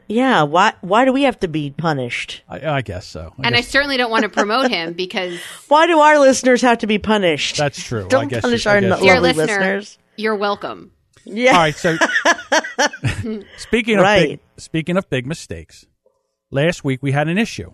Yeah. 0.08 0.42
Why? 0.42 0.72
Why 0.80 1.04
do 1.04 1.12
we 1.12 1.22
have 1.22 1.38
to 1.40 1.46
be 1.48 1.70
punished? 1.70 2.42
I, 2.48 2.66
I 2.68 2.82
guess 2.82 3.06
so. 3.06 3.32
I 3.38 3.46
and 3.46 3.54
I 3.54 3.60
certainly 3.60 3.96
don't 3.96 4.10
want 4.10 4.24
to 4.24 4.28
promote 4.28 4.70
him 4.72 4.92
because, 4.92 5.38
Why 5.68 5.86
do 5.86 6.00
our 6.00 6.18
listeners 6.18 6.60
have 6.62 6.78
to 6.78 6.88
be 6.88 6.98
punished? 6.98 7.56
that's 7.58 7.80
true. 7.80 8.08
Don't 8.08 8.26
guess 8.28 8.42
punish 8.42 8.66
I 8.66 8.74
our 8.74 8.80
guess 8.80 8.90
no- 8.90 9.00
dear 9.00 9.14
Lovely 9.20 9.32
listener, 9.34 9.54
listeners. 9.58 9.98
you're 10.16 10.34
welcome. 10.34 10.90
Yeah. 11.24 11.52
All 11.52 11.58
right. 11.60 11.74
So 11.76 11.96
speaking 13.56 13.98
of 13.98 14.04
big, 14.04 14.40
speaking 14.56 14.96
of 14.96 15.08
big 15.08 15.26
mistakes, 15.26 15.86
last 16.50 16.82
week 16.84 17.02
we 17.02 17.12
had 17.12 17.28
an 17.28 17.38
issue. 17.38 17.70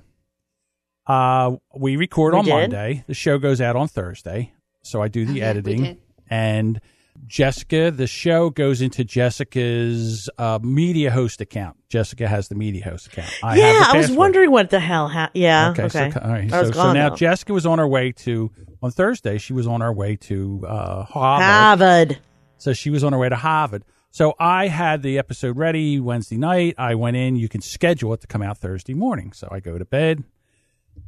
Uh, 1.07 1.57
we 1.74 1.96
record 1.96 2.34
We 2.34 2.38
on 2.40 2.44
did? 2.44 2.50
Monday. 2.52 3.04
The 3.07 3.14
show 3.14 3.38
goes 3.38 3.61
out 3.62 3.76
on 3.76 3.88
Thursday. 3.88 4.52
So 4.84 5.00
I 5.02 5.09
do 5.09 5.24
the 5.24 5.32
Oh, 5.32 5.34
yeah, 5.36 5.42
we 5.44 5.48
editing, 5.48 5.82
did. 5.82 5.98
and 6.28 6.80
Jessica, 7.26 7.90
the 7.90 8.06
show 8.06 8.50
goes 8.50 8.80
into 8.80 9.04
Jessica's 9.04 10.28
uh, 10.38 10.58
media 10.62 11.10
host 11.10 11.40
account. 11.40 11.76
Jessica 11.88 12.28
has 12.28 12.48
the 12.48 12.54
media 12.54 12.84
host 12.84 13.06
account. 13.08 13.32
I 13.42 13.56
yeah. 13.58 13.84
I 13.92 13.96
was 13.96 14.10
wondering 14.10 14.50
what 14.50 14.70
the 14.70 14.80
hell. 14.80 15.08
Ha- 15.08 15.30
yeah. 15.34 15.70
Okay, 15.70 15.84
Okay. 15.84 16.10
so 16.10 16.20
all 16.20 16.30
right, 16.30 16.50
so, 16.50 16.70
so 16.70 16.92
now 16.92 17.10
though. 17.10 17.16
Jessica 17.16 17.52
was 17.52 17.66
on 17.66 17.78
her 17.78 17.86
way 17.88 18.12
to 18.12 18.50
on 18.82 18.90
Thursday. 18.90 19.38
She 19.38 19.52
was 19.52 19.66
on 19.66 19.80
her 19.80 19.92
way 19.92 20.16
to 20.16 20.64
uh, 20.66 21.02
Harvard. 21.04 21.44
Harvard. 21.46 22.18
So 22.58 22.72
she 22.72 22.90
was 22.90 23.04
on 23.04 23.12
her 23.12 23.18
way 23.18 23.28
to 23.28 23.36
Harvard. 23.36 23.84
So 24.10 24.34
I 24.38 24.68
had 24.68 25.02
the 25.02 25.18
episode 25.18 25.56
ready 25.58 26.00
Wednesday 26.00 26.38
night. 26.38 26.74
I 26.78 26.94
went 26.94 27.16
in. 27.16 27.36
You 27.36 27.48
can 27.48 27.60
schedule 27.60 28.14
it 28.14 28.20
to 28.22 28.26
come 28.26 28.42
out 28.42 28.58
Thursday 28.58 28.94
morning. 28.94 29.32
So 29.32 29.46
I 29.50 29.60
go 29.60 29.76
to 29.78 29.84
bed, 29.84 30.24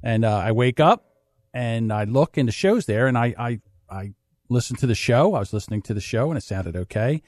and 0.03 0.25
uh, 0.25 0.37
I 0.37 0.53
wake 0.53 0.79
up, 0.79 1.05
and 1.55 1.93
I 1.93 2.05
look, 2.05 2.37
and 2.37 2.47
the 2.49 2.53
show's 2.53 2.87
there, 2.87 3.07
and 3.07 3.17
I 3.17 3.35
I 3.39 3.61
I 3.89 4.13
listen 4.49 4.77
to 4.77 4.87
the 4.87 4.95
show. 4.95 5.35
I 5.35 5.41
was 5.41 5.53
listening 5.53 5.83
to 5.83 5.95
the 5.95 6.01
show, 6.01 6.31
and 6.31 6.39
it 6.39 6.43
sounded 6.43 6.77
okay. 6.77 7.23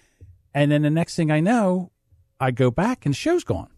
And 0.54 0.70
then 0.70 0.82
the 0.82 0.90
next 0.90 1.16
thing 1.16 1.30
I 1.30 1.40
know, 1.40 1.92
I 2.38 2.50
go 2.50 2.70
back, 2.70 3.06
and 3.06 3.14
the 3.14 3.16
show's 3.18 3.44
gone. 3.44 3.68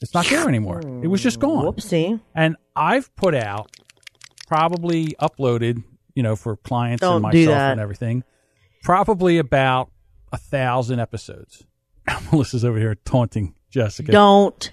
It's 0.00 0.14
not 0.14 0.26
there 0.26 0.48
anymore. 0.48 0.80
It 0.80 1.06
was 1.06 1.22
just 1.22 1.38
gone. 1.38 1.64
Whoopsie. 1.64 2.20
And 2.34 2.56
I've 2.74 3.14
put 3.14 3.34
out, 3.34 3.70
probably 4.48 5.14
uploaded, 5.20 5.84
you 6.14 6.22
know, 6.22 6.34
for 6.34 6.56
clients 6.56 7.00
Don't 7.02 7.16
and 7.16 7.22
myself 7.22 7.56
and 7.56 7.80
everything, 7.80 8.24
probably 8.82 9.38
about 9.38 9.90
a 10.32 10.38
thousand 10.38 10.98
episodes. 10.98 11.64
Melissa's 12.32 12.64
over 12.64 12.78
here 12.78 12.96
taunting 13.04 13.54
Jessica. 13.70 14.10
Don't 14.10 14.72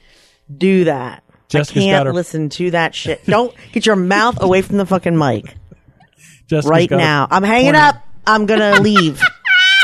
do 0.55 0.85
that. 0.85 1.23
Jessica's 1.47 1.83
I 1.83 1.87
can't 1.87 2.07
her- 2.07 2.13
listen 2.13 2.49
to 2.49 2.71
that 2.71 2.95
shit. 2.95 3.25
Don't 3.25 3.53
get 3.71 3.85
your 3.85 3.95
mouth 3.95 4.41
away 4.41 4.61
from 4.61 4.77
the 4.77 4.85
fucking 4.85 5.17
mic 5.17 5.55
Jessica's 6.47 6.69
right 6.69 6.91
now. 6.91 7.27
I'm 7.29 7.43
hanging 7.43 7.75
up. 7.75 8.03
I'm 8.29 8.45
gonna 8.45 8.79
leave. 8.81 9.21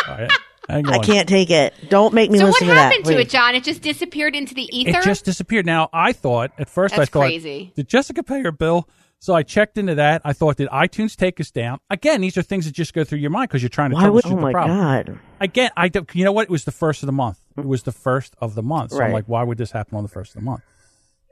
All 0.08 0.16
right, 0.18 0.32
hang 0.70 0.88
I 0.88 1.00
can't 1.00 1.28
take 1.28 1.50
it. 1.50 1.74
Don't 1.90 2.14
make 2.14 2.30
me 2.32 2.38
So 2.40 2.46
what 2.46 2.54
listen 2.62 2.68
to 2.68 2.74
happened 2.76 3.06
to 3.06 3.12
please. 3.14 3.22
it, 3.22 3.30
John? 3.30 3.56
It 3.56 3.64
just 3.64 3.82
disappeared 3.82 4.36
into 4.36 4.54
the 4.54 4.70
ether. 4.78 5.00
It 5.00 5.04
just 5.04 5.26
disappeared. 5.26 5.66
Now 5.66 5.90
I 5.92 6.14
thought 6.14 6.52
at 6.58 6.70
first 6.70 6.94
I 6.94 6.98
That's 6.98 7.10
thought, 7.10 7.22
crazy. 7.22 7.74
did 7.76 7.88
Jessica 7.88 8.24
pay 8.24 8.42
her 8.42 8.52
bill? 8.52 8.88
So 9.20 9.34
I 9.34 9.42
checked 9.44 9.78
into 9.80 9.96
that. 9.96 10.22
I 10.24 10.34
thought, 10.34 10.58
did 10.58 10.68
iTunes 10.70 11.16
take 11.16 11.40
us 11.40 11.50
down? 11.50 11.80
Again, 11.90 12.22
these 12.22 12.38
are 12.38 12.44
things 12.44 12.66
that 12.66 12.74
just 12.74 12.94
go 12.94 13.04
through 13.04 13.20
your 13.20 13.32
mind 13.32 13.50
because 13.50 13.64
you're 13.64 13.70
trying 13.70 13.90
to 13.90 13.96
Why 13.96 14.10
would? 14.10 14.24
troubleshoot 14.24 14.32
Oh 14.34 14.36
the 14.36 14.42
my 14.42 14.52
problem. 14.52 14.78
god. 14.78 15.20
Again, 15.42 15.72
I 15.76 15.88
don't. 15.88 16.08
You 16.14 16.26
know 16.26 16.32
what? 16.32 16.44
It 16.44 16.50
was 16.52 16.66
the 16.66 16.72
first 16.72 17.02
of 17.02 17.08
the 17.08 17.14
month. 17.14 17.40
It 17.58 17.66
was 17.66 17.84
the 17.84 17.92
first 17.92 18.36
of 18.40 18.54
the 18.54 18.62
month. 18.62 18.92
So 18.92 18.98
I'm 18.98 19.04
Right. 19.06 19.14
like, 19.14 19.26
why 19.26 19.42
would 19.44 19.58
this 19.58 19.72
happen 19.72 19.98
on 19.98 20.04
the 20.04 20.10
first 20.10 20.36
of 20.36 20.42
the 20.42 20.46
month? 20.46 20.62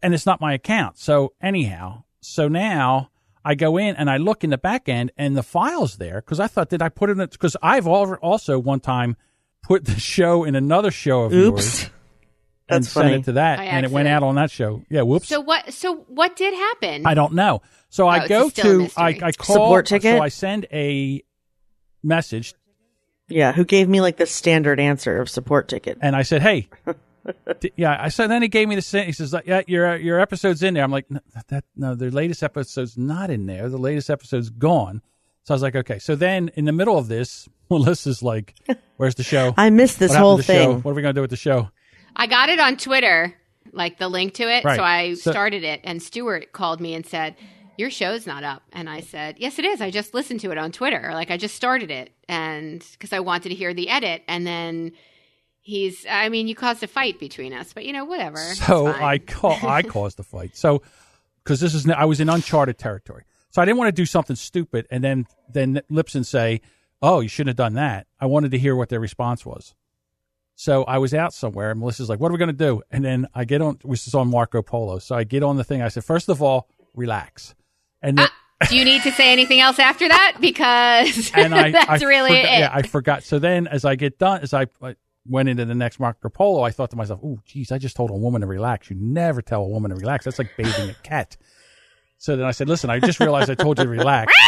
And 0.02 0.14
it's 0.14 0.26
not 0.26 0.42
my 0.42 0.54
account. 0.54 0.98
So 0.98 1.34
anyhow, 1.42 2.04
so 2.22 2.48
now 2.48 3.10
I 3.46 3.56
go 3.56 3.78
in 3.78 3.96
and 3.96 4.10
I 4.10 4.18
look 4.18 4.44
in 4.44 4.50
the 4.50 4.58
back 4.58 4.88
end 4.88 5.12
and 5.18 5.36
the 5.36 5.44
file's 5.44 5.98
there 5.98 6.16
because 6.22 6.40
I 6.40 6.48
thought, 6.48 6.70
did 6.70 6.82
I 6.82 6.90
put 6.90 7.10
it 7.10 7.20
in? 7.20 7.28
Because 7.28 7.58
I've 7.62 7.88
also 7.88 8.58
one 8.60 8.80
time 8.80 9.18
put 9.62 9.86
the 9.86 10.00
show 10.00 10.44
in 10.44 10.56
another 10.56 10.92
show 10.92 11.24
of 11.24 11.34
yours 11.34 11.50
Oops. 11.84 11.84
and 12.70 12.84
That's 12.84 12.90
sent 12.90 13.06
funny. 13.06 13.16
it 13.20 13.24
to 13.26 13.32
that, 13.34 13.58
By 13.58 13.66
and 13.66 13.86
it 13.86 13.92
went 13.92 14.08
out 14.08 14.24
on 14.24 14.36
that 14.36 14.50
show. 14.52 14.82
Yeah, 14.90 15.02
whoops. 15.02 15.28
So 15.28 15.42
what? 15.42 15.74
So 15.74 15.96
what 16.08 16.36
did 16.36 16.54
happen? 16.54 17.06
I 17.06 17.14
don't 17.14 17.34
know. 17.34 17.62
So 17.90 18.06
Oh, 18.06 18.10
I 18.10 18.20
it's 18.20 18.28
go 18.30 18.50
still 18.50 18.66
a 18.66 18.88
to 18.88 18.94
I, 19.00 19.10
mystery. 19.12 19.24
I 19.28 19.32
call 19.34 19.56
Support 19.56 19.86
ticket? 19.88 20.18
So 20.18 20.24
I 20.24 20.30
send 20.30 20.66
a 20.72 21.24
message 22.02 22.54
Yeah, 23.30 23.52
who 23.54 23.66
gave 23.66 23.88
me 23.90 24.02
like 24.02 24.18
the 24.18 24.26
standard 24.26 24.80
answer 24.80 25.20
of 25.22 25.30
support 25.30 25.68
ticket? 25.68 25.98
and 26.02 26.16
I 26.16 26.24
said, 26.24 26.42
"Hey, 26.42 26.68
d- 26.88 26.94
yeah." 27.78 27.98
I 28.00 28.10
said. 28.10 28.28
Then 28.30 28.42
he 28.42 28.48
gave 28.48 28.68
me 28.68 28.76
the 28.76 28.82
sa- 28.82 29.04
he 29.04 29.12
says, 29.12 29.36
"Yeah, 29.46 29.62
your 29.68 29.96
your 29.98 30.20
episode's 30.20 30.64
in 30.64 30.74
there." 30.74 30.84
I'm 30.84 30.92
like, 30.92 31.10
"No, 31.10 31.20
"That 31.48 31.64
no, 31.76 31.96
the 31.96 32.12
latest 32.12 32.44
episode's 32.44 32.98
not 32.98 33.30
in 33.30 33.46
there. 33.46 33.70
The 33.70 33.78
latest 33.78 34.10
episode's 34.10 34.50
gone." 34.50 35.02
So 35.44 35.54
I 35.54 35.56
was 35.56 35.62
like, 35.62 35.76
"Okay." 35.76 36.00
So 36.00 36.16
then 36.16 36.50
in 36.56 36.66
the 36.66 36.72
middle 36.72 36.98
of 36.98 37.08
this, 37.08 37.48
Melissa's 37.70 38.22
like, 38.24 38.56
"Where's 38.98 39.16
the 39.16 39.24
show? 39.24 39.54
I 39.58 39.70
missed 39.70 40.00
this 40.00 40.14
whole 40.16 40.38
to 40.38 40.44
the 40.44 40.54
show? 40.54 40.74
thing. 40.74 40.82
What 40.82 40.92
are 40.92 40.96
we 40.96 41.02
gonna 41.02 41.14
do 41.14 41.22
with 41.22 41.30
the 41.32 41.36
show?" 41.38 41.70
I 42.16 42.28
got 42.28 42.50
it 42.50 42.60
on 42.60 42.78
Twitter, 42.78 43.34
like 43.72 43.98
the 43.98 44.08
link 44.08 44.36
to 44.36 44.44
it. 44.44 44.64
Right. 44.64 44.76
So 44.78 44.84
I 44.84 45.14
So- 45.16 45.32
started 45.32 45.64
it, 45.64 45.82
and 45.84 46.02
Stuart 46.02 46.52
called 46.54 46.80
me 46.80 46.94
and 46.94 47.06
said, 47.06 47.36
"Your 47.78 47.90
show's 47.90 48.28
not 48.28 48.44
up." 48.44 48.62
And 48.72 48.90
I 48.90 49.00
said, 49.02 49.36
"Yes, 49.40 49.58
it 49.60 49.66
is. 49.66 49.82
I 49.82 49.90
just 49.90 50.14
listened 50.14 50.40
to 50.42 50.52
it 50.52 50.58
on 50.58 50.72
Twitter. 50.72 51.10
Like 51.14 51.32
I 51.32 51.38
just 51.38 51.56
started 51.56 51.90
it, 51.90 52.12
and 52.30 52.86
because 52.94 53.12
I 53.14 53.20
wanted 53.20 53.50
to 53.50 53.56
hear 53.56 53.74
the 53.74 53.90
edit, 53.90 54.24
and 54.28 54.46
then." 54.46 54.92
He's, 55.66 56.06
I 56.10 56.28
mean, 56.28 56.50
you 56.50 56.56
caused 56.56 56.84
a 56.84 56.88
fight 56.88 57.20
between 57.20 57.54
us, 57.54 57.72
but 57.74 57.86
you 57.86 57.94
know, 57.94 58.04
whatever. 58.04 58.38
So. 58.38 58.88
I 58.88 59.18
call 59.18 59.58
I 59.66 59.82
caused 59.98 60.18
the 60.18 60.24
fight. 60.24 60.58
So 60.58 60.82
because 61.44 61.60
this 61.62 61.74
is 61.74 61.90
I 61.90 62.06
was 62.06 62.20
in 62.20 62.30
uncharted 62.30 62.78
territory. 62.78 63.24
So 63.50 63.62
I 63.62 63.66
didn't 63.66 63.78
want 63.78 63.88
to 63.88 63.94
do 63.94 64.06
something 64.06 64.36
stupid 64.36 64.88
and 64.92 65.04
then 65.04 65.26
then 65.52 65.82
Libsyn 65.90 66.26
say, 66.26 66.62
"Oh, 67.02 67.22
you 67.22 67.30
shouldn't 67.30 67.58
have 67.58 67.66
done 67.66 67.76
that." 67.76 68.08
I 68.20 68.26
wanted 68.26 68.52
to 68.52 68.58
hear 68.58 68.76
what 68.76 68.90
their 68.90 69.00
response 69.00 69.46
was. 69.46 69.74
So 70.56 70.84
I 70.84 70.98
was 70.98 71.14
out 71.14 71.34
somewhere, 71.34 71.72
and 71.72 71.80
Melissa's 71.80 72.10
like, 72.10 72.20
"What 72.20 72.30
are 72.30 72.34
we 72.34 72.40
going 72.40 72.48
to 72.50 72.54
do?" 72.54 72.82
And 72.92 73.04
then 73.04 73.28
I 73.34 73.46
get 73.46 73.62
on, 73.62 73.80
which 73.84 74.06
is 74.06 74.14
on 74.14 74.30
Marco 74.30 74.62
Polo. 74.62 75.00
So 75.00 75.16
I 75.16 75.24
get 75.24 75.44
on 75.44 75.58
the 75.58 75.64
thing. 75.64 75.82
I 75.82 75.88
said, 75.88 76.04
first 76.04 76.30
of 76.30 76.42
all, 76.42 76.68
relax." 76.94 77.56
And 78.02 78.18
then, 78.18 78.28
uh, 78.62 78.66
Do 78.68 78.78
you 78.78 78.86
need 78.86 79.02
to 79.04 79.12
say 79.12 79.32
anything 79.32 79.62
else 79.62 79.80
after 79.80 80.08
that? 80.08 80.38
Because 80.40 81.32
and 81.34 81.56
I, 81.56 81.72
that's 81.88 82.04
I 82.04 82.06
really 82.06 82.38
it. 82.38 82.44
Yeah, 82.44 82.70
I 82.72 82.82
forgot. 82.84 83.24
So 83.24 83.40
then, 83.40 83.68
as 83.68 83.86
I 83.86 83.96
get 83.96 84.20
done, 84.20 84.42
as 84.42 84.54
I, 84.54 84.68
I 84.82 84.96
went 85.28 85.50
into 85.50 85.66
the 85.66 85.76
next 85.76 86.00
Marco 86.00 86.30
Polo, 86.30 86.64
I 86.64 86.72
thought 86.72 86.90
to 86.92 86.96
myself, 86.96 87.20
"Oh, 87.24 87.40
geez, 87.46 87.72
I 87.72 87.78
just 87.78 87.96
told 87.96 88.10
a 88.10 88.16
woman 88.16 88.42
to 88.42 88.48
relax. 88.48 88.90
You 88.90 88.98
never 89.00 89.42
tell 89.42 89.62
a 89.64 89.68
woman 89.68 89.92
to 89.92 89.98
relax. 89.98 90.26
That's 90.26 90.40
like 90.40 90.52
bathing 90.58 90.90
a 90.90 90.94
cat." 91.04 91.38
So 92.18 92.36
then 92.36 92.46
I 92.46 92.52
said, 92.52 92.70
"Listen, 92.70 92.90
I 92.90 93.00
just 93.00 93.20
realized 93.20 93.50
I 93.50 93.56
told 93.56 93.78
you 93.80 93.86
to 93.86 93.90
relax. 93.90 94.34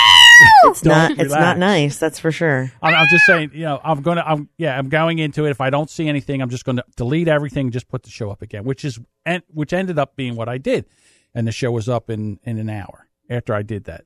It's 0.65 0.83
not. 0.83 1.09
Don't 1.09 1.19
It's 1.19 1.33
not 1.33 1.57
nice. 1.57 1.97
That's 1.97 2.19
for 2.19 2.31
sure. 2.31 2.71
I'm, 2.81 2.93
I'm 2.93 3.07
just 3.07 3.25
saying, 3.25 3.51
you 3.53 3.63
know, 3.63 3.79
I'm 3.83 4.01
gonna, 4.01 4.23
I'm 4.25 4.49
yeah, 4.57 4.77
I'm 4.77 4.89
going 4.89 5.19
into 5.19 5.45
it. 5.45 5.51
If 5.51 5.61
I 5.61 5.69
don't 5.69 5.89
see 5.89 6.09
anything, 6.09 6.41
I'm 6.41 6.49
just 6.49 6.65
going 6.65 6.75
to 6.77 6.83
delete 6.97 7.27
everything, 7.27 7.71
just 7.71 7.87
put 7.87 8.03
the 8.03 8.09
show 8.09 8.31
up 8.31 8.41
again, 8.41 8.63
which 8.63 8.83
is 8.83 8.99
and 9.25 9.43
which 9.47 9.73
ended 9.73 9.97
up 9.97 10.15
being 10.15 10.35
what 10.35 10.49
I 10.49 10.57
did, 10.57 10.85
and 11.33 11.47
the 11.47 11.51
show 11.51 11.71
was 11.71 11.87
up 11.87 12.09
in 12.09 12.39
in 12.43 12.57
an 12.57 12.69
hour 12.69 13.07
after 13.29 13.53
I 13.53 13.61
did 13.61 13.85
that. 13.85 14.05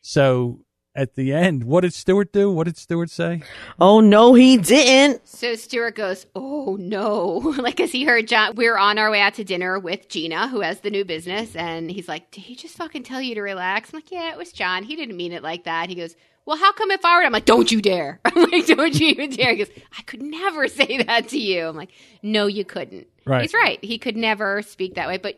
So 0.00 0.63
at 0.96 1.14
the 1.16 1.32
end, 1.32 1.64
what 1.64 1.80
did 1.80 1.92
Stewart 1.92 2.32
do? 2.32 2.50
What 2.52 2.64
did 2.64 2.76
Stewart 2.76 3.10
say? 3.10 3.42
Oh 3.80 4.00
no, 4.00 4.34
he 4.34 4.56
didn't. 4.56 5.26
So 5.26 5.56
Stewart 5.56 5.96
goes, 5.96 6.26
"Oh 6.34 6.76
no!" 6.78 7.54
like 7.58 7.80
as 7.80 7.90
he 7.92 8.04
heard 8.04 8.28
John, 8.28 8.54
we're 8.54 8.76
on 8.76 8.98
our 8.98 9.10
way 9.10 9.20
out 9.20 9.34
to 9.34 9.44
dinner 9.44 9.78
with 9.78 10.08
Gina, 10.08 10.48
who 10.48 10.60
has 10.60 10.80
the 10.80 10.90
new 10.90 11.04
business, 11.04 11.56
and 11.56 11.90
he's 11.90 12.08
like, 12.08 12.30
"Did 12.30 12.42
he 12.42 12.54
just 12.54 12.76
fucking 12.76 13.02
tell 13.02 13.20
you 13.20 13.34
to 13.34 13.42
relax?" 13.42 13.90
I'm 13.92 13.98
like, 13.98 14.12
"Yeah, 14.12 14.30
it 14.30 14.38
was 14.38 14.52
John. 14.52 14.84
He 14.84 14.94
didn't 14.94 15.16
mean 15.16 15.32
it 15.32 15.42
like 15.42 15.64
that." 15.64 15.88
He 15.88 15.96
goes, 15.96 16.14
"Well, 16.46 16.56
how 16.56 16.72
come 16.72 16.92
if 16.92 17.04
I 17.04 17.16
were?" 17.18 17.24
I'm 17.24 17.32
like, 17.32 17.44
"Don't 17.44 17.72
you 17.72 17.82
dare!" 17.82 18.20
I'm 18.24 18.50
like, 18.50 18.66
"Don't 18.66 18.98
you 18.98 19.08
even 19.08 19.30
dare!" 19.30 19.50
He 19.50 19.58
goes, 19.64 19.70
"I 19.98 20.02
could 20.02 20.22
never 20.22 20.68
say 20.78 21.02
that 21.02 21.28
to 21.30 21.38
you." 21.38 21.66
I'm 21.66 21.76
like, 21.76 21.90
"No, 22.22 22.46
you 22.46 22.64
couldn't." 22.64 23.08
Right. 23.26 23.42
He's 23.42 23.54
right. 23.54 23.82
He 23.82 23.98
could 23.98 24.16
never 24.16 24.62
speak 24.62 24.94
that 24.94 25.08
way, 25.08 25.18
but. 25.18 25.36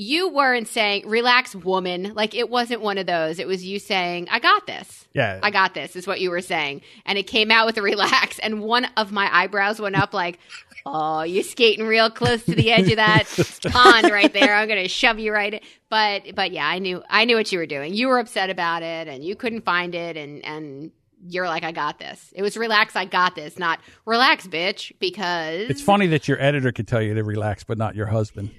You 0.00 0.28
weren't 0.28 0.68
saying, 0.68 1.08
relax, 1.08 1.56
woman. 1.56 2.12
Like, 2.14 2.32
it 2.32 2.48
wasn't 2.48 2.82
one 2.82 2.98
of 2.98 3.06
those. 3.06 3.40
It 3.40 3.48
was 3.48 3.64
you 3.64 3.80
saying, 3.80 4.28
I 4.30 4.38
got 4.38 4.64
this. 4.68 5.08
Yeah. 5.12 5.40
I 5.42 5.50
got 5.50 5.74
this, 5.74 5.96
is 5.96 6.06
what 6.06 6.20
you 6.20 6.30
were 6.30 6.40
saying. 6.40 6.82
And 7.04 7.18
it 7.18 7.24
came 7.24 7.50
out 7.50 7.66
with 7.66 7.78
a 7.78 7.82
relax. 7.82 8.38
And 8.38 8.60
one 8.60 8.86
of 8.96 9.10
my 9.10 9.28
eyebrows 9.36 9.80
went 9.80 9.96
up 9.96 10.14
like, 10.14 10.38
oh, 10.86 11.22
you're 11.22 11.42
skating 11.42 11.84
real 11.84 12.10
close 12.10 12.44
to 12.44 12.54
the 12.54 12.70
edge 12.70 12.88
of 12.88 12.96
that 12.96 13.24
pond 13.72 14.12
right 14.12 14.32
there. 14.32 14.54
I'm 14.54 14.68
going 14.68 14.80
to 14.80 14.88
shove 14.88 15.18
you 15.18 15.32
right 15.32 15.54
in. 15.54 15.60
But, 15.90 16.32
but 16.36 16.52
yeah, 16.52 16.68
I 16.68 16.78
knew, 16.78 17.02
I 17.10 17.24
knew 17.24 17.34
what 17.34 17.50
you 17.50 17.58
were 17.58 17.66
doing. 17.66 17.92
You 17.92 18.06
were 18.06 18.20
upset 18.20 18.50
about 18.50 18.84
it 18.84 19.08
and 19.08 19.24
you 19.24 19.34
couldn't 19.34 19.64
find 19.64 19.96
it. 19.96 20.16
And, 20.16 20.44
and 20.44 20.92
you're 21.26 21.48
like, 21.48 21.64
I 21.64 21.72
got 21.72 21.98
this. 21.98 22.32
It 22.36 22.42
was 22.42 22.56
relax, 22.56 22.94
I 22.94 23.04
got 23.04 23.34
this, 23.34 23.58
not 23.58 23.80
relax, 24.06 24.46
bitch, 24.46 24.92
because. 25.00 25.68
It's 25.68 25.82
funny 25.82 26.06
that 26.06 26.28
your 26.28 26.40
editor 26.40 26.70
could 26.70 26.86
tell 26.86 27.02
you 27.02 27.14
to 27.14 27.24
relax, 27.24 27.64
but 27.64 27.78
not 27.78 27.96
your 27.96 28.06
husband. 28.06 28.50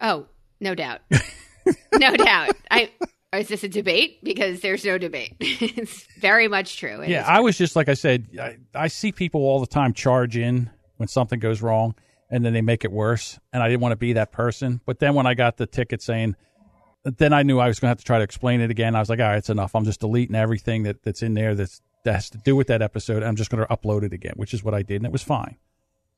Oh, 0.00 0.26
no 0.60 0.74
doubt. 0.74 1.00
no 1.98 2.16
doubt. 2.16 2.56
I. 2.70 2.90
Oh, 3.32 3.38
is 3.38 3.46
this 3.48 3.62
a 3.62 3.68
debate? 3.68 4.24
Because 4.24 4.60
there's 4.60 4.84
no 4.84 4.98
debate. 4.98 5.36
it's 5.40 6.06
very 6.18 6.48
much 6.48 6.78
true. 6.78 7.00
It 7.00 7.10
yeah, 7.10 7.24
I 7.24 7.40
was 7.40 7.56
just 7.56 7.76
like 7.76 7.88
I 7.88 7.94
said. 7.94 8.28
I, 8.40 8.56
I 8.74 8.88
see 8.88 9.12
people 9.12 9.42
all 9.42 9.60
the 9.60 9.66
time 9.66 9.92
charge 9.92 10.36
in 10.36 10.68
when 10.96 11.08
something 11.08 11.38
goes 11.38 11.62
wrong, 11.62 11.94
and 12.28 12.44
then 12.44 12.52
they 12.52 12.60
make 12.60 12.84
it 12.84 12.90
worse. 12.90 13.38
And 13.52 13.62
I 13.62 13.68
didn't 13.68 13.82
want 13.82 13.92
to 13.92 13.96
be 13.96 14.14
that 14.14 14.32
person. 14.32 14.80
But 14.84 14.98
then 14.98 15.14
when 15.14 15.26
I 15.26 15.34
got 15.34 15.58
the 15.58 15.66
ticket 15.66 16.02
saying, 16.02 16.34
then 17.04 17.32
I 17.32 17.44
knew 17.44 17.58
I 17.58 17.68
was 17.68 17.78
going 17.78 17.86
to 17.86 17.92
have 17.92 17.98
to 17.98 18.04
try 18.04 18.18
to 18.18 18.24
explain 18.24 18.60
it 18.60 18.70
again. 18.70 18.96
I 18.96 19.00
was 19.00 19.08
like, 19.08 19.20
all 19.20 19.28
right, 19.28 19.38
it's 19.38 19.48
enough. 19.48 19.74
I'm 19.74 19.84
just 19.84 20.00
deleting 20.00 20.34
everything 20.34 20.82
that, 20.82 21.02
that's 21.02 21.22
in 21.22 21.34
there 21.34 21.54
that's 21.54 21.80
that 22.04 22.14
has 22.14 22.30
to 22.30 22.38
do 22.38 22.56
with 22.56 22.66
that 22.68 22.82
episode. 22.82 23.22
I'm 23.22 23.36
just 23.36 23.50
going 23.50 23.64
to 23.64 23.74
upload 23.74 24.02
it 24.02 24.12
again, 24.12 24.32
which 24.36 24.54
is 24.54 24.64
what 24.64 24.74
I 24.74 24.82
did, 24.82 24.96
and 24.96 25.06
it 25.06 25.12
was 25.12 25.22
fine. 25.22 25.56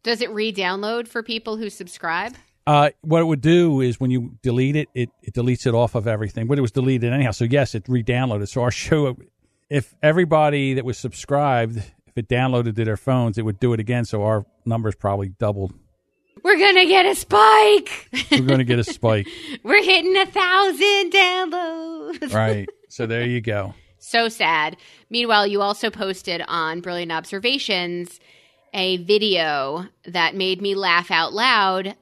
Does 0.02 0.20
it 0.20 0.30
re-download 0.30 1.08
for 1.08 1.22
people 1.22 1.56
who 1.56 1.70
subscribe? 1.70 2.34
Uh, 2.66 2.90
what 3.00 3.20
it 3.20 3.24
would 3.24 3.40
do 3.40 3.80
is 3.80 3.98
when 3.98 4.10
you 4.10 4.36
delete 4.42 4.76
it, 4.76 4.88
it, 4.94 5.10
it 5.22 5.34
deletes 5.34 5.66
it 5.66 5.74
off 5.74 5.94
of 5.94 6.06
everything. 6.06 6.46
But 6.46 6.58
it 6.58 6.60
was 6.62 6.70
deleted 6.72 7.12
anyhow. 7.12 7.32
So 7.32 7.44
yes, 7.44 7.74
it 7.74 7.84
re-downloaded. 7.88 8.48
So 8.48 8.62
our 8.62 8.70
show, 8.84 9.16
if 9.68 9.94
everybody 10.02 10.74
that 10.74 10.84
was 10.84 10.98
subscribed, 10.98 11.76
if 11.78 12.16
it 12.16 12.28
downloaded 12.28 12.76
to 12.76 12.84
their 12.84 12.96
phones, 12.96 13.38
it 13.38 13.44
would 13.44 13.58
do 13.58 13.72
it 13.72 13.80
again. 13.80 14.04
So 14.04 14.22
our 14.22 14.46
numbers 14.64 14.94
probably 14.94 15.30
doubled. 15.30 15.74
We're 16.44 16.58
gonna 16.58 16.86
get 16.86 17.06
a 17.06 17.14
spike. 17.14 18.08
We're 18.30 18.40
going 18.46 18.58
to 18.58 18.64
get 18.64 18.78
a 18.78 18.84
spike, 18.84 19.28
We're 19.62 19.82
hitting 19.82 20.16
a 20.16 20.26
thousand 20.26 21.12
downloads. 21.12 22.34
right? 22.34 22.68
So 22.88 23.06
there 23.06 23.24
you 23.26 23.40
go. 23.40 23.72
So 23.96 24.28
sad. 24.28 24.76
Meanwhile, 25.08 25.46
you 25.46 25.62
also 25.62 25.88
posted 25.88 26.42
on 26.46 26.82
Brilliant 26.82 27.10
Observations 27.10 28.20
a 28.74 28.98
video 28.98 29.86
that 30.04 30.34
made 30.34 30.60
me 30.60 30.74
laugh 30.74 31.10
out 31.10 31.32
loud 31.32 31.96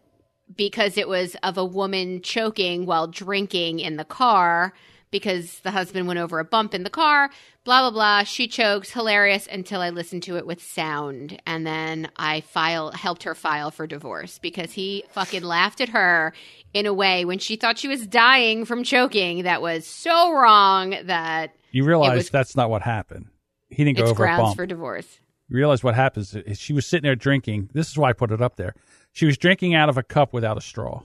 because 0.57 0.96
it 0.98 1.09
was 1.09 1.36
of 1.42 1.57
a 1.59 1.64
woman 1.64 2.22
choking 2.22 2.86
while 2.86 3.07
drinking 3.07 3.80
in 3.80 3.96
the 3.96 4.05
car 4.05 4.72
because 5.11 5.59
the 5.61 5.72
husband 5.72 6.07
went 6.07 6.20
over 6.20 6.38
a 6.38 6.44
bump 6.44 6.72
in 6.72 6.84
the 6.84 6.90
car. 6.90 7.30
Blah 7.64 7.82
blah 7.82 7.90
blah. 7.90 8.22
She 8.24 8.46
chokes, 8.48 8.90
hilarious 8.92 9.46
until 9.51 9.80
I 9.80 9.90
listened 9.90 10.22
to 10.24 10.36
it 10.36 10.46
with 10.46 10.62
sound, 10.62 11.40
and 11.46 11.66
then 11.66 12.09
I 12.16 12.40
file 12.42 12.92
helped 12.92 13.24
her 13.24 13.34
file 13.34 13.70
for 13.70 13.86
divorce 13.86 14.38
because 14.38 14.72
he 14.72 15.05
fucking 15.11 15.42
laughed 15.42 15.80
at 15.80 15.90
her 15.90 16.32
in 16.72 16.86
a 16.86 16.94
way 16.94 17.24
when 17.24 17.38
she 17.38 17.57
thought 17.57 17.76
she 17.78 17.88
was 17.88 18.07
dying 18.07 18.64
from 18.64 18.84
choking 18.84 19.42
that 19.42 19.61
was 19.61 19.86
so 19.86 20.32
wrong 20.32 20.94
that 21.05 21.55
You 21.72 21.84
realize 21.84 22.16
was- 22.16 22.30
that's 22.30 22.57
not 22.57 22.70
what 22.70 22.82
happened. 22.82 23.26
He 23.68 23.84
didn't 23.84 23.98
go 23.98 24.07
over 24.07 24.24
a 24.24 24.36
bump. 24.36 24.57
for 24.57 24.66
divorce. 24.66 25.20
You 25.48 25.57
realize 25.57 25.82
what 25.84 25.94
happens 25.96 26.34
is 26.34 26.59
she 26.61 26.72
was 26.72 26.86
sitting 26.86 27.03
there 27.07 27.16
drinking. 27.16 27.70
This 27.74 27.88
is 27.90 27.98
why 27.98 28.11
I 28.11 28.12
put 28.12 28.30
it 28.30 28.40
up 28.40 28.55
there. 28.57 28.74
She 29.12 29.26
was 29.26 29.36
drinking 29.38 29.74
out 29.74 29.88
of 29.88 29.96
a 29.98 30.02
cup 30.02 30.32
without 30.32 30.56
a 30.56 30.61
straw. 30.61 31.02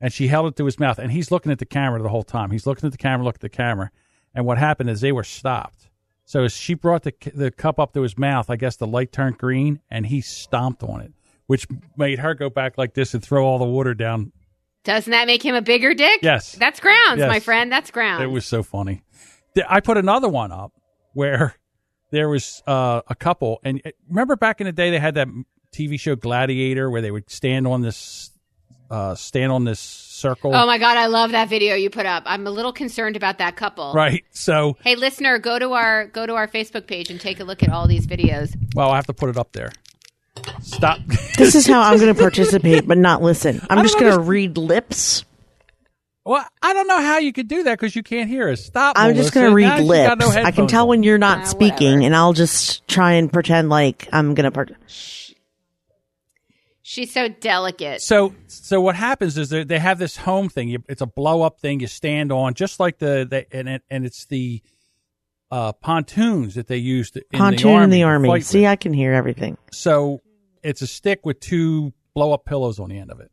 and 0.00 0.12
she 0.12 0.26
held 0.28 0.46
it 0.48 0.56
to 0.56 0.64
his 0.64 0.80
mouth, 0.80 0.98
and 0.98 1.12
he's 1.12 1.30
looking 1.30 1.52
at 1.52 1.58
the 1.60 1.64
camera 1.66 2.02
the 2.02 2.08
whole 2.08 2.24
time. 2.24 2.50
He's 2.50 2.66
looking 2.66 2.86
at 2.86 2.92
the 2.92 2.98
camera, 2.98 3.24
looking 3.24 3.36
at 3.36 3.40
the 3.42 3.48
camera, 3.56 3.90
and 4.34 4.44
what 4.44 4.58
happened 4.58 4.90
is 4.90 5.00
they 5.00 5.12
were 5.12 5.22
stopped. 5.22 5.90
So 6.24 6.42
as 6.44 6.52
she 6.52 6.74
brought 6.74 7.02
the 7.04 7.12
the 7.34 7.50
cup 7.52 7.78
up 7.78 7.92
to 7.94 8.02
his 8.02 8.18
mouth, 8.18 8.50
I 8.50 8.56
guess 8.56 8.76
the 8.76 8.86
light 8.86 9.12
turned 9.12 9.38
green, 9.38 9.80
and 9.90 10.06
he 10.06 10.20
stomped 10.20 10.82
on 10.82 11.00
it, 11.02 11.12
which 11.46 11.66
made 11.96 12.18
her 12.18 12.34
go 12.34 12.50
back 12.50 12.76
like 12.78 12.94
this 12.94 13.14
and 13.14 13.22
throw 13.22 13.44
all 13.46 13.58
the 13.58 13.64
water 13.64 13.94
down. 13.94 14.32
Doesn't 14.84 15.10
that 15.12 15.28
make 15.28 15.44
him 15.44 15.54
a 15.54 15.62
bigger 15.62 15.94
dick? 15.94 16.20
Yes. 16.22 16.52
That's 16.56 16.80
grounds, 16.80 17.18
Yes. 17.18 17.28
my 17.28 17.38
friend. 17.38 17.70
That's 17.70 17.92
grounds. 17.92 18.22
It 18.24 18.26
was 18.30 18.44
so 18.44 18.64
funny. 18.64 19.02
I 19.68 19.78
put 19.80 19.96
another 19.98 20.28
one 20.28 20.50
up 20.50 20.72
where 21.12 21.54
there 22.10 22.28
was 22.28 22.60
uh, 22.66 23.02
a 23.06 23.14
couple, 23.14 23.60
and 23.62 23.80
remember 24.08 24.34
back 24.34 24.60
in 24.60 24.64
the 24.64 24.72
day 24.72 24.90
they 24.90 24.98
had 24.98 25.14
that 25.14 25.28
TV 25.72 25.98
show 25.98 26.14
Gladiator 26.16 26.90
where 26.90 27.00
they 27.02 27.10
would 27.10 27.30
stand 27.30 27.66
on 27.66 27.80
this 27.82 28.30
uh, 28.90 29.14
stand 29.14 29.50
on 29.50 29.64
this 29.64 29.80
circle, 29.80 30.54
Oh 30.54 30.66
my 30.66 30.76
god, 30.78 30.98
I 30.98 31.06
love 31.06 31.30
that 31.32 31.48
video 31.48 31.74
you 31.74 31.88
put 31.88 32.04
up. 32.04 32.24
I'm 32.26 32.46
a 32.46 32.50
little 32.50 32.72
concerned 32.74 33.16
about 33.16 33.38
that 33.38 33.56
couple. 33.56 33.92
right? 33.94 34.22
So, 34.32 34.76
Hey 34.84 34.96
listener, 34.96 35.38
go 35.38 35.58
to 35.58 35.72
our 35.72 36.06
go 36.08 36.26
to 36.26 36.34
our 36.34 36.46
Facebook 36.46 36.86
page 36.86 37.08
and 37.10 37.18
take 37.20 37.40
a 37.40 37.44
look 37.44 37.62
at 37.62 37.70
all 37.70 37.88
these 37.88 38.06
videos. 38.06 38.54
well, 38.74 38.90
I 38.90 38.96
have 38.96 39.06
to 39.06 39.14
put 39.14 39.30
it 39.30 39.36
up 39.38 39.52
there. 39.52 39.72
Stop. 40.60 40.98
This 41.38 41.54
is 41.54 41.66
how 41.66 41.80
I'm 41.80 41.98
going 41.98 42.14
to 42.14 42.20
participate, 42.20 42.86
but 42.86 42.98
not 42.98 43.22
listen. 43.22 43.60
I'm 43.70 43.82
just 43.82 43.98
going 43.98 44.12
to 44.12 44.20
read 44.20 44.58
lips. 44.58 45.24
well, 46.24 46.46
I 46.62 46.72
don't 46.74 46.86
know 46.86 47.00
how 47.00 47.18
you 47.18 47.32
could 47.32 47.48
do 47.48 47.62
that 47.64 47.72
because 47.80 47.96
you 47.96 48.02
can't 48.02 48.28
hear 48.28 48.48
us. 48.50 48.62
Stop. 48.64 48.96
I'm 48.98 49.16
just 49.16 49.32
going 49.32 49.48
to 49.48 49.54
read 49.54 49.78
she's 49.78 49.86
lips. 49.88 50.16
no 50.20 50.28
I 50.42 50.50
can 50.52 50.66
tell 50.68 50.82
on. 50.82 50.88
when 50.88 51.02
you're 51.02 51.16
not 51.18 51.38
Ah, 51.38 51.44
speaking, 51.44 51.86
whatever. 51.88 52.04
and 52.06 52.14
I'll 52.14 52.34
just 52.34 52.86
try 52.86 53.12
and 53.12 53.32
pretend 53.32 53.70
like 53.70 54.08
I'm 54.12 54.34
going 54.34 54.44
to 54.44 54.50
part. 54.50 54.72
She's 56.84 57.12
so 57.12 57.28
delicate. 57.28 58.02
So, 58.02 58.34
so 58.48 58.80
what 58.80 58.96
happens 58.96 59.38
is 59.38 59.50
they, 59.50 59.62
they 59.62 59.78
have 59.78 59.98
this 59.98 60.16
home 60.16 60.48
thing. 60.48 60.68
You, 60.68 60.82
it's 60.88 61.00
a 61.00 61.06
blow 61.06 61.42
up 61.42 61.60
thing. 61.60 61.80
You 61.80 61.86
stand 61.86 62.32
on, 62.32 62.54
just 62.54 62.80
like 62.80 62.98
the, 62.98 63.26
the 63.28 63.46
and 63.56 63.68
it, 63.68 63.82
and 63.88 64.04
it's 64.04 64.26
the 64.26 64.60
uh, 65.52 65.72
pontoons 65.72 66.54
that 66.56 66.66
they 66.66 66.78
used 66.78 67.16
in 67.16 67.22
Pontoon 67.32 67.58
the 67.58 67.72
army. 67.72 67.84
in 67.84 67.90
the 67.90 68.00
to 68.00 68.02
army. 68.02 68.40
See, 68.40 68.60
with. 68.62 68.68
I 68.68 68.76
can 68.76 68.92
hear 68.92 69.12
everything. 69.12 69.58
So 69.70 70.22
it's 70.62 70.82
a 70.82 70.86
stick 70.86 71.24
with 71.24 71.38
two 71.40 71.92
blow 72.14 72.32
up 72.32 72.44
pillows 72.44 72.80
on 72.80 72.88
the 72.88 72.98
end 72.98 73.10
of 73.12 73.20
it. 73.20 73.30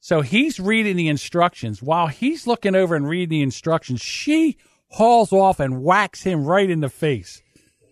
So 0.00 0.20
he's 0.20 0.60
reading 0.60 0.96
the 0.96 1.08
instructions. 1.08 1.82
While 1.82 2.08
he's 2.08 2.46
looking 2.46 2.74
over 2.74 2.94
and 2.94 3.08
reading 3.08 3.30
the 3.30 3.42
instructions, 3.42 4.02
she 4.02 4.58
hauls 4.88 5.32
off 5.32 5.60
and 5.60 5.82
whacks 5.82 6.24
him 6.24 6.44
right 6.44 6.68
in 6.68 6.80
the 6.80 6.90
face. 6.90 7.42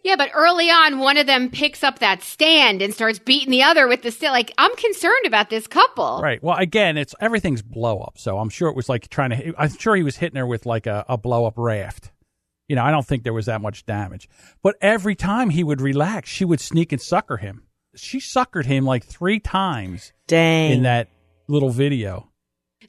Yeah, 0.03 0.16
but 0.16 0.30
early 0.34 0.68
on, 0.68 0.98
one 0.98 1.16
of 1.16 1.26
them 1.26 1.48
picks 1.48 1.84
up 1.84 2.00
that 2.00 2.22
stand 2.22 2.82
and 2.82 2.92
starts 2.92 3.20
beating 3.20 3.50
the 3.50 3.62
other 3.62 3.86
with 3.86 4.03
the 4.03 4.11
stick. 4.11 4.30
Like, 4.30 4.53
I'm 4.59 4.74
concerned 4.76 5.26
about 5.26 5.48
this 5.48 5.68
couple. 5.68 6.20
Right. 6.20 6.42
Well, 6.42 6.57
again, 6.57 6.98
it's 6.98 7.14
everything's 7.20 7.62
blow 7.62 8.00
up. 8.00 8.18
So 8.18 8.38
I'm 8.38 8.48
sure 8.48 8.68
it 8.68 8.74
was 8.74 8.88
like 8.88 9.09
trying 9.09 9.30
to. 9.30 9.55
I'm 9.57 9.70
sure 9.70 9.94
he 9.94 10.03
was 10.03 10.16
hitting 10.16 10.38
her 10.38 10.46
with 10.46 10.66
like 10.66 10.86
a, 10.86 11.05
a 11.09 11.16
blow 11.16 11.46
up 11.46 11.55
raft. 11.57 12.11
You 12.68 12.76
know, 12.76 12.84
I 12.84 12.90
don't 12.90 13.07
think 13.07 13.22
there 13.22 13.32
was 13.32 13.46
that 13.46 13.61
much 13.61 13.86
damage. 13.86 14.28
But 14.62 14.76
every 14.80 15.14
time 15.14 15.50
he 15.50 15.62
would 15.62 15.80
relax, 15.80 16.30
she 16.30 16.44
would 16.44 16.61
sneak 16.61 16.90
and 16.92 17.00
sucker 17.00 17.36
him. 17.36 17.64
She 17.94 18.18
suckered 18.18 18.64
him 18.64 18.84
like 18.84 19.05
three 19.05 19.38
times 19.38 20.12
Dang. 20.26 20.72
in 20.72 20.82
that 20.84 21.09
little 21.48 21.70
video. 21.70 22.32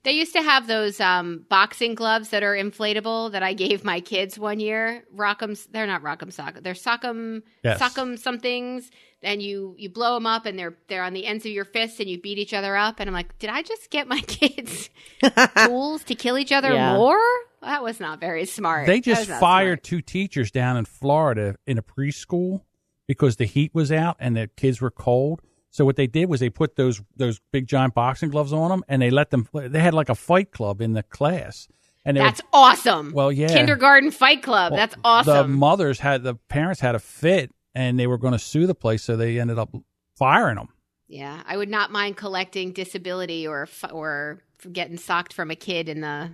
They 0.04 0.14
used 0.14 0.34
to 0.34 0.42
have 0.42 0.68
those 0.68 1.00
um, 1.00 1.46
boxing 1.50 1.94
gloves 1.96 2.30
that 2.30 2.42
are 2.44 2.54
inflatable 2.56 3.32
that 3.34 3.44
I 3.44 3.54
gave 3.54 3.84
my 3.84 4.00
kids 4.00 4.40
one 4.40 4.60
year. 4.60 5.04
Rock'em, 5.16 5.56
they're 5.72 5.88
not 5.88 6.02
Rock'em 6.02 6.34
Sock, 6.34 6.56
they're 6.62 6.74
Sock'em, 6.74 7.44
Yes. 7.64 7.80
Sock'em 7.80 8.18
somethings. 8.18 8.90
And 9.26 9.42
you 9.42 9.74
you 9.78 9.90
blow 9.90 10.16
them 10.16 10.26
up, 10.26 10.46
and 10.46 10.60
they're 10.60 10.76
they're 10.90 11.02
on 11.04 11.14
the 11.14 11.26
ends 11.26 11.46
of 11.46 11.52
your 11.54 11.64
fists, 11.64 12.02
and 12.02 12.10
you 12.10 12.20
beat 12.20 12.38
each 12.38 12.54
other 12.54 12.76
up. 12.76 13.00
And 13.00 13.10
I'm 13.10 13.14
like, 13.14 13.40
did 13.40 13.50
I 13.50 13.62
just 13.62 13.90
get 13.90 14.06
my 14.06 14.20
kids 14.28 14.90
tools 15.66 16.04
to 16.06 16.16
kill 16.16 16.38
each 16.38 16.52
other 16.52 16.74
Yeah. 16.74 16.98
more? 16.98 17.20
That 17.62 17.82
was 17.84 18.02
not 18.02 18.20
very 18.20 18.44
smart. 18.44 18.86
They 18.88 19.00
just 19.00 19.30
fired 19.30 19.78
smart. 19.80 19.84
two 19.84 20.02
teachers 20.02 20.52
down 20.52 20.76
in 20.76 20.84
Florida 20.84 21.56
in 21.66 21.78
a 21.78 21.82
preschool 21.82 22.64
because 23.08 23.38
the 23.38 23.46
heat 23.46 23.74
was 23.74 23.92
out 23.94 24.18
and 24.20 24.36
the 24.36 24.50
kids 24.58 24.82
were 24.82 24.92
cold. 24.92 25.42
So 25.74 25.86
what 25.86 25.96
they 25.96 26.06
did 26.08 26.30
was 26.30 26.40
they 26.40 26.50
put 26.52 26.76
those 26.76 27.02
those 27.18 27.42
big 27.52 27.66
giant 27.68 27.94
boxing 27.96 28.30
gloves 28.30 28.54
on 28.54 28.70
them 28.70 28.84
and 28.88 29.02
they 29.02 29.10
let 29.10 29.32
them. 29.32 29.48
They 29.54 29.80
had 29.80 29.94
like 29.94 30.08
a 30.10 30.16
fight 30.16 30.52
club 30.52 30.82
in 30.82 30.94
the 30.94 31.02
class. 31.04 31.68
And 32.06 32.16
they 32.16 32.22
were- 32.22 32.28
That's 32.28 32.42
awesome. 32.54 33.12
Well, 33.14 33.32
yeah. 33.32 33.48
Kindergarten 33.48 34.12
fight 34.12 34.44
club. 34.44 34.72
well, 34.72 34.78
That's 34.80 34.96
awesome. 35.04 35.52
The 35.52 35.58
mothers 35.58 36.00
had 36.00 36.24
the 36.24 36.36
parents 36.36 36.80
had 36.80 36.94
a 36.96 37.00
fit 37.00 37.52
and 37.74 38.00
they 38.00 38.06
were 38.08 38.18
going 38.20 38.34
to 38.34 38.40
sue 38.40 38.68
the 38.68 38.76
place, 38.76 39.02
so 39.04 39.16
they 39.18 39.40
ended 39.40 39.58
up 39.58 39.70
firing 40.16 40.58
them. 40.58 40.68
yeah, 41.08 41.42
I 41.48 41.58
would 41.58 41.70
not 41.70 41.92
mind 41.92 42.18
collecting 42.18 42.72
disability 42.72 43.48
or 43.48 43.68
or 43.92 44.44
getting 44.72 44.98
socked 44.98 45.34
from 45.34 45.50
a 45.50 45.56
kid 45.56 45.90
in 45.90 46.02
the 46.02 46.30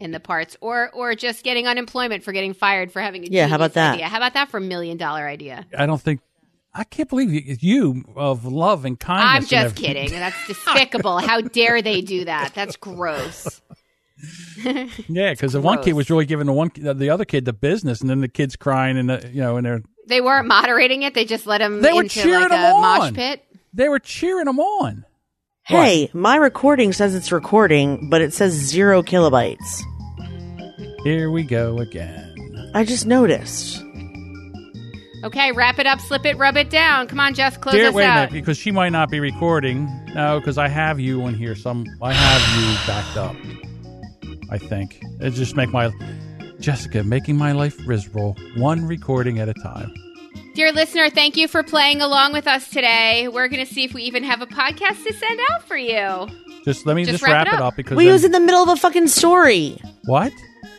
in 0.00 0.10
the 0.12 0.20
parts, 0.20 0.56
or 0.62 0.90
or 0.94 1.14
just 1.14 1.44
getting 1.44 1.66
unemployment 1.66 2.22
for 2.24 2.32
getting 2.32 2.54
fired 2.54 2.90
for 2.90 3.02
having 3.02 3.24
a 3.24 3.26
Yeah, 3.30 3.46
how 3.48 3.56
about 3.56 3.72
genius 3.72 3.74
that? 3.74 3.94
Idea. 3.96 4.08
How 4.08 4.16
about 4.16 4.32
that 4.34 4.48
for 4.50 4.56
a 4.56 4.62
million 4.62 4.96
dollar 4.96 5.28
idea? 5.28 5.66
I 5.76 5.84
don't 5.84 6.00
think. 6.00 6.20
I 6.72 6.84
can't 6.84 7.08
believe 7.08 7.32
you, 7.32 7.56
you 7.60 8.04
of 8.16 8.44
love 8.44 8.84
and 8.84 8.98
kindness. 8.98 9.52
I'm 9.52 9.62
just 9.64 9.76
kidding. 9.76 10.10
That's 10.10 10.36
despicable. 10.46 11.18
How 11.18 11.40
dare 11.40 11.82
they 11.82 12.00
do 12.00 12.24
that? 12.26 12.52
That's 12.54 12.76
gross. 12.76 13.60
Yeah, 15.08 15.30
because 15.30 15.54
the 15.54 15.62
one 15.62 15.82
kid 15.82 15.94
was 15.94 16.10
really 16.10 16.26
giving 16.26 16.44
the 16.44 16.52
one 16.52 16.70
the 16.74 17.08
other 17.08 17.24
kid 17.24 17.46
the 17.46 17.54
business, 17.54 18.02
and 18.02 18.10
then 18.10 18.20
the 18.20 18.28
kid's 18.28 18.54
crying 18.54 18.98
and 18.98 19.08
the, 19.08 19.30
you 19.32 19.40
know, 19.40 19.56
and 19.56 19.64
they're 19.64 19.80
They 20.08 20.20
weren't 20.20 20.46
moderating 20.46 21.02
it. 21.04 21.14
They 21.14 21.24
just 21.24 21.46
let 21.46 21.62
him 21.62 21.80
They 21.80 21.94
were 21.94 22.02
into 22.02 22.20
cheering 22.20 22.42
like 22.42 22.50
him 22.52 22.60
a 22.60 22.74
on. 22.74 22.82
mosh 22.82 23.14
pit. 23.14 23.42
they 23.72 23.88
were 23.88 23.98
cheering 23.98 24.46
him 24.46 24.60
on. 24.60 25.06
hey, 25.62 26.10
my 26.12 26.36
recording 26.36 26.92
says 26.92 27.14
it's 27.14 27.32
recording, 27.32 28.10
but 28.10 28.20
it 28.20 28.34
says 28.34 28.52
zero 28.52 29.02
kilobytes. 29.02 29.80
Here 31.02 31.30
we 31.30 31.42
go 31.42 31.78
again. 31.78 32.70
I 32.74 32.84
just 32.84 33.06
noticed. 33.06 33.82
Okay, 35.22 35.52
wrap 35.52 35.78
it 35.78 35.86
up, 35.86 36.00
slip 36.00 36.24
it, 36.24 36.36
rub 36.38 36.56
it 36.56 36.70
down. 36.70 37.06
Come 37.06 37.20
on, 37.20 37.34
Jess, 37.34 37.56
close 37.56 37.74
Dear, 37.74 37.88
us 37.88 37.94
wait 37.94 38.04
a 38.06 38.14
minute, 38.14 38.32
because 38.32 38.56
she 38.56 38.70
might 38.70 38.88
not 38.88 39.10
be 39.10 39.20
recording. 39.20 39.86
No, 40.14 40.40
because 40.40 40.56
I 40.56 40.68
have 40.68 40.98
you 40.98 41.26
in 41.26 41.34
here. 41.34 41.54
Some 41.54 41.84
I 42.00 42.12
have 42.14 42.62
you 42.62 42.86
backed 42.86 43.16
up. 43.16 43.36
I 44.50 44.56
think 44.58 44.98
it 45.20 45.30
just 45.30 45.54
make 45.56 45.70
my 45.70 45.90
Jessica 46.58 47.04
making 47.04 47.36
my 47.36 47.52
life 47.52 47.78
miserable, 47.86 48.36
one 48.56 48.86
recording 48.86 49.38
at 49.40 49.48
a 49.48 49.54
time. 49.54 49.92
Dear 50.54 50.72
listener, 50.72 51.10
thank 51.10 51.36
you 51.36 51.46
for 51.48 51.62
playing 51.62 52.00
along 52.00 52.32
with 52.32 52.46
us 52.46 52.68
today. 52.70 53.28
We're 53.28 53.48
going 53.48 53.64
to 53.64 53.72
see 53.72 53.84
if 53.84 53.94
we 53.94 54.02
even 54.02 54.24
have 54.24 54.42
a 54.42 54.46
podcast 54.46 55.04
to 55.04 55.12
send 55.12 55.38
out 55.50 55.62
for 55.68 55.76
you. 55.76 56.26
Just 56.64 56.86
let 56.86 56.96
me 56.96 57.04
Just 57.04 57.18
just, 57.20 57.24
wrap 57.24 57.46
wrap, 57.46 57.54
it 57.54 57.56
it 57.56 57.60
up. 57.60 57.68
up 57.68 57.76
because 57.76 57.96
We 57.96 58.04
then- 58.04 58.12
was 58.14 58.24
in 58.24 58.32
the 58.32 58.40
middle 58.40 58.62
of 58.62 58.68
a 58.68 58.76
fucking 58.76 59.08
story. 59.08 59.78
what? 60.06 60.32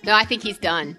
No, 0.03 0.13
I 0.13 0.25
think 0.25 0.43
he's 0.43 0.57
done. 0.57 0.97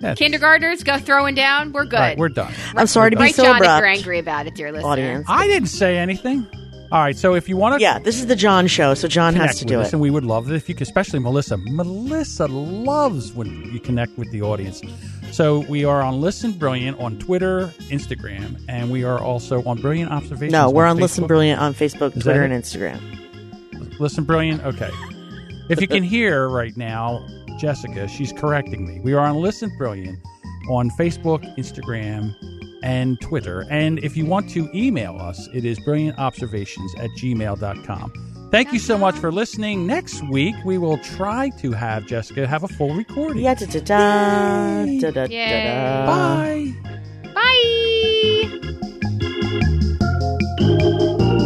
Yeah, 0.00 0.14
Kindergartners, 0.14 0.82
go 0.82 0.98
throwing 0.98 1.34
down. 1.34 1.72
We're 1.72 1.84
good. 1.84 1.98
right, 1.98 2.18
we're 2.18 2.28
done. 2.30 2.52
I'm 2.74 2.86
sorry 2.86 3.10
to 3.10 3.16
be 3.16 3.22
Write 3.24 3.34
so 3.34 3.44
John 3.44 3.56
if 3.56 3.62
you're 3.62 3.86
angry 3.86 4.18
about 4.18 4.46
it, 4.46 4.54
dear 4.54 4.72
listener. 4.72 4.88
Audience. 4.88 5.26
I 5.28 5.46
didn't 5.46 5.68
say 5.68 5.98
anything. 5.98 6.46
All 6.92 7.00
right, 7.00 7.16
so 7.16 7.34
if 7.34 7.48
you 7.48 7.56
want 7.56 7.76
to 7.76 7.80
Yeah, 7.80 8.00
this 8.00 8.18
is 8.18 8.26
the 8.26 8.34
John 8.34 8.66
show, 8.66 8.94
so 8.94 9.06
John 9.06 9.34
has 9.36 9.58
to 9.58 9.64
with 9.64 9.68
do 9.68 9.80
it. 9.80 9.92
and 9.92 10.00
we 10.00 10.10
would 10.10 10.24
love 10.24 10.50
it 10.50 10.56
if 10.56 10.68
you 10.68 10.74
could, 10.74 10.86
especially 10.88 11.20
Melissa. 11.20 11.56
Melissa 11.56 12.46
loves 12.48 13.32
when 13.32 13.70
you 13.72 13.78
connect 13.78 14.18
with 14.18 14.30
the 14.32 14.42
audience. 14.42 14.82
So 15.30 15.60
we 15.68 15.84
are 15.84 16.02
on 16.02 16.20
Listen 16.20 16.50
Brilliant 16.50 16.98
on 16.98 17.16
Twitter, 17.18 17.66
Instagram, 17.90 18.60
and 18.68 18.90
we 18.90 19.04
are 19.04 19.20
also 19.20 19.62
on 19.64 19.80
Brilliant 19.80 20.10
Observations. 20.10 20.50
No, 20.52 20.68
we're 20.70 20.86
on 20.86 20.96
Facebook. 20.96 21.00
Listen 21.02 21.26
Brilliant 21.28 21.60
on 21.60 21.74
Facebook, 21.74 22.16
Is 22.16 22.24
Twitter, 22.24 22.42
and? 22.42 22.52
Instagram. 22.54 24.00
Listen 24.00 24.24
Brilliant. 24.24 24.64
Okay. 24.64 24.90
If 25.68 25.80
you 25.80 25.86
can 25.86 26.02
hear 26.02 26.48
right 26.48 26.76
now, 26.76 27.24
Jessica. 27.60 28.08
She's 28.08 28.32
correcting 28.32 28.86
me. 28.86 29.00
We 29.00 29.12
are 29.12 29.20
on 29.20 29.36
Listen 29.36 29.70
Brilliant 29.76 30.18
on 30.68 30.90
Facebook, 30.90 31.42
Instagram, 31.56 32.34
and 32.82 33.20
Twitter. 33.20 33.66
And 33.70 33.98
if 34.00 34.16
you 34.16 34.24
want 34.26 34.48
to 34.50 34.70
email 34.74 35.16
us, 35.18 35.48
it 35.52 35.64
is 35.64 35.78
brilliantobservations 35.80 36.98
at 36.98 37.10
gmail.com. 37.10 38.48
Thank 38.50 38.72
you 38.72 38.78
so 38.80 38.98
much 38.98 39.16
for 39.16 39.30
listening. 39.30 39.86
Next 39.86 40.22
week, 40.28 40.56
we 40.64 40.76
will 40.78 40.98
try 40.98 41.50
to 41.60 41.70
have 41.72 42.06
Jessica 42.06 42.46
have 42.46 42.64
a 42.64 42.68
full 42.68 42.94
recording. 42.94 43.44
Yeah, 43.44 43.54
da 43.54 43.66
da 43.66 43.80
da. 43.80 44.84
Da, 45.00 45.10
da, 45.10 45.26
da, 45.26 45.26
da. 45.26 46.06
Bye. 46.06 46.74
Bye. 51.22 51.36